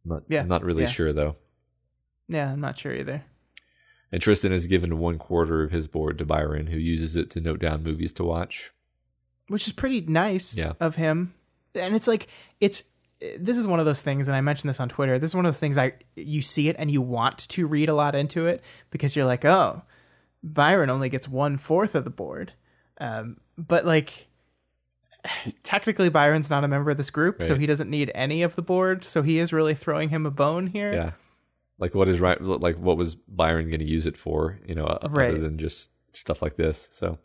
I'm 0.05 0.11
not 0.11 0.23
Yeah, 0.29 0.43
I'm 0.43 0.49
not 0.49 0.65
really 0.65 0.83
yeah. 0.83 0.89
sure 0.89 1.13
though. 1.13 1.37
Yeah, 2.29 2.53
I'm 2.53 2.61
not 2.61 2.79
sure 2.79 2.93
either. 2.93 3.25
And 4.13 4.21
Tristan 4.21 4.53
has 4.53 4.67
given 4.67 4.99
one 4.99 5.19
quarter 5.19 5.63
of 5.63 5.73
his 5.73 5.89
board 5.89 6.19
to 6.19 6.25
Byron, 6.27 6.69
who 6.69 6.79
uses 6.79 7.17
it 7.17 7.31
to 7.31 7.41
note 7.41 7.61
down 7.61 7.83
movies 7.83 8.13
to 8.13 8.25
watch. 8.25 8.73
Which 9.49 9.67
is 9.67 9.73
pretty 9.73 10.01
nice 10.03 10.57
Yeah. 10.59 10.73
of 10.81 10.97
him. 10.97 11.35
And 11.75 11.95
it's 11.95 12.07
like 12.09 12.29
it's 12.61 12.85
this 13.39 13.57
is 13.57 13.67
one 13.67 13.81
of 13.81 13.87
those 13.87 14.03
things, 14.03 14.29
and 14.29 14.37
I 14.37 14.41
mentioned 14.43 14.69
this 14.69 14.79
on 14.81 14.89
Twitter. 14.89 15.19
This 15.19 15.31
is 15.31 15.35
one 15.35 15.47
of 15.47 15.49
those 15.49 15.61
things 15.61 15.79
I 15.79 15.95
you 16.17 16.43
see 16.43 16.69
it 16.69 16.77
and 16.79 16.91
you 16.91 17.01
want 17.01 17.39
to 17.49 17.67
read 17.67 17.89
a 17.89 17.95
lot 17.95 18.15
into 18.15 18.47
it 18.47 18.63
because 18.91 19.17
you're 19.17 19.25
like, 19.27 19.45
oh, 19.45 19.83
Byron 20.43 20.91
only 20.91 21.09
gets 21.09 21.27
one 21.29 21.57
fourth 21.59 21.95
of 21.95 22.05
the 22.05 22.11
board, 22.11 22.53
um, 23.01 23.39
but 23.57 23.85
like 23.87 24.27
technically 25.63 26.09
Byron's 26.09 26.51
not 26.51 26.65
a 26.65 26.69
member 26.69 26.91
of 26.91 26.97
this 26.97 27.11
group, 27.11 27.43
so 27.43 27.57
he 27.57 27.67
doesn't 27.67 27.91
need 27.91 28.11
any 28.15 28.43
of 28.43 28.55
the 28.55 28.63
board. 28.63 29.05
So 29.05 29.23
he 29.23 29.39
is 29.39 29.53
really 29.53 29.75
throwing 29.75 30.09
him 30.11 30.27
a 30.27 30.31
bone 30.31 30.67
here. 30.69 30.93
Yeah, 30.93 31.13
like 31.79 31.95
what 31.95 32.09
is 32.09 32.21
right? 32.21 32.41
Like 32.41 32.77
what 32.79 32.97
was 32.97 33.15
Byron 33.17 33.69
going 33.69 33.81
to 33.81 33.87
use 33.87 34.07
it 34.07 34.17
for? 34.17 34.59
You 34.67 34.75
know, 34.75 34.99
Right. 35.11 35.31
other 35.31 35.39
than 35.39 35.59
just 35.59 35.91
stuff 36.13 36.43
like 36.43 36.57
this. 36.57 36.89
So 36.93 37.19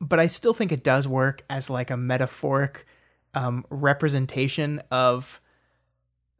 but 0.00 0.18
I 0.18 0.26
still 0.26 0.54
think 0.54 0.72
it 0.72 0.84
does 0.84 1.08
work 1.08 1.42
as 1.48 1.70
like 1.70 1.90
a 1.90 1.96
metaphoric 1.96 2.86
um, 3.34 3.64
representation 3.70 4.80
of 4.90 5.40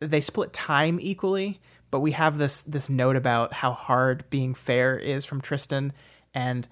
they 0.00 0.20
split 0.20 0.52
time 0.52 0.98
equally, 1.00 1.60
but 1.90 2.00
we 2.00 2.12
have 2.12 2.38
this 2.38 2.62
this 2.62 2.90
note 2.90 3.16
about 3.16 3.54
how 3.54 3.72
hard 3.72 4.28
being 4.30 4.54
fair 4.54 4.98
is 4.98 5.24
from 5.24 5.40
Tristan, 5.40 5.92
and 6.34 6.68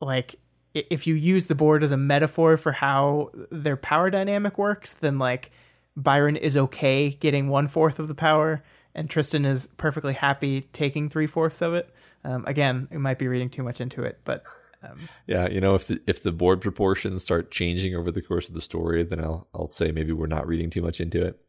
like 0.00 0.36
if 0.74 1.06
you 1.06 1.14
use 1.14 1.46
the 1.46 1.54
board 1.54 1.82
as 1.82 1.92
a 1.92 1.96
metaphor 1.96 2.56
for 2.56 2.72
how 2.72 3.30
their 3.50 3.76
power 3.76 4.10
dynamic 4.10 4.58
works, 4.58 4.94
then 4.94 5.18
like 5.18 5.50
Byron 5.96 6.36
is 6.36 6.56
okay 6.56 7.10
getting 7.10 7.48
one 7.48 7.68
fourth 7.68 7.98
of 7.98 8.08
the 8.08 8.14
power, 8.14 8.62
and 8.94 9.10
Tristan 9.10 9.44
is 9.44 9.68
perfectly 9.76 10.14
happy 10.14 10.62
taking 10.72 11.08
three 11.08 11.26
fourths 11.26 11.60
of 11.60 11.74
it. 11.74 11.92
Um, 12.24 12.44
again, 12.46 12.88
it 12.90 12.98
might 12.98 13.18
be 13.18 13.28
reading 13.28 13.50
too 13.50 13.62
much 13.62 13.80
into 13.80 14.02
it, 14.02 14.20
but 14.24 14.44
um, 14.82 14.98
yeah, 15.26 15.48
you 15.48 15.60
know, 15.60 15.74
if 15.74 15.88
the 15.88 16.00
if 16.06 16.22
the 16.22 16.32
board 16.32 16.60
proportions 16.60 17.22
start 17.22 17.50
changing 17.50 17.94
over 17.94 18.10
the 18.10 18.22
course 18.22 18.48
of 18.48 18.54
the 18.54 18.60
story, 18.60 19.02
then 19.02 19.20
I'll 19.20 19.48
I'll 19.54 19.68
say 19.68 19.90
maybe 19.90 20.12
we're 20.12 20.26
not 20.26 20.46
reading 20.46 20.70
too 20.70 20.82
much 20.82 21.00
into 21.00 21.24
it. 21.24 21.40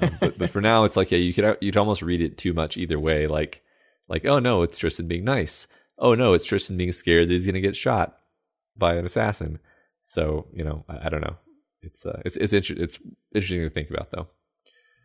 Um, 0.00 0.10
but 0.20 0.38
but 0.38 0.50
for 0.50 0.60
now, 0.60 0.84
it's 0.84 0.96
like 0.96 1.10
yeah, 1.10 1.18
you 1.18 1.34
could 1.34 1.58
you'd 1.60 1.76
almost 1.76 2.02
read 2.02 2.20
it 2.20 2.38
too 2.38 2.52
much 2.52 2.76
either 2.76 2.98
way. 2.98 3.26
Like 3.26 3.62
like 4.08 4.24
oh 4.24 4.38
no, 4.38 4.62
it's 4.62 4.78
Tristan 4.78 5.08
being 5.08 5.24
nice. 5.24 5.68
Oh 5.98 6.14
no, 6.14 6.32
it's 6.32 6.46
Tristan 6.46 6.76
being 6.76 6.92
scared 6.92 7.28
that 7.28 7.32
he's 7.32 7.46
gonna 7.46 7.60
get 7.60 7.76
shot 7.76 8.16
by 8.76 8.94
an 8.94 9.04
assassin. 9.04 9.58
So 10.02 10.46
you 10.52 10.64
know, 10.64 10.84
I, 10.88 11.06
I 11.06 11.08
don't 11.10 11.20
know. 11.20 11.36
It's 11.82 12.06
uh, 12.06 12.22
it's 12.24 12.36
it's 12.36 12.52
inter- 12.52 12.82
it's 12.82 13.00
interesting 13.34 13.60
to 13.60 13.70
think 13.70 13.90
about 13.90 14.10
though. 14.10 14.28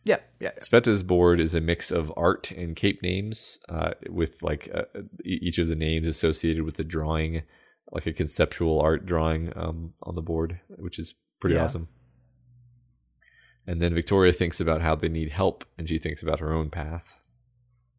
Yeah, 0.04 0.18
yeah, 0.40 0.52
Sveta's 0.60 1.04
board 1.04 1.40
is 1.40 1.54
a 1.56 1.62
mix 1.62 1.92
of 1.92 2.12
art 2.18 2.52
and 2.52 2.76
cape 2.76 3.02
names, 3.04 3.60
uh, 3.70 3.92
with 4.10 4.42
like 4.42 4.70
uh, 4.74 4.84
each 5.24 5.60
of 5.60 5.68
the 5.68 5.76
names 5.76 6.08
associated 6.08 6.64
with 6.64 6.76
the 6.76 6.84
drawing, 6.84 7.44
like 7.92 8.06
a 8.08 8.14
conceptual 8.14 8.80
art 8.82 9.06
drawing 9.06 9.52
um, 9.56 9.94
on 10.04 10.16
the 10.16 10.22
board, 10.22 10.60
which 10.78 10.98
is 11.00 11.16
pretty 11.40 11.56
Yeah. 11.56 11.64
awesome. 11.66 11.88
And 13.68 13.82
then 13.82 13.94
Victoria 13.94 14.32
thinks 14.34 14.60
about 14.60 14.82
how 14.82 14.96
they 14.96 15.10
need 15.10 15.30
help, 15.30 15.64
and 15.78 15.88
she 15.88 16.00
thinks 16.00 16.24
about 16.24 16.40
her 16.40 16.52
own 16.54 16.70
path. 16.70 17.22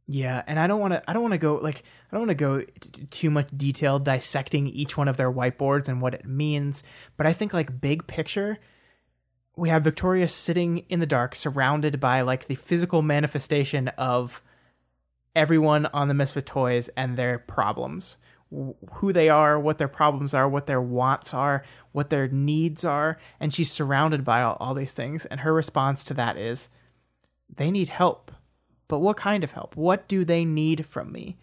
Yeah, 0.08 0.42
and 0.48 0.58
I 0.58 0.66
don't 0.66 0.80
want 0.80 0.94
to. 0.94 1.02
I 1.08 1.12
don't 1.12 1.22
want 1.22 1.34
to 1.34 1.38
go 1.38 1.54
like 1.56 1.84
I 2.10 2.16
don't 2.16 2.26
want 2.26 2.30
to 2.36 2.44
go 2.44 2.62
t- 2.62 3.06
too 3.06 3.30
much 3.30 3.48
detail 3.56 4.00
dissecting 4.00 4.66
each 4.66 4.96
one 4.96 5.06
of 5.06 5.16
their 5.16 5.30
whiteboards 5.32 5.88
and 5.88 6.02
what 6.02 6.14
it 6.14 6.24
means. 6.26 6.82
But 7.16 7.26
I 7.28 7.32
think 7.32 7.52
like 7.54 7.80
big 7.80 8.08
picture, 8.08 8.58
we 9.60 9.68
have 9.68 9.84
Victoria 9.84 10.26
sitting 10.26 10.78
in 10.88 11.00
the 11.00 11.06
dark, 11.06 11.34
surrounded 11.34 12.00
by 12.00 12.22
like 12.22 12.46
the 12.46 12.54
physical 12.54 13.02
manifestation 13.02 13.88
of 13.88 14.42
everyone 15.36 15.86
on 15.86 16.08
the 16.08 16.14
Misfit 16.14 16.46
Toys 16.46 16.88
and 16.96 17.16
their 17.16 17.38
problems, 17.38 18.16
wh- 18.50 18.72
who 18.94 19.12
they 19.12 19.28
are, 19.28 19.60
what 19.60 19.76
their 19.76 19.86
problems 19.86 20.32
are, 20.32 20.48
what 20.48 20.66
their 20.66 20.80
wants 20.80 21.34
are, 21.34 21.62
what 21.92 22.08
their 22.08 22.26
needs 22.26 22.84
are, 22.86 23.18
and 23.38 23.52
she's 23.52 23.70
surrounded 23.70 24.24
by 24.24 24.40
all, 24.40 24.56
all 24.60 24.72
these 24.72 24.94
things. 24.94 25.26
And 25.26 25.40
her 25.40 25.52
response 25.52 26.04
to 26.04 26.14
that 26.14 26.38
is, 26.38 26.70
they 27.54 27.70
need 27.70 27.90
help 27.90 28.30
but 28.90 28.98
what 28.98 29.16
kind 29.16 29.44
of 29.44 29.52
help? 29.52 29.76
What 29.76 30.08
do 30.08 30.24
they 30.24 30.44
need 30.44 30.84
from 30.84 31.12
me? 31.12 31.38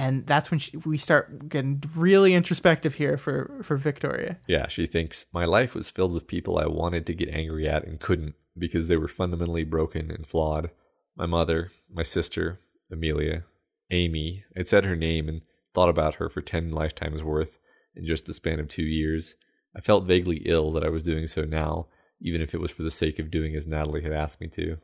And 0.00 0.26
that's 0.26 0.50
when 0.50 0.58
she, 0.58 0.78
we 0.78 0.96
start 0.96 1.50
getting 1.50 1.82
really 1.94 2.32
introspective 2.32 2.94
here 2.94 3.18
for 3.18 3.60
for 3.62 3.76
Victoria. 3.76 4.38
Yeah, 4.48 4.66
she 4.66 4.86
thinks 4.86 5.26
my 5.30 5.44
life 5.44 5.74
was 5.74 5.90
filled 5.90 6.14
with 6.14 6.26
people 6.26 6.58
I 6.58 6.64
wanted 6.64 7.06
to 7.06 7.14
get 7.14 7.28
angry 7.28 7.68
at 7.68 7.84
and 7.84 8.00
couldn't 8.00 8.34
because 8.56 8.88
they 8.88 8.96
were 8.96 9.08
fundamentally 9.08 9.62
broken 9.62 10.10
and 10.10 10.26
flawed. 10.26 10.70
My 11.14 11.26
mother, 11.26 11.70
my 11.92 12.02
sister, 12.02 12.60
Amelia, 12.90 13.44
Amy. 13.90 14.44
I'd 14.56 14.68
said 14.68 14.86
her 14.86 14.96
name 14.96 15.28
and 15.28 15.42
thought 15.74 15.90
about 15.90 16.14
her 16.14 16.30
for 16.30 16.40
10 16.40 16.70
lifetimes 16.70 17.22
worth 17.22 17.58
in 17.94 18.06
just 18.06 18.24
the 18.24 18.32
span 18.32 18.58
of 18.58 18.68
two 18.68 18.84
years. 18.84 19.36
I 19.76 19.82
felt 19.82 20.06
vaguely 20.06 20.38
ill 20.46 20.72
that 20.72 20.84
I 20.84 20.88
was 20.88 21.04
doing 21.04 21.26
so 21.26 21.42
now, 21.42 21.88
even 22.22 22.40
if 22.40 22.54
it 22.54 22.60
was 22.60 22.70
for 22.70 22.84
the 22.84 22.90
sake 22.90 23.18
of 23.18 23.30
doing 23.30 23.54
as 23.54 23.66
Natalie 23.66 24.02
had 24.02 24.14
asked 24.14 24.40
me 24.40 24.48
to. 24.48 24.78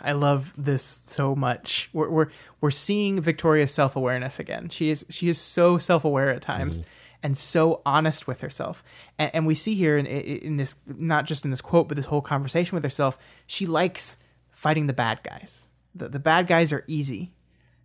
I 0.00 0.12
love 0.12 0.52
this 0.56 1.02
so 1.06 1.34
much. 1.34 1.90
We're 1.92 2.08
we're, 2.08 2.28
we're 2.60 2.70
seeing 2.70 3.20
Victoria's 3.20 3.72
self 3.72 3.96
awareness 3.96 4.38
again. 4.38 4.68
She 4.68 4.90
is 4.90 5.06
she 5.10 5.28
is 5.28 5.38
so 5.38 5.78
self 5.78 6.04
aware 6.04 6.30
at 6.30 6.42
times. 6.42 6.80
Mm-hmm. 6.80 6.90
And 7.22 7.38
so 7.38 7.80
honest 7.86 8.26
with 8.26 8.42
herself, 8.42 8.84
and, 9.18 9.30
and 9.32 9.46
we 9.46 9.54
see 9.54 9.74
here 9.74 9.96
in, 9.96 10.04
in 10.04 10.58
this 10.58 10.76
not 10.86 11.24
just 11.24 11.46
in 11.46 11.50
this 11.50 11.62
quote, 11.62 11.88
but 11.88 11.96
this 11.96 12.04
whole 12.04 12.20
conversation 12.20 12.76
with 12.76 12.84
herself. 12.84 13.18
She 13.46 13.64
likes 13.64 14.22
fighting 14.50 14.88
the 14.88 14.92
bad 14.92 15.22
guys. 15.22 15.72
The 15.94 16.08
the 16.10 16.18
bad 16.18 16.46
guys 16.46 16.70
are 16.70 16.84
easy. 16.86 17.32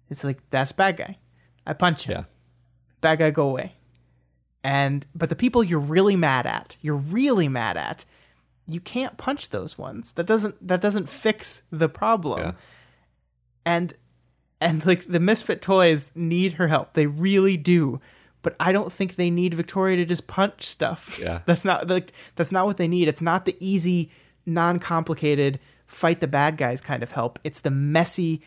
It's 0.10 0.26
like 0.26 0.41
that's 0.49 0.74
bad 0.74 0.98
guy. 0.98 1.20
I 1.66 1.72
punch 1.72 2.07
him. 2.07 2.18
Yeah. 2.18 2.24
Bad 2.99 3.20
guy, 3.20 3.32
go 3.32 3.48
away. 3.48 3.76
And 4.64 5.06
but 5.16 5.30
the 5.30 5.36
people 5.36 5.64
you're 5.64 5.80
really 5.80 6.16
mad 6.16 6.45
at, 6.45 6.76
you're 6.82 6.98
really 6.98 7.48
mad 7.48 7.78
at, 7.78 8.03
you 8.70 8.80
can't 8.80 9.18
punch 9.18 9.50
those 9.50 9.78
ones. 9.78 10.14
That 10.14 10.28
doesn't 10.28 10.68
that 10.68 10.82
doesn't 10.82 11.10
fix 11.10 11.64
the 11.72 11.90
problem. 11.90 12.40
Yeah. 12.40 12.52
And 13.66 13.94
and 14.62 14.86
like 14.86 15.06
the 15.06 15.20
misfit 15.20 15.62
toys 15.62 16.12
need 16.16 16.54
her 16.54 16.68
help. 16.68 16.94
They 16.94 17.08
really 17.08 17.58
do. 17.58 18.00
But 18.41 18.56
I 18.60 18.72
don't 18.72 18.91
think 18.91 19.16
they 19.16 19.30
need 19.30 19.54
Victoria 19.54 19.98
to 19.98 20.06
just 20.06 20.28
punch 20.28 20.64
stuff. 20.64 21.20
Yeah. 21.22 21.41
That's 21.46 21.66
not 21.66 21.88
like 21.90 22.14
that's 22.36 22.52
not 22.52 22.66
what 22.66 22.78
they 22.78 22.88
need. 22.88 23.08
It's 23.08 23.22
not 23.22 23.46
the 23.46 23.58
easy, 23.60 24.12
non-complicated 24.46 25.60
fight 25.88 26.20
the 26.20 26.28
bad 26.28 26.56
guys 26.56 26.82
kind 26.82 27.02
of 27.02 27.12
help. 27.12 27.40
It's 27.44 27.62
the 27.62 27.72
messy, 27.72 28.44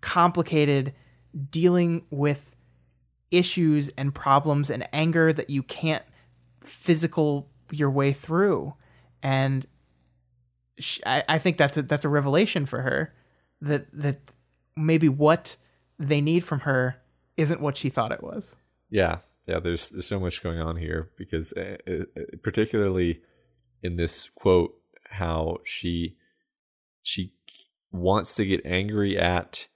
complicated 0.00 0.94
dealing 1.50 2.06
with 2.10 2.56
issues 3.30 3.90
and 3.90 4.14
problems 4.14 4.70
and 4.70 4.88
anger 4.92 5.32
that 5.34 5.50
you 5.50 5.62
can't 5.62 6.04
physical 6.62 7.50
your 7.70 7.90
way 7.90 8.12
through 8.12 8.74
and 9.22 9.66
she, 10.78 11.02
I, 11.04 11.24
I 11.28 11.38
think 11.38 11.56
that's 11.56 11.76
a 11.76 11.82
that's 11.82 12.04
a 12.04 12.08
revelation 12.08 12.66
for 12.66 12.82
her 12.82 13.14
that 13.60 13.86
that 13.92 14.20
maybe 14.76 15.08
what 15.08 15.56
they 15.98 16.20
need 16.20 16.44
from 16.44 16.60
her 16.60 17.00
isn't 17.36 17.60
what 17.60 17.76
she 17.76 17.88
thought 17.88 18.12
it 18.12 18.22
was. 18.22 18.56
Yeah, 18.90 19.18
yeah. 19.46 19.58
There's 19.58 19.88
there's 19.90 20.06
so 20.06 20.20
much 20.20 20.42
going 20.42 20.60
on 20.60 20.76
here 20.76 21.10
because 21.16 21.52
uh, 21.52 21.76
uh, 21.86 22.22
particularly 22.42 23.20
in 23.82 23.96
this 23.96 24.30
quote, 24.34 24.74
how 25.10 25.58
she 25.64 26.16
she 27.02 27.32
wants 27.90 28.34
to 28.34 28.44
get 28.44 28.60
angry 28.64 29.16
at 29.16 29.68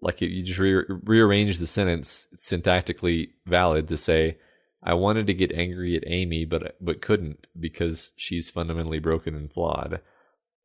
like 0.00 0.20
you 0.20 0.42
just 0.42 0.58
re- 0.58 0.84
rearrange 0.88 1.58
the 1.58 1.66
sentence 1.66 2.28
it's 2.30 2.50
syntactically 2.50 3.30
valid 3.46 3.88
to 3.88 3.96
say 3.96 4.36
I 4.82 4.94
wanted 4.94 5.26
to 5.26 5.34
get 5.34 5.52
angry 5.52 5.96
at 5.96 6.04
Amy, 6.06 6.44
but 6.44 6.76
but 6.80 7.00
couldn't 7.00 7.46
because 7.58 8.12
she's 8.16 8.50
fundamentally 8.50 9.00
broken 9.00 9.34
and 9.34 9.52
flawed. 9.52 10.00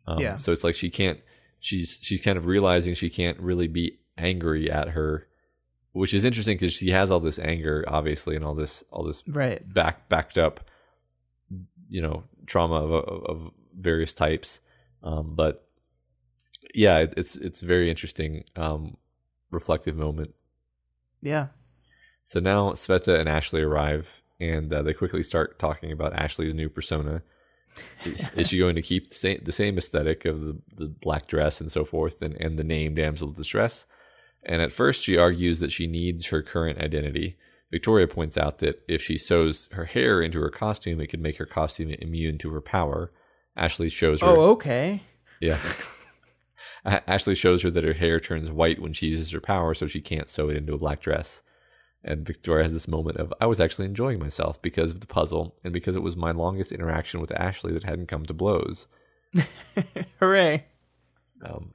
Um, 0.06 0.20
yeah. 0.20 0.38
So 0.38 0.52
it's 0.52 0.64
like 0.64 0.76
she 0.76 0.90
can't. 0.90 1.20
She's 1.60 2.00
she's 2.02 2.22
kind 2.22 2.38
of 2.38 2.46
realizing 2.46 2.94
she 2.94 3.10
can't 3.10 3.40
really 3.40 3.68
be 3.68 4.00
angry 4.18 4.70
at 4.70 4.90
her, 4.90 5.28
which 5.94 6.14
is 6.14 6.26
interesting 6.26 6.58
because 6.58 6.74
she 6.74 6.92
has 6.92 7.10
all 7.10 7.20
this 7.20 7.40
anger, 7.40 7.86
obviously, 7.88 8.36
and 8.36 8.46
all 8.46 8.54
this 8.54 8.84
all 8.92 9.04
this 9.04 9.24
right 9.28 9.62
back 9.74 10.10
backed 10.10 10.38
up, 10.38 10.70
you 11.90 12.02
know, 12.02 12.24
trauma 12.46 12.76
of 12.76 12.92
of, 12.92 13.24
of 13.26 13.52
various 13.76 14.14
types. 14.14 14.62
Um, 15.02 15.36
but 15.36 15.68
yeah, 16.76 17.06
it's 17.18 17.36
it's 17.36 17.62
very 17.62 17.90
interesting, 17.90 18.44
um, 18.56 18.98
reflective 19.52 19.96
moment. 19.96 20.36
Yeah, 21.22 21.48
so 22.26 22.40
now 22.40 22.72
Sveta 22.72 23.20
and 23.20 23.30
Ashley 23.30 23.62
arrive, 23.62 24.22
and 24.40 24.72
uh, 24.74 24.82
they 24.82 24.94
quickly 24.94 25.24
start 25.24 25.60
talking 25.60 25.92
about 25.92 26.14
Ashley's 26.14 26.54
new 26.54 26.70
persona. 26.70 27.24
is, 28.06 28.30
is, 28.36 28.48
she 28.50 28.60
going 28.60 28.76
to 28.76 28.82
keep 28.82 29.10
the 29.10 29.16
same, 29.16 29.42
the 29.44 29.52
same 29.52 29.78
aesthetic 29.78 30.26
of 30.26 30.42
the, 30.42 30.62
the 30.76 30.88
black 30.88 31.28
dress 31.28 31.60
and 31.60 31.72
so 31.72 31.84
forth, 31.84 32.22
and, 32.22 32.36
and 32.36 32.58
the 32.58 32.64
name 32.64 32.96
Damsel 32.96 33.30
of 33.30 33.36
Distress? 33.36 33.86
And 34.46 34.62
at 34.62 34.72
first, 34.72 35.04
she 35.04 35.18
argues 35.18 35.60
that 35.60 35.72
she 35.72 35.88
needs 35.88 36.28
her 36.28 36.42
current 36.42 36.80
identity. 36.80 37.38
Victoria 37.72 38.08
points 38.08 38.38
out 38.38 38.60
that 38.60 38.84
if 38.88 39.02
she 39.02 39.18
sews 39.18 39.68
her 39.72 39.86
hair 39.86 40.22
into 40.22 40.40
her 40.42 40.50
costume, 40.50 41.02
it 41.02 41.08
could 41.08 41.22
make 41.22 41.38
her 41.38 41.46
costume 41.46 41.90
immune 41.90 42.38
to 42.40 42.52
her 42.52 42.62
power. 42.62 43.12
Ashley 43.56 43.90
shows 43.90 44.22
her. 44.22 44.28
Oh, 44.28 44.52
okay. 44.52 45.02
Yeah. 45.40 45.58
Ashley 46.86 47.36
shows 47.36 47.64
her 47.64 47.72
that 47.72 47.84
her 47.84 47.94
hair 47.94 48.20
turns 48.20 48.52
white 48.52 48.80
when 48.80 48.94
she 48.94 49.08
uses 49.08 49.32
her 49.32 49.42
power, 49.42 49.74
so 49.74 49.88
she 49.88 50.02
can't 50.02 50.30
sew 50.30 50.50
it 50.50 50.58
into 50.58 50.74
a 50.74 50.78
black 50.78 51.02
dress. 51.02 51.42
And 52.04 52.26
Victoria 52.26 52.64
has 52.64 52.74
this 52.74 52.88
moment 52.88 53.18
of, 53.18 53.34
I 53.40 53.46
was 53.46 53.62
actually 53.62 53.86
enjoying 53.86 54.20
myself 54.20 54.62
because 54.62 54.92
of 54.92 55.00
the 55.00 55.08
puzzle 55.08 55.56
and 55.64 55.72
because 55.72 55.96
it 55.96 56.04
was 56.04 56.18
my 56.18 56.32
longest 56.32 56.74
interaction 56.74 57.22
with 57.22 57.32
Ashley 57.32 57.72
that 57.74 57.84
hadn't 57.84 58.08
come 58.08 58.26
to 58.26 58.34
blows. 58.34 58.88
Hooray. 60.20 60.66
Um, 61.46 61.74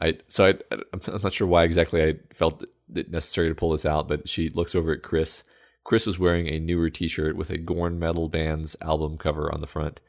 I 0.00 0.18
so 0.28 0.46
I 0.46 0.54
I'm 0.92 1.00
not 1.22 1.32
sure 1.32 1.46
why 1.46 1.64
exactly 1.64 2.02
I 2.02 2.14
felt 2.32 2.64
it 2.94 3.10
necessary 3.10 3.48
to 3.48 3.54
pull 3.54 3.70
this 3.70 3.86
out, 3.86 4.08
but 4.08 4.28
she 4.28 4.48
looks 4.48 4.74
over 4.74 4.92
at 4.92 5.02
Chris. 5.02 5.44
Chris 5.84 6.06
was 6.06 6.18
wearing 6.18 6.48
a 6.48 6.60
newer 6.60 6.90
T-shirt 6.90 7.36
with 7.36 7.50
a 7.50 7.58
Gorn 7.58 7.98
Metal 7.98 8.28
Band's 8.28 8.76
album 8.82 9.16
cover 9.16 9.52
on 9.52 9.60
the 9.60 9.66
front. 9.66 10.00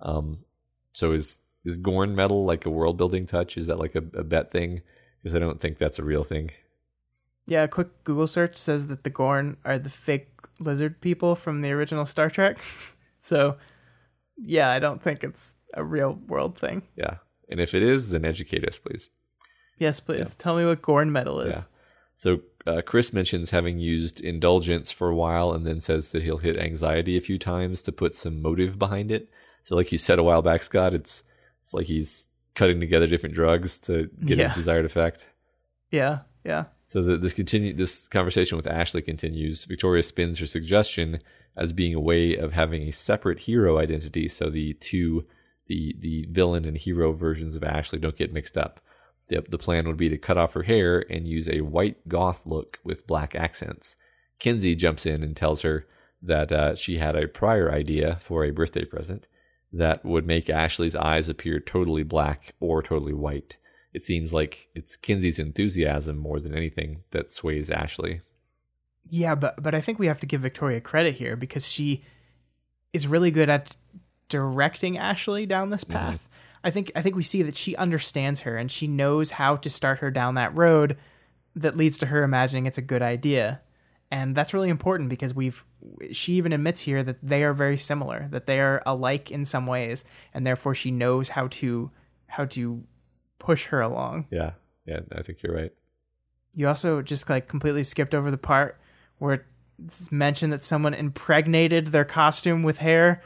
Um, 0.00 0.44
so 0.92 1.12
is 1.12 1.40
is 1.64 1.78
Gorn 1.78 2.14
Metal 2.14 2.44
like 2.44 2.66
a 2.66 2.70
world 2.70 2.96
building 2.96 3.26
touch? 3.26 3.56
Is 3.56 3.66
that 3.66 3.78
like 3.78 3.94
a, 3.94 4.04
a 4.14 4.24
bet 4.24 4.50
thing? 4.50 4.82
Because 5.22 5.34
I 5.34 5.38
don't 5.38 5.60
think 5.60 5.78
that's 5.78 5.98
a 5.98 6.04
real 6.04 6.24
thing. 6.24 6.50
Yeah, 7.46 7.62
a 7.62 7.68
quick 7.68 8.04
Google 8.04 8.26
search 8.26 8.56
says 8.56 8.88
that 8.88 9.04
the 9.04 9.10
Gorn 9.10 9.56
are 9.64 9.78
the 9.78 9.90
fake 9.90 10.30
lizard 10.58 11.00
people 11.00 11.34
from 11.34 11.60
the 11.60 11.70
original 11.72 12.06
Star 12.06 12.28
Trek. 12.28 12.58
so, 13.18 13.56
yeah, 14.36 14.70
I 14.70 14.78
don't 14.78 15.00
think 15.00 15.22
it's 15.22 15.54
a 15.74 15.84
real 15.84 16.14
world 16.26 16.58
thing. 16.58 16.82
Yeah. 16.96 17.16
And 17.48 17.60
if 17.60 17.74
it 17.74 17.82
is, 17.82 18.10
then 18.10 18.24
educate 18.24 18.66
us, 18.66 18.78
please. 18.78 19.10
Yes, 19.78 20.00
please. 20.00 20.18
Yeah. 20.18 20.34
Tell 20.38 20.56
me 20.56 20.64
what 20.64 20.82
Gorn 20.82 21.12
metal 21.12 21.40
is. 21.40 21.56
Yeah. 21.56 21.62
So, 22.16 22.40
uh, 22.66 22.82
Chris 22.84 23.12
mentions 23.12 23.50
having 23.50 23.78
used 23.78 24.20
indulgence 24.20 24.90
for 24.90 25.08
a 25.08 25.14
while 25.14 25.52
and 25.52 25.66
then 25.66 25.80
says 25.80 26.10
that 26.10 26.22
he'll 26.22 26.38
hit 26.38 26.56
anxiety 26.56 27.16
a 27.16 27.20
few 27.20 27.38
times 27.38 27.82
to 27.82 27.92
put 27.92 28.14
some 28.14 28.42
motive 28.42 28.78
behind 28.78 29.12
it. 29.12 29.28
So, 29.62 29.76
like 29.76 29.92
you 29.92 29.98
said 29.98 30.18
a 30.18 30.22
while 30.22 30.42
back, 30.42 30.62
Scott, 30.62 30.94
it's 30.94 31.24
it's 31.60 31.74
like 31.74 31.86
he's 31.86 32.28
cutting 32.54 32.80
together 32.80 33.06
different 33.06 33.34
drugs 33.34 33.78
to 33.80 34.08
get 34.24 34.38
yeah. 34.38 34.48
his 34.48 34.54
desired 34.54 34.84
effect. 34.84 35.30
Yeah, 35.90 36.20
yeah. 36.44 36.64
So 36.86 37.02
the, 37.02 37.16
this 37.16 37.32
continue 37.32 37.72
this 37.72 38.06
conversation 38.08 38.56
with 38.56 38.66
Ashley 38.66 39.02
continues. 39.02 39.64
Victoria 39.64 40.02
spins 40.02 40.38
her 40.38 40.46
suggestion 40.46 41.20
as 41.56 41.72
being 41.72 41.94
a 41.94 42.00
way 42.00 42.36
of 42.36 42.52
having 42.52 42.82
a 42.82 42.92
separate 42.92 43.40
hero 43.40 43.78
identity, 43.78 44.28
so 44.28 44.50
the 44.50 44.74
two 44.74 45.26
the 45.66 45.96
the 45.98 46.26
villain 46.30 46.64
and 46.64 46.76
hero 46.76 47.12
versions 47.12 47.56
of 47.56 47.64
Ashley 47.64 47.98
don't 47.98 48.16
get 48.16 48.32
mixed 48.32 48.56
up. 48.56 48.80
The, 49.28 49.44
the 49.48 49.58
plan 49.58 49.88
would 49.88 49.96
be 49.96 50.08
to 50.08 50.16
cut 50.16 50.38
off 50.38 50.54
her 50.54 50.62
hair 50.62 51.04
and 51.10 51.26
use 51.26 51.48
a 51.48 51.62
white 51.62 52.06
goth 52.06 52.46
look 52.46 52.78
with 52.84 53.08
black 53.08 53.34
accents. 53.34 53.96
Kenzie 54.38 54.76
jumps 54.76 55.04
in 55.04 55.24
and 55.24 55.36
tells 55.36 55.62
her 55.62 55.86
that 56.22 56.52
uh, 56.52 56.74
she 56.76 56.98
had 56.98 57.16
a 57.16 57.26
prior 57.26 57.72
idea 57.72 58.18
for 58.20 58.44
a 58.44 58.52
birthday 58.52 58.84
present 58.84 59.26
that 59.72 60.04
would 60.04 60.26
make 60.26 60.48
Ashley's 60.48 60.94
eyes 60.94 61.28
appear 61.28 61.58
totally 61.58 62.04
black 62.04 62.54
or 62.60 62.82
totally 62.82 63.14
white 63.14 63.56
it 63.96 64.02
seems 64.02 64.30
like 64.30 64.68
it's 64.74 64.94
Kenzie's 64.94 65.38
enthusiasm 65.38 66.18
more 66.18 66.38
than 66.38 66.54
anything 66.54 67.02
that 67.12 67.32
sways 67.32 67.70
Ashley. 67.70 68.20
Yeah, 69.08 69.34
but 69.34 69.62
but 69.62 69.74
I 69.74 69.80
think 69.80 69.98
we 69.98 70.06
have 70.06 70.20
to 70.20 70.26
give 70.26 70.42
Victoria 70.42 70.82
credit 70.82 71.14
here 71.14 71.34
because 71.34 71.72
she 71.72 72.04
is 72.92 73.08
really 73.08 73.30
good 73.30 73.48
at 73.48 73.74
directing 74.28 74.98
Ashley 74.98 75.46
down 75.46 75.70
this 75.70 75.82
mm-hmm. 75.82 75.94
path. 75.94 76.24
Mm-hmm. 76.24 76.66
I 76.66 76.70
think 76.72 76.92
I 76.94 77.00
think 77.00 77.16
we 77.16 77.22
see 77.22 77.42
that 77.42 77.56
she 77.56 77.74
understands 77.76 78.40
her 78.40 78.54
and 78.58 78.70
she 78.70 78.86
knows 78.86 79.30
how 79.30 79.56
to 79.56 79.70
start 79.70 80.00
her 80.00 80.10
down 80.10 80.34
that 80.34 80.54
road 80.54 80.98
that 81.54 81.78
leads 81.78 81.96
to 81.98 82.06
her 82.06 82.22
imagining 82.22 82.66
it's 82.66 82.76
a 82.76 82.82
good 82.82 83.00
idea. 83.00 83.62
And 84.10 84.36
that's 84.36 84.52
really 84.52 84.68
important 84.68 85.08
because 85.08 85.32
we've 85.32 85.64
she 86.12 86.34
even 86.34 86.52
admits 86.52 86.82
here 86.82 87.02
that 87.02 87.16
they 87.22 87.44
are 87.44 87.54
very 87.54 87.78
similar, 87.78 88.28
that 88.30 88.44
they 88.44 88.60
are 88.60 88.82
alike 88.84 89.30
in 89.30 89.46
some 89.46 89.66
ways, 89.66 90.04
and 90.34 90.46
therefore 90.46 90.74
she 90.74 90.90
knows 90.90 91.30
how 91.30 91.48
to 91.48 91.90
how 92.26 92.44
to 92.44 92.84
push 93.38 93.66
her 93.66 93.80
along. 93.80 94.26
Yeah, 94.30 94.52
yeah, 94.84 95.00
I 95.12 95.22
think 95.22 95.42
you're 95.42 95.54
right. 95.54 95.72
You 96.54 96.68
also 96.68 97.02
just 97.02 97.28
like 97.28 97.48
completely 97.48 97.84
skipped 97.84 98.14
over 98.14 98.30
the 98.30 98.38
part 98.38 98.78
where 99.18 99.46
it's 99.84 100.10
mentioned 100.10 100.52
that 100.52 100.64
someone 100.64 100.94
impregnated 100.94 101.88
their 101.88 102.04
costume 102.04 102.62
with 102.62 102.78
hair. 102.78 103.22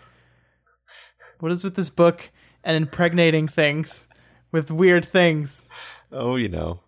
What 1.39 1.53
is 1.53 1.65
with 1.65 1.77
this 1.77 1.91
book 1.91 2.31
and 2.65 2.77
impregnating 2.77 3.49
things 3.49 4.09
with 4.53 4.71
weird 4.71 5.05
things? 5.05 5.71
Oh, 6.13 6.37
you 6.37 6.49
know. 6.49 6.81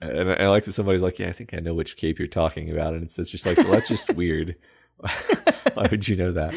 And 0.00 0.30
I, 0.30 0.34
I 0.34 0.46
like 0.48 0.64
that 0.64 0.74
somebody's 0.74 1.02
like, 1.02 1.18
"Yeah, 1.18 1.28
I 1.28 1.32
think 1.32 1.54
I 1.54 1.60
know 1.60 1.74
which 1.74 1.96
cape 1.96 2.18
you're 2.18 2.28
talking 2.28 2.70
about," 2.70 2.94
and 2.94 3.02
it's, 3.02 3.18
it's 3.18 3.30
just 3.30 3.46
like, 3.46 3.56
well, 3.58 3.72
that's 3.72 3.88
just 3.88 4.14
weird. 4.16 4.56
Why 5.74 5.88
would 5.90 6.06
you 6.06 6.16
know 6.16 6.32
that? 6.32 6.54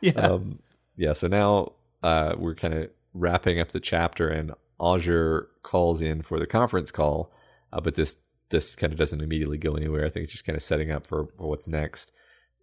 Yeah. 0.00 0.12
Um, 0.12 0.60
yeah. 0.96 1.12
So 1.12 1.28
now 1.28 1.72
uh, 2.02 2.34
we're 2.38 2.54
kind 2.54 2.74
of 2.74 2.90
wrapping 3.12 3.60
up 3.60 3.70
the 3.70 3.80
chapter, 3.80 4.28
and 4.28 4.52
Auger 4.80 5.48
calls 5.62 6.00
in 6.00 6.22
for 6.22 6.38
the 6.40 6.46
conference 6.46 6.90
call, 6.90 7.30
uh, 7.72 7.80
but 7.80 7.94
this 7.94 8.16
this 8.48 8.74
kind 8.74 8.92
of 8.92 8.98
doesn't 8.98 9.20
immediately 9.20 9.58
go 9.58 9.74
anywhere. 9.74 10.04
I 10.04 10.08
think 10.08 10.24
it's 10.24 10.32
just 10.32 10.44
kind 10.44 10.56
of 10.56 10.62
setting 10.62 10.90
up 10.90 11.06
for, 11.06 11.28
for 11.36 11.48
what's 11.48 11.68
next. 11.68 12.10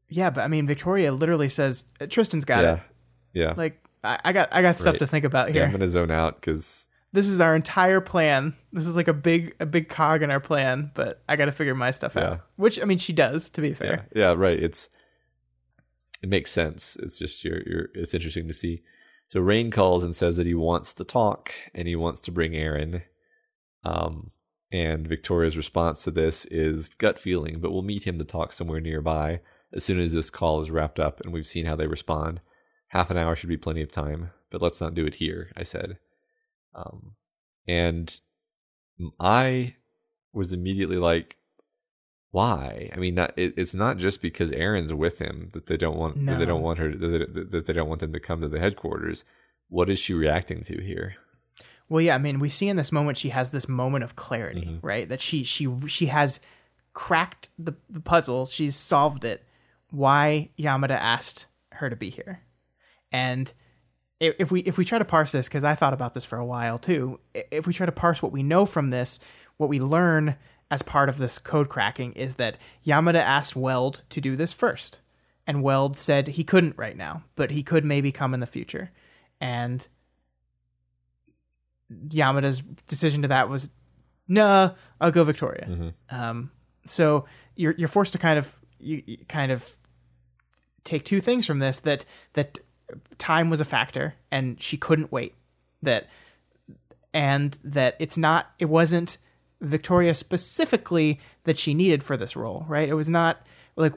yeah, 0.10 0.30
but 0.30 0.44
I 0.44 0.48
mean 0.48 0.68
Victoria 0.68 1.11
literally 1.14 1.48
says 1.48 1.85
Tristan's 2.10 2.44
got 2.45 2.64
yeah. 2.64 2.73
it. 2.73 2.80
Yeah. 3.34 3.53
Like 3.56 3.81
I, 4.03 4.19
I 4.26 4.34
got 4.34 4.49
I 4.52 4.61
got 4.61 4.77
stuff 4.77 4.98
to 4.98 5.07
think 5.07 5.23
about 5.26 5.48
yeah. 5.49 5.53
here. 5.53 5.64
I'm 5.65 5.72
gonna 5.72 5.88
zone 5.88 6.11
out 6.11 6.35
because 6.35 6.89
this 7.14 7.27
is 7.27 7.39
our 7.39 7.56
entire 7.56 8.02
plan. 8.02 8.53
This 8.73 8.88
is 8.88 8.95
like 8.95 9.07
a 9.07 9.14
big 9.14 9.56
a 9.60 9.65
big 9.65 9.88
cog 9.88 10.23
in 10.23 10.31
our 10.31 10.39
plan, 10.39 10.91
but 10.94 11.23
I 11.30 11.35
got 11.35 11.45
to 11.45 11.52
figure 11.52 11.76
my 11.76 11.91
stuff 11.91 12.15
Yeah. 12.15 12.31
out. 12.31 12.41
Which 12.57 12.81
I 12.81 12.85
mean, 12.85 12.98
she 12.98 13.14
does. 13.14 13.49
To 13.52 13.61
be 13.61 13.69
yeah, 13.69 13.73
fair, 13.76 14.07
yeah, 14.15 14.34
right. 14.34 14.61
It's 14.61 14.89
it 16.23 16.30
makes 16.30 16.52
sense. 16.52 16.98
It's 16.98 17.18
just 17.19 17.44
you're 17.45 17.61
you're. 17.65 17.89
It's 17.94 18.14
interesting 18.14 18.48
to 18.48 18.53
see. 18.53 18.81
So 19.27 19.41
Rain 19.41 19.71
calls 19.71 20.03
and 20.03 20.15
says 20.15 20.37
that 20.37 20.47
he 20.47 20.53
wants 20.53 20.93
to 20.95 21.03
talk 21.03 21.51
and 21.73 21.87
he 21.87 21.95
wants 21.95 22.21
to 22.21 22.31
bring 22.31 22.55
Erin. 22.55 23.03
Um, 23.83 24.31
and 24.71 25.07
Victoria's 25.07 25.57
response 25.57 26.03
to 26.03 26.11
this 26.11 26.45
is 26.45 26.89
gut 26.89 27.19
feeling, 27.19 27.59
but 27.59 27.71
we'll 27.71 27.81
meet 27.81 28.07
him 28.07 28.17
to 28.19 28.25
talk 28.25 28.53
somewhere 28.53 28.79
nearby 28.79 29.41
as 29.73 29.83
soon 29.83 29.99
as 29.99 30.13
this 30.13 30.29
call 30.29 30.59
is 30.59 30.71
wrapped 30.71 30.99
up 30.99 31.19
and 31.21 31.33
we've 31.33 31.47
seen 31.47 31.65
how 31.65 31.75
they 31.75 31.87
respond. 31.87 32.41
Half 32.89 33.09
an 33.09 33.17
hour 33.17 33.35
should 33.35 33.49
be 33.49 33.57
plenty 33.57 33.81
of 33.81 33.91
time, 33.91 34.31
but 34.49 34.61
let's 34.61 34.79
not 34.79 34.93
do 34.93 35.05
it 35.05 35.15
here, 35.15 35.51
I 35.57 35.63
said. 35.63 35.97
Um, 36.73 37.15
and 37.67 38.19
I 39.19 39.75
was 40.31 40.53
immediately 40.53 40.97
like, 40.97 41.37
why? 42.38 42.91
I 42.93 42.97
mean, 42.97 43.15
not, 43.15 43.34
it, 43.35 43.55
it's 43.57 43.73
not 43.73 43.97
just 43.97 44.22
because 44.22 44.51
Erin's 44.51 44.93
with 44.93 45.18
him 45.18 45.49
that 45.53 45.65
they 45.65 45.76
don't 45.76 45.97
want 45.97 46.23
that 46.27 46.38
they 46.38 46.45
don't 46.45 46.61
want 46.61 46.77
her 46.77 46.91
that, 46.95 47.34
that, 47.34 47.51
that 47.51 47.65
they 47.65 47.73
don't 47.73 47.89
want 47.89 47.99
them 47.99 48.14
to 48.14 48.19
come 48.19 48.41
to 48.41 48.47
the 48.47 48.59
headquarters. 48.59 49.26
What 49.69 49.89
is 49.89 49.97
she 49.97 50.14
reacting 50.14 50.61
to 50.65 50.80
here? 50.80 51.15
Well, 51.89 52.01
yeah, 52.01 52.14
I 52.15 52.19
mean, 52.19 52.39
we 52.39 52.49
see 52.49 52.68
in 52.68 52.77
this 52.77 52.91
moment 52.91 53.18
she 53.18 53.30
has 53.30 53.49
this 53.49 53.68
moment 53.68 54.03
of 54.03 54.15
clarity, 54.15 54.65
Mm-hmm. 54.65 54.85
right? 54.85 55.09
That 55.09 55.19
she 55.19 55.43
she 55.43 55.68
she 55.88 56.05
has 56.07 56.41
cracked 56.93 57.49
the, 57.57 57.73
the 57.89 58.01
puzzle. 58.01 58.45
She's 58.45 58.76
solved 58.76 59.26
it. 59.26 59.43
Why 59.89 60.51
Yamada 60.59 60.91
asked 60.91 61.47
her 61.72 61.89
to 61.89 61.95
be 61.95 62.11
here, 62.11 62.41
and 63.11 63.51
if 64.19 64.51
we 64.51 64.59
if 64.61 64.77
we 64.77 64.85
try 64.85 64.99
to 64.99 65.05
parse 65.05 65.31
this, 65.31 65.47
because 65.47 65.64
I 65.64 65.73
thought 65.73 65.93
about 65.93 66.14
this 66.14 66.26
for 66.26 66.38
a 66.38 66.45
while 66.45 66.77
too. 66.77 67.19
If 67.34 67.65
we 67.65 67.73
try 67.73 67.85
to 67.88 67.91
parse 67.91 68.22
what 68.22 68.31
we 68.31 68.43
know 68.43 68.65
from 68.68 68.89
this, 68.89 69.19
what 69.57 69.69
we 69.69 69.80
learn 69.80 70.35
as 70.69 70.81
part 70.81 71.10
of 71.10 71.18
this 71.18 71.39
code 71.39 71.69
cracking 71.69 72.11
is 72.14 72.35
that 72.35 72.57
Yamada 72.85 73.22
asked 73.22 73.56
Weld 73.56 74.03
to 74.10 74.19
do 74.22 74.35
this 74.35 74.53
first, 74.53 74.99
and 75.45 75.64
Weld 75.64 75.95
said 75.95 76.27
he 76.30 76.44
couldn't 76.44 76.77
right 76.77 76.98
now, 76.98 77.23
but 77.35 77.52
he 77.52 77.64
could 77.64 77.85
maybe 77.85 78.11
come 78.11 78.34
in 78.34 78.39
the 78.39 78.45
future, 78.45 78.91
and 79.39 79.88
Yamada's 82.10 82.61
decision 82.88 83.22
to 83.22 83.27
that 83.30 83.49
was, 83.49 83.69
nah, 84.27 84.72
I'll 84.99 85.11
go 85.11 85.23
Victoria. 85.23 85.94
Um, 86.10 86.52
so 86.84 87.26
you're 87.56 87.73
you're 87.77 87.88
forced 87.88 88.14
to 88.14 88.19
kind 88.19 88.38
of 88.38 88.57
you, 88.80 89.02
you 89.06 89.18
kind 89.27 89.52
of 89.52 89.77
take 90.84 91.03
two 91.03 91.22
things 91.22 91.45
from 91.45 91.60
this 91.60 91.80
that 91.81 92.06
that 92.34 92.60
time 93.18 93.49
was 93.49 93.61
a 93.61 93.65
factor 93.65 94.15
and 94.31 94.61
she 94.61 94.77
couldn't 94.77 95.11
wait. 95.11 95.34
That 95.81 96.07
and 97.14 97.57
that 97.64 97.95
it's 97.99 98.18
not 98.18 98.52
it 98.60 98.65
wasn't 98.65 99.18
Victoria 99.61 100.13
specifically 100.13 101.19
that 101.43 101.57
she 101.57 101.73
needed 101.73 102.03
for 102.03 102.17
this 102.17 102.35
role, 102.35 102.65
right? 102.67 102.88
It 102.88 102.93
was 102.93 103.09
not 103.09 103.41
like 103.75 103.93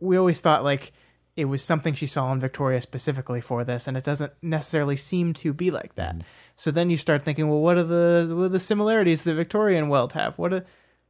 we 0.00 0.16
always 0.16 0.40
thought 0.40 0.64
like 0.64 0.92
it 1.36 1.46
was 1.46 1.62
something 1.62 1.92
she 1.94 2.06
saw 2.06 2.32
in 2.32 2.40
Victoria 2.40 2.80
specifically 2.80 3.42
for 3.42 3.62
this, 3.62 3.86
and 3.86 3.96
it 3.96 4.04
doesn't 4.04 4.32
necessarily 4.40 4.96
seem 4.96 5.34
to 5.34 5.52
be 5.52 5.70
like 5.70 5.94
that. 5.96 6.16
So 6.54 6.70
then 6.70 6.88
you 6.88 6.96
start 6.96 7.22
thinking, 7.22 7.48
well, 7.48 7.60
what 7.60 7.76
are 7.76 7.82
the 7.82 8.34
what 8.34 8.44
are 8.44 8.48
the 8.48 8.58
similarities 8.58 9.24
that 9.24 9.34
Victoria 9.34 9.78
and 9.78 9.90
Weld 9.90 10.14
have? 10.14 10.38
What 10.38 10.52
are 10.54 10.64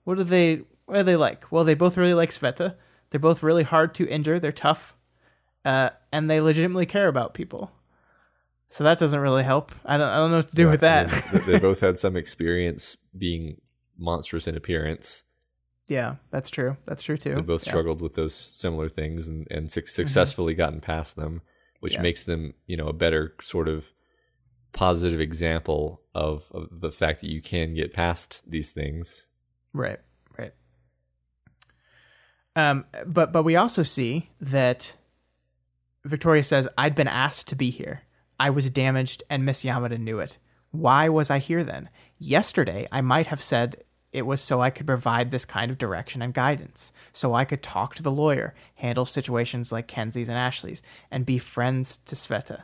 what 0.04 0.18
are 0.18 0.24
they 0.24 0.62
what 0.86 0.98
are 0.98 1.04
they 1.04 1.16
like? 1.16 1.50
Well, 1.52 1.64
they 1.64 1.74
both 1.74 1.96
really 1.96 2.14
like 2.14 2.30
Sveta. 2.30 2.74
They're 3.10 3.20
both 3.20 3.42
really 3.42 3.62
hard 3.62 3.94
to 3.94 4.08
injure. 4.08 4.40
They're 4.40 4.50
tough, 4.50 4.96
uh, 5.64 5.90
and 6.12 6.28
they 6.28 6.40
legitimately 6.40 6.86
care 6.86 7.06
about 7.06 7.34
people. 7.34 7.70
So 8.68 8.82
that 8.82 8.98
doesn't 8.98 9.20
really 9.20 9.44
help. 9.44 9.70
I 9.84 9.96
don't 9.96 10.08
I 10.08 10.16
don't 10.16 10.30
know 10.32 10.38
what 10.38 10.50
to 10.50 10.56
do 10.56 10.68
with 10.68 10.80
that. 10.80 11.08
They 11.46 11.58
both 11.60 11.80
had 11.80 11.98
some 11.98 12.16
experience 12.16 12.96
being 13.16 13.60
monstrous 13.98 14.46
in 14.46 14.56
appearance. 14.56 15.24
yeah, 15.88 16.16
that's 16.30 16.50
true. 16.50 16.76
That's 16.84 17.02
true 17.04 17.16
too. 17.16 17.34
They 17.36 17.40
both 17.42 17.64
Yeah. 17.64 17.70
struggled 17.70 18.02
with 18.02 18.14
those 18.14 18.34
similar 18.34 18.88
things 18.88 19.26
and, 19.28 19.46
and 19.50 19.70
suc 19.70 19.86
successfully 19.86 20.54
gotten 20.54 20.80
past 20.80 21.14
them, 21.16 21.42
which 21.80 21.94
Yeah. 21.94 22.02
makes 22.02 22.24
them, 22.24 22.54
you 22.66 22.76
know, 22.76 22.88
a 22.88 22.92
better 22.92 23.34
sort 23.40 23.68
of 23.68 23.92
positive 24.72 25.20
example 25.20 26.02
of, 26.14 26.50
of 26.52 26.68
the 26.80 26.90
fact 26.90 27.20
that 27.20 27.30
you 27.30 27.40
can 27.40 27.70
get 27.70 27.92
past 27.94 28.50
these 28.50 28.72
things. 28.72 29.28
Right, 29.72 30.00
right. 30.36 30.52
Um, 32.54 32.84
but 33.06 33.32
but 33.32 33.42
we 33.44 33.54
also 33.56 33.82
see 33.82 34.30
that 34.40 34.96
Victoria 36.04 36.42
says, 36.42 36.68
"I'd 36.76 36.94
been 36.94 37.08
asked 37.08 37.48
to 37.48 37.56
be 37.56 37.70
here. 37.70 38.02
I 38.40 38.50
was 38.50 38.70
damaged, 38.70 39.22
and 39.30 39.44
Miss 39.44 39.62
Yamada 39.64 39.98
knew 39.98 40.18
it. 40.18 40.38
Why 40.70 41.08
was 41.08 41.30
I 41.30 41.38
here 41.38 41.62
then? 41.64 41.90
Yesterday, 42.18 42.86
I 42.90 43.00
might 43.02 43.28
have 43.28 43.42
said." 43.42 43.76
It 44.16 44.24
was 44.24 44.40
so 44.40 44.62
I 44.62 44.70
could 44.70 44.86
provide 44.86 45.30
this 45.30 45.44
kind 45.44 45.70
of 45.70 45.76
direction 45.76 46.22
and 46.22 46.32
guidance, 46.32 46.90
so 47.12 47.34
I 47.34 47.44
could 47.44 47.62
talk 47.62 47.94
to 47.94 48.02
the 48.02 48.10
lawyer, 48.10 48.54
handle 48.76 49.04
situations 49.04 49.70
like 49.70 49.88
Kenzie's 49.88 50.30
and 50.30 50.38
Ashley's, 50.38 50.82
and 51.10 51.26
be 51.26 51.36
friends 51.36 51.98
to 51.98 52.14
Sveta. 52.14 52.62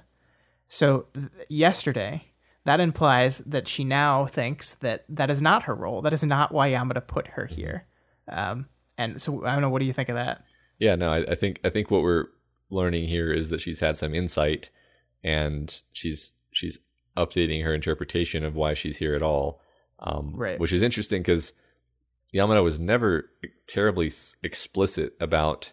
So 0.67 1.09
th- 1.13 1.29
yesterday, 1.51 2.33
that 2.65 2.81
implies 2.81 3.41
that 3.41 3.69
she 3.69 3.85
now 3.85 4.25
thinks 4.25 4.77
that 4.77 5.05
that 5.11 5.29
is 5.29 5.43
not 5.43 5.65
her 5.65 5.75
role. 5.75 6.01
That 6.01 6.15
is 6.15 6.25
not 6.25 6.53
why 6.53 6.71
Yamada 6.71 7.07
put 7.07 7.27
her 7.29 7.45
here. 7.45 7.85
Um, 8.29 8.71
and 8.97 9.21
so 9.21 9.45
I 9.45 9.53
don't 9.53 9.61
know. 9.61 9.69
What 9.69 9.81
do 9.81 9.87
you 9.87 9.93
think 9.93 10.09
of 10.09 10.15
that? 10.15 10.43
Yeah, 10.79 10.95
no, 10.95 11.13
I, 11.13 11.19
I 11.19 11.35
think 11.35 11.61
I 11.65 11.69
think 11.69 11.91
what 11.91 12.03
we're 12.03 12.29
learning 12.71 13.09
here 13.09 13.31
is 13.31 13.51
that 13.51 13.61
she's 13.61 13.81
had 13.81 13.99
some 13.99 14.15
insight 14.15 14.71
and 15.23 15.83
she's 15.93 16.33
she's 16.51 16.79
updating 17.15 17.63
her 17.63 17.75
interpretation 17.75 18.43
of 18.43 18.57
why 18.57 18.73
she's 18.73 18.97
here 18.97 19.15
at 19.15 19.23
all. 19.23 19.61
Um, 20.05 20.33
Right. 20.35 20.59
Which 20.59 20.73
is 20.73 20.83
interesting 20.83 21.23
because 21.23 21.53
Yamada 22.35 22.63
was 22.63 22.81
never 22.81 23.31
terribly 23.69 24.11
explicit 24.43 25.15
about 25.21 25.73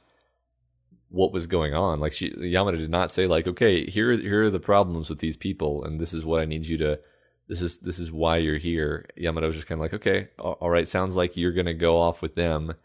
what 1.10 1.34
was 1.34 1.48
going 1.48 1.74
on. 1.74 2.00
Like 2.00 2.12
she 2.12 2.30
Yamada 2.32 2.78
did 2.78 2.92
not 2.92 3.12
say 3.12 3.26
like, 3.28 3.48
okay, 3.48 3.86
here 3.90 4.12
here 4.14 4.44
are 4.44 4.50
the 4.50 4.60
problems 4.60 5.10
with 5.10 5.20
these 5.20 5.38
people, 5.38 5.84
and 5.84 6.00
this 6.00 6.14
is 6.14 6.26
what 6.26 6.42
I 6.42 6.46
need 6.46 6.68
you 6.68 6.78
to. 6.78 7.00
This 7.48 7.62
is 7.64 7.80
this 7.80 7.98
is 7.98 8.12
why 8.12 8.38
you're 8.38 8.60
here. 8.60 9.08
Yamada 9.18 9.48
was 9.48 9.56
just 9.56 9.68
kind 9.68 9.80
of 9.80 9.84
like, 9.84 9.94
okay, 9.96 10.28
all 10.38 10.70
right, 10.70 10.88
sounds 10.88 11.16
like 11.16 11.36
you're 11.36 11.52
gonna 11.54 11.74
go 11.74 11.98
off 11.98 12.22
with 12.22 12.36
them. 12.36 12.76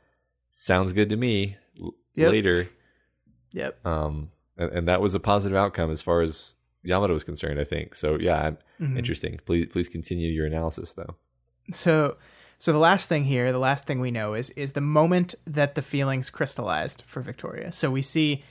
Sounds 0.51 0.93
good 0.95 1.11
to 1.11 1.16
me. 1.16 1.57
L- 1.81 1.95
Yep. 2.16 2.31
Later, 2.31 2.66
Yep. 3.53 3.85
um, 3.85 4.31
and, 4.57 4.71
and 4.71 4.89
that 4.89 5.01
was 5.01 5.16
a 5.16 5.21
positive 5.21 5.57
outcome 5.59 5.91
as 5.91 6.01
far 6.01 6.21
as 6.23 6.55
Yamada 6.87 7.09
was 7.11 7.25
concerned. 7.25 7.59
I 7.59 7.65
think 7.65 7.97
so. 7.97 8.16
Yeah, 8.21 8.53
Mhm. 8.81 8.97
interesting. 8.97 9.41
Please 9.45 9.66
please 9.66 9.89
continue 9.89 10.31
your 10.31 10.47
analysis 10.47 10.95
though. 10.95 11.16
So, 11.70 12.16
so 12.59 12.73
the 12.73 12.78
last 12.78 13.09
thing 13.09 13.24
here, 13.24 13.53
the 13.53 13.59
last 13.59 13.86
thing 13.86 14.01
we 14.01 14.11
know 14.11 14.35
is 14.35 14.51
is 14.51 14.73
the 14.73 14.81
moment 14.81 15.35
that 15.47 15.74
the 15.74 15.82
feelings 15.82 16.31
crystallized 16.31 17.03
for 17.07 17.20
Victoria. 17.20 17.73
So 17.73 17.91
we 17.91 18.03
see, 18.03 18.43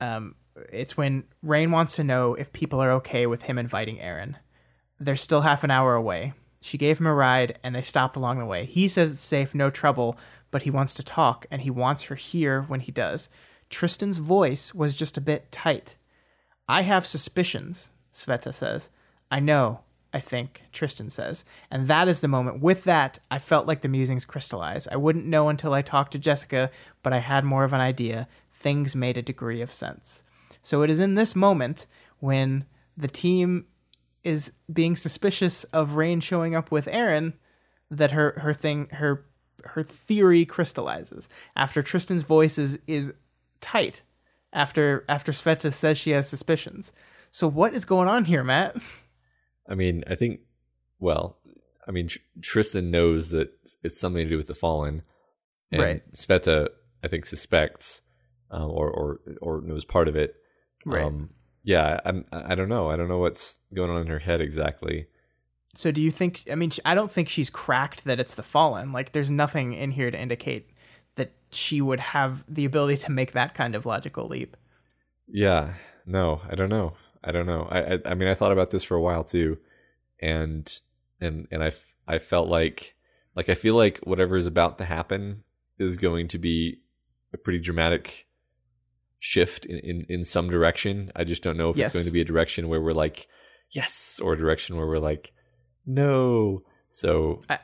um, 0.00 0.34
it's 0.72 0.96
when 0.96 1.24
Rain 1.42 1.70
wants 1.70 1.96
to 1.96 2.04
know 2.04 2.34
if 2.34 2.52
people 2.52 2.80
are 2.80 2.92
okay 2.92 3.26
with 3.26 3.42
him 3.42 3.58
inviting 3.58 4.00
Erin. 4.00 4.36
They're 5.00 5.16
still 5.16 5.40
half 5.40 5.64
an 5.64 5.70
hour 5.70 5.94
away. 5.94 6.34
She 6.60 6.78
gave 6.78 6.98
him 7.00 7.06
a 7.06 7.14
ride, 7.14 7.58
and 7.64 7.74
they 7.74 7.82
stopped 7.82 8.16
along 8.16 8.38
the 8.38 8.46
way. 8.46 8.66
He 8.66 8.86
says 8.86 9.10
it's 9.10 9.20
safe, 9.20 9.54
no 9.54 9.68
trouble, 9.68 10.16
but 10.52 10.62
he 10.62 10.70
wants 10.70 10.94
to 10.94 11.04
talk, 11.04 11.44
and 11.50 11.62
he 11.62 11.70
wants 11.70 12.04
her 12.04 12.14
here 12.14 12.62
when 12.62 12.80
he 12.80 12.92
does. 12.92 13.28
Tristan's 13.68 14.18
voice 14.18 14.72
was 14.72 14.94
just 14.94 15.16
a 15.16 15.22
bit 15.22 15.50
tight. 15.50 15.96
I 16.68 16.82
have 16.82 17.04
suspicions, 17.04 17.92
Sveta 18.12 18.54
says. 18.54 18.90
I 19.30 19.40
know, 19.40 19.80
I 20.12 20.20
think, 20.20 20.64
Tristan 20.72 21.08
says. 21.08 21.44
And 21.70 21.88
that 21.88 22.08
is 22.08 22.20
the 22.20 22.28
moment. 22.28 22.60
With 22.60 22.84
that, 22.84 23.18
I 23.30 23.38
felt 23.38 23.66
like 23.66 23.80
the 23.80 23.88
musings 23.88 24.24
crystallized. 24.24 24.88
I 24.92 24.96
wouldn't 24.96 25.26
know 25.26 25.48
until 25.48 25.72
I 25.72 25.82
talked 25.82 26.12
to 26.12 26.18
Jessica, 26.18 26.70
but 27.02 27.12
I 27.12 27.18
had 27.18 27.44
more 27.44 27.64
of 27.64 27.72
an 27.72 27.80
idea. 27.80 28.28
Things 28.52 28.94
made 28.94 29.16
a 29.16 29.22
degree 29.22 29.62
of 29.62 29.72
sense. 29.72 30.24
So 30.60 30.82
it 30.82 30.90
is 30.90 31.00
in 31.00 31.14
this 31.14 31.34
moment 31.34 31.86
when 32.18 32.66
the 32.96 33.08
team 33.08 33.66
is 34.22 34.54
being 34.72 34.96
suspicious 34.96 35.64
of 35.64 35.94
Rain 35.94 36.20
showing 36.20 36.54
up 36.54 36.70
with 36.70 36.86
Erin 36.88 37.34
that 37.90 38.12
her 38.12 38.38
her 38.40 38.54
thing 38.54 38.88
her 38.92 39.26
her 39.64 39.82
theory 39.82 40.44
crystallizes. 40.44 41.28
After 41.56 41.82
Tristan's 41.82 42.22
voice 42.22 42.58
is 42.58 42.78
is 42.86 43.14
tight. 43.60 44.02
After 44.52 45.04
after 45.08 45.32
Sveta 45.32 45.72
says 45.72 45.98
she 45.98 46.10
has 46.10 46.28
suspicions. 46.28 46.92
So 47.30 47.48
what 47.48 47.74
is 47.74 47.84
going 47.84 48.08
on 48.08 48.26
here, 48.26 48.44
Matt? 48.44 48.76
I 49.68 49.74
mean, 49.74 50.04
I 50.08 50.14
think, 50.14 50.40
well, 50.98 51.38
I 51.86 51.90
mean, 51.90 52.08
Tr- 52.08 52.18
Tristan 52.40 52.90
knows 52.90 53.30
that 53.30 53.52
it's 53.82 54.00
something 54.00 54.24
to 54.24 54.30
do 54.30 54.36
with 54.36 54.48
the 54.48 54.54
fallen, 54.54 55.02
and 55.70 55.80
Right. 55.80 56.12
Sveta, 56.12 56.68
I 57.02 57.08
think, 57.08 57.26
suspects 57.26 58.02
um, 58.50 58.70
or 58.70 58.90
or 58.90 59.20
or 59.40 59.60
knows 59.62 59.84
part 59.84 60.08
of 60.08 60.16
it. 60.16 60.36
Right. 60.84 61.02
Um, 61.04 61.30
yeah, 61.64 62.00
I'm. 62.04 62.24
I 62.32 62.54
don't 62.54 62.68
know. 62.68 62.90
I 62.90 62.96
don't 62.96 63.08
know 63.08 63.18
what's 63.18 63.60
going 63.74 63.90
on 63.90 64.02
in 64.02 64.06
her 64.08 64.18
head 64.18 64.40
exactly. 64.40 65.06
So 65.74 65.90
do 65.90 66.00
you 66.02 66.10
think 66.10 66.42
I 66.50 66.54
mean 66.54 66.70
I 66.84 66.94
don't 66.94 67.10
think 67.10 67.28
she's 67.28 67.50
cracked 67.50 68.04
that 68.04 68.20
it's 68.20 68.34
the 68.34 68.42
fallen. 68.42 68.92
Like 68.92 69.12
there's 69.12 69.30
nothing 69.30 69.72
in 69.72 69.92
here 69.92 70.10
to 70.10 70.20
indicate 70.20 70.70
that 71.16 71.32
she 71.50 71.80
would 71.80 72.00
have 72.00 72.44
the 72.46 72.64
ability 72.64 72.98
to 72.98 73.10
make 73.10 73.32
that 73.32 73.54
kind 73.54 73.74
of 73.74 73.86
logical 73.86 74.28
leap. 74.28 74.56
Yeah, 75.26 75.74
no, 76.04 76.42
I 76.50 76.54
don't 76.54 76.68
know. 76.68 76.94
I 77.24 77.32
don't 77.32 77.46
know. 77.46 77.68
I, 77.70 77.94
I, 77.94 77.98
I 78.06 78.14
mean, 78.14 78.28
I 78.28 78.34
thought 78.34 78.52
about 78.52 78.70
this 78.70 78.84
for 78.84 78.96
a 78.96 79.00
while 79.02 79.24
too, 79.24 79.58
and 80.20 80.70
and 81.20 81.46
and 81.50 81.62
I, 81.62 81.68
f- 81.68 81.94
I 82.08 82.18
felt 82.18 82.48
like, 82.48 82.96
like 83.36 83.48
I 83.48 83.54
feel 83.54 83.74
like 83.76 83.98
whatever 83.98 84.36
is 84.36 84.46
about 84.46 84.78
to 84.78 84.84
happen 84.84 85.44
is 85.78 85.98
going 85.98 86.28
to 86.28 86.38
be 86.38 86.80
a 87.32 87.36
pretty 87.38 87.58
dramatic 87.60 88.26
shift 89.18 89.64
in 89.66 89.78
in, 89.78 90.06
in 90.08 90.24
some 90.24 90.48
direction. 90.50 91.10
I 91.14 91.24
just 91.24 91.42
don't 91.42 91.56
know 91.56 91.70
if 91.70 91.76
Yes. 91.76 91.86
it's 91.88 91.94
going 91.94 92.06
to 92.06 92.12
be 92.12 92.20
a 92.20 92.24
direction 92.24 92.68
where 92.68 92.80
we're 92.80 92.92
like, 92.92 93.26
yes, 93.70 94.20
or 94.22 94.32
a 94.32 94.36
direction 94.36 94.76
where 94.76 94.86
we're 94.86 94.98
like, 94.98 95.32
no. 95.86 96.62
So, 96.90 97.40
I- 97.48 97.60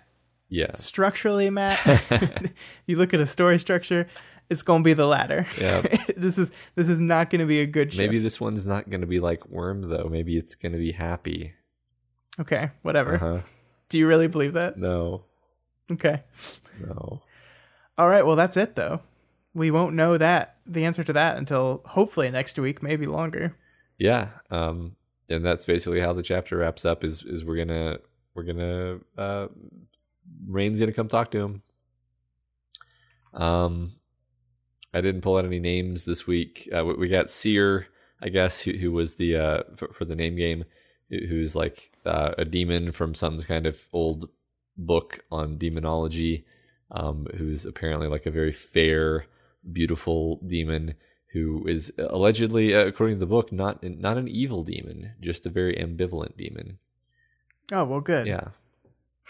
yeah, 0.50 0.72
Structurally, 0.74 1.50
Matt, 1.50 1.78
you 2.86 2.96
look 2.96 3.12
at 3.12 3.20
a 3.20 3.26
story 3.26 3.58
structure, 3.58 4.06
it's 4.50 4.62
going 4.62 4.82
to 4.82 4.84
be 4.84 4.94
the 4.94 5.06
latter. 5.06 5.46
Yeah. 5.60 5.82
this 6.16 6.38
is 6.38 6.52
this 6.74 6.88
is 6.88 7.00
not 7.00 7.30
going 7.30 7.40
to 7.40 7.46
be 7.46 7.60
a 7.60 7.66
good 7.66 7.92
shift. 7.92 7.98
maybe 8.00 8.18
this 8.18 8.40
one's 8.40 8.66
not 8.66 8.88
going 8.90 9.00
to 9.02 9.06
be 9.06 9.20
like 9.20 9.46
Worm 9.48 9.82
though. 9.88 10.08
Maybe 10.10 10.36
it's 10.36 10.54
going 10.54 10.72
to 10.72 10.78
be 10.78 10.92
happy. 10.92 11.54
Okay, 12.40 12.70
whatever. 12.82 13.14
Uh-huh. 13.16 13.38
Do 13.88 13.98
you 13.98 14.06
really 14.06 14.28
believe 14.28 14.52
that? 14.54 14.76
No, 14.76 15.24
Okay. 15.90 16.22
no. 16.86 17.22
All 17.96 18.08
right, 18.08 18.24
well 18.24 18.36
that's 18.36 18.56
it 18.56 18.76
though. 18.76 19.00
We 19.54 19.70
won't 19.70 19.94
know 19.94 20.16
that 20.18 20.56
the 20.66 20.84
answer 20.84 21.02
to 21.04 21.12
that 21.14 21.36
until 21.36 21.82
hopefully 21.84 22.30
next 22.30 22.58
week, 22.58 22.82
maybe 22.82 23.06
longer. 23.06 23.56
yeah 23.98 24.28
um 24.50 24.94
and 25.30 25.44
that's 25.44 25.66
basically 25.66 26.00
how 26.00 26.12
the 26.12 26.22
chapter 26.22 26.56
wraps 26.58 26.84
up 26.84 27.02
is 27.04 27.24
is 27.24 27.44
we're 27.44 27.56
gonna 27.56 27.98
we're 28.34 28.44
gonna 28.44 28.98
uh 29.18 29.48
rain's 30.48 30.78
gonna 30.78 30.92
come 30.92 31.08
talk 31.08 31.30
to 31.32 31.38
him 31.40 31.62
um 33.34 33.92
i 34.94 35.00
didn't 35.00 35.20
pull 35.20 35.36
out 35.36 35.44
any 35.44 35.58
names 35.60 36.04
this 36.04 36.26
week 36.26 36.68
uh, 36.72 36.84
we- 36.84 37.08
got 37.08 37.30
Seir 37.30 37.86
i 38.20 38.28
guess 38.28 38.62
who, 38.62 38.72
who 38.72 38.92
was 38.92 39.16
the 39.16 39.36
uh 39.36 39.62
for, 39.76 39.88
for 39.88 40.04
the 40.04 40.16
name 40.16 40.36
game 40.36 40.64
who's 41.10 41.56
like 41.56 41.90
uh, 42.04 42.34
a 42.36 42.44
demon 42.44 42.92
from 42.92 43.14
some 43.14 43.40
kind 43.40 43.66
of 43.66 43.88
old 43.92 44.28
book 44.76 45.24
on 45.30 45.58
demonology 45.58 46.44
um 46.90 47.26
who's 47.36 47.64
apparently 47.64 48.08
like 48.08 48.26
a 48.26 48.30
very 48.30 48.52
fair 48.52 49.26
beautiful 49.72 50.40
demon 50.46 50.94
who 51.32 51.66
is 51.66 51.92
allegedly, 51.98 52.74
uh, 52.74 52.86
according 52.86 53.16
to 53.16 53.20
the 53.20 53.26
book, 53.26 53.52
not 53.52 53.82
not 53.82 54.16
an 54.16 54.28
evil 54.28 54.62
demon, 54.62 55.12
just 55.20 55.44
a 55.44 55.50
very 55.50 55.74
ambivalent 55.74 56.36
demon. 56.36 56.78
Oh 57.72 57.84
well, 57.84 58.00
good. 58.00 58.26
Yeah, 58.26 58.48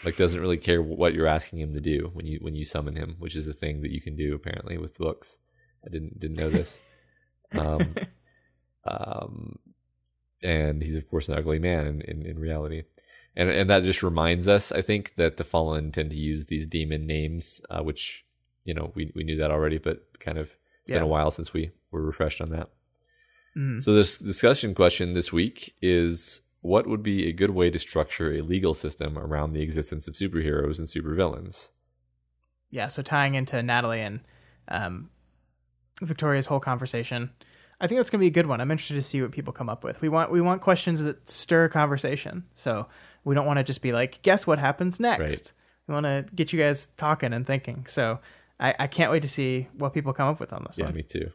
like 0.05 0.17
doesn't 0.17 0.41
really 0.41 0.59
care 0.59 0.81
what 0.81 1.15
you're 1.15 1.27
asking 1.27 1.61
him 1.61 1.75
to 1.75 1.81
do 1.81 2.11
when 2.13 2.27
you 2.27 2.39
when 2.41 2.55
you 2.55 2.65
summon 2.65 2.97
him, 2.97 3.17
which 3.19 3.35
is 3.35 3.49
a 3.49 3.53
thing 3.53 3.83
that 3.83 3.91
you 3.91 4.01
can 4.01 4.15
do 4.15 4.35
apparently 4.35 4.79
with 4.79 4.99
books. 4.99 5.39
I 5.85 5.91
didn't 5.91 6.19
didn't 6.19 6.39
know 6.39 6.51
this. 6.51 6.81
Um, 7.53 7.95
um, 8.85 9.59
and 10.43 10.83
he's 10.83 10.97
of 10.97 11.09
course 11.09 11.29
an 11.29 11.37
ugly 11.37 11.59
man 11.59 11.87
in, 11.87 12.01
in, 12.03 12.27
in 12.27 12.39
reality. 12.39 12.85
And 13.37 13.51
and 13.51 13.71
that 13.71 13.85
just 13.85 14.03
reminds 14.03 14.49
us, 14.49 14.73
I 14.73 14.83
think, 14.83 15.15
that 15.15 15.37
the 15.37 15.45
fallen 15.45 15.93
tend 15.93 16.11
to 16.11 16.19
use 16.19 16.47
these 16.47 16.67
demon 16.67 17.07
names, 17.07 17.61
uh, 17.71 17.83
which 17.83 18.27
you 18.65 18.75
know 18.75 18.93
we 18.95 19.13
we 19.15 19.25
knew 19.25 19.37
that 19.37 19.51
already, 19.51 19.79
but 19.79 20.19
kind 20.21 20.39
of 20.39 20.57
it's 20.83 20.91
been 20.91 21.03
a 21.03 21.07
while 21.07 21.31
since 21.31 21.53
we 21.53 21.71
were 21.91 22.03
refreshed 22.03 22.41
on 22.41 22.51
that. 22.51 22.71
Mhm. 23.57 23.83
So 23.83 23.93
this 23.93 24.19
discussion 24.19 24.75
question 24.75 25.13
this 25.13 25.33
week 25.33 25.75
is 25.81 26.43
what 26.61 26.89
would 26.89 27.03
be 27.03 27.29
a 27.29 27.33
good 27.33 27.51
way 27.51 27.71
to 27.71 27.79
structure 27.79 28.33
a 28.33 28.41
legal 28.41 28.75
system 28.75 29.17
around 29.17 29.53
the 29.53 29.63
existence 29.63 30.09
of 30.09 30.15
superheroes 30.15 30.79
and 30.79 30.89
supervillains? 30.89 31.71
yeah, 32.71 32.87
so 32.87 33.03
tying 33.03 33.35
into 33.35 33.63
Natalie 33.63 34.01
and 34.01 34.21
um, 34.69 35.11
Victoria's 36.03 36.47
whole 36.47 36.61
conversation, 36.61 37.31
I 37.81 37.87
think 37.87 37.99
that's 37.99 38.11
gonna 38.11 38.21
be 38.21 38.29
a 38.29 38.31
good 38.31 38.47
one. 38.47 38.61
I'm 38.61 38.71
interested 38.71 38.95
to 38.95 39.03
see 39.03 39.23
what 39.23 39.33
people 39.33 39.53
come 39.53 39.69
up 39.69 39.85
with. 39.85 40.01
We 40.01 40.09
want 40.09 40.31
we 40.31 40.41
want 40.41 40.63
questions 40.63 41.03
that 41.05 41.29
stir 41.29 41.69
conversation. 41.69 42.45
So 42.55 42.89
we 43.25 43.35
don't 43.35 43.47
want 43.47 43.59
to 43.59 43.65
just 43.65 43.83
be 43.83 43.93
like, 43.93 44.23
guess 44.23 44.47
what 44.47 44.59
happens 44.59 45.01
next. 45.01 45.21
Right. 45.21 45.53
We 45.87 45.95
want 45.95 46.05
to 46.05 46.27
get 46.35 46.53
you 46.53 46.59
guys 46.59 46.87
talking 46.87 47.33
and 47.33 47.47
thinking. 47.47 47.87
So 47.87 48.21
I, 48.61 48.75
I 48.79 48.87
can't 48.87 49.11
wait 49.11 49.23
to 49.23 49.29
see 49.29 49.69
what 49.77 49.95
people 49.95 50.13
come 50.13 50.29
up 50.29 50.41
with 50.41 50.53
on 50.53 50.65
this 50.67 50.79
Yeah, 50.79 50.87
one. 50.87 50.95
Yeah, 50.95 50.97
me 50.97 51.03
too. 51.03 51.33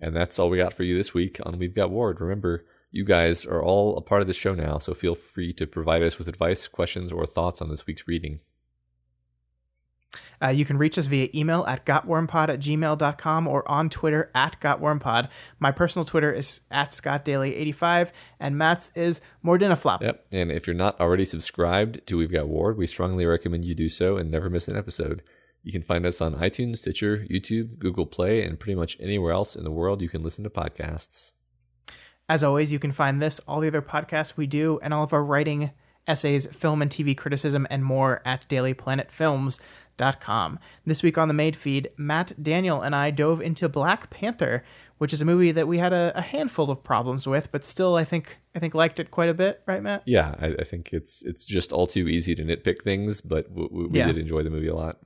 And 0.00 0.14
that's 0.16 0.38
all 0.38 0.48
we 0.48 0.56
got 0.56 0.72
for 0.72 0.82
you 0.82 0.96
this 0.96 1.12
week 1.12 1.38
on 1.44 1.58
We've 1.58 1.74
Got 1.74 1.90
Ward. 1.90 2.20
Remember, 2.20 2.64
you 2.90 3.04
guys 3.04 3.44
are 3.44 3.62
all 3.62 3.96
a 3.96 4.00
part 4.00 4.22
of 4.22 4.26
the 4.26 4.32
show 4.32 4.54
now, 4.54 4.78
so 4.78 4.94
feel 4.94 5.14
free 5.14 5.52
to 5.54 5.66
provide 5.66 6.02
us 6.02 6.18
with 6.18 6.28
advice, 6.28 6.68
questions, 6.68 7.12
or 7.12 7.26
thoughts 7.26 7.60
on 7.60 7.68
this 7.68 7.86
week's 7.86 8.08
reading. 8.08 8.40
Uh, 10.42 10.48
you 10.48 10.64
can 10.64 10.78
reach 10.78 10.98
us 10.98 11.06
via 11.06 11.28
email 11.34 11.64
at 11.66 11.84
gotwormpod 11.84 12.48
at 12.48 12.60
gmail.com 12.60 13.46
or 13.46 13.68
on 13.70 13.90
Twitter 13.90 14.30
at 14.34 14.60
gotwormpod. 14.60 15.28
My 15.58 15.70
personal 15.70 16.04
Twitter 16.04 16.32
is 16.32 16.62
at 16.70 16.90
scottdaily85 16.90 18.12
and 18.38 18.56
Matt's 18.56 18.90
is 18.94 19.20
Mordinaflop. 19.44 20.00
Yep. 20.00 20.26
And 20.32 20.50
if 20.50 20.66
you're 20.66 20.74
not 20.74 20.98
already 21.00 21.24
subscribed 21.24 22.06
to 22.06 22.16
We've 22.16 22.32
Got 22.32 22.48
Ward, 22.48 22.76
we 22.76 22.86
strongly 22.86 23.26
recommend 23.26 23.64
you 23.64 23.74
do 23.74 23.88
so 23.88 24.16
and 24.16 24.30
never 24.30 24.48
miss 24.48 24.68
an 24.68 24.76
episode. 24.76 25.22
You 25.62 25.72
can 25.72 25.82
find 25.82 26.06
us 26.06 26.20
on 26.22 26.36
iTunes, 26.36 26.78
Stitcher, 26.78 27.26
YouTube, 27.30 27.78
Google 27.78 28.06
Play, 28.06 28.42
and 28.42 28.58
pretty 28.58 28.74
much 28.74 28.96
anywhere 28.98 29.32
else 29.32 29.54
in 29.54 29.64
the 29.64 29.70
world 29.70 30.00
you 30.00 30.08
can 30.08 30.22
listen 30.22 30.42
to 30.44 30.50
podcasts. 30.50 31.34
As 32.30 32.42
always, 32.42 32.72
you 32.72 32.78
can 32.78 32.92
find 32.92 33.20
this, 33.20 33.40
all 33.40 33.60
the 33.60 33.68
other 33.68 33.82
podcasts 33.82 34.36
we 34.36 34.46
do, 34.46 34.78
and 34.82 34.94
all 34.94 35.02
of 35.02 35.12
our 35.12 35.24
writing, 35.24 35.72
essays, 36.06 36.46
film 36.46 36.80
and 36.80 36.90
TV 36.90 37.16
criticism, 37.16 37.66
and 37.70 37.84
more 37.84 38.22
at 38.24 38.48
dailyplanetfilms.com. 40.00 40.58
This 40.86 41.02
week 41.02 41.18
on 41.18 41.28
the 41.28 41.34
Made 41.34 41.56
feed, 41.56 41.90
Matt, 41.96 42.32
Daniel, 42.42 42.80
and 42.82 42.94
I 42.94 43.10
dove 43.10 43.40
into 43.40 43.68
Black 43.68 44.10
Panther, 44.10 44.64
which 44.98 45.12
is 45.12 45.20
a 45.20 45.24
movie 45.24 45.52
that 45.52 45.66
we 45.68 45.78
had 45.78 45.92
a, 45.92 46.12
a 46.14 46.20
handful 46.22 46.70
of 46.70 46.82
problems 46.82 47.26
with, 47.26 47.50
but 47.52 47.64
still, 47.64 47.96
I 47.96 48.04
think, 48.04 48.38
I 48.54 48.58
think 48.58 48.74
liked 48.74 49.00
it 49.00 49.10
quite 49.10 49.28
a 49.28 49.34
bit, 49.34 49.62
right, 49.66 49.82
Matt? 49.82 50.02
Yeah, 50.06 50.34
I, 50.38 50.54
I 50.58 50.64
think 50.64 50.92
it's 50.92 51.22
it's 51.22 51.44
just 51.44 51.72
all 51.72 51.86
too 51.86 52.08
easy 52.08 52.34
to 52.34 52.42
nitpick 52.42 52.82
things, 52.82 53.20
but 53.20 53.48
w- 53.48 53.68
w- 53.68 53.88
we 53.88 53.98
Yeah. 53.98 54.06
did 54.06 54.18
enjoy 54.18 54.42
the 54.42 54.50
movie 54.50 54.68
a 54.68 54.74
lot. 54.74 54.98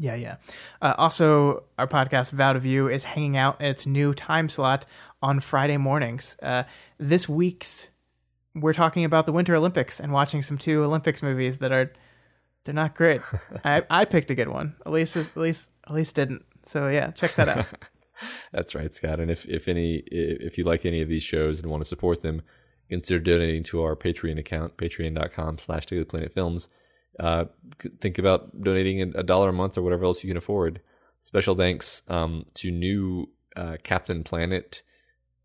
Yeah, 0.00 0.14
yeah. 0.14 0.36
Uh, 0.80 0.94
also, 0.96 1.64
our 1.76 1.88
podcast 1.88 2.30
Vow 2.30 2.52
to 2.52 2.60
View 2.60 2.88
is 2.88 3.02
hanging 3.02 3.36
out 3.36 3.60
its 3.60 3.84
new 3.84 4.14
time 4.14 4.48
slot 4.48 4.86
on 5.20 5.40
Friday 5.40 5.76
mornings. 5.76 6.36
Uh, 6.40 6.62
this 6.98 7.28
week's 7.28 7.90
we're 8.54 8.72
talking 8.72 9.04
about 9.04 9.24
the 9.26 9.30
Winter 9.32 9.54
Olympics 9.54 10.00
and 10.00 10.12
watching 10.12 10.42
some 10.42 10.58
two 10.58 10.82
Olympics 10.82 11.22
movies 11.22 11.58
that 11.58 11.70
are 11.70 11.92
they're 12.68 12.74
not 12.74 12.94
great. 12.94 13.22
I, 13.64 13.82
I 13.88 14.04
picked 14.04 14.30
a 14.30 14.34
good 14.34 14.48
one. 14.48 14.76
Elise 14.84 15.16
is, 15.16 15.30
Elise 15.34 15.70
Elise 15.84 16.12
didn't. 16.12 16.44
So 16.64 16.88
yeah, 16.88 17.12
check 17.12 17.30
that 17.36 17.48
out. 17.48 17.72
That's 18.52 18.74
right, 18.74 18.94
Scott. 18.94 19.20
And 19.20 19.30
if 19.30 19.46
if 19.46 19.68
any 19.68 20.02
if 20.10 20.58
you 20.58 20.64
like 20.64 20.84
any 20.84 21.00
of 21.00 21.08
these 21.08 21.22
shows 21.22 21.60
and 21.60 21.70
want 21.70 21.80
to 21.80 21.88
support 21.88 22.20
them, 22.20 22.42
consider 22.90 23.20
donating 23.20 23.62
to 23.64 23.80
our 23.80 23.96
Patreon 23.96 24.38
account, 24.38 24.76
patreon.com 24.76 25.56
slash 25.56 25.86
Planet 25.86 26.34
Films. 26.34 26.68
Uh, 27.18 27.46
think 28.02 28.18
about 28.18 28.62
donating 28.62 29.00
a 29.00 29.22
dollar 29.22 29.48
a 29.48 29.52
month 29.54 29.78
or 29.78 29.82
whatever 29.82 30.04
else 30.04 30.22
you 30.22 30.28
can 30.28 30.36
afford. 30.36 30.82
Special 31.22 31.54
thanks 31.54 32.02
um, 32.08 32.44
to 32.52 32.70
new 32.70 33.30
uh, 33.56 33.78
Captain 33.82 34.22
Planet 34.22 34.82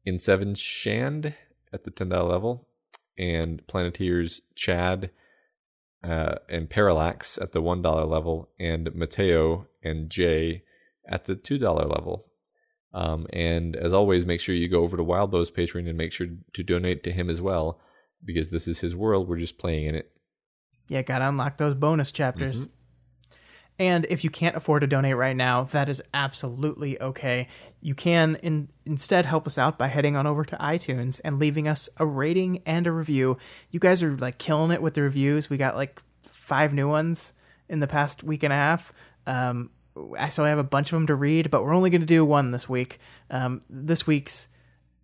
in 0.06 0.20
Seven 0.20 0.56
Shand 0.56 1.36
at 1.72 1.86
the 1.86 1.90
ten 1.90 2.10
dollar 2.10 2.30
level, 2.30 2.68
and 3.18 3.66
Planeteers 3.66 4.42
Chad 4.56 5.10
uh, 6.04 6.36
and 6.50 6.70
Parallax 6.70 7.38
at 7.38 7.52
the 7.52 7.62
one 7.62 7.82
dollar 7.82 8.06
level, 8.06 8.50
and 8.60 8.94
Mateo 8.94 9.68
and 9.84 10.10
Jay 10.10 10.64
at 11.08 11.26
the 11.26 11.36
two 11.36 11.58
dollar 11.58 11.86
level. 11.86 12.28
Um, 12.94 13.26
and 13.34 13.76
as 13.76 13.92
always, 13.94 14.26
make 14.26 14.40
sure 14.40 14.54
you 14.54 14.68
go 14.68 14.82
over 14.84 14.98
to 14.98 15.04
Wildbow's 15.04 15.50
Patreon 15.50 15.90
and 15.90 15.98
make 15.98 16.12
sure 16.12 16.28
to 16.54 16.64
donate 16.64 17.04
to 17.04 17.12
him 17.12 17.30
as 17.30 17.42
well. 17.42 17.80
because 18.26 18.52
this 18.52 18.68
is 18.68 18.80
his 18.80 18.96
world. 18.96 19.28
We're 19.28 19.38
just 19.38 19.58
playing 19.58 19.86
in 19.88 19.96
it. 19.96 20.10
Yeah, 20.88 21.02
gotta 21.02 21.28
unlock 21.28 21.58
those 21.58 21.74
bonus 21.74 22.12
chapters. 22.12 22.68
And 23.80 24.06
if 24.10 24.24
you 24.24 24.30
can't 24.30 24.56
afford 24.56 24.82
to 24.82 24.88
donate 24.88 25.16
right 25.16 25.36
now, 25.36 25.64
that 25.64 25.90
is 25.90 26.02
absolutely 26.14 27.02
okay. 27.02 27.48
You 27.82 27.96
can 27.96 28.36
in, 28.44 28.70
instead 28.86 29.26
help 29.26 29.48
us 29.48 29.58
out 29.58 29.78
by 29.78 29.88
heading 29.88 30.16
on 30.16 30.28
over 30.28 30.46
to 30.46 30.56
iTunes 30.58 31.20
and 31.26 31.40
leaving 31.40 31.68
us 31.68 31.90
a 31.98 32.06
rating 32.06 32.62
and 32.66 32.86
a 32.86 32.92
review. 32.92 33.38
You 33.72 33.80
guys 33.80 34.04
are 34.04 34.16
like 34.16 34.38
killing 34.38 34.72
it 34.72 34.82
with 34.82 34.94
the 34.94 35.02
reviews. 35.02 35.50
We 35.50 35.58
got 35.58 35.76
like 35.76 36.00
five 36.22 36.74
new 36.74 36.88
ones 36.88 37.34
in 37.68 37.80
the 37.80 37.88
past 37.88 38.24
week 38.24 38.44
and 38.44 38.54
a 38.54 38.58
half. 38.58 38.94
Um, 39.26 39.72
so 40.30 40.46
I 40.46 40.50
have 40.50 40.60
a 40.60 40.64
bunch 40.64 40.92
of 40.92 40.98
them 40.98 41.08
to 41.08 41.16
read, 41.16 41.50
but 41.50 41.64
we're 41.64 41.74
only 41.74 41.90
going 41.90 42.02
to 42.02 42.08
do 42.08 42.26
one 42.26 42.52
this 42.52 42.70
week. 42.70 43.00
Um, 43.30 43.62
this 43.70 44.06
week's 44.06 44.50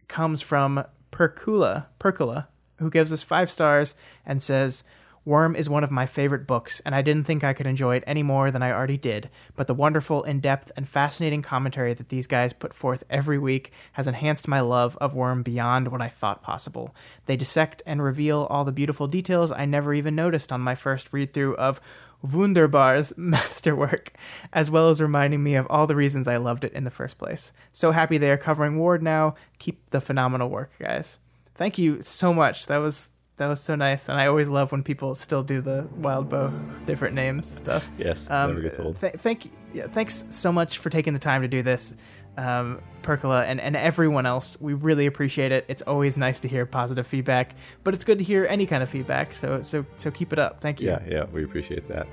comes 0.07 0.41
from 0.41 0.83
Percula, 1.11 1.87
Percula, 1.99 2.49
who 2.77 2.89
gives 2.89 3.13
us 3.13 3.23
five 3.23 3.49
stars 3.49 3.95
and 4.25 4.41
says, 4.41 4.83
Worm 5.25 5.55
is 5.55 5.69
one 5.69 5.83
of 5.83 5.91
my 5.91 6.05
favorite 6.05 6.47
books, 6.47 6.79
and 6.81 6.95
I 6.95 7.01
didn't 7.01 7.25
think 7.25 7.43
I 7.43 7.53
could 7.53 7.67
enjoy 7.67 7.97
it 7.97 8.03
any 8.07 8.23
more 8.23 8.51
than 8.51 8.63
I 8.63 8.71
already 8.71 8.97
did. 8.97 9.29
But 9.55 9.67
the 9.67 9.73
wonderful, 9.73 10.23
in 10.23 10.39
depth, 10.39 10.71
and 10.75 10.87
fascinating 10.87 11.41
commentary 11.41 11.93
that 11.93 12.09
these 12.09 12.27
guys 12.27 12.53
put 12.53 12.73
forth 12.73 13.03
every 13.09 13.37
week 13.37 13.71
has 13.93 14.07
enhanced 14.07 14.47
my 14.47 14.61
love 14.61 14.97
of 14.97 15.13
Worm 15.13 15.43
beyond 15.43 15.89
what 15.89 16.01
I 16.01 16.09
thought 16.09 16.41
possible. 16.41 16.95
They 17.25 17.35
dissect 17.35 17.81
and 17.85 18.01
reveal 18.01 18.47
all 18.49 18.63
the 18.63 18.71
beautiful 18.71 19.07
details 19.07 19.51
I 19.51 19.65
never 19.65 19.93
even 19.93 20.15
noticed 20.15 20.51
on 20.51 20.61
my 20.61 20.75
first 20.75 21.13
read 21.13 21.33
through 21.33 21.55
of 21.57 21.81
Wunderbar's 22.21 23.13
masterwork, 23.17 24.13
as 24.51 24.69
well 24.71 24.89
as 24.89 25.01
reminding 25.01 25.43
me 25.43 25.55
of 25.55 25.67
all 25.69 25.87
the 25.87 25.95
reasons 25.95 26.27
I 26.27 26.37
loved 26.37 26.63
it 26.63 26.73
in 26.73 26.83
the 26.83 26.89
first 26.89 27.17
place. 27.17 27.53
So 27.71 27.91
happy 27.91 28.17
they 28.17 28.31
are 28.31 28.37
covering 28.37 28.77
Ward 28.77 29.03
now. 29.03 29.35
Keep 29.57 29.89
the 29.91 30.01
phenomenal 30.01 30.49
work, 30.49 30.71
guys. 30.79 31.19
Thank 31.55 31.77
you 31.77 32.01
so 32.01 32.33
much. 32.33 32.67
That 32.67 32.77
was 32.77 33.11
that 33.39 33.47
was 33.47 33.59
so 33.59 33.75
nice, 33.75 34.07
and 34.09 34.19
I 34.19 34.27
always 34.27 34.49
love 34.49 34.71
when 34.71 34.83
people 34.83 35.15
still 35.15 35.41
do 35.43 35.59
the 35.61 35.89
Wildbow 35.99 36.85
different 36.85 37.15
names 37.15 37.49
stuff. 37.49 37.89
Yes, 37.97 38.29
Um, 38.29 38.51
never 38.51 38.61
gets 38.61 38.79
old. 38.79 38.99
Th- 38.99 39.13
thank 39.13 39.51
yeah, 39.73 39.87
thanks 39.87 40.25
so 40.29 40.51
much 40.51 40.77
for 40.77 40.89
taking 40.89 41.13
the 41.13 41.19
time 41.19 41.41
to 41.41 41.47
do 41.47 41.61
this, 41.63 41.95
um, 42.37 42.79
Percola, 43.01 43.43
and, 43.43 43.59
and 43.59 43.75
everyone 43.75 44.25
else. 44.25 44.57
We 44.61 44.73
really 44.73 45.05
appreciate 45.05 45.51
it. 45.51 45.65
It's 45.67 45.81
always 45.83 46.17
nice 46.17 46.39
to 46.41 46.47
hear 46.47 46.65
positive 46.65 47.07
feedback, 47.07 47.55
but 47.83 47.93
it's 47.93 48.03
good 48.03 48.17
to 48.19 48.23
hear 48.23 48.45
any 48.45 48.65
kind 48.65 48.83
of 48.83 48.89
feedback. 48.89 49.33
So 49.33 49.61
so 49.61 49.85
so 49.97 50.11
keep 50.11 50.33
it 50.33 50.39
up. 50.39 50.61
Thank 50.61 50.81
you. 50.81 50.87
Yeah, 50.89 50.99
yeah, 51.07 51.23
we 51.31 51.43
appreciate 51.43 51.87
that. 51.87 52.07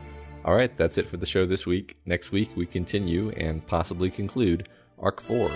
All 0.45 0.55
right, 0.55 0.75
that's 0.77 0.97
it 0.97 1.09
for 1.09 1.17
the 1.17 1.27
show 1.27 1.45
this 1.45 1.67
week. 1.67 1.97
Next 2.07 2.31
week, 2.31 2.51
we 2.57 2.67
continue 2.67 3.31
and 3.31 3.67
possibly 3.67 4.11
conclude 4.11 4.69
Arc 4.99 5.21
4. 5.21 5.51